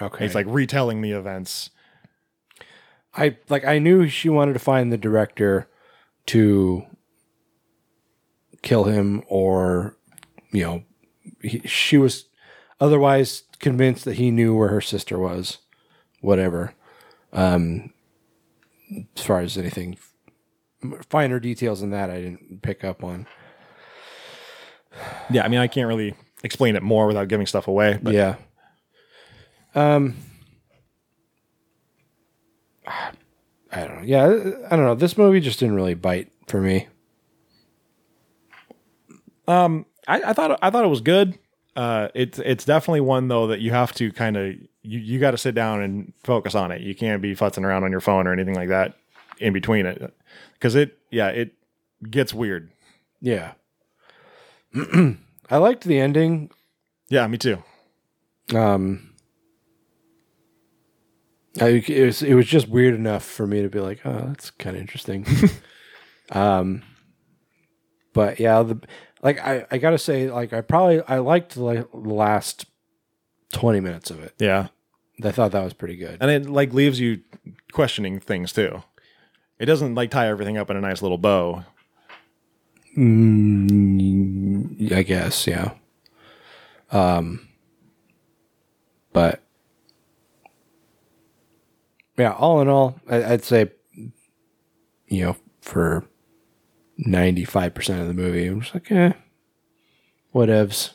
okay. 0.00 0.26
It's 0.26 0.34
like 0.34 0.46
retelling 0.46 1.00
the 1.00 1.12
events. 1.12 1.70
I 3.14 3.38
like 3.48 3.64
I 3.64 3.78
knew 3.78 4.08
she 4.08 4.28
wanted 4.28 4.52
to 4.52 4.58
find 4.58 4.92
the 4.92 4.98
director 4.98 5.68
to 6.26 6.84
kill 8.60 8.84
him 8.84 9.22
or 9.26 9.96
you 10.52 10.62
know 10.62 10.82
he, 11.40 11.60
she 11.60 11.96
was 11.96 12.26
otherwise 12.80 13.44
convinced 13.58 14.04
that 14.04 14.14
he 14.16 14.30
knew 14.30 14.56
where 14.56 14.68
her 14.68 14.80
sister 14.80 15.18
was 15.18 15.58
whatever 16.20 16.74
um 17.32 17.92
as 19.16 19.22
far 19.22 19.40
as 19.40 19.56
anything 19.58 19.96
finer 21.08 21.40
details 21.40 21.80
than 21.80 21.90
that 21.90 22.10
I 22.10 22.20
didn't 22.20 22.62
pick 22.62 22.84
up 22.84 23.02
on 23.04 23.26
yeah, 25.30 25.44
I 25.44 25.48
mean, 25.48 25.60
I 25.60 25.66
can't 25.66 25.88
really 25.88 26.14
explain 26.42 26.76
it 26.76 26.82
more 26.82 27.06
without 27.06 27.28
giving 27.28 27.46
stuff 27.46 27.68
away. 27.68 27.98
But 28.02 28.14
yeah. 28.14 28.36
Um. 29.74 30.16
I 32.86 33.84
don't 33.84 33.96
know. 33.96 34.02
Yeah, 34.02 34.24
I 34.70 34.76
don't 34.76 34.84
know. 34.86 34.94
This 34.94 35.18
movie 35.18 35.40
just 35.40 35.60
didn't 35.60 35.74
really 35.74 35.94
bite 35.94 36.32
for 36.46 36.60
me. 36.60 36.88
Um, 39.46 39.84
I, 40.06 40.22
I 40.22 40.32
thought 40.32 40.58
I 40.62 40.70
thought 40.70 40.84
it 40.84 40.88
was 40.88 41.02
good. 41.02 41.38
Uh, 41.76 42.08
it's 42.14 42.38
it's 42.40 42.64
definitely 42.64 43.00
one 43.00 43.28
though 43.28 43.46
that 43.46 43.60
you 43.60 43.70
have 43.70 43.92
to 43.94 44.10
kind 44.12 44.36
of 44.36 44.54
you 44.82 44.98
you 44.98 45.20
got 45.20 45.30
to 45.32 45.38
sit 45.38 45.54
down 45.54 45.82
and 45.82 46.12
focus 46.24 46.54
on 46.54 46.72
it. 46.72 46.80
You 46.80 46.94
can't 46.94 47.22
be 47.22 47.34
futzing 47.34 47.64
around 47.64 47.84
on 47.84 47.90
your 47.90 48.00
phone 48.00 48.26
or 48.26 48.32
anything 48.32 48.54
like 48.54 48.68
that 48.68 48.94
in 49.38 49.52
between 49.52 49.86
it, 49.86 50.12
because 50.54 50.74
it 50.74 50.98
yeah 51.10 51.28
it 51.28 51.52
gets 52.10 52.34
weird. 52.34 52.70
Yeah. 53.20 53.52
I 55.50 55.56
liked 55.56 55.84
the 55.84 55.98
ending. 55.98 56.50
Yeah, 57.08 57.26
me 57.26 57.38
too. 57.38 57.62
Um, 58.54 59.14
I, 61.60 61.82
it 61.86 62.06
was 62.06 62.22
it 62.22 62.34
was 62.34 62.46
just 62.46 62.68
weird 62.68 62.94
enough 62.94 63.24
for 63.24 63.46
me 63.46 63.62
to 63.62 63.68
be 63.68 63.80
like, 63.80 64.00
oh, 64.04 64.24
that's 64.26 64.50
kind 64.50 64.76
of 64.76 64.80
interesting. 64.80 65.26
um, 66.32 66.82
but 68.12 68.38
yeah, 68.40 68.62
the 68.62 68.80
like 69.22 69.38
I 69.40 69.66
I 69.70 69.78
gotta 69.78 69.98
say, 69.98 70.30
like 70.30 70.52
I 70.52 70.60
probably 70.60 71.02
I 71.02 71.18
liked 71.18 71.56
like 71.56 71.90
the 71.90 71.98
last 72.14 72.66
twenty 73.52 73.80
minutes 73.80 74.10
of 74.10 74.22
it. 74.22 74.34
Yeah, 74.38 74.68
I 75.22 75.30
thought 75.30 75.52
that 75.52 75.64
was 75.64 75.72
pretty 75.72 75.96
good. 75.96 76.18
and 76.20 76.30
it 76.30 76.48
like 76.48 76.72
leaves 76.72 77.00
you 77.00 77.22
questioning 77.72 78.20
things 78.20 78.52
too. 78.52 78.82
It 79.58 79.66
doesn't 79.66 79.94
like 79.94 80.10
tie 80.10 80.28
everything 80.28 80.56
up 80.56 80.70
in 80.70 80.76
a 80.76 80.80
nice 80.80 81.02
little 81.02 81.18
bow. 81.18 81.64
Mm, 82.96 84.92
I 84.92 85.02
guess, 85.02 85.46
yeah. 85.46 85.72
Um, 86.90 87.48
but 89.12 89.42
yeah, 92.16 92.32
all 92.32 92.60
in 92.60 92.68
all, 92.68 93.00
I, 93.08 93.24
I'd 93.24 93.44
say, 93.44 93.70
you 95.06 95.24
know, 95.24 95.36
for 95.60 96.04
ninety-five 96.98 97.72
percent 97.72 98.00
of 98.00 98.08
the 98.08 98.14
movie, 98.14 98.46
I'm 98.46 98.60
just 98.60 98.74
like, 98.74 98.90
eh, 98.92 99.12
whatevs. 100.34 100.90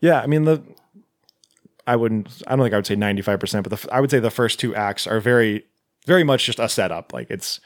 Yeah, 0.00 0.20
I 0.20 0.26
mean 0.26 0.44
the. 0.44 0.62
I 1.86 1.96
wouldn't. 1.96 2.42
I 2.46 2.56
don't 2.56 2.64
think 2.64 2.74
I 2.74 2.78
would 2.78 2.86
say 2.86 2.96
ninety 2.96 3.22
five 3.22 3.40
percent, 3.40 3.68
but 3.68 3.78
the, 3.78 3.94
I 3.94 4.00
would 4.00 4.10
say 4.10 4.18
the 4.18 4.30
first 4.30 4.58
two 4.58 4.74
acts 4.74 5.06
are 5.06 5.20
very, 5.20 5.64
very 6.06 6.24
much 6.24 6.46
just 6.46 6.58
a 6.58 6.68
setup. 6.68 7.12
Like 7.12 7.30
it's, 7.30 7.60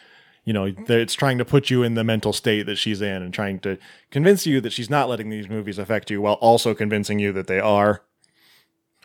you 0.44 0.52
know, 0.52 0.72
it's 0.88 1.14
trying 1.14 1.38
to 1.38 1.44
put 1.44 1.70
you 1.70 1.82
in 1.82 1.94
the 1.94 2.02
mental 2.02 2.32
state 2.32 2.66
that 2.66 2.78
she's 2.78 3.00
in, 3.00 3.22
and 3.22 3.32
trying 3.32 3.60
to 3.60 3.78
convince 4.10 4.46
you 4.46 4.60
that 4.60 4.72
she's 4.72 4.90
not 4.90 5.08
letting 5.08 5.30
these 5.30 5.48
movies 5.48 5.78
affect 5.78 6.10
you, 6.10 6.20
while 6.20 6.34
also 6.34 6.74
convincing 6.74 7.18
you 7.18 7.32
that 7.32 7.46
they 7.46 7.60
are. 7.60 8.02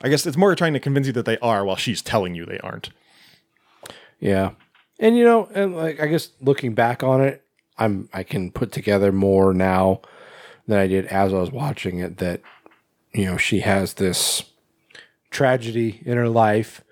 I 0.02 0.10
guess 0.10 0.26
it's 0.26 0.38
more 0.38 0.56
trying 0.56 0.74
to 0.74 0.80
convince 0.80 1.08
you 1.08 1.14
that 1.14 1.26
they 1.26 1.38
are, 1.38 1.64
while 1.64 1.76
she's 1.76 2.02
telling 2.02 2.34
you 2.34 2.46
they 2.46 2.60
aren't. 2.60 2.90
Yeah. 4.20 4.52
And 5.00 5.16
you 5.16 5.24
know, 5.24 5.48
and 5.54 5.76
like 5.76 6.00
I 6.00 6.08
guess 6.08 6.30
looking 6.42 6.74
back 6.74 7.04
on 7.04 7.22
it, 7.22 7.44
I'm 7.78 8.10
I 8.14 8.24
can 8.24 8.52
put 8.52 8.72
together 8.72 9.12
more 9.12 9.54
now 9.54 10.02
than 10.68 10.80
I 10.80 10.88
did 10.88 11.06
as 11.08 11.34
I 11.34 11.40
was 11.40 11.52
watching 11.52 12.00
it 12.00 12.18
that 12.18 12.42
you 13.14 13.26
know, 13.26 13.38
she 13.38 13.60
has 13.60 13.96
this 13.96 14.44
tragedy 15.30 16.02
in 16.06 16.18
her 16.18 16.30
life 16.30 16.84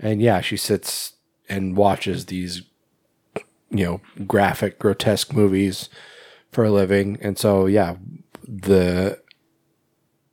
and 0.00 0.20
yeah, 0.22 0.40
she 0.40 0.56
sits 0.56 1.14
and 1.48 1.76
watches 1.76 2.26
these 2.26 2.62
you 3.70 3.84
know, 3.84 4.00
graphic 4.26 4.78
grotesque 4.78 5.32
movies 5.34 5.88
for 6.50 6.64
a 6.64 6.70
living. 6.70 7.18
And 7.20 7.36
so 7.38 7.66
yeah, 7.66 7.96
the 8.46 9.20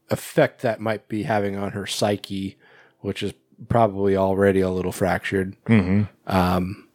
effect 0.10 0.62
that 0.62 0.80
might 0.80 1.08
be 1.08 1.24
having 1.24 1.56
on 1.58 1.72
her 1.72 1.88
psyche, 1.88 2.58
which 3.00 3.24
is 3.24 3.34
probably 3.70 4.16
already 4.16 4.62
a 4.62 4.70
little 4.70 4.92
fractured. 4.92 5.56
Mhm. 5.66 6.10
Um, 6.28 6.88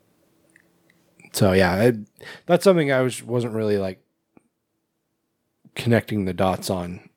so 1.32 1.52
yeah, 1.52 1.90
that's 2.46 2.64
something 2.64 2.92
I 2.92 3.00
was 3.02 3.22
wasn't 3.22 3.54
really 3.54 3.78
like 3.78 4.02
connecting 5.74 6.24
the 6.24 6.34
dots 6.34 6.70
on 6.70 7.08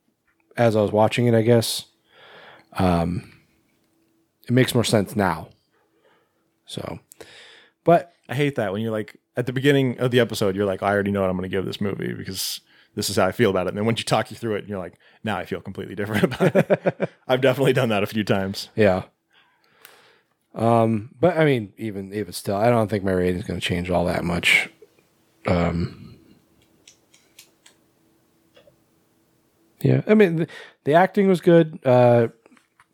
as 0.58 0.76
I 0.76 0.82
was 0.82 0.92
watching 0.92 1.28
it. 1.28 1.34
I 1.34 1.42
guess 1.42 1.86
um, 2.74 3.32
it 4.48 4.52
makes 4.52 4.74
more 4.74 4.84
sense 4.84 5.16
now. 5.16 5.50
So, 6.66 7.00
but 7.84 8.14
I 8.30 8.36
hate 8.36 8.56
that 8.56 8.72
when 8.72 8.82
you're 8.82 8.92
like 8.92 9.18
at 9.36 9.46
the 9.46 9.54
beginning 9.54 10.00
of 10.00 10.12
the 10.12 10.20
episode, 10.20 10.56
you're 10.56 10.66
like, 10.66 10.84
I 10.84 10.90
already 10.92 11.12
know 11.12 11.22
what 11.22 11.30
I'm 11.30 11.38
going 11.38 11.50
to 11.50 11.56
give 11.56 11.66
this 11.66 11.82
movie 11.82 12.14
because 12.14 12.62
this 12.96 13.10
is 13.10 13.16
how 13.16 13.26
I 13.26 13.32
feel 13.32 13.50
about 13.50 13.68
it. 13.68 13.70
And 13.70 13.78
then 13.78 13.86
once 13.86 14.00
you 14.00 14.06
talk 14.06 14.32
you 14.32 14.38
through 14.38 14.56
it, 14.56 14.60
and 14.60 14.70
you're 14.70 14.80
like, 14.80 14.96
now 15.24 15.38
I 15.38 15.46
feel 15.46 15.62
completely 15.62 15.96
different 15.96 16.24
about 16.26 16.56
it. 16.56 17.10
I've 17.28 17.42
definitely 17.42 17.74
done 17.74 17.90
that 17.90 18.04
a 18.04 18.08
few 18.08 18.24
times. 18.24 18.70
yeah. 18.76 19.04
Um, 20.54 21.12
but 21.20 21.38
I 21.38 21.46
mean, 21.46 21.74
even 21.78 22.14
even 22.14 22.34
still, 22.34 22.56
I 22.56 22.70
don't 22.70 22.90
think 22.90 23.04
my 23.04 23.12
rating 23.12 23.40
is 23.40 23.46
going 23.46 23.60
to 23.60 23.66
change 23.66 23.90
all 23.90 24.06
that 24.06 24.24
much. 24.24 24.70
Um, 25.48 26.18
yeah, 29.82 30.02
I 30.08 30.14
mean, 30.14 30.36
the, 30.36 30.48
the 30.84 30.94
acting 30.94 31.28
was 31.28 31.42
good. 31.42 31.80
Uh, 31.86 32.28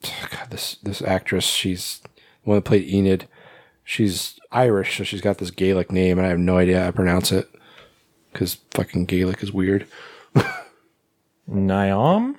God, 0.01 0.49
this 0.49 0.75
this 0.83 1.01
actress, 1.01 1.45
she's 1.45 2.01
the 2.03 2.49
one 2.49 2.57
that 2.57 2.65
played 2.65 2.87
Enid. 2.87 3.27
She's 3.83 4.39
Irish, 4.51 4.97
so 4.97 5.03
she's 5.03 5.21
got 5.21 5.37
this 5.37 5.51
Gaelic 5.51 5.91
name, 5.91 6.17
and 6.17 6.27
I 6.27 6.29
have 6.29 6.39
no 6.39 6.57
idea 6.57 6.81
how 6.81 6.87
to 6.87 6.93
pronounce 6.93 7.31
it 7.31 7.49
because 8.31 8.55
fucking 8.71 9.05
Gaelic 9.05 9.41
is 9.41 9.51
weird. 9.51 9.87
Niam? 11.47 12.35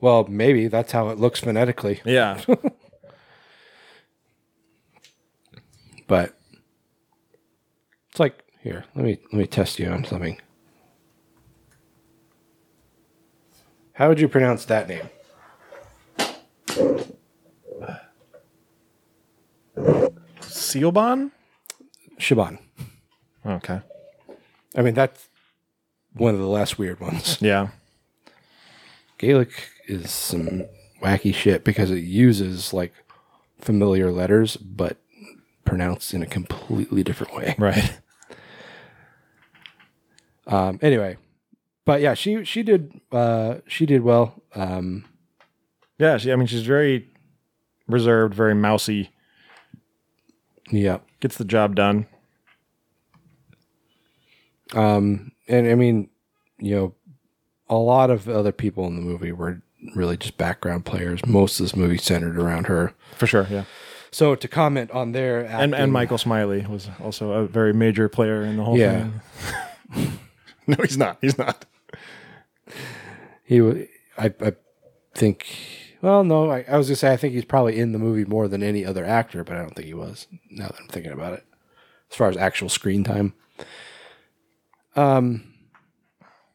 Well, 0.00 0.24
maybe 0.28 0.68
that's 0.68 0.92
how 0.92 1.10
it 1.10 1.18
looks 1.18 1.40
phonetically. 1.40 2.00
Yeah. 2.04 2.42
but 6.08 6.36
it's 8.10 8.18
like 8.18 8.42
here 8.62 8.84
let 8.96 9.04
me 9.04 9.18
let 9.26 9.34
me 9.34 9.46
test 9.46 9.78
you 9.78 9.86
on 9.88 10.04
something 10.04 10.40
how 13.92 14.08
would 14.08 14.18
you 14.20 14.28
pronounce 14.28 14.64
that 14.64 14.88
name 14.88 15.08
Sealbon? 20.40 21.30
shaban 22.18 22.58
Okay. 23.46 23.80
i 24.74 24.82
mean 24.82 24.94
that's 24.94 25.28
one 26.14 26.34
of 26.34 26.40
the 26.40 26.48
less 26.48 26.76
weird 26.76 26.98
ones 27.00 27.38
Yeah. 27.42 27.68
gaelic 29.18 29.50
is 29.86 30.10
some 30.10 30.64
wacky 31.00 31.32
shit 31.32 31.62
because 31.64 31.90
it 31.92 32.00
uses 32.02 32.72
like 32.74 32.92
familiar 33.60 34.10
letters 34.10 34.56
but 34.56 34.96
pronounced 35.68 36.14
in 36.14 36.22
a 36.22 36.26
completely 36.26 37.02
different 37.02 37.34
way 37.34 37.54
Right. 37.58 37.98
Um, 40.46 40.78
anyway, 40.80 41.18
but 41.84 42.00
yeah, 42.00 42.14
she 42.14 42.42
she 42.44 42.62
did 42.62 43.00
uh, 43.12 43.56
she 43.66 43.84
did 43.84 44.02
well. 44.02 44.42
Um, 44.54 45.04
Yeah. 45.98 46.16
She, 46.16 46.32
I 46.32 46.36
mean, 46.36 46.46
she's 46.46 46.62
very 46.62 47.06
reserved, 47.86 48.32
very 48.34 48.54
mousy, 48.54 49.10
yeah. 50.70 50.98
gets 51.20 51.36
the 51.36 51.44
job 51.44 51.74
done. 51.74 52.06
Um, 54.74 55.32
and 55.48 55.66
I 55.68 55.74
mean, 55.74 56.08
you 56.58 56.74
know, 56.74 56.94
a 57.68 57.76
lot 57.76 58.10
of 58.10 58.28
other 58.28 58.52
people 58.52 58.86
in 58.86 58.96
the 58.96 59.02
movie 59.02 59.32
were 59.32 59.62
really 59.94 60.16
just 60.16 60.36
background 60.38 60.84
players. 60.84 61.24
Most 61.26 61.60
of 61.60 61.64
this 61.64 61.76
movie 61.76 61.98
centered 61.98 62.38
around 62.38 62.66
her. 62.66 62.94
For 63.16 63.26
sure. 63.26 63.46
Yeah. 63.50 63.64
So 64.10 64.34
to 64.34 64.48
comment 64.48 64.90
on 64.90 65.12
their 65.12 65.40
And, 65.44 65.74
and 65.74 65.92
Michael 65.92 66.18
Smiley 66.18 66.64
was 66.66 66.88
also 67.02 67.32
a 67.32 67.46
very 67.46 67.72
major 67.74 68.08
player 68.08 68.42
in 68.42 68.56
the 68.56 68.64
whole 68.64 68.78
Yeah. 68.78 69.10
thing. 69.94 70.18
no, 70.66 70.76
he's 70.82 70.96
not. 70.98 71.18
He's 71.20 71.36
not. 71.38 71.64
he, 73.44 73.60
wa- 73.60 73.74
I, 74.16 74.32
I 74.40 74.52
think. 75.14 75.46
Well, 76.00 76.22
no, 76.24 76.50
I, 76.50 76.64
I 76.68 76.76
was 76.78 76.88
gonna 76.88 76.96
say 76.96 77.12
I 77.12 77.16
think 77.16 77.34
he's 77.34 77.44
probably 77.44 77.78
in 77.78 77.92
the 77.92 77.98
movie 77.98 78.24
more 78.24 78.46
than 78.48 78.62
any 78.62 78.84
other 78.84 79.04
actor, 79.04 79.42
but 79.44 79.56
I 79.56 79.60
don't 79.60 79.74
think 79.74 79.86
he 79.88 79.94
was. 79.94 80.26
Now 80.50 80.68
that 80.68 80.76
I'm 80.80 80.88
thinking 80.88 81.12
about 81.12 81.32
it, 81.34 81.44
as 82.10 82.16
far 82.16 82.28
as 82.28 82.36
actual 82.36 82.68
screen 82.68 83.02
time. 83.04 83.34
Um, 84.96 85.54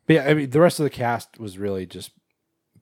but 0.07 0.14
yeah, 0.15 0.23
I 0.27 0.33
mean, 0.33 0.49
the 0.49 0.59
rest 0.61 0.80
of 0.80 0.83
the 0.85 0.90
cast 0.90 1.40
was 1.40 1.57
really 1.57 1.85
just 1.85 2.11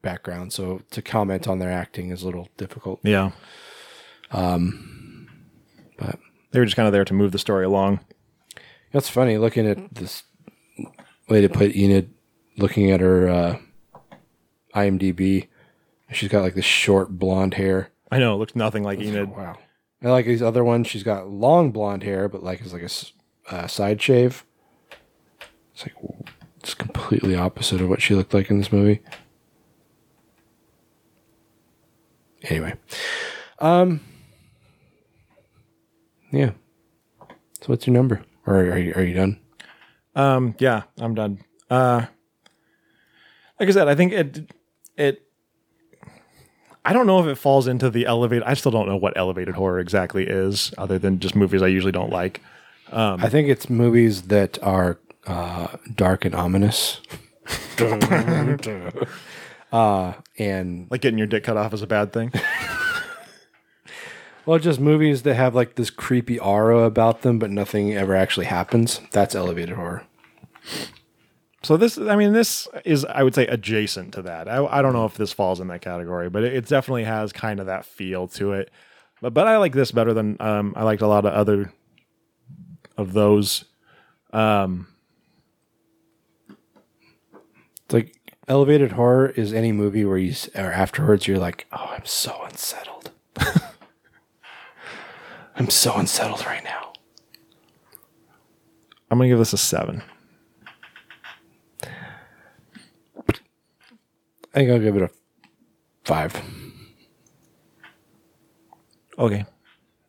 background, 0.02 0.54
so 0.54 0.82
to 0.92 1.02
comment 1.02 1.48
on 1.48 1.60
their 1.60 1.72
acting 1.72 2.10
is 2.12 2.24
a 2.24 2.26
little 2.26 2.50
difficult. 2.58 3.00
Yeah. 3.04 3.32
Um, 4.32 5.28
but 5.98 6.18
They 6.52 6.60
were 6.60 6.66
just 6.66 6.76
kind 6.76 6.88
of 6.88 6.94
there 6.94 7.06
to 7.06 7.14
move 7.14 7.32
the 7.32 7.40
story 7.40 7.66
along. 7.66 8.00
that's 8.92 9.10
funny 9.10 9.38
looking 9.38 9.68
at 9.68 9.94
this 9.96 10.24
way 11.30 11.42
to 11.42 11.50
put 11.50 11.76
Enid, 11.76 12.14
looking 12.58 12.92
at 12.92 13.00
her 13.00 13.30
uh, 13.30 13.58
IMDb. 14.76 15.48
She's 16.12 16.30
got 16.30 16.42
like 16.44 16.56
this 16.56 16.66
short 16.66 17.18
blonde 17.18 17.54
hair. 17.54 17.90
I 18.12 18.20
know. 18.20 18.36
It 18.36 18.38
looks 18.38 18.56
nothing 18.56 18.84
like 18.84 19.00
Enid. 19.00 19.30
Wow. 19.30 19.58
And 20.02 20.12
like 20.12 20.26
these 20.26 20.42
other 20.42 20.64
ones, 20.64 20.88
she's 20.88 21.04
got 21.04 21.30
long 21.30 21.72
blonde 21.72 22.04
hair, 22.04 22.28
but 22.28 22.44
like 22.44 22.60
it's 22.62 22.74
like 22.74 22.84
a 22.84 23.56
uh, 23.56 23.68
side 23.68 24.02
shave. 24.02 24.44
It's 25.74 25.84
like, 25.86 25.96
It's 26.60 26.74
completely 26.74 27.36
opposite 27.36 27.80
of 27.82 27.88
what 27.90 28.02
she 28.02 28.14
looked 28.16 28.34
like 28.34 28.50
in 28.50 28.58
this 28.58 28.72
movie. 28.74 29.02
Anyway, 32.44 32.74
um, 33.60 34.02
yeah. 36.32 36.52
So 37.62 37.68
what's 37.68 37.86
your 37.86 37.94
number? 37.94 38.24
Or 38.46 38.56
are 38.56 38.78
you 38.78 38.94
are 38.96 39.04
you 39.04 39.14
done? 39.14 39.40
Um, 40.16 40.56
yeah, 40.60 40.84
I'm 41.00 41.16
done. 41.16 41.44
Uh, 41.70 42.06
like 43.60 43.70
I 43.70 43.72
said, 43.72 43.88
I 43.88 43.96
think 43.96 44.14
it 44.14 44.52
it. 44.98 45.28
I 46.84 46.94
don't 46.94 47.06
know 47.06 47.20
if 47.20 47.28
it 47.28 47.36
falls 47.36 47.68
into 47.68 47.92
the 47.92 48.08
elevated. 48.08 48.44
I 48.44 48.56
still 48.56 48.72
don't 48.72 48.88
know 48.88 48.98
what 48.98 49.16
elevated 49.16 49.54
horror 49.54 49.80
exactly 49.80 50.26
is, 50.28 50.74
other 50.78 50.98
than 50.98 51.20
just 51.20 51.36
movies 51.36 51.62
I 51.62 51.68
usually 51.68 51.92
don't 51.92 52.10
like. 52.10 52.42
Um, 52.92 53.24
I 53.24 53.30
think 53.30 53.48
it's 53.48 53.70
movies 53.70 54.24
that 54.24 54.62
are 54.64 55.00
uh, 55.28 55.68
dark 55.94 56.26
and 56.26 56.34
ominous. 56.34 57.00
uh, 59.72 60.14
and 60.38 60.88
like 60.90 61.02
getting 61.02 61.18
your 61.18 61.28
dick 61.28 61.44
cut 61.44 61.58
off 61.58 61.74
is 61.74 61.82
a 61.82 61.88
bad 61.88 62.12
thing. 62.12 62.32
well, 64.46 64.60
just 64.60 64.80
movies 64.80 65.24
that 65.24 65.36
have 65.36 65.56
like 65.56 65.76
this 65.76 65.90
creepy 65.90 66.40
aura 66.40 66.80
about 66.80 67.22
them, 67.22 67.40
but 67.40 67.52
nothing 67.52 67.94
ever 67.94 68.16
actually 68.16 68.48
happens. 68.48 69.02
That's 69.12 69.36
elevated 69.36 69.76
horror. 69.76 70.06
So 71.64 71.78
this, 71.78 71.98
I 71.98 72.16
mean, 72.16 72.34
this 72.34 72.68
is, 72.86 73.06
I 73.06 73.22
would 73.24 73.36
say, 73.36 73.46
adjacent 73.46 74.14
to 74.16 74.24
that. 74.24 74.48
I, 74.48 74.66
I 74.66 74.82
don't 74.82 74.94
know 74.94 75.06
if 75.06 75.16
this 75.16 75.32
falls 75.32 75.60
in 75.60 75.68
that 75.68 75.82
category, 75.82 76.30
but 76.30 76.44
it, 76.44 76.54
it 76.56 76.66
definitely 76.68 77.04
has 77.04 77.32
kind 77.32 77.60
of 77.60 77.68
that 77.68 77.86
feel 77.86 78.28
to 78.30 78.54
it. 78.54 78.72
But 79.22 79.34
but 79.34 79.48
I 79.48 79.58
like 79.58 79.74
this 79.74 79.92
better 79.92 80.14
than 80.14 80.38
um, 80.40 80.74
I 80.76 80.84
liked 80.84 81.02
a 81.04 81.08
lot 81.08 81.26
of 81.26 81.34
other 81.34 81.72
of 82.98 83.14
those. 83.14 83.66
Um, 84.34 84.88
It's 87.92 87.94
like 87.94 88.16
elevated 88.48 88.94
horror 88.94 89.28
is 89.28 89.54
any 89.54 89.74
movie 89.74 90.06
where 90.06 90.18
you 90.18 90.34
or 90.56 90.72
afterwards 90.72 91.28
you're 91.28 91.38
like, 91.38 91.68
oh, 91.74 91.90
I'm 91.98 92.06
so 92.06 92.42
unsettled. 92.46 93.12
I'm 95.56 95.70
so 95.70 95.96
unsettled 95.96 96.46
right 96.46 96.64
now. 96.64 96.94
I'm 99.10 99.18
gonna 99.18 99.30
give 99.30 99.40
this 99.40 99.54
a 99.54 99.58
seven. 99.58 100.02
I 104.54 104.54
think 104.54 104.70
I'll 104.70 104.80
give 104.80 104.98
it 104.98 105.04
a 105.04 105.10
five. 106.04 106.42
Okay. 109.18 109.42
I 109.42 109.46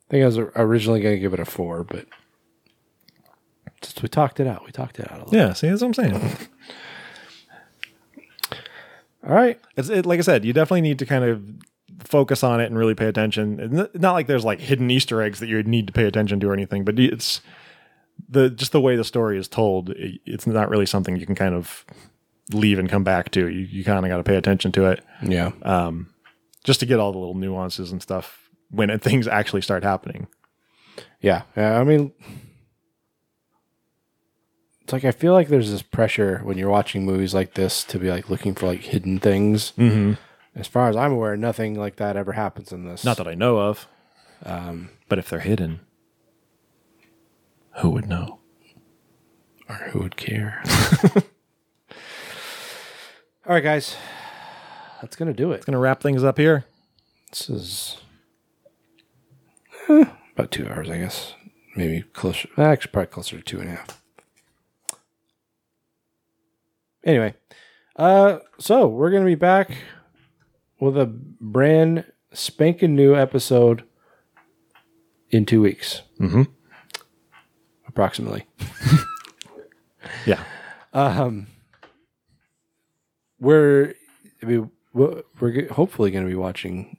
think 0.09 0.23
I 0.23 0.25
was 0.25 0.37
originally 0.37 1.01
going 1.01 1.15
to 1.15 1.19
give 1.19 1.33
it 1.33 1.39
a 1.39 1.45
four, 1.45 1.83
but 1.83 2.05
just 3.81 4.01
we 4.01 4.09
talked 4.09 4.39
it 4.39 4.47
out. 4.47 4.65
We 4.65 4.71
talked 4.71 4.99
it 4.99 5.11
out 5.11 5.21
a 5.21 5.25
little. 5.25 5.39
Yeah, 5.39 5.53
see, 5.53 5.69
that's 5.69 5.81
what 5.81 5.87
I'm 5.87 5.93
saying. 5.93 6.13
All 9.25 9.33
right. 9.33 9.59
It's 9.77 9.89
it, 9.89 10.05
like 10.05 10.19
I 10.19 10.23
said, 10.23 10.43
you 10.43 10.51
definitely 10.51 10.81
need 10.81 10.99
to 10.99 11.05
kind 11.05 11.23
of 11.23 11.41
focus 11.99 12.43
on 12.43 12.59
it 12.61 12.65
and 12.65 12.77
really 12.77 12.95
pay 12.95 13.07
attention. 13.07 13.87
Not 13.93 14.13
like 14.13 14.27
there's 14.27 14.45
like 14.45 14.59
hidden 14.59 14.89
Easter 14.91 15.21
eggs 15.21 15.39
that 15.39 15.47
you 15.47 15.61
need 15.63 15.87
to 15.87 15.93
pay 15.93 16.05
attention 16.05 16.39
to 16.41 16.49
or 16.49 16.53
anything, 16.53 16.83
but 16.83 16.97
it's 16.99 17.41
the 18.29 18.49
just 18.49 18.71
the 18.71 18.81
way 18.81 18.95
the 18.95 19.03
story 19.03 19.37
is 19.37 19.47
told. 19.47 19.89
it- 19.91 20.21
It's 20.25 20.45
not 20.47 20.69
really 20.69 20.85
something 20.85 21.15
you 21.17 21.25
can 21.25 21.35
kind 21.35 21.55
of 21.55 21.85
leave 22.51 22.77
and 22.79 22.89
come 22.89 23.03
back 23.03 23.31
to. 23.31 23.47
You 23.49 23.59
you 23.61 23.83
kind 23.83 24.03
of 24.03 24.09
got 24.09 24.17
to 24.17 24.23
pay 24.23 24.35
attention 24.35 24.71
to 24.73 24.85
it. 24.87 25.03
Yeah. 25.21 25.51
Um, 25.63 26.13
just 26.63 26.79
to 26.81 26.85
get 26.85 26.99
all 26.99 27.11
the 27.11 27.17
little 27.19 27.35
nuances 27.35 27.91
and 27.91 28.01
stuff 28.01 28.49
when 28.69 28.97
things 28.99 29.27
actually 29.27 29.61
start 29.61 29.83
happening. 29.83 30.27
Yeah. 31.21 31.43
Yeah. 31.57 31.79
I 31.79 31.83
mean, 31.83 32.11
it's 34.81 34.93
like 34.93 35.05
I 35.05 35.11
feel 35.11 35.33
like 35.33 35.47
there's 35.47 35.71
this 35.71 35.81
pressure 35.81 36.39
when 36.43 36.57
you're 36.57 36.69
watching 36.69 37.05
movies 37.05 37.33
like 37.33 37.53
this 37.53 37.83
to 37.85 37.99
be 37.99 38.09
like 38.09 38.29
looking 38.29 38.53
for 38.53 38.67
like 38.67 38.81
hidden 38.81 39.19
things. 39.19 39.71
Mhm. 39.77 40.17
As 40.55 40.67
far 40.67 40.89
as 40.89 40.95
I'm 40.95 41.11
aware, 41.11 41.35
nothing 41.35 41.75
like 41.75 41.95
that 41.95 42.15
ever 42.15 42.33
happens 42.33 42.71
in 42.71 42.85
this. 42.85 43.03
Not 43.03 43.17
that 43.17 43.27
I 43.27 43.33
know 43.33 43.57
of. 43.57 43.87
Um, 44.45 44.89
but 45.09 45.17
if 45.17 45.29
they're 45.29 45.39
hidden, 45.39 45.79
who 47.77 47.89
would 47.91 48.07
know? 48.07 48.39
Or 49.67 49.75
who 49.75 49.99
would 49.99 50.17
care? 50.17 50.61
All 53.45 53.55
right, 53.55 53.63
guys. 53.63 53.95
That's 55.01 55.15
going 55.15 55.27
to 55.27 55.33
do 55.33 55.51
it. 55.51 55.55
It's 55.55 55.65
going 55.65 55.73
to 55.73 55.79
wrap 55.79 56.01
things 56.01 56.23
up 56.23 56.37
here. 56.37 56.65
This 57.29 57.49
is 57.49 57.97
eh, 59.89 60.05
about 60.35 60.51
two 60.51 60.67
hours, 60.67 60.89
I 60.89 60.97
guess. 60.97 61.33
Maybe 61.75 62.03
closer. 62.13 62.47
Actually, 62.57 62.91
probably 62.91 63.07
closer 63.07 63.37
to 63.37 63.43
two 63.43 63.59
and 63.59 63.69
a 63.69 63.71
half. 63.71 64.01
Anyway, 67.03 67.33
uh, 67.95 68.39
so 68.59 68.87
we're 68.87 69.09
going 69.09 69.23
to 69.23 69.27
be 69.27 69.35
back 69.35 69.71
with 70.83 70.97
a 70.97 71.05
brand 71.05 72.05
spanking 72.33 72.95
new 72.95 73.15
episode 73.15 73.83
in 75.29 75.45
two 75.45 75.61
weeks. 75.61 76.01
Mhm. 76.19 76.47
Approximately. 77.87 78.45
Yeah. 80.25 80.41
Um, 80.93 81.47
we're 83.39 83.93
I 84.41 84.45
mean, 84.45 84.69
we're 84.93 85.21
we're 85.39 85.51
g- 85.51 85.67
hopefully 85.67 86.11
going 86.11 86.23
to 86.25 86.29
be 86.29 86.35
watching 86.35 86.97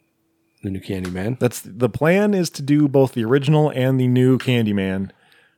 the 0.62 0.70
new 0.70 0.80
Candyman. 0.80 1.38
That's 1.38 1.60
the 1.60 1.88
plan 1.88 2.34
is 2.34 2.50
to 2.50 2.62
do 2.62 2.88
both 2.88 3.12
the 3.12 3.24
original 3.24 3.70
and 3.70 4.00
the 4.00 4.08
new 4.08 4.38
Candyman. 4.38 5.10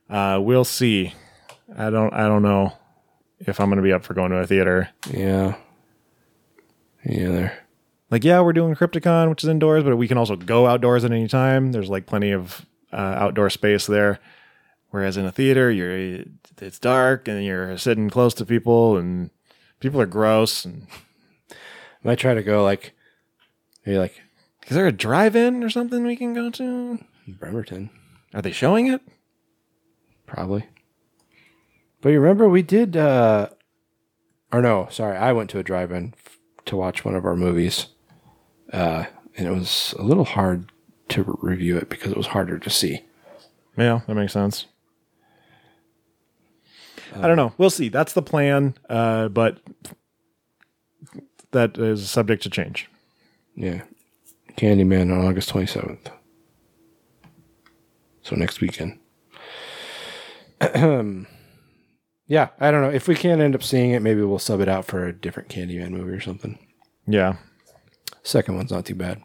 Uh, 0.09 0.39
we'll 0.41 0.65
see. 0.65 1.13
I 1.75 1.89
don't. 1.89 2.13
I 2.13 2.27
don't 2.27 2.41
know 2.43 2.73
if 3.39 3.59
I'm 3.59 3.67
going 3.69 3.77
to 3.77 3.83
be 3.83 3.93
up 3.93 4.03
for 4.03 4.13
going 4.13 4.31
to 4.31 4.37
a 4.37 4.47
theater. 4.47 4.89
Yeah. 5.11 5.55
Yeah. 7.05 7.29
There. 7.29 7.57
Like, 8.09 8.23
yeah, 8.23 8.39
we're 8.39 8.53
doing 8.53 8.75
Crypticon, 8.75 9.29
which 9.29 9.43
is 9.43 9.49
indoors, 9.49 9.83
but 9.83 9.97
we 9.97 10.07
can 10.07 10.17
also 10.17 10.35
go 10.35 10.65
outdoors 10.65 11.03
at 11.03 11.11
any 11.11 11.27
time. 11.27 11.71
There's 11.71 11.89
like 11.89 12.05
plenty 12.05 12.31
of 12.31 12.65
uh, 12.93 12.95
outdoor 12.95 13.49
space 13.49 13.85
there. 13.85 14.19
Whereas 14.89 15.17
in 15.17 15.25
a 15.25 15.31
theater, 15.31 15.69
you're 15.69 16.23
it's 16.61 16.79
dark 16.79 17.27
and 17.27 17.43
you're 17.43 17.77
sitting 17.77 18.09
close 18.09 18.33
to 18.35 18.45
people, 18.45 18.95
and 18.97 19.29
people 19.79 19.99
are 19.99 20.05
gross. 20.05 20.63
And 20.63 20.87
I 21.51 21.55
might 22.03 22.19
try 22.19 22.33
to 22.33 22.43
go 22.43 22.63
like, 22.63 22.93
maybe 23.85 23.97
like, 23.97 24.21
is 24.67 24.75
there 24.75 24.87
a 24.87 24.91
drive-in 24.91 25.63
or 25.63 25.69
something 25.69 26.05
we 26.05 26.15
can 26.15 26.33
go 26.33 26.49
to? 26.51 26.99
Bremerton. 27.27 27.89
Are 28.33 28.41
they 28.41 28.51
showing 28.51 28.87
it? 28.87 29.01
Probably. 30.25 30.65
But 32.01 32.09
you 32.09 32.19
remember 32.19 32.47
we 32.47 32.61
did, 32.61 32.95
uh, 32.95 33.49
or 34.51 34.61
no, 34.61 34.87
sorry, 34.89 35.17
I 35.17 35.33
went 35.33 35.49
to 35.51 35.59
a 35.59 35.63
drive-in 35.63 36.13
f- 36.25 36.37
to 36.65 36.77
watch 36.77 37.03
one 37.03 37.15
of 37.15 37.25
our 37.25 37.35
movies, 37.35 37.87
uh, 38.73 39.05
and 39.35 39.47
it 39.47 39.51
was 39.51 39.93
a 39.97 40.03
little 40.03 40.25
hard 40.25 40.71
to 41.09 41.37
review 41.41 41.77
it 41.77 41.89
because 41.89 42.11
it 42.11 42.17
was 42.17 42.27
harder 42.27 42.59
to 42.59 42.69
see. 42.69 43.05
Yeah, 43.77 44.01
that 44.07 44.15
makes 44.15 44.33
sense. 44.33 44.65
I 47.15 47.27
don't 47.27 47.37
know. 47.37 47.53
We'll 47.57 47.69
see. 47.69 47.89
That's 47.89 48.13
the 48.13 48.21
plan, 48.21 48.75
uh, 48.89 49.29
but 49.29 49.59
that 51.51 51.77
is 51.77 52.09
subject 52.09 52.43
to 52.43 52.49
change. 52.49 52.89
Yeah. 53.55 53.81
Candyman 54.55 55.11
on 55.11 55.25
August 55.25 55.51
27th. 55.51 56.11
So 58.21 58.35
next 58.35 58.59
weekend. 58.59 58.99
yeah, 62.27 62.49
I 62.59 62.71
don't 62.71 62.81
know. 62.81 62.89
If 62.89 63.07
we 63.07 63.15
can't 63.15 63.41
end 63.41 63.55
up 63.55 63.63
seeing 63.63 63.91
it, 63.91 64.01
maybe 64.01 64.21
we'll 64.21 64.39
sub 64.39 64.59
it 64.59 64.67
out 64.67 64.85
for 64.85 65.05
a 65.05 65.13
different 65.13 65.49
Candyman 65.49 65.91
movie 65.91 66.11
or 66.11 66.19
something. 66.19 66.57
Yeah. 67.07 67.37
Second 68.27 68.57
one's 68.57 68.71
not 68.71 68.85
too 68.85 68.93
bad. 68.93 69.23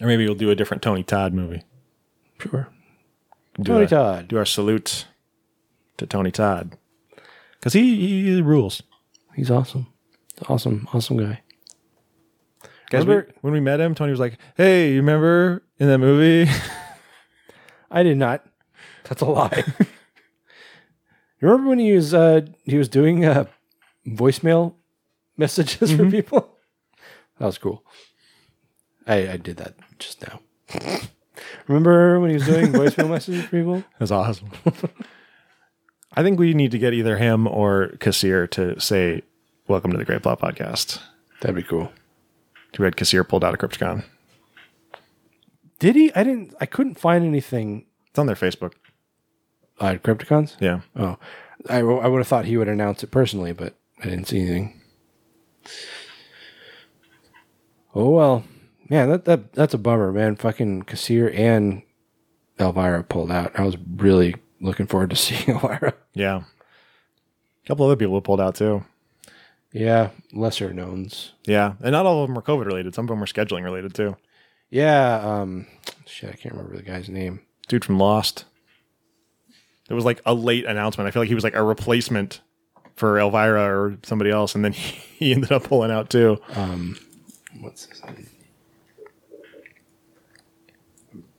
Or 0.00 0.06
maybe 0.06 0.24
we'll 0.24 0.34
do 0.34 0.48
a 0.48 0.54
different 0.54 0.82
Tony 0.82 1.02
Todd 1.02 1.34
movie. 1.34 1.64
Sure. 2.38 2.66
Do 3.60 3.62
Tony 3.62 3.84
a- 3.84 3.88
Todd. 3.88 4.28
Do 4.28 4.38
our 4.38 4.46
salute 4.46 5.04
to 5.98 6.06
Tony 6.06 6.30
Todd. 6.30 6.78
Because 7.52 7.74
he, 7.74 8.22
he 8.24 8.40
rules. 8.40 8.82
He's 9.34 9.50
awesome. 9.50 9.88
Awesome, 10.48 10.88
awesome 10.94 11.18
guy. 11.18 11.42
Guys, 12.88 13.04
we, 13.04 13.16
when 13.42 13.52
we 13.52 13.60
met 13.60 13.80
him, 13.80 13.94
Tony 13.94 14.12
was 14.12 14.20
like, 14.20 14.38
hey, 14.56 14.92
you 14.92 14.96
remember 14.96 15.62
in 15.78 15.86
that 15.88 15.98
movie? 15.98 16.50
I 17.90 18.02
did 18.02 18.16
not. 18.16 18.46
That's 19.04 19.20
a 19.20 19.26
lie. 19.26 19.62
you 19.78 19.86
remember 21.42 21.68
when 21.68 21.78
he 21.80 21.92
was 21.92 22.14
uh, 22.14 22.46
he 22.62 22.78
was 22.78 22.88
doing 22.88 23.26
uh, 23.26 23.44
voicemail 24.06 24.74
messages 25.36 25.92
for 25.92 26.10
people? 26.10 26.53
That 27.38 27.46
was 27.46 27.58
cool. 27.58 27.84
I, 29.06 29.32
I 29.32 29.36
did 29.36 29.56
that 29.58 29.74
just 29.98 30.22
now. 30.22 30.40
remember 31.66 32.20
when 32.20 32.30
he 32.30 32.34
was 32.34 32.46
doing 32.46 32.66
voicemail 32.72 33.08
messages 33.10 33.44
for 33.44 33.50
people? 33.50 33.84
That's 33.98 34.10
awesome. 34.10 34.50
I 36.14 36.22
think 36.22 36.38
we 36.38 36.54
need 36.54 36.70
to 36.70 36.78
get 36.78 36.94
either 36.94 37.16
him 37.18 37.46
or 37.46 37.88
Kassir 37.98 38.48
to 38.52 38.78
say, 38.80 39.22
welcome 39.66 39.90
to 39.90 39.98
the 39.98 40.04
Grave 40.04 40.22
Plot 40.22 40.40
Podcast. 40.40 41.00
That'd 41.40 41.56
be 41.56 41.62
cool. 41.62 41.92
Too 42.72 42.82
bad 42.84 42.96
Kassir 42.96 43.28
pulled 43.28 43.44
out 43.44 43.52
of 43.54 43.60
Crypticon. 43.60 44.04
Did 45.80 45.96
he? 45.96 46.14
I 46.14 46.22
didn't. 46.22 46.54
I 46.60 46.66
couldn't 46.66 46.98
find 46.98 47.24
anything. 47.24 47.86
It's 48.08 48.18
on 48.18 48.26
their 48.26 48.36
Facebook. 48.36 48.72
Uh, 49.80 49.94
Crypticons? 49.94 50.56
Yeah. 50.60 50.80
Oh, 50.96 51.18
I, 51.68 51.80
w- 51.80 51.98
I 51.98 52.06
would 52.06 52.18
have 52.18 52.28
thought 52.28 52.44
he 52.44 52.56
would 52.56 52.68
announce 52.68 53.02
it 53.02 53.10
personally, 53.10 53.52
but 53.52 53.74
I 54.00 54.04
didn't 54.04 54.28
see 54.28 54.38
anything. 54.40 54.80
Oh 57.94 58.10
well, 58.10 58.44
man, 58.88 59.08
that, 59.10 59.24
that 59.24 59.52
that's 59.52 59.74
a 59.74 59.78
bummer, 59.78 60.12
man. 60.12 60.36
Fucking 60.36 60.82
Kassir 60.82 61.36
and 61.38 61.82
Elvira 62.58 63.04
pulled 63.04 63.30
out. 63.30 63.58
I 63.58 63.62
was 63.62 63.76
really 63.96 64.34
looking 64.60 64.86
forward 64.86 65.10
to 65.10 65.16
seeing 65.16 65.56
Elvira. 65.56 65.94
Yeah. 66.12 66.42
A 66.42 67.66
couple 67.66 67.86
other 67.86 67.96
people 67.96 68.14
have 68.14 68.24
pulled 68.24 68.40
out 68.40 68.56
too. 68.56 68.84
Yeah, 69.72 70.10
lesser 70.32 70.72
knowns. 70.72 71.32
Yeah, 71.46 71.74
and 71.80 71.92
not 71.92 72.06
all 72.06 72.22
of 72.22 72.28
them 72.28 72.36
were 72.36 72.42
COVID 72.42 72.66
related. 72.66 72.94
Some 72.94 73.06
of 73.06 73.08
them 73.08 73.20
were 73.20 73.26
scheduling 73.26 73.64
related 73.64 73.94
too. 73.94 74.16
Yeah, 74.70 75.16
um, 75.16 75.66
shit, 76.06 76.30
I 76.30 76.36
can't 76.36 76.54
remember 76.54 76.76
the 76.76 76.82
guy's 76.82 77.08
name. 77.08 77.40
Dude 77.68 77.84
from 77.84 77.98
Lost. 77.98 78.44
It 79.90 79.94
was 79.94 80.04
like 80.04 80.20
a 80.24 80.32
late 80.34 80.64
announcement. 80.64 81.08
I 81.08 81.10
feel 81.10 81.22
like 81.22 81.28
he 81.28 81.34
was 81.34 81.44
like 81.44 81.54
a 81.54 81.62
replacement 81.62 82.40
for 82.96 83.18
Elvira 83.18 83.62
or 83.62 83.98
somebody 84.04 84.30
else, 84.30 84.54
and 84.54 84.64
then 84.64 84.72
he, 84.72 84.96
he 85.18 85.32
ended 85.32 85.52
up 85.52 85.64
pulling 85.64 85.90
out 85.90 86.10
too. 86.10 86.38
Um, 86.54 86.96
what's 87.64 87.86
his 87.86 88.04
name? 88.04 88.28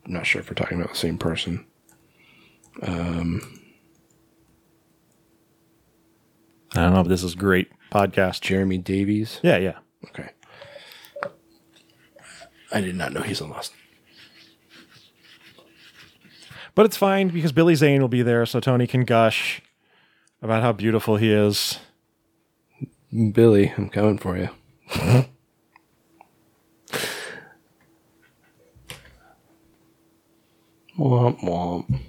I'm 0.05 0.13
not 0.13 0.25
sure 0.25 0.41
if 0.41 0.49
we're 0.49 0.55
talking 0.55 0.79
about 0.79 0.91
the 0.91 0.97
same 0.97 1.17
person. 1.17 1.65
Um, 2.81 3.61
I 6.73 6.81
don't 6.81 6.93
know, 6.93 7.03
but 7.03 7.09
this 7.09 7.23
is 7.23 7.35
great 7.35 7.69
podcast. 7.91 8.41
Jeremy 8.41 8.77
Davies. 8.77 9.39
Yeah, 9.41 9.57
yeah. 9.57 9.77
Okay. 10.09 10.29
I 12.71 12.81
did 12.81 12.95
not 12.95 13.13
know 13.13 13.21
he's 13.21 13.39
in 13.39 13.49
Lost. 13.49 13.73
But 16.73 16.85
it's 16.85 16.97
fine 16.97 17.29
because 17.29 17.53
Billy 17.53 17.75
Zane 17.75 18.01
will 18.01 18.09
be 18.09 18.21
there, 18.21 18.45
so 18.45 18.59
Tony 18.59 18.85
can 18.85 19.05
gush 19.05 19.61
about 20.41 20.61
how 20.61 20.73
beautiful 20.73 21.15
he 21.15 21.31
is. 21.31 21.79
Billy, 23.31 23.73
I'm 23.77 23.89
coming 23.89 24.17
for 24.17 24.37
you. 24.37 24.49
womp 30.97 31.39
womp. 31.41 31.99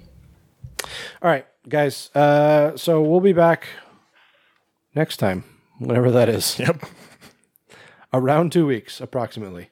All 1.21 1.29
right, 1.29 1.45
guys. 1.67 2.09
Uh, 2.15 2.77
so 2.77 3.01
we'll 3.01 3.21
be 3.21 3.33
back 3.33 3.67
next 4.95 5.17
time, 5.17 5.43
whenever 5.79 6.11
that 6.11 6.29
is. 6.29 6.57
Yep. 6.59 6.83
Around 8.13 8.51
two 8.51 8.65
weeks, 8.65 9.01
approximately. 9.01 9.69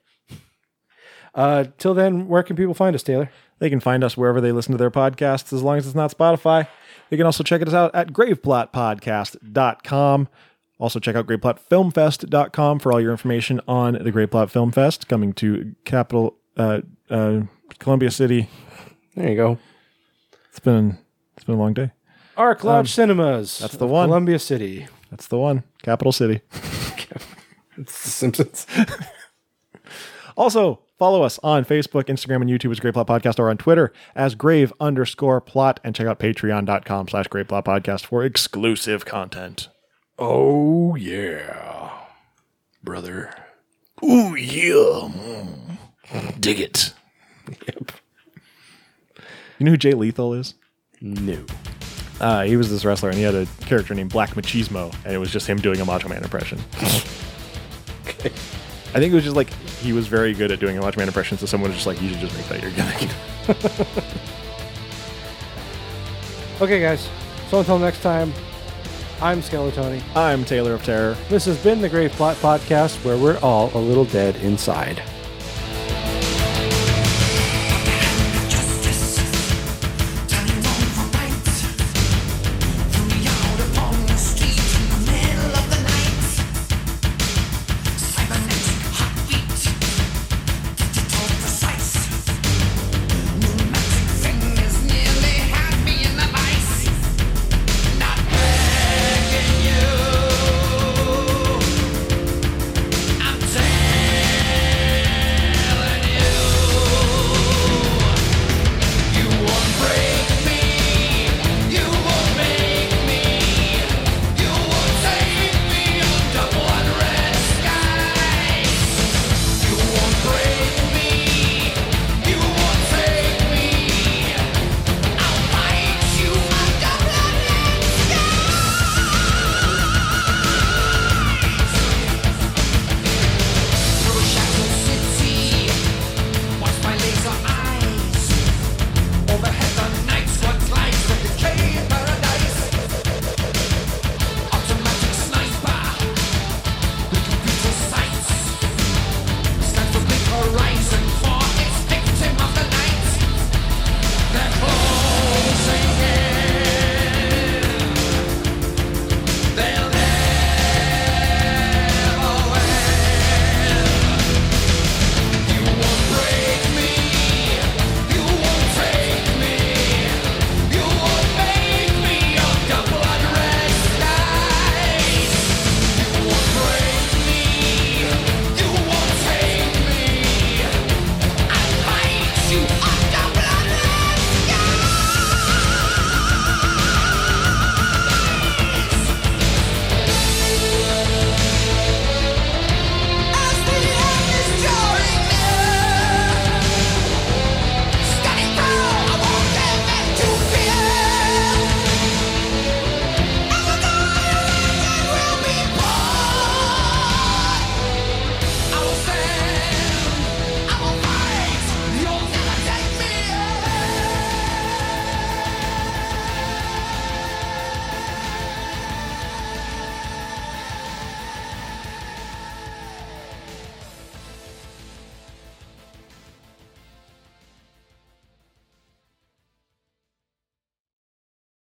Uh, 1.34 1.66
till 1.78 1.94
then, 1.94 2.28
where 2.28 2.44
can 2.44 2.56
people 2.56 2.74
find 2.74 2.96
us, 2.96 3.04
Taylor? 3.04 3.30
They 3.60 3.70
can 3.70 3.80
find 3.80 4.04
us 4.04 4.18
wherever 4.18 4.42
they 4.42 4.52
listen 4.52 4.74
to 4.74 4.78
their 4.78 4.92
podcasts, 4.92 5.54
as 5.54 5.64
long 5.64 5.78
as 5.78 5.86
it's 5.86 5.96
not 5.96 6.16
Spotify. 6.16 6.68
They 7.10 7.18
can 7.18 7.26
also 7.26 7.44
check 7.44 7.66
us 7.66 7.74
out 7.74 7.96
at 7.96 8.10
graveplotpodcast.com. 8.10 10.28
Also, 10.78 11.00
check 11.00 11.16
out 11.16 11.26
graveplotfilmfest.com 11.26 12.80
for 12.80 12.92
all 12.92 13.00
your 13.00 13.12
information 13.12 13.62
on 13.68 13.94
the 13.94 14.12
Grave 14.12 14.32
Plot 14.32 14.52
Film 14.52 14.74
Fest 14.74 15.08
coming 15.08 15.32
to 15.34 15.74
capital 15.86 16.36
uh, 16.58 16.82
uh, 17.10 17.44
Columbia 17.80 18.12
City. 18.12 18.50
There 19.16 19.30
you 19.30 19.36
go. 19.36 19.58
It's 20.50 20.60
been 20.60 20.98
it's 21.36 21.44
been 21.44 21.56
a 21.56 21.60
long 21.60 21.74
day. 21.74 21.92
Ark 22.38 22.64
Lodge 22.64 22.80
Um, 22.80 22.88
Cinemas. 22.88 23.60
that's 23.60 23.78
the 23.78 23.86
of 23.86 23.92
one. 23.92 24.08
Columbia 24.10 24.40
City. 24.40 24.88
That's 25.10 25.28
the 25.28 25.38
one. 25.38 25.64
Capital 25.84 26.12
City. 26.12 26.42
It's 27.78 28.04
The 28.04 28.10
Simpsons. 28.10 28.68
Also, 30.38 30.82
follow 31.00 31.24
us 31.24 31.40
on 31.44 31.64
Facebook, 31.64 32.04
Instagram, 32.06 32.42
and 32.42 32.50
YouTube 32.50 32.72
as 32.72 32.80
Grave 32.82 32.94
Plot 32.94 33.08
Podcast 33.08 33.40
or 33.40 33.50
on 33.50 33.58
Twitter 33.58 33.94
as 34.16 34.36
grave 34.36 34.74
underscore 34.82 35.40
plot 35.40 35.80
and 35.84 35.96
check 35.96 36.08
out 36.08 36.20
patreon.com 36.20 37.08
slash 37.08 37.28
grave 37.28 37.48
plot 37.48 37.64
podcast 37.64 38.06
for 38.06 38.22
exclusive 38.24 39.06
content. 39.06 39.70
oh 40.20 40.96
yeah, 40.96 41.90
brother. 42.84 43.34
Ooh, 44.04 44.36
yeah. 44.36 45.10
Mm. 46.12 46.42
Dig 46.42 46.60
it. 46.60 46.94
Yep. 47.68 47.92
You 49.60 49.66
know 49.66 49.72
who 49.72 49.78
Jay 49.78 49.94
Lethal 49.94 50.34
is? 50.34 50.56
No. 51.02 51.46
Uh, 52.20 52.44
he 52.44 52.56
was 52.58 52.70
this 52.70 52.86
wrestler 52.86 53.10
and 53.10 53.18
he 53.18 53.24
had 53.24 53.36
a 53.36 53.46
character 53.62 53.94
named 53.94 54.10
Black 54.12 54.32
Machismo, 54.32 54.94
and 55.04 55.14
it 55.14 55.18
was 55.18 55.32
just 55.32 55.48
him 55.48 55.58
doing 55.60 55.80
a 55.82 55.86
Macho 55.86 56.08
Man 56.10 56.24
impression. 56.24 56.60
Okay. 58.08 58.30
I 58.94 59.00
think 59.00 59.12
it 59.12 59.16
was 59.16 59.24
just 59.24 59.36
like 59.36 59.50
he 59.82 59.92
was 59.94 60.08
very 60.08 60.34
good 60.34 60.52
at 60.52 60.60
doing 60.60 60.78
a 60.78 60.82
Macho 60.82 61.00
Man 61.00 61.08
impression, 61.08 61.38
so 61.38 61.46
someone 61.46 61.72
was 61.72 61.78
just 61.78 61.88
like, 61.88 62.02
you 62.02 62.10
should 62.10 62.20
just 62.20 62.36
make 62.38 62.48
that 62.48 62.62
your 62.62 62.72
gimmick. 62.72 63.10
Okay, 66.62 66.80
guys. 66.80 67.10
So 67.50 67.60
until 67.60 67.78
next 67.78 68.02
time, 68.02 68.32
I'm 69.22 69.42
Skeletoni. 69.42 70.02
I'm 70.16 70.46
Taylor 70.46 70.74
of 70.74 70.86
Terror. 70.86 71.18
This 71.28 71.44
has 71.46 71.62
been 71.62 71.82
the 71.82 71.90
Grave 71.90 72.14
Plot 72.14 72.38
Podcast, 72.38 73.04
where 73.04 73.18
we're 73.18 73.38
all 73.40 73.72
a 73.74 73.78
little 73.78 74.06
dead 74.06 74.38
inside. 74.38 75.04